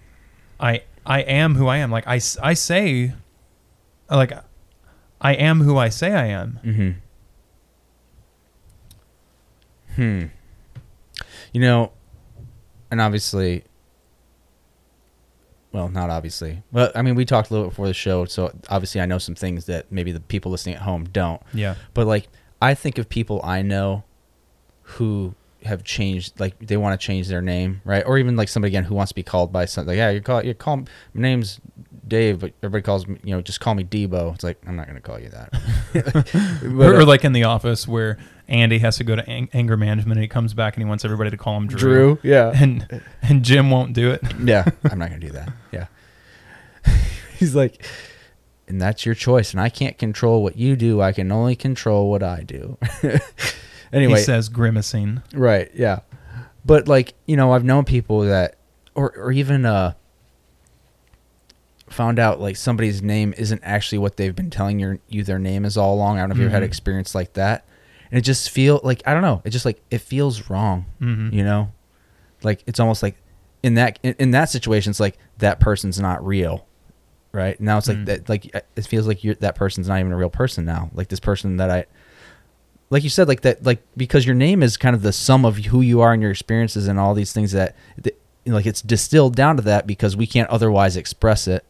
I 0.60 0.82
I 1.06 1.20
am 1.20 1.54
who 1.56 1.66
I 1.66 1.78
am. 1.78 1.90
Like 1.90 2.06
I 2.06 2.20
I 2.42 2.54
say, 2.54 3.12
like, 4.10 4.32
I 5.20 5.34
am 5.34 5.60
who 5.60 5.76
I 5.76 5.88
say 5.88 6.12
I 6.12 6.26
am. 6.26 6.60
Mm-hmm. 6.64 6.90
Hmm. 9.96 10.26
You 11.52 11.60
know, 11.60 11.92
and 12.90 13.00
obviously, 13.00 13.64
well, 15.72 15.88
not 15.88 16.10
obviously. 16.10 16.62
Well, 16.72 16.92
I 16.94 17.02
mean, 17.02 17.14
we 17.14 17.24
talked 17.24 17.50
a 17.50 17.52
little 17.52 17.68
before 17.68 17.86
the 17.86 17.94
show, 17.94 18.24
so 18.24 18.52
obviously 18.68 19.00
I 19.00 19.06
know 19.06 19.18
some 19.18 19.34
things 19.34 19.66
that 19.66 19.90
maybe 19.90 20.12
the 20.12 20.20
people 20.20 20.50
listening 20.50 20.76
at 20.76 20.82
home 20.82 21.04
don't. 21.04 21.42
Yeah. 21.52 21.74
But 21.94 22.06
like, 22.06 22.28
I 22.62 22.74
think 22.74 22.98
of 22.98 23.08
people 23.08 23.40
I 23.42 23.62
know 23.62 24.04
who 24.82 25.34
have 25.64 25.82
changed 25.82 26.38
like 26.38 26.58
they 26.60 26.76
want 26.76 26.98
to 26.98 27.04
change 27.04 27.28
their 27.28 27.42
name, 27.42 27.82
right? 27.84 28.04
Or 28.06 28.18
even 28.18 28.36
like 28.36 28.48
somebody 28.48 28.70
again 28.70 28.84
who 28.84 28.94
wants 28.94 29.10
to 29.10 29.14
be 29.14 29.22
called 29.22 29.52
by 29.52 29.64
something 29.64 29.88
like, 29.88 29.96
yeah, 29.96 30.10
you 30.10 30.20
call 30.20 30.44
you 30.44 30.54
call 30.54 30.76
my 30.76 30.86
name's 31.14 31.60
Dave, 32.06 32.40
but 32.40 32.52
everybody 32.62 32.82
calls 32.82 33.06
me, 33.06 33.18
you 33.24 33.34
know, 33.34 33.40
just 33.40 33.60
call 33.60 33.74
me 33.74 33.84
Debo. 33.84 34.34
It's 34.34 34.44
like 34.44 34.60
I'm 34.66 34.76
not 34.76 34.86
going 34.86 34.96
to 34.96 35.02
call 35.02 35.18
you 35.18 35.30
that. 35.30 35.52
But, 36.62 36.86
or, 36.90 36.96
uh, 36.96 36.98
or 37.00 37.04
like 37.04 37.24
in 37.24 37.32
the 37.32 37.44
office 37.44 37.88
where 37.88 38.18
Andy 38.46 38.78
has 38.78 38.98
to 38.98 39.04
go 39.04 39.16
to 39.16 39.28
ang- 39.28 39.48
anger 39.52 39.76
management 39.76 40.18
and 40.18 40.22
he 40.22 40.28
comes 40.28 40.52
back 40.54 40.76
and 40.76 40.84
he 40.84 40.88
wants 40.88 41.04
everybody 41.04 41.30
to 41.30 41.36
call 41.36 41.56
him 41.56 41.66
Drew. 41.66 41.78
Drew, 41.78 42.18
yeah, 42.22 42.52
And 42.54 43.02
and 43.22 43.42
Jim 43.44 43.70
won't 43.70 43.92
do 43.94 44.10
it. 44.10 44.22
yeah, 44.42 44.64
I'm 44.90 44.98
not 44.98 45.08
going 45.08 45.20
to 45.20 45.26
do 45.26 45.32
that. 45.32 45.52
Yeah. 45.72 45.86
He's 47.38 47.54
like, 47.54 47.84
and 48.66 48.80
that's 48.80 49.06
your 49.06 49.14
choice, 49.14 49.52
and 49.52 49.60
I 49.60 49.68
can't 49.68 49.96
control 49.96 50.42
what 50.42 50.56
you 50.56 50.76
do. 50.76 51.00
I 51.00 51.12
can 51.12 51.30
only 51.32 51.56
control 51.56 52.10
what 52.10 52.22
I 52.22 52.42
do. 52.42 52.76
anyway, 53.92 54.18
He 54.18 54.24
says 54.24 54.48
grimacing. 54.48 55.22
Right. 55.32 55.70
Yeah. 55.74 56.00
But 56.64 56.88
like 56.88 57.14
you 57.26 57.36
know, 57.36 57.52
I've 57.52 57.64
known 57.64 57.84
people 57.84 58.20
that, 58.22 58.56
or 58.94 59.12
or 59.16 59.32
even 59.32 59.64
uh, 59.64 59.94
found 61.98 62.18
out 62.20 62.40
like 62.40 62.56
somebody's 62.56 63.02
name 63.02 63.34
isn't 63.36 63.60
actually 63.64 63.98
what 63.98 64.16
they've 64.16 64.34
been 64.36 64.50
telling 64.50 64.78
your, 64.78 64.98
you 65.08 65.24
their 65.24 65.38
name 65.40 65.64
is 65.64 65.76
all 65.76 65.94
along. 65.94 66.16
I 66.16 66.20
don't 66.20 66.28
know 66.30 66.34
if 66.34 66.38
you 66.38 66.44
ever 66.46 66.54
had 66.54 66.62
Mhm. 66.62 66.66
experience 66.66 67.12
like 67.14 67.32
that, 67.34 67.64
and 68.10 68.18
it 68.18 68.22
just 68.22 68.50
feel 68.50 68.80
like 68.84 69.02
I 69.04 69.12
don't 69.12 69.22
know. 69.22 69.42
It 69.44 69.50
just 69.50 69.64
like 69.64 69.80
it 69.90 69.98
feels 69.98 70.48
wrong. 70.48 70.86
Mhm. 71.02 71.32
You 71.32 71.42
know, 71.44 71.72
like 72.44 72.62
it's 72.68 72.78
almost 72.80 73.02
like 73.02 73.16
in 73.64 73.74
that 73.74 73.98
in, 74.04 74.14
in 74.20 74.30
that 74.30 74.48
situation, 74.48 74.90
it's 74.90 75.00
like 75.00 75.18
that 75.38 75.58
person's 75.60 75.98
not 75.98 76.24
real. 76.24 76.64
Right 77.32 77.60
now, 77.60 77.76
it's 77.78 77.88
like 77.88 77.98
Mm. 77.98 78.06
that. 78.06 78.28
Like 78.28 78.46
it 78.54 78.86
feels 78.86 79.06
like 79.08 79.22
you're 79.24 79.34
that 79.36 79.54
person's 79.56 79.88
not 79.88 79.98
even 80.00 80.12
a 80.12 80.16
real 80.16 80.30
person 80.30 80.64
now. 80.64 80.90
Like 80.94 81.08
this 81.08 81.20
person 81.20 81.56
that 81.58 81.68
I 81.70 81.84
like 82.90 83.02
you 83.02 83.10
said, 83.10 83.28
like 83.28 83.42
that, 83.42 83.66
like 83.66 83.82
because 83.96 84.24
your 84.24 84.34
name 84.36 84.62
is 84.62 84.76
kind 84.78 84.94
of 84.96 85.02
the 85.02 85.12
sum 85.12 85.44
of 85.44 85.56
who 85.58 85.80
you 85.82 86.00
are 86.00 86.12
and 86.12 86.22
your 86.22 86.30
experiences 86.30 86.88
and 86.88 86.98
all 86.98 87.12
these 87.12 87.32
things 87.34 87.52
that, 87.52 87.74
that 87.98 88.18
like 88.46 88.64
it's 88.64 88.80
distilled 88.80 89.34
down 89.36 89.56
to 89.56 89.62
that 89.62 89.86
because 89.86 90.16
we 90.16 90.26
can't 90.26 90.48
otherwise 90.48 90.96
express 90.96 91.46
it. 91.46 91.64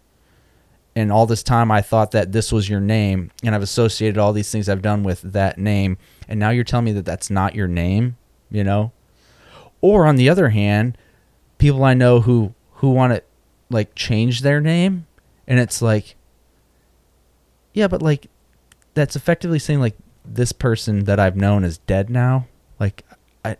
And 0.98 1.12
all 1.12 1.26
this 1.26 1.44
time, 1.44 1.70
I 1.70 1.80
thought 1.80 2.10
that 2.10 2.32
this 2.32 2.50
was 2.50 2.68
your 2.68 2.80
name, 2.80 3.30
and 3.44 3.54
I've 3.54 3.62
associated 3.62 4.18
all 4.18 4.32
these 4.32 4.50
things 4.50 4.68
I've 4.68 4.82
done 4.82 5.04
with 5.04 5.22
that 5.22 5.56
name. 5.56 5.96
And 6.26 6.40
now 6.40 6.50
you're 6.50 6.64
telling 6.64 6.86
me 6.86 6.92
that 6.94 7.04
that's 7.04 7.30
not 7.30 7.54
your 7.54 7.68
name, 7.68 8.16
you 8.50 8.64
know? 8.64 8.90
Or 9.80 10.06
on 10.06 10.16
the 10.16 10.28
other 10.28 10.48
hand, 10.48 10.98
people 11.56 11.84
I 11.84 11.94
know 11.94 12.22
who 12.22 12.52
who 12.72 12.90
want 12.90 13.12
to 13.12 13.22
like 13.70 13.94
change 13.94 14.40
their 14.40 14.60
name, 14.60 15.06
and 15.46 15.60
it's 15.60 15.80
like, 15.80 16.16
yeah, 17.72 17.86
but 17.86 18.02
like 18.02 18.26
that's 18.94 19.14
effectively 19.14 19.60
saying 19.60 19.78
like 19.78 19.96
this 20.24 20.50
person 20.50 21.04
that 21.04 21.20
I've 21.20 21.36
known 21.36 21.62
is 21.62 21.78
dead 21.78 22.10
now. 22.10 22.48
Like 22.80 23.04
I 23.44 23.56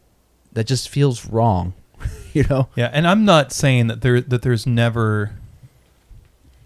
that 0.54 0.64
just 0.64 0.88
feels 0.88 1.24
wrong. 1.26 1.74
you 2.32 2.42
know? 2.50 2.68
Yeah, 2.74 2.90
and 2.92 3.06
I'm 3.06 3.24
not 3.24 3.52
saying 3.52 3.86
that 3.86 4.00
there 4.00 4.20
that 4.20 4.42
there's 4.42 4.66
never 4.66 5.37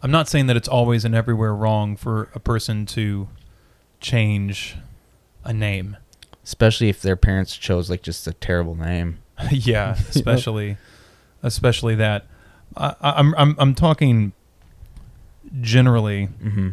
I'm 0.03 0.11
not 0.11 0.29
saying 0.29 0.47
that 0.47 0.57
it's 0.57 0.69
always 0.69 1.05
and 1.05 1.15
everywhere 1.15 1.55
wrong 1.55 1.97
for 1.97 2.29
a 2.35 2.41
person 2.41 2.87
to 2.87 3.29
change 4.01 4.77
a 5.45 5.53
name. 5.53 5.97
Especially 6.45 6.89
if 6.89 7.01
their 7.01 7.15
parents 7.17 7.57
chose 7.57 7.89
like 7.89 8.03
just 8.03 8.27
a 8.27 8.33
terrible 8.33 8.75
name. 8.75 9.19
yeah, 9.51 9.93
especially 10.11 10.77
especially 11.43 11.95
that. 11.97 12.27
I, 12.77 12.95
I- 13.01 13.13
I'm 13.19 13.35
I'm 13.37 13.55
I'm 13.59 13.75
talking 13.75 14.33
generally, 15.61 16.29
Mm-hmm. 16.43 16.69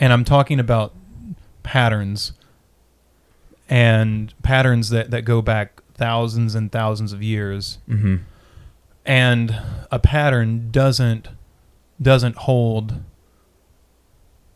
and 0.00 0.12
I'm 0.12 0.24
talking 0.24 0.58
about 0.60 0.94
patterns 1.62 2.32
and 3.68 4.34
patterns 4.42 4.90
that 4.90 5.10
that 5.10 5.22
go 5.22 5.42
back 5.42 5.82
thousands 5.94 6.54
and 6.54 6.72
thousands 6.72 7.12
of 7.12 7.22
years. 7.22 7.78
Mm-hmm. 7.88 8.16
and 9.04 9.60
a 9.90 9.98
pattern 9.98 10.70
doesn't 10.70 11.28
doesn't 12.00 12.36
hold 12.36 13.00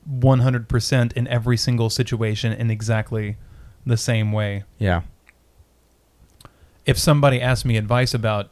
100% 0.09 1.13
in 1.13 1.29
every 1.29 1.57
single 1.57 1.91
situation 1.91 2.53
in 2.53 2.71
exactly 2.71 3.37
the 3.87 3.97
same 3.97 4.33
way. 4.33 4.65
Yeah. 4.79 5.03
If 6.87 6.99
somebody 6.99 7.41
asked 7.41 7.65
me 7.65 7.77
advice 7.77 8.13
about 8.15 8.51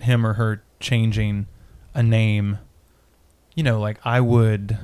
him 0.00 0.26
or 0.26 0.34
her 0.34 0.62
changing 0.80 1.46
a 1.94 2.02
name, 2.02 2.58
you 3.54 3.62
know, 3.62 3.80
like 3.80 3.98
I 4.04 4.20
would 4.20 4.78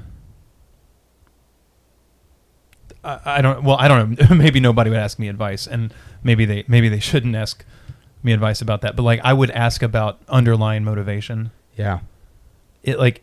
I, 3.02 3.20
I 3.24 3.40
don't 3.42 3.64
well, 3.64 3.76
I 3.76 3.88
don't 3.88 4.20
know, 4.20 4.34
maybe 4.36 4.60
nobody 4.60 4.90
would 4.90 4.98
ask 4.98 5.18
me 5.18 5.28
advice 5.28 5.66
and 5.66 5.92
maybe 6.22 6.44
they 6.44 6.64
maybe 6.68 6.88
they 6.88 7.00
shouldn't 7.00 7.34
ask 7.34 7.64
me 8.22 8.32
advice 8.32 8.60
about 8.60 8.82
that, 8.82 8.94
but 8.94 9.02
like 9.02 9.20
I 9.24 9.32
would 9.32 9.50
ask 9.50 9.82
about 9.82 10.20
underlying 10.28 10.84
motivation. 10.84 11.50
Yeah. 11.76 12.00
It 12.82 12.98
like 12.98 13.22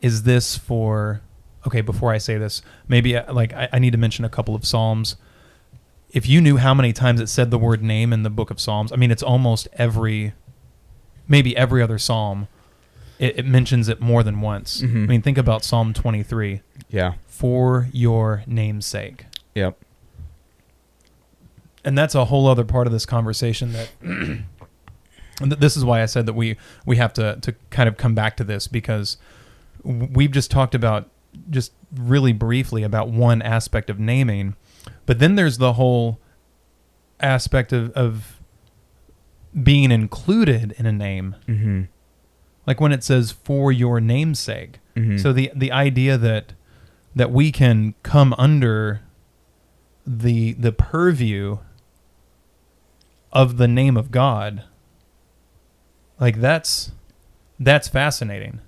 is 0.00 0.22
this 0.24 0.56
for 0.58 1.20
okay 1.66 1.80
before 1.80 2.12
i 2.12 2.18
say 2.18 2.36
this 2.38 2.60
maybe 2.88 3.16
uh, 3.16 3.32
like 3.32 3.52
I, 3.52 3.68
I 3.72 3.78
need 3.78 3.92
to 3.92 3.98
mention 3.98 4.24
a 4.24 4.28
couple 4.28 4.54
of 4.56 4.64
psalms 4.66 5.14
if 6.10 6.28
you 6.28 6.40
knew 6.40 6.56
how 6.56 6.74
many 6.74 6.92
times 6.92 7.20
it 7.20 7.28
said 7.28 7.50
the 7.52 7.58
word 7.58 7.82
name 7.84 8.12
in 8.12 8.22
the 8.24 8.30
book 8.30 8.50
of 8.50 8.58
psalms 8.60 8.90
i 8.92 8.96
mean 8.96 9.10
it's 9.12 9.22
almost 9.22 9.68
every 9.74 10.32
maybe 11.28 11.56
every 11.56 11.80
other 11.80 11.98
psalm 11.98 12.48
it, 13.20 13.38
it 13.38 13.46
mentions 13.46 13.88
it 13.88 14.00
more 14.00 14.24
than 14.24 14.40
once 14.40 14.82
Mhm. 14.82 15.04
i 15.04 15.06
mean 15.06 15.22
think 15.22 15.38
about 15.38 15.62
psalm 15.64 15.92
23 15.94 16.62
Yeah. 16.90 17.12
for 17.28 17.88
your 17.92 18.42
name's 18.48 18.84
sake 18.86 19.26
Yep. 19.54 19.78
and 21.84 21.96
that's 21.96 22.14
a 22.14 22.24
whole 22.26 22.48
other 22.48 22.64
part 22.64 22.86
of 22.86 22.92
this 22.92 23.06
conversation 23.06 23.72
that 23.72 23.88
and 25.42 25.50
th- 25.52 25.60
this 25.60 25.76
is 25.76 25.84
why 25.84 26.02
I 26.02 26.06
said 26.06 26.26
that 26.26 26.32
we 26.34 26.56
we 26.86 26.96
have 26.96 27.12
to 27.14 27.36
to 27.42 27.52
kind 27.70 27.88
of 27.88 27.96
come 27.96 28.14
back 28.14 28.36
to 28.38 28.44
this 28.44 28.66
because 28.68 29.16
we've 29.84 30.30
just 30.30 30.50
talked 30.50 30.74
about 30.74 31.08
just 31.50 31.72
really 31.94 32.32
briefly 32.32 32.82
about 32.82 33.08
one 33.10 33.40
aspect 33.42 33.90
of 33.90 33.98
naming 33.98 34.54
but 35.06 35.18
then 35.18 35.34
there's 35.34 35.58
the 35.58 35.72
whole 35.74 36.20
aspect 37.20 37.72
of 37.72 37.90
of 37.92 38.40
being 39.62 39.90
included 39.90 40.72
in 40.78 40.86
a 40.86 40.92
name 40.92 41.36
Mm-hmm. 41.46 41.82
like 42.66 42.80
when 42.80 42.92
it 42.92 43.02
says 43.04 43.32
for 43.32 43.72
your 43.72 44.00
namesake 44.00 44.78
Mhm. 44.96 45.20
so 45.20 45.32
the 45.32 45.50
the 45.54 45.72
idea 45.72 46.16
that 46.18 46.52
that 47.14 47.30
we 47.30 47.50
can 47.52 47.94
come 48.02 48.34
under 48.38 49.00
the 50.06 50.52
the 50.54 50.72
purview 50.72 51.58
of 53.32 53.56
the 53.56 53.68
name 53.68 53.96
of 53.96 54.10
God 54.10 54.64
like 56.22 56.40
that's 56.40 56.92
that's 57.58 57.88
fascinating 57.88 58.60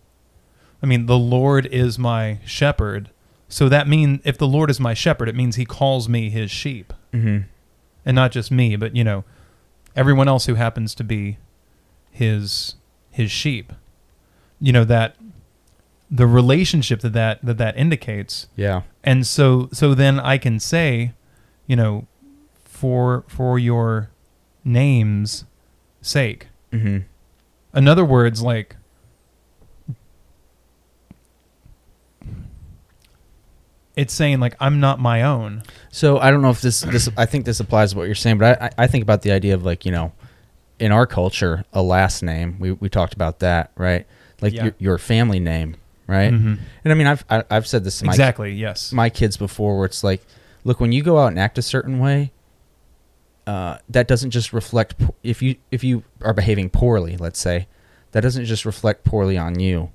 i 0.82 0.86
mean 0.86 1.06
the 1.06 1.18
lord 1.18 1.64
is 1.66 1.98
my 1.98 2.38
shepherd 2.44 3.10
so 3.48 3.68
that 3.68 3.86
mean 3.88 4.20
if 4.24 4.36
the 4.36 4.46
lord 4.46 4.68
is 4.70 4.78
my 4.80 4.94
shepherd 4.94 5.28
it 5.28 5.34
means 5.34 5.56
he 5.56 5.64
calls 5.64 6.08
me 6.08 6.28
his 6.30 6.50
sheep 6.50 6.92
Mm-hmm. 7.12 7.46
and 8.04 8.14
not 8.14 8.32
just 8.32 8.50
me 8.50 8.74
but 8.76 8.94
you 8.96 9.04
know 9.04 9.22
everyone 9.94 10.26
else 10.28 10.46
who 10.46 10.54
happens 10.56 10.94
to 10.96 11.04
be 11.04 11.38
his 12.10 12.74
his 13.10 13.30
sheep 13.30 13.72
you 14.60 14.72
know 14.72 14.84
that 14.84 15.14
the 16.10 16.26
relationship 16.26 17.00
that 17.00 17.12
that 17.12 17.38
that, 17.44 17.58
that 17.58 17.76
indicates 17.76 18.48
Yeah. 18.56 18.82
and 19.04 19.26
so 19.26 19.68
so 19.72 19.94
then 19.94 20.18
i 20.18 20.38
can 20.38 20.58
say 20.60 21.12
you 21.68 21.76
know 21.76 22.06
for 22.64 23.24
for 23.28 23.58
your 23.58 24.10
name's 24.64 25.44
sake 26.02 26.48
Mm-hmm. 26.72 26.98
In 27.74 27.88
other 27.88 28.04
words 28.04 28.42
like 28.42 28.76
it's 33.96 34.12
saying 34.12 34.40
like 34.40 34.54
i'm 34.60 34.80
not 34.80 34.98
my 35.00 35.22
own 35.22 35.62
So 35.90 36.18
I 36.18 36.30
don't 36.32 36.42
know 36.42 36.50
if 36.50 36.60
this 36.60 36.80
this 36.80 37.08
I 37.16 37.26
think 37.26 37.44
this 37.44 37.60
applies 37.60 37.92
to 37.92 37.96
what 37.98 38.04
you're 38.06 38.16
saying, 38.16 38.38
but 38.38 38.60
I, 38.60 38.66
I 38.66 38.70
I 38.84 38.86
think 38.88 39.02
about 39.02 39.22
the 39.22 39.30
idea 39.30 39.54
of 39.54 39.64
like 39.64 39.86
you 39.86 39.92
know, 39.92 40.10
in 40.80 40.90
our 40.90 41.06
culture, 41.06 41.64
a 41.72 41.80
last 41.82 42.20
name. 42.22 42.56
We 42.58 42.72
we 42.72 42.88
talked 42.88 43.14
about 43.14 43.38
that, 43.38 43.70
right? 43.76 44.04
Like 44.40 44.52
Yeah. 44.54 44.64
your 44.64 44.74
your 44.78 44.98
family 44.98 45.38
name, 45.38 45.76
right? 46.08 46.32
Mhm. 46.32 46.58
And 46.82 46.92
I 46.92 46.94
mean, 46.96 47.06
I've 47.06 47.24
I, 47.30 47.44
I've 47.48 47.66
said 47.68 47.84
this 47.84 48.00
to 48.00 48.06
my 48.06 48.12
exactly 48.12 48.52
yes 48.52 48.92
my 48.92 49.08
kids 49.08 49.36
before, 49.36 49.76
where 49.76 49.86
it's 49.86 50.02
like, 50.02 50.26
look, 50.64 50.80
when 50.80 50.90
you 50.90 51.04
go 51.04 51.18
out 51.18 51.28
and 51.28 51.38
act 51.38 51.58
a 51.58 51.62
certain 51.62 52.00
way, 52.00 52.32
uh, 53.46 53.78
that 53.88 54.08
doesn't 54.08 54.30
just 54.30 54.52
reflect 54.52 54.94
if 55.22 55.42
you 55.42 55.56
if 55.70 55.84
you 55.84 56.02
are 56.22 56.32
behaving 56.32 56.70
poorly, 56.70 57.16
let's 57.16 57.38
say, 57.38 57.66
that 58.12 58.22
doesn't 58.22 58.44
just 58.46 58.64
reflect 58.64 59.04
poorly 59.04 59.36
on 59.36 59.58
you, 59.60 59.90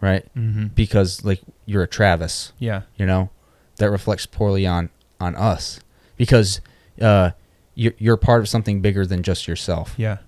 right? 0.00 0.24
hmm 0.34 0.66
Because 0.66 1.24
like 1.24 1.40
you're 1.66 1.82
a 1.82 1.88
Travis, 1.88 2.52
yeah. 2.58 2.82
you 2.96 3.06
know? 3.06 3.30
That 3.76 3.90
reflects 3.90 4.26
poorly 4.26 4.66
on 4.66 4.90
on 5.20 5.34
us. 5.34 5.80
Because 6.16 6.60
uh 7.00 7.30
you're, 7.74 7.94
you're 7.98 8.16
part 8.16 8.40
of 8.40 8.48
something 8.48 8.80
bigger 8.80 9.06
than 9.06 9.22
just 9.22 9.48
yourself. 9.48 9.94
Yeah. 9.96 10.18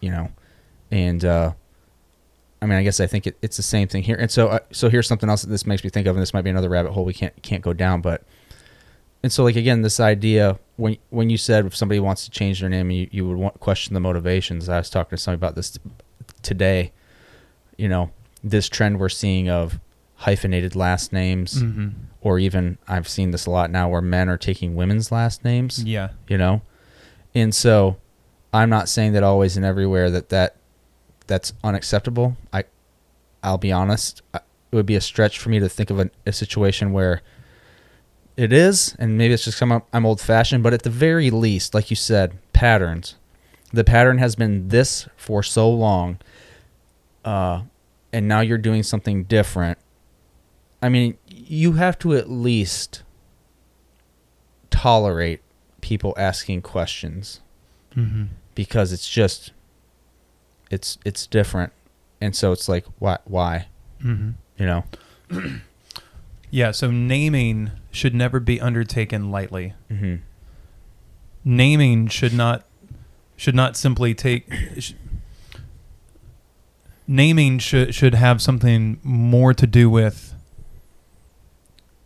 You 0.00 0.10
know? 0.10 0.28
And 0.90 1.24
uh 1.24 1.52
i 2.60 2.66
mean 2.66 2.76
i 2.76 2.82
guess 2.82 2.98
i 2.98 3.06
think 3.06 3.24
it, 3.26 3.36
it's 3.40 3.56
the 3.56 3.62
same 3.62 3.88
thing 3.88 4.02
here. 4.02 4.16
And 4.16 4.30
so 4.30 4.48
uh, 4.48 4.58
so 4.72 4.88
here's 4.88 5.06
something 5.06 5.28
else 5.28 5.42
that 5.42 5.50
this 5.50 5.66
makes 5.66 5.84
me 5.84 5.90
think 5.90 6.06
of 6.06 6.16
and 6.16 6.22
this 6.22 6.32
might 6.32 6.42
be 6.42 6.50
another 6.50 6.68
rabbit 6.68 6.92
hole 6.92 7.04
we 7.04 7.14
can't 7.14 7.40
can't 7.42 7.62
go 7.62 7.72
down 7.72 8.00
but 8.00 8.22
and 9.22 9.32
so 9.32 9.44
like 9.44 9.56
again 9.56 9.82
this 9.82 9.98
idea 10.00 10.58
when 10.76 10.96
when 11.10 11.30
you 11.30 11.36
said 11.36 11.66
if 11.66 11.74
somebody 11.76 12.00
wants 12.00 12.24
to 12.24 12.30
change 12.30 12.60
their 12.60 12.68
name 12.68 12.90
you, 12.90 13.08
you 13.10 13.26
would 13.26 13.36
want, 13.36 13.58
question 13.60 13.94
the 13.94 14.00
motivations. 14.00 14.68
I 14.68 14.78
was 14.78 14.90
talking 14.90 15.16
to 15.16 15.22
somebody 15.22 15.38
about 15.40 15.54
this 15.54 15.70
t- 15.72 15.80
today 16.42 16.92
you 17.76 17.88
know 17.88 18.10
this 18.44 18.68
trend 18.68 18.98
we're 19.00 19.08
seeing 19.08 19.48
of 19.48 19.80
hyphenated 20.16 20.74
last 20.76 21.12
names 21.12 21.60
hmm 21.60 21.88
or 22.20 22.40
even 22.40 22.76
i've 22.88 23.06
seen 23.08 23.30
this 23.30 23.46
a 23.46 23.50
lot 23.50 23.70
now 23.70 23.88
where 23.88 24.02
men 24.02 24.28
are 24.28 24.36
taking 24.36 24.74
women's 24.74 25.12
last 25.12 25.44
names 25.44 25.84
Yeah. 25.84 26.08
you 26.26 26.36
know? 26.36 26.62
And 27.34 27.54
so 27.54 27.96
i'm 28.52 28.68
not 28.68 28.88
saying 28.88 29.12
that 29.12 29.22
always 29.22 29.56
and 29.56 29.64
everywhere 29.64 30.10
that 30.10 30.28
that 30.30 30.56
that's 31.28 31.52
unacceptable. 31.62 32.36
I 32.52 32.64
i'll 33.44 33.58
be 33.58 33.70
honest 33.72 34.22
I- 34.34 34.38
it 34.70 34.76
would 34.76 34.86
be 34.86 34.96
a 34.96 35.00
stretch 35.00 35.38
for 35.38 35.48
me 35.48 35.60
to 35.60 35.68
think 35.68 35.90
of 35.90 35.98
a, 36.00 36.10
a 36.26 36.32
situation 36.32 36.92
where 36.92 37.22
it 38.38 38.52
is 38.52 38.94
and 39.00 39.18
maybe 39.18 39.34
it's 39.34 39.44
just 39.44 39.58
come 39.58 39.72
up, 39.72 39.88
i'm 39.92 40.06
old 40.06 40.20
fashioned 40.20 40.62
but 40.62 40.72
at 40.72 40.82
the 40.82 40.90
very 40.90 41.28
least 41.28 41.74
like 41.74 41.90
you 41.90 41.96
said 41.96 42.38
patterns. 42.52 43.16
The 43.72 43.84
pattern 43.84 44.16
has 44.18 44.34
been 44.34 44.68
this 44.68 45.08
for 45.16 45.42
so 45.42 45.68
long 45.68 46.18
uh 47.24 47.62
and 48.12 48.26
now 48.26 48.40
you're 48.40 48.56
doing 48.56 48.82
something 48.82 49.24
different. 49.24 49.76
I 50.80 50.88
mean 50.88 51.18
you 51.26 51.72
have 51.72 51.98
to 51.98 52.14
at 52.14 52.30
least 52.30 53.02
tolerate 54.70 55.40
people 55.80 56.14
asking 56.16 56.62
questions. 56.62 57.40
Hmm 57.92 58.26
because 58.54 58.92
it's 58.92 59.08
just 59.08 59.52
it's 60.70 60.98
it's 61.04 61.26
different. 61.26 61.72
And 62.20 62.34
so 62.36 62.52
it's 62.52 62.68
like 62.68 62.86
why 63.00 63.18
why? 63.24 63.66
Hmm 64.00 64.30
you 64.56 64.66
know? 64.66 64.84
Yeah. 66.50 66.70
So 66.70 66.90
naming 66.90 67.72
should 67.98 68.14
never 68.14 68.40
be 68.40 68.60
undertaken 68.60 69.30
lightly. 69.30 69.74
mm-hmm. 69.90 70.16
naming 71.44 72.06
should 72.08 72.32
not 72.32 72.64
should 73.36 73.54
not 73.54 73.76
simply 73.76 74.14
take 74.14 74.52
sh- 74.78 74.92
naming 77.06 77.58
should 77.58 77.94
should 77.94 78.14
have 78.14 78.40
something 78.42 78.98
more 79.02 79.54
to 79.54 79.66
do 79.66 79.88
with 79.88 80.34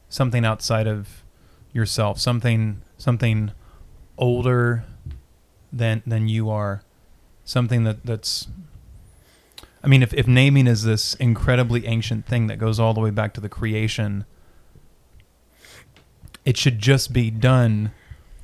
something 0.08 0.44
outside 0.44 0.86
of 0.86 1.22
yourself 1.72 2.18
something 2.18 2.82
something 2.98 3.50
older 4.18 4.84
than 5.72 6.02
than 6.06 6.28
you 6.28 6.50
are 6.50 6.82
something 7.44 7.84
that 7.84 8.04
that's 8.04 8.46
I 9.82 9.88
mean 9.88 10.02
if 10.02 10.12
if 10.14 10.28
naming 10.28 10.66
is 10.66 10.84
this 10.84 11.14
incredibly 11.14 11.86
ancient 11.86 12.26
thing 12.26 12.46
that 12.46 12.58
goes 12.58 12.78
all 12.78 12.94
the 12.94 13.00
way 13.00 13.10
back 13.10 13.34
to 13.34 13.40
the 13.40 13.48
creation 13.48 14.24
it 16.44 16.56
should 16.56 16.78
just 16.78 17.12
be 17.12 17.30
done 17.30 17.92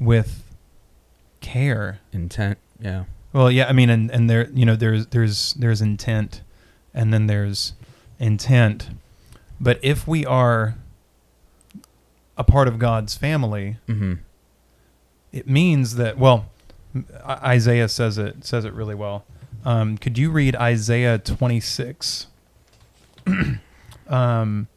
with 0.00 0.44
care. 1.40 2.00
intent 2.12 2.58
yeah 2.80 3.04
Well, 3.32 3.50
yeah, 3.50 3.68
I 3.68 3.72
mean, 3.72 3.90
and 3.90 4.10
and 4.10 4.28
there, 4.28 4.48
you 4.50 4.64
know, 4.64 4.76
there's 4.76 5.06
there's 5.08 5.54
there's 5.54 5.80
intent, 5.82 6.42
and 6.94 7.12
then 7.12 7.26
there's 7.26 7.74
intent. 8.18 8.90
But 9.60 9.78
if 9.82 10.08
we 10.08 10.24
are 10.24 10.76
a 12.36 12.44
part 12.44 12.68
of 12.68 12.78
God's 12.78 13.16
family, 13.16 13.76
mm-hmm. 13.86 14.14
it 15.32 15.48
means 15.48 15.96
that. 15.96 16.16
Well, 16.18 16.46
Isaiah 17.24 17.88
says 17.88 18.16
it 18.16 18.44
says 18.44 18.64
it 18.64 18.72
really 18.72 18.94
well. 18.94 19.24
Um, 19.64 19.98
could 19.98 20.16
you 20.16 20.30
read 20.30 20.56
Isaiah 20.56 21.18
26, 21.18 22.28
um, 24.08 24.68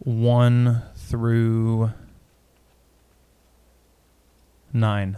one 0.00 0.82
through 0.96 1.92
nine? 4.72 5.16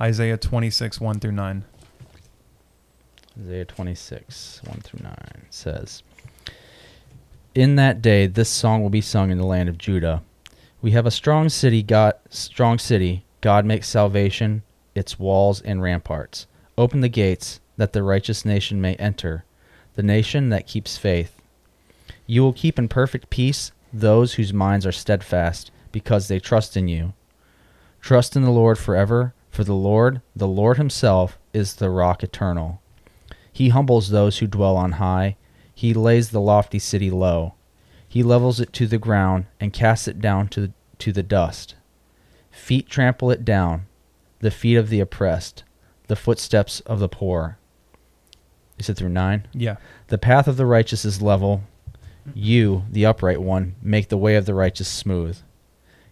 Isaiah 0.00 0.36
26, 0.36 1.00
1 1.00 1.20
through 1.20 1.32
9. 1.32 1.64
Isaiah 3.40 3.64
26, 3.64 4.60
1 4.64 4.80
through 4.80 5.00
9 5.02 5.16
says, 5.50 6.02
In 7.54 7.76
that 7.76 8.02
day 8.02 8.26
this 8.26 8.48
song 8.48 8.82
will 8.82 8.90
be 8.90 9.00
sung 9.00 9.30
in 9.30 9.38
the 9.38 9.46
land 9.46 9.68
of 9.68 9.78
Judah. 9.78 10.22
We 10.80 10.92
have 10.92 11.06
a 11.06 11.10
strong 11.10 11.48
city, 11.48 11.82
God, 11.82 12.14
strong 12.28 12.78
city. 12.78 13.24
God 13.40 13.64
makes 13.64 13.88
salvation, 13.88 14.62
its 14.94 15.18
walls 15.18 15.60
and 15.60 15.82
ramparts. 15.82 16.46
Open 16.76 17.00
the 17.00 17.08
gates, 17.08 17.60
that 17.76 17.92
the 17.92 18.02
righteous 18.02 18.44
nation 18.44 18.80
may 18.80 18.94
enter, 18.96 19.44
the 19.94 20.02
nation 20.02 20.48
that 20.50 20.66
keeps 20.66 20.96
faith. 20.96 21.40
You 22.26 22.42
will 22.42 22.52
keep 22.52 22.78
in 22.78 22.88
perfect 22.88 23.30
peace 23.30 23.72
those 23.92 24.34
whose 24.34 24.52
minds 24.52 24.86
are 24.86 24.92
steadfast, 24.92 25.70
because 25.92 26.28
they 26.28 26.40
trust 26.40 26.76
in 26.76 26.88
you. 26.88 27.12
Trust 28.04 28.36
in 28.36 28.42
the 28.42 28.50
Lord 28.50 28.76
forever, 28.76 29.32
for 29.48 29.64
the 29.64 29.72
Lord, 29.72 30.20
the 30.36 30.46
Lord 30.46 30.76
Himself, 30.76 31.38
is 31.54 31.76
the 31.76 31.88
rock 31.88 32.22
eternal. 32.22 32.82
He 33.50 33.70
humbles 33.70 34.10
those 34.10 34.40
who 34.40 34.46
dwell 34.46 34.76
on 34.76 34.92
high. 34.92 35.38
He 35.74 35.94
lays 35.94 36.28
the 36.28 36.40
lofty 36.40 36.78
city 36.78 37.10
low. 37.10 37.54
He 38.06 38.22
levels 38.22 38.60
it 38.60 38.74
to 38.74 38.86
the 38.86 38.98
ground 38.98 39.46
and 39.58 39.72
casts 39.72 40.06
it 40.06 40.20
down 40.20 40.48
to, 40.48 40.74
to 40.98 41.12
the 41.12 41.22
dust. 41.22 41.76
Feet 42.50 42.90
trample 42.90 43.30
it 43.30 43.42
down, 43.42 43.86
the 44.40 44.50
feet 44.50 44.76
of 44.76 44.90
the 44.90 45.00
oppressed, 45.00 45.64
the 46.08 46.14
footsteps 46.14 46.80
of 46.80 46.98
the 47.00 47.08
poor. 47.08 47.56
Is 48.78 48.90
it 48.90 48.98
through 48.98 49.08
nine? 49.08 49.48
Yeah. 49.54 49.76
The 50.08 50.18
path 50.18 50.46
of 50.46 50.58
the 50.58 50.66
righteous 50.66 51.06
is 51.06 51.22
level. 51.22 51.62
You, 52.34 52.84
the 52.90 53.06
upright 53.06 53.40
one, 53.40 53.76
make 53.80 54.10
the 54.10 54.18
way 54.18 54.36
of 54.36 54.44
the 54.44 54.52
righteous 54.52 54.88
smooth. 54.88 55.38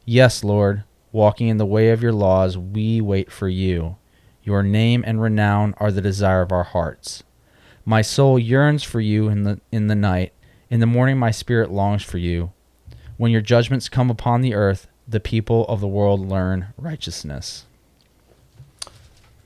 Yes, 0.06 0.42
Lord, 0.42 0.84
walking 1.12 1.48
in 1.48 1.58
the 1.58 1.66
way 1.66 1.90
of 1.90 2.02
your 2.02 2.12
laws, 2.12 2.56
we 2.58 3.00
wait 3.00 3.30
for 3.30 3.48
you. 3.48 3.96
Your 4.42 4.62
name 4.62 5.04
and 5.06 5.20
renown 5.20 5.74
are 5.78 5.92
the 5.92 6.00
desire 6.00 6.42
of 6.42 6.50
our 6.50 6.64
hearts. 6.64 7.22
My 7.84 8.02
soul 8.02 8.38
yearns 8.38 8.82
for 8.82 9.00
you 9.00 9.28
in 9.28 9.44
the 9.44 9.60
in 9.70 9.86
the 9.86 9.94
night. 9.94 10.32
In 10.70 10.80
the 10.80 10.86
morning 10.86 11.18
my 11.18 11.30
spirit 11.30 11.70
longs 11.70 12.02
for 12.02 12.18
you. 12.18 12.52
When 13.16 13.30
your 13.30 13.40
judgments 13.40 13.88
come 13.88 14.10
upon 14.10 14.40
the 14.40 14.54
earth, 14.54 14.88
the 15.06 15.20
people 15.20 15.64
of 15.66 15.80
the 15.80 15.86
world 15.86 16.26
learn 16.28 16.68
righteousness. 16.76 17.66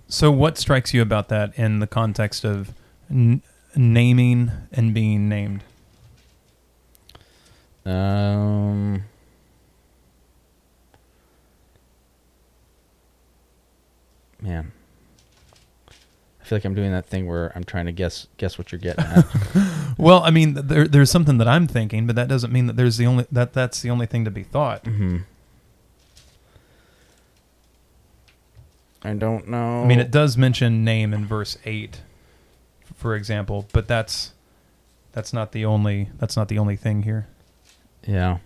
So, 0.08 0.30
what 0.30 0.56
strikes 0.56 0.94
you 0.94 1.02
about 1.02 1.28
that 1.28 1.58
in 1.58 1.80
the 1.80 1.86
context 1.86 2.44
of 2.44 2.72
n- 3.10 3.42
naming 3.74 4.50
and 4.72 4.94
being 4.94 5.28
named? 5.28 5.64
Um 7.84 9.04
Man. 14.46 14.72
I 16.40 16.44
feel 16.44 16.56
like 16.56 16.64
I'm 16.64 16.74
doing 16.74 16.92
that 16.92 17.06
thing 17.06 17.26
where 17.26 17.52
I'm 17.56 17.64
trying 17.64 17.86
to 17.86 17.92
guess 17.92 18.28
guess 18.36 18.56
what 18.56 18.70
you're 18.70 18.78
getting 18.78 19.04
at. 19.04 19.24
Well, 19.98 20.22
I 20.22 20.30
mean, 20.30 20.54
there, 20.54 20.86
there's 20.86 21.10
something 21.10 21.38
that 21.38 21.48
I'm 21.48 21.66
thinking, 21.66 22.06
but 22.06 22.16
that 22.16 22.28
doesn't 22.28 22.52
mean 22.52 22.66
that 22.66 22.76
there's 22.76 22.98
the 22.98 23.06
only 23.06 23.26
that 23.32 23.54
that's 23.54 23.80
the 23.80 23.90
only 23.90 24.06
thing 24.06 24.24
to 24.26 24.30
be 24.30 24.42
thought. 24.42 24.84
hmm 24.86 25.18
I 29.02 29.14
don't 29.14 29.48
know. 29.48 29.82
I 29.82 29.86
mean, 29.86 30.00
it 30.00 30.10
does 30.10 30.36
mention 30.36 30.84
name 30.84 31.14
in 31.14 31.26
verse 31.26 31.56
eight, 31.64 32.00
for 32.94 33.14
example, 33.14 33.66
but 33.72 33.86
that's 33.86 34.32
that's 35.12 35.32
not 35.32 35.52
the 35.52 35.64
only 35.64 36.10
that's 36.18 36.36
not 36.36 36.48
the 36.48 36.58
only 36.58 36.76
thing 36.76 37.02
here. 37.02 37.26
Yeah. 38.06 38.38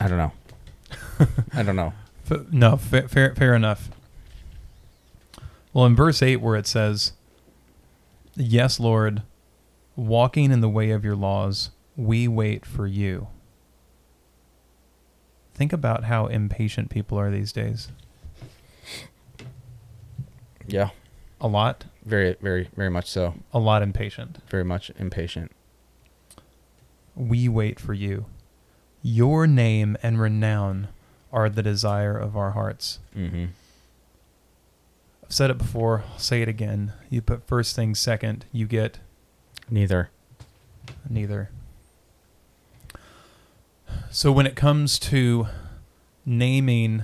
I 0.00 0.08
don't 0.08 0.18
know. 0.18 0.32
I 1.52 1.62
don't 1.62 1.76
know. 1.76 1.92
F- 2.30 2.52
no, 2.52 2.76
fa- 2.76 3.08
fair 3.08 3.34
fair 3.34 3.54
enough. 3.54 3.90
Well, 5.72 5.86
in 5.86 5.96
verse 5.96 6.22
eight, 6.22 6.36
where 6.40 6.56
it 6.56 6.66
says, 6.66 7.12
"Yes, 8.36 8.78
Lord, 8.78 9.22
walking 9.96 10.50
in 10.52 10.60
the 10.60 10.68
way 10.68 10.90
of 10.90 11.04
your 11.04 11.16
laws, 11.16 11.70
we 11.96 12.28
wait 12.28 12.64
for 12.66 12.86
you." 12.86 13.28
Think 15.54 15.72
about 15.72 16.04
how 16.04 16.26
impatient 16.26 16.88
people 16.90 17.18
are 17.18 17.30
these 17.30 17.50
days. 17.52 17.88
Yeah. 20.66 20.90
A 21.40 21.48
lot, 21.48 21.84
Very, 22.04 22.36
very, 22.40 22.68
very 22.76 22.90
much 22.90 23.06
so. 23.08 23.34
a 23.52 23.58
lot 23.58 23.82
impatient. 23.82 24.38
Very 24.48 24.64
much 24.64 24.90
impatient. 24.98 25.50
We 27.16 27.48
wait 27.48 27.78
for 27.80 27.94
you. 27.94 28.26
Your 29.02 29.46
name 29.46 29.96
and 30.02 30.20
renown 30.20 30.88
are 31.32 31.48
the 31.48 31.62
desire 31.62 32.16
of 32.16 32.36
our 32.36 32.50
hearts. 32.52 32.98
Mm-hmm. 33.16 33.46
I've 35.24 35.32
said 35.32 35.50
it 35.50 35.58
before, 35.58 36.04
I'll 36.12 36.18
say 36.18 36.42
it 36.42 36.48
again. 36.48 36.92
You 37.10 37.20
put 37.20 37.46
first 37.46 37.76
things 37.76 37.98
second, 38.00 38.44
you 38.52 38.66
get 38.66 38.98
Neither. 39.70 40.10
neither. 41.08 41.50
So 44.10 44.32
when 44.32 44.46
it 44.46 44.56
comes 44.56 44.98
to 45.00 45.48
naming 46.24 47.02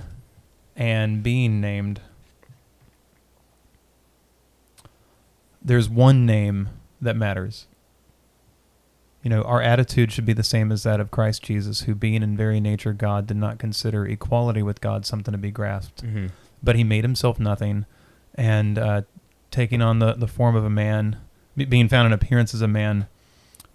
and 0.75 1.21
being 1.21 1.61
named, 1.61 2.01
there's 5.63 5.87
one 5.89 6.25
name 6.25 6.69
that 6.99 7.15
matters. 7.15 7.67
You 9.25 9.29
know, 9.31 9.41
our 9.41 9.59
attitude 9.61 10.11
should 10.11 10.25
be 10.25 10.33
the 10.33 10.43
same 10.43 10.71
as 10.71 10.83
that 10.83 10.99
of 10.99 11.09
Christ 11.09 11.41
Jesus, 11.41 11.81
who, 11.81 11.95
being 11.95 12.21
in 12.21 12.37
very 12.37 12.59
nature 12.59 12.93
God, 12.93 13.25
did 13.25 13.37
not 13.37 13.57
consider 13.57 14.05
equality 14.05 14.61
with 14.61 14.81
God 14.81 15.03
something 15.03 15.31
to 15.31 15.37
be 15.39 15.49
grasped, 15.49 16.03
Mm-hmm. 16.03 16.27
but 16.61 16.75
he 16.75 16.83
made 16.83 17.03
himself 17.03 17.39
nothing, 17.39 17.85
and 18.35 18.77
uh, 18.77 19.01
taking 19.49 19.81
on 19.81 19.97
the, 19.97 20.13
the 20.13 20.27
form 20.27 20.55
of 20.55 20.63
a 20.63 20.69
man, 20.69 21.17
be- 21.57 21.65
being 21.65 21.89
found 21.89 22.05
in 22.05 22.13
appearance 22.13 22.53
as 22.53 22.61
a 22.61 22.67
man, 22.67 23.07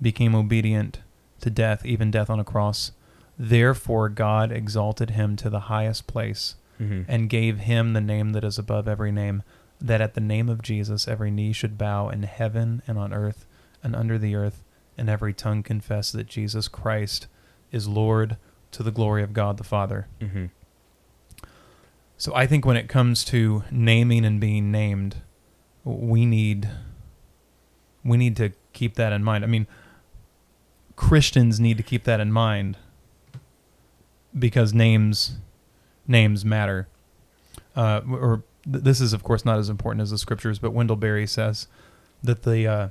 became 0.01 0.36
obedient 0.36 1.01
to 1.40 1.51
death, 1.51 1.85
even 1.85 2.12
death 2.12 2.31
on 2.31 2.39
a 2.39 2.44
cross. 2.44 2.93
Therefore, 3.36 4.09
God 4.09 4.52
exalted 4.52 5.10
him 5.10 5.35
to 5.36 5.51
the 5.51 5.60
highest 5.60 6.06
place 6.06 6.55
Mm-hmm. 6.81 7.02
and 7.09 7.28
gave 7.28 7.59
him 7.59 7.93
the 7.93 8.01
name 8.01 8.31
that 8.32 8.43
is 8.44 8.56
above 8.59 8.89
every 8.89 9.12
name, 9.12 9.43
that 9.82 10.01
at 10.01 10.14
the 10.14 10.20
name 10.22 10.48
of 10.48 10.62
Jesus 10.62 11.06
every 11.06 11.31
knee 11.31 11.52
should 11.52 11.77
bow 11.77 12.09
in 12.09 12.22
heaven 12.22 12.81
and 12.86 12.97
on 12.97 13.12
earth 13.12 13.44
and 13.82 13.94
under 13.94 14.16
the 14.16 14.35
earth, 14.35 14.62
and 15.01 15.09
every 15.09 15.32
tongue 15.32 15.62
confess 15.62 16.12
that 16.12 16.27
Jesus 16.27 16.68
Christ 16.68 17.27
is 17.72 17.89
Lord 17.89 18.36
to 18.70 18.82
the 18.82 18.90
glory 18.90 19.22
of 19.22 19.32
God 19.32 19.56
the 19.56 19.64
Father. 19.64 20.06
Mm-hmm. 20.20 20.47
So 22.18 22.35
I 22.35 22.47
think 22.47 22.66
when 22.66 22.77
it 22.77 22.86
comes 22.86 23.24
to 23.24 23.64
naming 23.70 24.27
and 24.27 24.39
being 24.39 24.70
named, 24.70 25.16
we 25.85 26.27
need 26.27 26.68
we 28.05 28.18
need 28.18 28.36
to 28.36 28.52
keep 28.74 28.94
that 28.97 29.12
in 29.12 29.24
mind. 29.24 29.43
I 29.43 29.47
mean, 29.47 29.66
Christians 30.97 31.59
need 31.59 31.78
to 31.78 31.82
keep 31.82 32.05
that 32.05 32.20
in 32.20 32.31
mind 32.31 32.77
because 34.39 34.74
names 34.74 35.39
names 36.06 36.44
matter. 36.44 36.89
Uh, 37.74 38.02
or 38.06 38.43
th- 38.70 38.85
this 38.85 39.01
is 39.01 39.14
of 39.14 39.22
course 39.22 39.47
not 39.47 39.59
as 39.59 39.70
important 39.70 40.02
as 40.02 40.10
the 40.10 40.18
scriptures, 40.18 40.59
but 40.59 40.74
Wendell 40.74 40.97
Berry 40.97 41.27
says 41.27 41.68
that 42.22 42.43
the 42.43 42.66
uh, 42.66 42.89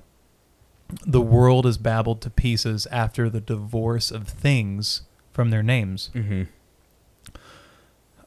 the 1.06 1.22
world 1.22 1.66
is 1.66 1.78
babbled 1.78 2.22
to 2.22 2.30
pieces 2.30 2.88
after 2.92 3.30
the 3.30 3.40
divorce 3.42 4.10
of 4.12 4.28
things 4.28 5.04
from 5.32 5.50
their 5.52 5.62
names. 5.64 6.10
Mm-hmm. 6.16 6.44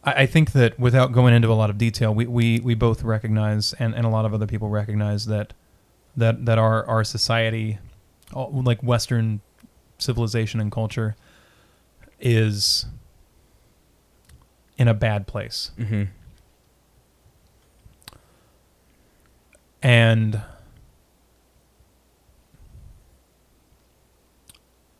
I, 0.04 0.12
I 0.22 0.26
think 0.26 0.52
that 0.52 0.78
without 0.78 1.12
going 1.12 1.34
into 1.34 1.50
a 1.50 1.54
lot 1.54 1.70
of 1.70 1.78
detail, 1.78 2.14
we, 2.14 2.26
we, 2.26 2.60
we 2.60 2.74
both 2.74 3.02
recognize, 3.02 3.72
and, 3.74 3.94
and 3.94 4.04
a 4.06 4.08
lot 4.08 4.24
of 4.24 4.32
other 4.34 4.46
people 4.46 4.68
recognize 4.68 5.26
that 5.26 5.52
that 6.16 6.44
that 6.44 6.58
our 6.58 6.84
our 6.86 7.04
society, 7.04 7.78
like 8.34 8.82
Western 8.82 9.40
civilization 9.98 10.60
and 10.60 10.70
culture, 10.70 11.16
is 12.20 12.84
in 14.76 14.88
a 14.88 14.94
bad 14.94 15.26
place, 15.26 15.70
Mm-hmm. 15.78 16.02
and 19.82 20.42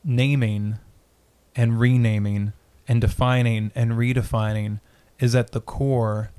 naming 0.05 0.79
and 1.55 1.79
renaming 1.79 2.53
and 2.89 3.01
defining 3.01 3.71
and 3.75 3.93
redefining 3.93 4.81
is 5.19 5.35
at 5.35 5.53
the 5.53 5.61
core 5.61 6.31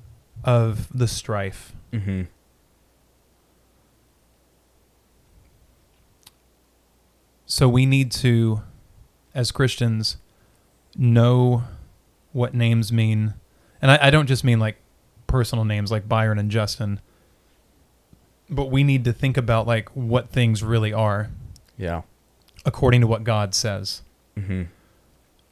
of 0.44 0.88
the 0.98 1.07
strife. 1.07 1.73
Mm-hmm. 1.91 2.23
So 7.45 7.69
we 7.69 7.85
need 7.85 8.11
to, 8.14 8.64
as 9.35 9.52
Christians, 9.52 10.18
know 10.98 11.64
what 12.31 12.53
names 12.53 12.91
mean. 12.91 13.35
And 13.81 13.91
I, 13.91 14.07
I 14.07 14.10
don't 14.10 14.27
just 14.27 14.44
mean 14.44 14.60
like 14.60 14.77
personal 15.27 15.64
names 15.64 15.91
like 15.91 16.10
Byron 16.10 16.40
and 16.40 16.49
Justin, 16.49 16.99
but 18.49 18.72
we 18.72 18.84
need 18.84 19.06
to 19.06 19.14
think 19.14 19.38
about 19.38 19.68
like 19.68 19.90
what 19.90 20.30
things 20.30 20.64
really 20.64 20.91
are 20.94 21.30
Yeah. 21.77 22.02
According 22.65 23.02
to 23.02 23.07
what 23.07 23.23
God 23.23 23.53
says. 23.56 24.02
Mm-hmm. 24.38 24.64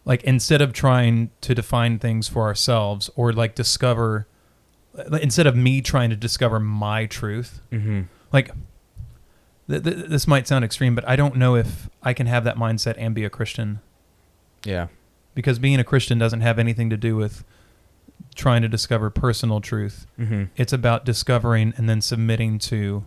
like 0.06 0.24
instead 0.24 0.62
of 0.62 0.74
trying 0.74 1.30
to 1.42 1.54
define 1.54 2.00
things 2.00 2.28
for 2.28 2.42
ourselves 2.44 3.10
or 3.16 3.32
like 3.32 3.54
discover 3.54 4.26
instead 5.22 5.46
of 5.46 5.56
me 5.56 5.82
trying 5.82 6.10
to 6.10 6.16
discover 6.16 6.60
my 6.60 7.06
truth 7.06 7.62
Mm-hmm. 7.72 8.02
like 8.34 8.50
th- 9.70 9.84
th- 9.84 10.06
this 10.08 10.28
might 10.28 10.48
sound 10.48 10.66
extreme 10.66 10.96
but 10.96 11.08
i 11.08 11.16
don't 11.16 11.36
know 11.36 11.56
if 11.56 11.90
i 12.02 12.12
can 12.12 12.26
have 12.26 12.44
that 12.44 12.56
mindset 12.58 12.96
and 12.98 13.14
be 13.14 13.24
a 13.24 13.30
christian 13.30 13.82
Yeah. 14.66 14.88
because 15.36 15.60
being 15.60 15.80
a 15.80 15.84
christian 15.84 16.18
doesn't 16.18 16.42
have 16.42 16.58
anything 16.58 16.90
to 16.90 16.98
do 16.98 17.16
with 17.16 17.44
trying 18.34 18.64
to 18.64 18.68
discover 18.68 19.12
personal 19.12 19.62
truth 19.62 20.08
Mm-hmm. 20.20 20.46
it's 20.56 20.74
about 20.74 21.06
discovering 21.06 21.74
and 21.78 21.88
then 21.88 22.02
submitting 22.02 22.58
to 22.60 23.04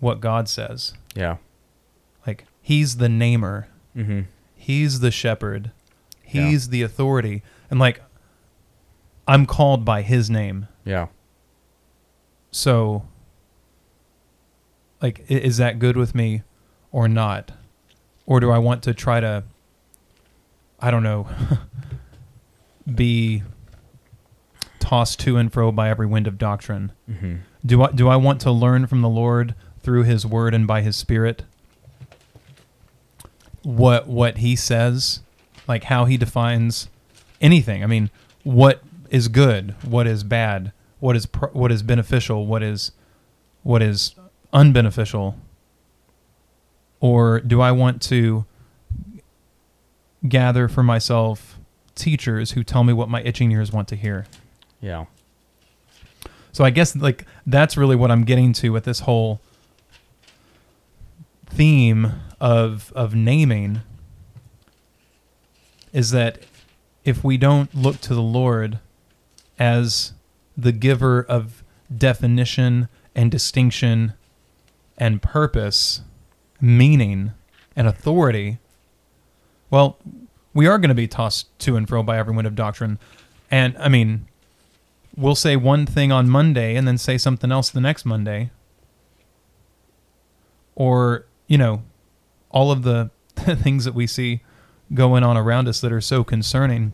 what 0.00 0.20
god 0.20 0.48
says 0.48 0.94
Yeah. 1.14 1.36
He's 2.60 2.96
the 2.96 3.08
namer 3.08 3.68
Mm-hmm. 3.96 4.22
He's 4.54 5.00
the 5.00 5.10
shepherd. 5.10 5.72
Yeah. 6.30 6.48
He's 6.48 6.68
the 6.68 6.82
authority. 6.82 7.42
And 7.70 7.80
like 7.80 8.00
I'm 9.26 9.46
called 9.46 9.84
by 9.84 10.02
his 10.02 10.30
name. 10.30 10.68
Yeah. 10.84 11.08
So 12.50 13.04
like 15.00 15.24
is 15.28 15.56
that 15.56 15.78
good 15.78 15.96
with 15.96 16.14
me 16.14 16.42
or 16.92 17.08
not? 17.08 17.52
Or 18.26 18.40
do 18.40 18.50
I 18.50 18.58
want 18.58 18.82
to 18.84 18.94
try 18.94 19.20
to 19.20 19.44
I 20.78 20.90
don't 20.90 21.02
know 21.02 21.28
be 22.94 23.42
tossed 24.78 25.20
to 25.20 25.36
and 25.36 25.52
fro 25.52 25.72
by 25.72 25.90
every 25.90 26.06
wind 26.06 26.26
of 26.26 26.38
doctrine? 26.38 26.92
Mm-hmm. 27.10 27.36
Do 27.64 27.82
I 27.82 27.90
do 27.92 28.08
I 28.08 28.16
want 28.16 28.40
to 28.42 28.50
learn 28.50 28.86
from 28.86 29.00
the 29.00 29.08
Lord 29.08 29.54
through 29.82 30.04
his 30.04 30.26
word 30.26 30.54
and 30.54 30.66
by 30.66 30.82
his 30.82 30.96
spirit 30.96 31.44
what 33.62 34.06
what 34.06 34.38
he 34.38 34.56
says, 34.56 35.20
like 35.68 35.84
how 35.84 36.04
he 36.04 36.16
defines 36.16 36.88
anything. 37.40 37.82
I 37.82 37.86
mean, 37.86 38.10
what 38.42 38.82
is 39.10 39.28
good, 39.28 39.74
what 39.84 40.06
is 40.06 40.24
bad, 40.24 40.72
what 40.98 41.16
is 41.16 41.26
pro- 41.26 41.50
what 41.50 41.72
is 41.72 41.82
beneficial, 41.82 42.46
what 42.46 42.62
is 42.62 42.92
what 43.62 43.82
is 43.82 44.14
unbeneficial? 44.52 45.34
Or 47.00 47.40
do 47.40 47.60
I 47.60 47.72
want 47.72 48.02
to 48.02 48.44
gather 50.28 50.68
for 50.68 50.82
myself 50.82 51.58
teachers 51.94 52.52
who 52.52 52.62
tell 52.62 52.84
me 52.84 52.92
what 52.92 53.08
my 53.08 53.22
itching 53.22 53.50
ears 53.52 53.72
want 53.72 53.88
to 53.88 53.96
hear? 53.96 54.26
Yeah. 54.80 55.06
So 56.52 56.64
I 56.64 56.70
guess 56.70 56.96
like 56.96 57.26
that's 57.46 57.76
really 57.76 57.96
what 57.96 58.10
I'm 58.10 58.24
getting 58.24 58.52
to 58.54 58.70
with 58.70 58.84
this 58.84 59.00
whole 59.00 59.40
theme 61.46 62.12
of 62.40 62.92
of 62.94 63.14
naming 63.14 63.82
is 65.92 66.10
that 66.10 66.38
if 67.04 67.24
we 67.24 67.36
don't 67.36 67.74
look 67.74 68.00
to 68.00 68.14
the 68.14 68.22
Lord 68.22 68.78
as 69.58 70.12
the 70.56 70.72
giver 70.72 71.22
of 71.22 71.64
definition 71.94 72.88
and 73.14 73.30
distinction 73.30 74.14
and 74.96 75.20
purpose, 75.20 76.02
meaning 76.60 77.32
and 77.74 77.88
authority, 77.88 78.58
well, 79.70 79.98
we 80.54 80.66
are 80.66 80.78
going 80.78 80.88
to 80.90 80.94
be 80.94 81.08
tossed 81.08 81.58
to 81.60 81.76
and 81.76 81.88
fro 81.88 82.02
by 82.02 82.18
every 82.18 82.34
wind 82.34 82.46
of 82.46 82.54
doctrine. 82.54 82.98
And 83.50 83.76
I 83.78 83.88
mean, 83.88 84.26
we'll 85.16 85.34
say 85.34 85.56
one 85.56 85.86
thing 85.86 86.12
on 86.12 86.28
Monday 86.28 86.76
and 86.76 86.86
then 86.86 86.98
say 86.98 87.18
something 87.18 87.50
else 87.50 87.70
the 87.70 87.80
next 87.80 88.04
Monday. 88.04 88.50
Or, 90.74 91.26
you 91.46 91.58
know, 91.58 91.82
all 92.50 92.70
of 92.70 92.82
the 92.82 93.10
things 93.36 93.84
that 93.84 93.94
we 93.94 94.06
see 94.06 94.40
going 94.92 95.22
on 95.22 95.36
around 95.36 95.68
us 95.68 95.80
that 95.80 95.92
are 95.92 96.00
so 96.00 96.24
concerning, 96.24 96.92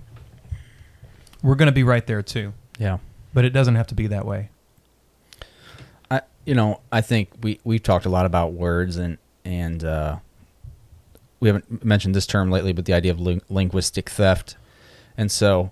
we're 1.42 1.54
going 1.54 1.66
to 1.66 1.72
be 1.72 1.82
right 1.82 2.06
there 2.06 2.22
too. 2.22 2.52
Yeah. 2.78 2.98
But 3.32 3.44
it 3.44 3.50
doesn't 3.50 3.74
have 3.74 3.86
to 3.88 3.94
be 3.94 4.06
that 4.08 4.24
way. 4.26 4.50
I 6.10 6.22
you 6.44 6.54
know 6.54 6.80
I 6.92 7.00
think 7.00 7.30
we 7.42 7.60
we've 7.64 7.82
talked 7.82 8.06
a 8.06 8.08
lot 8.08 8.26
about 8.26 8.52
words 8.52 8.96
and 8.96 9.18
and 9.44 9.84
uh, 9.84 10.16
we 11.40 11.48
haven't 11.48 11.84
mentioned 11.84 12.14
this 12.14 12.26
term 12.26 12.50
lately, 12.50 12.72
but 12.72 12.84
the 12.84 12.92
idea 12.92 13.12
of 13.12 13.20
lin- 13.20 13.42
linguistic 13.48 14.10
theft, 14.10 14.56
and 15.16 15.30
so 15.30 15.70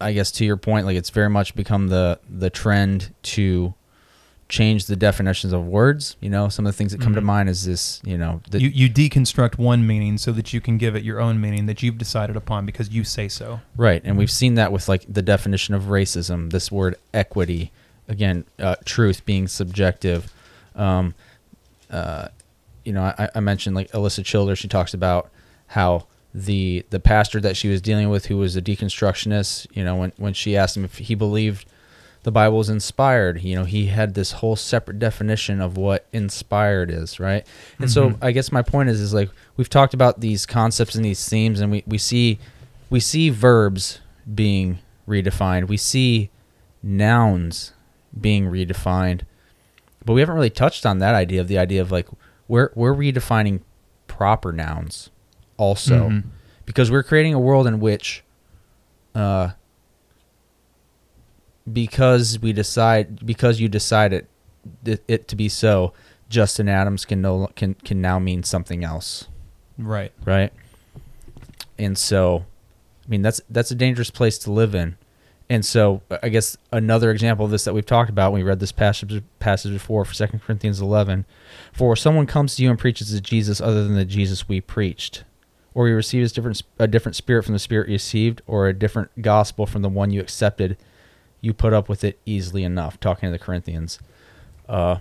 I 0.00 0.12
guess 0.12 0.30
to 0.32 0.44
your 0.44 0.56
point, 0.56 0.86
like 0.86 0.96
it's 0.96 1.10
very 1.10 1.30
much 1.30 1.54
become 1.54 1.88
the 1.88 2.18
the 2.28 2.50
trend 2.50 3.14
to 3.22 3.74
change 4.50 4.84
the 4.86 4.96
definitions 4.96 5.52
of 5.54 5.66
words. 5.66 6.16
You 6.20 6.28
know, 6.28 6.48
some 6.50 6.66
of 6.66 6.72
the 6.72 6.76
things 6.76 6.92
that 6.92 7.00
come 7.00 7.14
to 7.14 7.20
Mhm. 7.22 7.24
mind 7.24 7.48
is 7.48 7.64
this. 7.64 8.00
You 8.04 8.18
know, 8.18 8.42
the, 8.50 8.60
you, 8.60 8.68
you 8.68 8.90
deconstruct 8.90 9.56
one 9.56 9.86
meaning 9.86 10.18
so 10.18 10.32
that 10.32 10.52
you 10.52 10.60
can 10.60 10.76
give 10.76 10.94
it 10.96 11.02
your 11.04 11.20
own 11.20 11.40
meaning 11.40 11.66
that 11.66 11.82
you've 11.82 11.96
decided 11.96 12.36
upon 12.36 12.66
because 12.66 12.90
you 12.90 13.04
say 13.04 13.28
so. 13.28 13.60
Right, 13.76 14.02
and 14.04 14.18
we've 14.18 14.30
seen 14.30 14.56
that 14.56 14.72
with 14.72 14.88
like 14.88 15.06
the 15.08 15.22
definition 15.22 15.74
of 15.74 15.84
racism. 15.84 16.50
This 16.50 16.70
word 16.70 16.96
equity, 17.14 17.70
again, 18.08 18.44
uh, 18.58 18.74
truth 18.84 19.24
being 19.24 19.48
subjective. 19.48 20.32
Um, 20.74 21.14
uh, 21.90 22.28
you 22.84 22.92
know, 22.92 23.02
I, 23.02 23.28
I 23.34 23.40
mentioned 23.40 23.76
like 23.76 23.90
Alisa 23.92 24.24
Childers. 24.24 24.58
She 24.58 24.68
talks 24.68 24.92
about 24.94 25.30
how 25.68 26.06
the 26.34 26.84
the 26.90 27.00
pastor 27.00 27.40
that 27.40 27.56
she 27.56 27.68
was 27.68 27.80
dealing 27.80 28.08
with, 28.08 28.26
who 28.26 28.36
was 28.36 28.56
a 28.56 28.62
deconstructionist, 28.62 29.66
you 29.72 29.84
know, 29.84 29.96
when 29.96 30.12
when 30.16 30.32
she 30.32 30.56
asked 30.56 30.76
him 30.76 30.84
if 30.84 30.98
he 30.98 31.14
believed 31.14 31.66
the 32.22 32.30
Bible 32.30 32.60
is 32.60 32.68
inspired. 32.68 33.42
You 33.42 33.56
know, 33.56 33.64
he 33.64 33.86
had 33.86 34.14
this 34.14 34.32
whole 34.32 34.56
separate 34.56 34.98
definition 34.98 35.60
of 35.60 35.76
what 35.76 36.06
inspired 36.12 36.90
is, 36.90 37.18
right? 37.18 37.46
And 37.78 37.90
so 37.90 38.10
Mhm. 38.10 38.18
I 38.20 38.32
guess 38.32 38.52
my 38.52 38.62
point 38.62 38.88
is 38.90 39.00
is 39.00 39.14
like 39.14 39.30
we've 39.56 39.70
talked 39.70 39.94
about 39.94 40.20
these 40.20 40.44
concepts 40.46 40.94
and 40.94 41.04
these 41.04 41.26
themes 41.28 41.60
and 41.60 41.70
we, 41.72 41.82
we 41.86 41.96
see 41.98 42.38
we 42.90 43.00
see 43.00 43.30
verbs 43.30 44.00
being 44.34 44.78
redefined. 45.08 45.68
We 45.68 45.76
see 45.76 46.30
nouns 46.82 47.72
being 48.20 48.46
redefined. 48.50 49.22
But 50.04 50.14
we 50.14 50.20
haven't 50.20 50.34
really 50.34 50.50
touched 50.50 50.84
on 50.86 50.98
that 50.98 51.14
idea 51.14 51.40
of 51.40 51.48
the 51.48 51.58
idea 51.58 51.80
of 51.80 51.90
like 51.92 52.06
we're 52.48 52.70
we're 52.74 52.94
redefining 52.94 53.60
proper 54.08 54.52
nouns 54.52 55.10
also 55.56 56.08
Mhm. 56.08 56.24
because 56.66 56.90
we're 56.90 57.02
creating 57.02 57.32
a 57.34 57.38
world 57.38 57.66
in 57.66 57.80
which 57.80 58.24
uh 59.14 59.50
because 61.72 62.38
we 62.38 62.52
decide 62.52 63.24
because 63.24 63.60
you 63.60 63.68
decide 63.68 64.12
it 64.12 64.28
it, 64.84 65.02
it 65.08 65.28
to 65.28 65.36
be 65.36 65.48
so 65.48 65.92
Justin 66.28 66.68
Adams 66.68 67.04
can 67.04 67.20
no 67.20 67.48
can 67.56 67.74
can 67.74 68.00
now 68.00 68.18
mean 68.18 68.42
something 68.42 68.84
else. 68.84 69.28
Right. 69.78 70.12
right? 70.24 70.52
And 71.78 71.96
so 71.96 72.44
I 73.04 73.08
mean 73.08 73.22
that's 73.22 73.40
that's 73.50 73.70
a 73.70 73.74
dangerous 73.74 74.10
place 74.10 74.38
to 74.38 74.52
live 74.52 74.74
in. 74.74 74.96
And 75.48 75.64
so 75.66 76.02
I 76.22 76.28
guess 76.28 76.56
another 76.70 77.10
example 77.10 77.44
of 77.44 77.50
this 77.50 77.64
that 77.64 77.74
we've 77.74 77.84
talked 77.84 78.08
about 78.08 78.32
we 78.32 78.44
read 78.44 78.60
this 78.60 78.70
passage 78.70 79.22
passage 79.40 79.72
before 79.72 80.04
for 80.04 80.14
2 80.14 80.38
Corinthians 80.38 80.80
11 80.80 81.26
for 81.72 81.96
someone 81.96 82.26
comes 82.26 82.54
to 82.54 82.62
you 82.62 82.70
and 82.70 82.78
preaches 82.78 83.12
a 83.12 83.20
Jesus 83.20 83.60
other 83.60 83.82
than 83.82 83.96
the 83.96 84.04
Jesus 84.04 84.48
we 84.48 84.60
preached 84.60 85.24
or 85.74 85.88
you 85.88 85.96
receive 85.96 86.24
a 86.24 86.28
different 86.28 86.62
a 86.78 86.86
different 86.86 87.16
spirit 87.16 87.42
from 87.42 87.54
the 87.54 87.58
spirit 87.58 87.88
you 87.88 87.94
received 87.94 88.42
or 88.46 88.68
a 88.68 88.72
different 88.72 89.22
gospel 89.22 89.66
from 89.66 89.82
the 89.82 89.88
one 89.88 90.12
you 90.12 90.20
accepted 90.20 90.76
you 91.40 91.52
put 91.54 91.72
up 91.72 91.88
with 91.88 92.04
it 92.04 92.18
easily 92.26 92.64
enough 92.64 92.98
talking 93.00 93.26
to 93.28 93.30
the 93.32 93.38
Corinthians 93.38 93.98
uh 94.68 94.96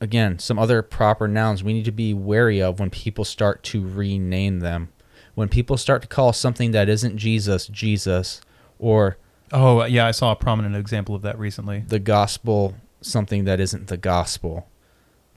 again 0.00 0.38
some 0.38 0.58
other 0.58 0.80
proper 0.82 1.26
nouns 1.28 1.62
we 1.62 1.72
need 1.72 1.84
to 1.84 1.92
be 1.92 2.14
wary 2.14 2.62
of 2.62 2.78
when 2.80 2.88
people 2.90 3.24
start 3.24 3.62
to 3.62 3.86
rename 3.86 4.60
them 4.60 4.88
when 5.34 5.48
people 5.48 5.76
start 5.76 6.02
to 6.02 6.08
call 6.08 6.32
something 6.32 6.70
that 6.70 6.88
isn't 6.88 7.16
Jesus 7.16 7.66
Jesus 7.66 8.40
or 8.78 9.16
Oh 9.52 9.84
yeah, 9.84 10.06
I 10.06 10.12
saw 10.12 10.30
a 10.30 10.36
prominent 10.36 10.76
example 10.76 11.14
of 11.16 11.22
that 11.22 11.36
recently. 11.38 11.80
the 11.86 11.98
gospel 11.98 12.74
something 13.00 13.44
that 13.44 13.58
isn't 13.60 13.88
the 13.88 13.96
gospel 13.96 14.68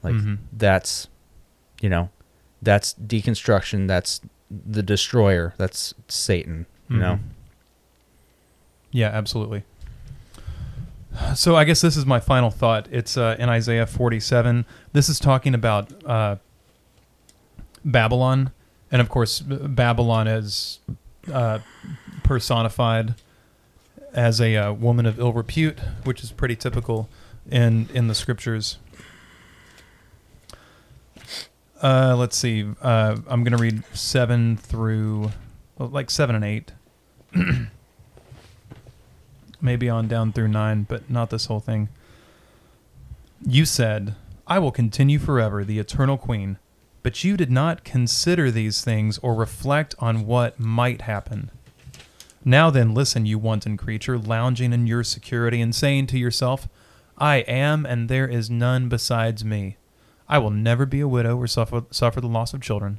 like 0.02 0.14
Mhm. 0.14 0.38
that's 0.52 1.08
you 1.80 1.88
know 1.88 2.10
that's 2.62 2.94
deconstruction 2.94 3.88
that's 3.88 4.20
the 4.50 4.82
destroyer 4.82 5.54
that's 5.58 5.94
satan 6.08 6.66
you 6.88 6.98
know 6.98 7.14
Mhm. 7.16 7.20
Yeah, 8.92 9.08
absolutely. 9.08 9.64
So 11.34 11.56
I 11.56 11.64
guess 11.64 11.80
this 11.80 11.96
is 11.96 12.06
my 12.06 12.20
final 12.20 12.50
thought. 12.50 12.88
It's 12.90 13.16
uh, 13.16 13.36
in 13.38 13.48
Isaiah 13.48 13.86
47. 13.86 14.64
This 14.92 15.08
is 15.08 15.18
talking 15.18 15.54
about 15.54 15.92
uh, 16.04 16.36
Babylon, 17.84 18.50
and 18.90 19.00
of 19.00 19.08
course, 19.08 19.40
Babylon 19.40 20.26
is 20.26 20.80
uh, 21.32 21.60
personified 22.22 23.14
as 24.12 24.40
a 24.40 24.56
uh, 24.56 24.72
woman 24.72 25.06
of 25.06 25.18
ill 25.18 25.32
repute, 25.32 25.78
which 26.04 26.22
is 26.22 26.32
pretty 26.32 26.56
typical 26.56 27.08
in 27.50 27.88
in 27.94 28.08
the 28.08 28.14
scriptures. 28.14 28.78
Uh, 31.82 32.16
let's 32.16 32.36
see. 32.36 32.66
Uh, 32.80 33.16
I'm 33.28 33.44
going 33.44 33.56
to 33.56 33.62
read 33.62 33.82
seven 33.92 34.56
through, 34.56 35.32
well, 35.76 35.88
like 35.90 36.10
seven 36.10 36.34
and 36.34 36.44
eight. 36.44 36.72
Maybe 39.64 39.88
on 39.88 40.08
down 40.08 40.30
through 40.30 40.48
nine, 40.48 40.82
but 40.86 41.08
not 41.08 41.30
this 41.30 41.46
whole 41.46 41.58
thing. 41.58 41.88
You 43.46 43.64
said, 43.64 44.14
I 44.46 44.58
will 44.58 44.70
continue 44.70 45.18
forever, 45.18 45.64
the 45.64 45.78
eternal 45.78 46.18
queen. 46.18 46.58
But 47.02 47.24
you 47.24 47.38
did 47.38 47.50
not 47.50 47.82
consider 47.82 48.50
these 48.50 48.84
things 48.84 49.16
or 49.22 49.34
reflect 49.34 49.94
on 49.98 50.26
what 50.26 50.60
might 50.60 51.00
happen. 51.00 51.50
Now 52.44 52.68
then, 52.68 52.92
listen, 52.92 53.24
you 53.24 53.38
wanton 53.38 53.78
creature, 53.78 54.18
lounging 54.18 54.74
in 54.74 54.86
your 54.86 55.02
security 55.02 55.62
and 55.62 55.74
saying 55.74 56.08
to 56.08 56.18
yourself, 56.18 56.68
I 57.16 57.36
am, 57.36 57.86
and 57.86 58.10
there 58.10 58.28
is 58.28 58.50
none 58.50 58.90
besides 58.90 59.46
me. 59.46 59.78
I 60.28 60.36
will 60.40 60.50
never 60.50 60.84
be 60.84 61.00
a 61.00 61.08
widow 61.08 61.38
or 61.38 61.46
suffer, 61.46 61.84
suffer 61.90 62.20
the 62.20 62.26
loss 62.26 62.52
of 62.52 62.60
children. 62.60 62.98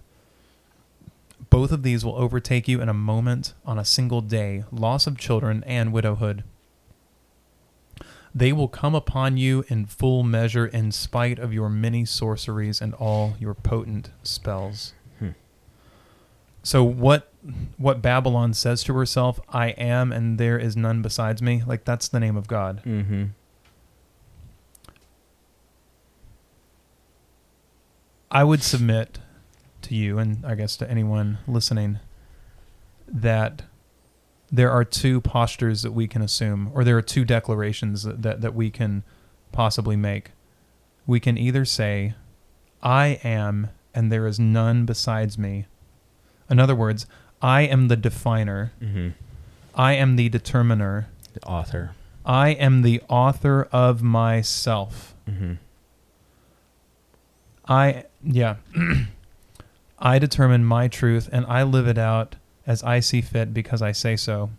Both 1.51 1.71
of 1.71 1.83
these 1.83 2.03
will 2.03 2.15
overtake 2.15 2.67
you 2.67 2.81
in 2.81 2.89
a 2.89 2.93
moment, 2.93 3.53
on 3.67 3.77
a 3.77 3.85
single 3.85 4.21
day 4.21 4.63
loss 4.71 5.05
of 5.05 5.19
children 5.19 5.63
and 5.67 5.93
widowhood. 5.93 6.43
They 8.35 8.51
will 8.51 8.67
come 8.67 8.93
upon 8.93 9.37
you 9.37 9.63
in 9.69 9.85
full 9.85 10.21
measure 10.21 10.65
in 10.67 10.91
spite 10.91 11.39
of 11.39 11.53
your 11.53 11.69
many 11.69 12.03
sorceries 12.03 12.81
and 12.81 12.93
all 12.95 13.35
your 13.39 13.53
potent 13.53 14.11
spells. 14.23 14.93
Hmm. 15.19 15.29
So 16.61 16.83
what 16.83 17.31
what 17.77 18.01
Babylon 18.01 18.53
says 18.53 18.83
to 18.83 18.93
herself, 18.93 19.39
I 19.49 19.67
am 19.69 20.11
and 20.11 20.37
there 20.37 20.59
is 20.59 20.75
none 20.75 21.01
besides 21.01 21.41
me, 21.41 21.63
like 21.65 21.85
that's 21.85 22.09
the 22.09 22.19
name 22.19 22.35
of 22.35 22.47
God. 22.47 22.81
mm-hmm 22.85 23.25
I 28.35 28.43
would 28.43 28.61
submit 28.63 29.19
to 29.83 29.95
you 29.95 30.19
and 30.19 30.45
I 30.45 30.55
guess 30.55 30.75
to 30.77 30.91
anyone 30.91 31.37
listening 31.47 31.99
that 33.07 33.61
there 34.51 34.71
are 34.71 34.83
two 34.83 35.21
postures 35.21 35.81
that 35.81 35.91
we 35.91 36.07
can 36.07 36.21
assume, 36.21 36.71
or 36.73 36.83
there 36.83 36.97
are 36.97 37.01
two 37.01 37.25
declarations 37.25 38.03
that, 38.03 38.21
that, 38.21 38.41
that 38.41 38.53
we 38.53 38.69
can 38.69 39.03
possibly 39.51 39.95
make. 39.95 40.31
We 41.07 41.19
can 41.19 41.37
either 41.37 41.65
say, 41.65 42.13
I 42.81 43.19
am, 43.23 43.69
and 43.93 44.11
there 44.11 44.27
is 44.27 44.39
none 44.39 44.85
besides 44.85 45.37
me. 45.37 45.65
In 46.49 46.59
other 46.59 46.75
words, 46.75 47.05
I 47.41 47.61
am 47.61 47.87
the 47.87 47.95
definer, 47.95 48.71
mm-hmm 48.81 49.09
I 49.77 49.93
am 49.93 50.15
the 50.15 50.29
determiner, 50.29 51.09
the 51.33 51.43
author 51.43 51.91
I 52.25 52.49
am 52.49 52.81
the 52.81 53.01
author 53.09 53.67
of 53.71 54.01
myself. 54.01 55.13
mm-hmm 55.29 55.55
I 57.67 58.05
yeah. 58.23 58.57
I 59.99 60.19
determine 60.19 60.65
my 60.65 60.87
truth 60.87 61.29
and 61.31 61.45
I 61.47 61.63
live 61.63 61.87
it 61.87 61.97
out 61.97 62.35
as 62.67 62.83
I 62.83 62.99
see 62.99 63.21
fit 63.21 63.53
because 63.53 63.81
I 63.81 63.91
say 63.91 64.15
so. 64.15 64.49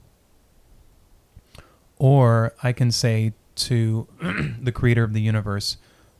Or 1.99 2.53
I 2.63 2.73
can 2.73 2.91
say 2.91 3.33
to 3.57 4.07
the 4.63 4.73
creator 4.73 5.03
of 5.03 5.13
the 5.13 5.21
universe, 5.21 5.77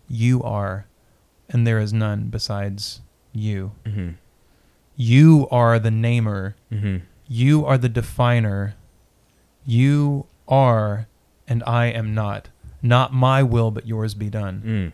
you 0.09 0.43
are 0.43 0.87
and 1.49 1.67
there 1.67 1.79
is 1.79 1.93
none 1.93 2.25
besides 2.29 3.01
you. 3.33 3.73
mm-hmm 3.85 4.11
You 4.97 5.47
are 5.51 5.79
the 5.79 5.91
namer. 5.91 6.57
mm-hmm 6.73 7.05
You 7.29 7.65
are 7.67 7.77
the 7.79 7.89
definer. 7.89 8.75
You 9.67 10.27
are 10.49 11.07
and 11.47 11.63
I 11.67 11.87
am 11.87 12.15
not. 12.15 12.49
Not 12.83 13.13
my 13.13 13.43
will 13.43 13.71
but 13.71 13.87
yours 13.87 14.15
be 14.15 14.31
done. 14.31 14.63
mm. 14.65 14.93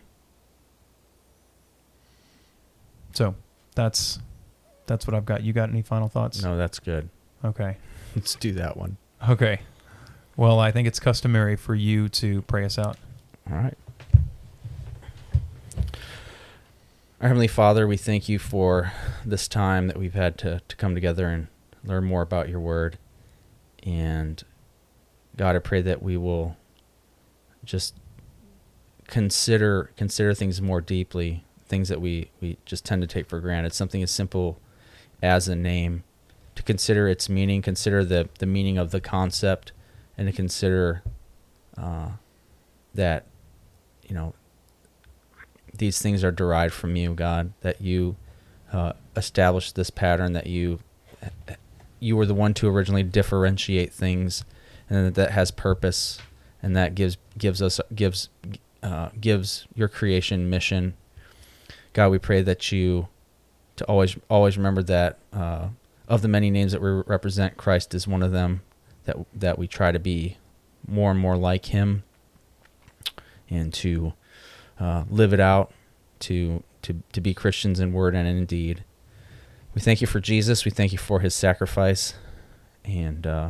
So 3.15 3.35
that's 3.75 4.19
that's 4.85 5.07
what 5.07 5.13
I've 5.15 5.25
got. 5.25 5.43
You 5.43 5.53
got 5.53 5.69
any 5.69 5.81
final 5.81 6.07
thoughts? 6.07 6.43
no 6.43 6.57
that's 6.57 6.79
good 6.79 7.09
Okay. 7.43 7.77
let's 8.15 8.35
do 8.35 8.53
that 8.53 8.77
one 8.77 8.97
Okay. 9.29 9.61
Well, 10.35 10.59
I 10.59 10.71
think 10.71 10.87
it's 10.87 10.99
customary 10.99 11.55
for 11.55 11.75
you 11.75 12.09
to 12.09 12.41
pray 12.43 12.65
us 12.65 12.77
out. 12.77 12.97
All 13.49 13.57
right. 13.57 13.77
Our 17.21 17.29
Heavenly 17.29 17.47
Father, 17.47 17.87
we 17.87 17.95
thank 17.95 18.27
you 18.27 18.37
for 18.37 18.91
this 19.23 19.47
time 19.47 19.87
that 19.87 19.97
we've 19.97 20.13
had 20.13 20.37
to, 20.39 20.61
to 20.67 20.75
come 20.75 20.93
together 20.93 21.27
and 21.27 21.47
learn 21.85 22.03
more 22.03 22.21
about 22.21 22.49
your 22.49 22.59
word. 22.59 22.97
And 23.83 24.43
God, 25.37 25.55
I 25.55 25.59
pray 25.59 25.81
that 25.81 26.03
we 26.03 26.17
will 26.17 26.57
just 27.63 27.95
consider 29.07 29.91
consider 29.95 30.33
things 30.33 30.61
more 30.61 30.81
deeply, 30.81 31.45
things 31.65 31.87
that 31.87 32.01
we, 32.01 32.29
we 32.41 32.57
just 32.65 32.83
tend 32.83 33.01
to 33.03 33.07
take 33.07 33.29
for 33.29 33.39
granted. 33.39 33.73
Something 33.73 34.03
as 34.03 34.11
simple 34.11 34.59
as 35.23 35.47
a 35.47 35.55
name, 35.55 36.03
to 36.55 36.61
consider 36.61 37.07
its 37.07 37.29
meaning, 37.29 37.61
consider 37.61 38.05
the, 38.05 38.29
the 38.37 38.45
meaning 38.45 38.77
of 38.77 38.91
the 38.91 39.01
concept, 39.01 39.71
and 40.17 40.27
to 40.27 40.33
consider 40.33 41.01
uh, 41.77 42.09
that 42.93 43.25
you 44.07 44.13
know 44.13 44.35
these 45.75 45.99
things 45.99 46.23
are 46.23 46.31
derived 46.31 46.73
from 46.73 46.95
you 46.95 47.15
god 47.15 47.51
that 47.61 47.81
you 47.81 48.15
uh, 48.71 48.93
established 49.15 49.73
this 49.73 49.89
pattern 49.89 50.33
that 50.33 50.45
you 50.45 50.77
you 51.99 52.15
were 52.15 52.25
the 52.25 52.33
one 52.33 52.53
to 52.53 52.67
originally 52.67 53.01
differentiate 53.01 53.91
things 53.91 54.43
and 54.89 55.07
that, 55.07 55.15
that 55.15 55.31
has 55.31 55.49
purpose 55.49 56.19
and 56.61 56.75
that 56.75 56.95
gives 56.95 57.17
gives 57.37 57.61
us 57.61 57.79
gives 57.95 58.29
uh, 58.83 59.09
gives 59.19 59.65
your 59.73 59.87
creation 59.87 60.49
mission. 60.49 60.93
God 61.93 62.09
we 62.09 62.19
pray 62.19 62.41
that 62.41 62.71
you 62.71 63.07
to 63.75 63.85
always 63.85 64.17
always 64.29 64.57
remember 64.57 64.83
that 64.83 65.19
uh, 65.31 65.69
of 66.07 66.21
the 66.21 66.27
many 66.27 66.49
names 66.51 66.71
that 66.71 66.81
we 66.81 66.89
represent 66.89 67.57
christ 67.57 67.93
is 67.93 68.07
one 68.07 68.23
of 68.23 68.31
them 68.31 68.61
that 69.05 69.17
that 69.33 69.57
we 69.57 69.67
try 69.67 69.91
to 69.91 69.99
be 69.99 70.37
more 70.87 71.11
and 71.11 71.19
more 71.19 71.37
like 71.37 71.67
him 71.67 72.03
and 73.49 73.73
to 73.73 74.13
uh, 74.79 75.03
live 75.09 75.33
it 75.33 75.39
out, 75.39 75.71
to 76.19 76.63
to 76.81 77.01
to 77.11 77.21
be 77.21 77.33
Christians 77.33 77.79
in 77.79 77.93
word 77.93 78.15
and 78.15 78.27
in 78.27 78.45
deed. 78.45 78.83
We 79.73 79.81
thank 79.81 80.01
you 80.01 80.07
for 80.07 80.19
Jesus. 80.19 80.65
We 80.65 80.71
thank 80.71 80.91
you 80.91 80.97
for 80.97 81.19
His 81.19 81.33
sacrifice, 81.33 82.13
and 82.83 83.25
uh, 83.25 83.49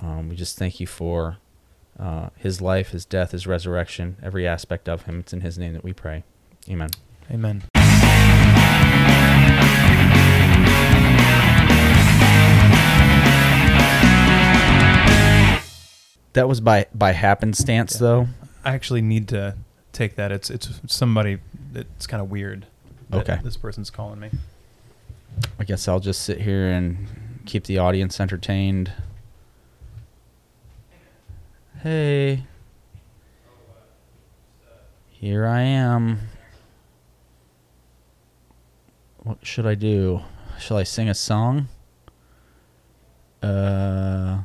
um, 0.00 0.28
we 0.28 0.36
just 0.36 0.58
thank 0.58 0.80
you 0.80 0.86
for 0.86 1.38
uh, 1.98 2.30
His 2.36 2.60
life, 2.60 2.90
His 2.90 3.04
death, 3.04 3.32
His 3.32 3.46
resurrection, 3.46 4.16
every 4.22 4.46
aspect 4.46 4.88
of 4.88 5.02
Him. 5.02 5.20
It's 5.20 5.32
in 5.32 5.40
His 5.40 5.58
name 5.58 5.72
that 5.74 5.84
we 5.84 5.92
pray. 5.92 6.24
Amen. 6.68 6.90
Amen. 7.30 7.81
That 16.34 16.48
was 16.48 16.60
by 16.60 16.86
by 16.94 17.12
happenstance, 17.12 17.94
Yeah. 17.94 17.98
though. 18.00 18.28
I 18.64 18.72
actually 18.74 19.02
need 19.02 19.28
to 19.28 19.56
take 19.92 20.16
that. 20.16 20.32
It's 20.32 20.48
it's 20.50 20.70
somebody 20.86 21.38
that's 21.72 22.06
kind 22.06 22.22
of 22.22 22.30
weird. 22.30 22.66
that 23.10 23.28
Okay. 23.28 23.40
This 23.44 23.56
person's 23.56 23.90
calling 23.90 24.18
me. 24.20 24.30
I 25.58 25.64
guess 25.64 25.86
I'll 25.88 26.00
just 26.00 26.22
sit 26.22 26.40
here 26.42 26.70
and 26.70 27.42
keep 27.46 27.64
the 27.64 27.78
audience 27.78 28.20
entertained. 28.20 28.92
Hey. 31.82 32.44
Here 35.10 35.46
I 35.46 35.60
am. 35.60 36.20
What 39.18 39.38
should 39.42 39.66
I 39.66 39.74
do? 39.74 40.22
Shall 40.58 40.76
I 40.76 40.82
sing 40.82 41.08
a 41.08 41.14
song? 41.14 41.68
Uh 43.42 44.42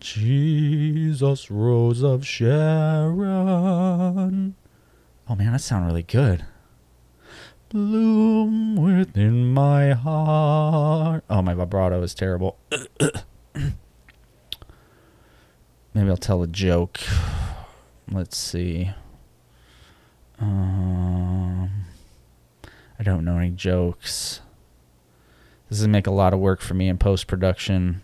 Jesus 0.00 1.50
Rose 1.50 2.02
of 2.02 2.26
Sharon. 2.26 3.16
Oh 5.28 5.34
man, 5.34 5.52
that 5.52 5.60
sounds 5.60 5.86
really 5.86 6.02
good 6.02 6.44
bloom 7.68 8.76
within 8.76 9.52
my 9.52 9.92
heart. 9.92 11.24
Oh, 11.28 11.42
my 11.42 11.54
vibrato 11.54 12.02
is 12.02 12.14
terrible. 12.14 12.58
Maybe 15.94 16.10
I'll 16.10 16.16
tell 16.16 16.42
a 16.42 16.46
joke. 16.46 17.00
Let's 18.10 18.36
see. 18.36 18.90
Um, 20.38 21.70
I 22.98 23.02
don't 23.02 23.24
know 23.24 23.38
any 23.38 23.50
jokes. 23.50 24.40
This 25.68 25.80
is 25.80 25.88
make 25.88 26.06
a 26.06 26.12
lot 26.12 26.32
of 26.32 26.40
work 26.40 26.60
for 26.60 26.74
me 26.74 26.88
in 26.88 26.96
post 26.96 27.26
production. 27.26 28.00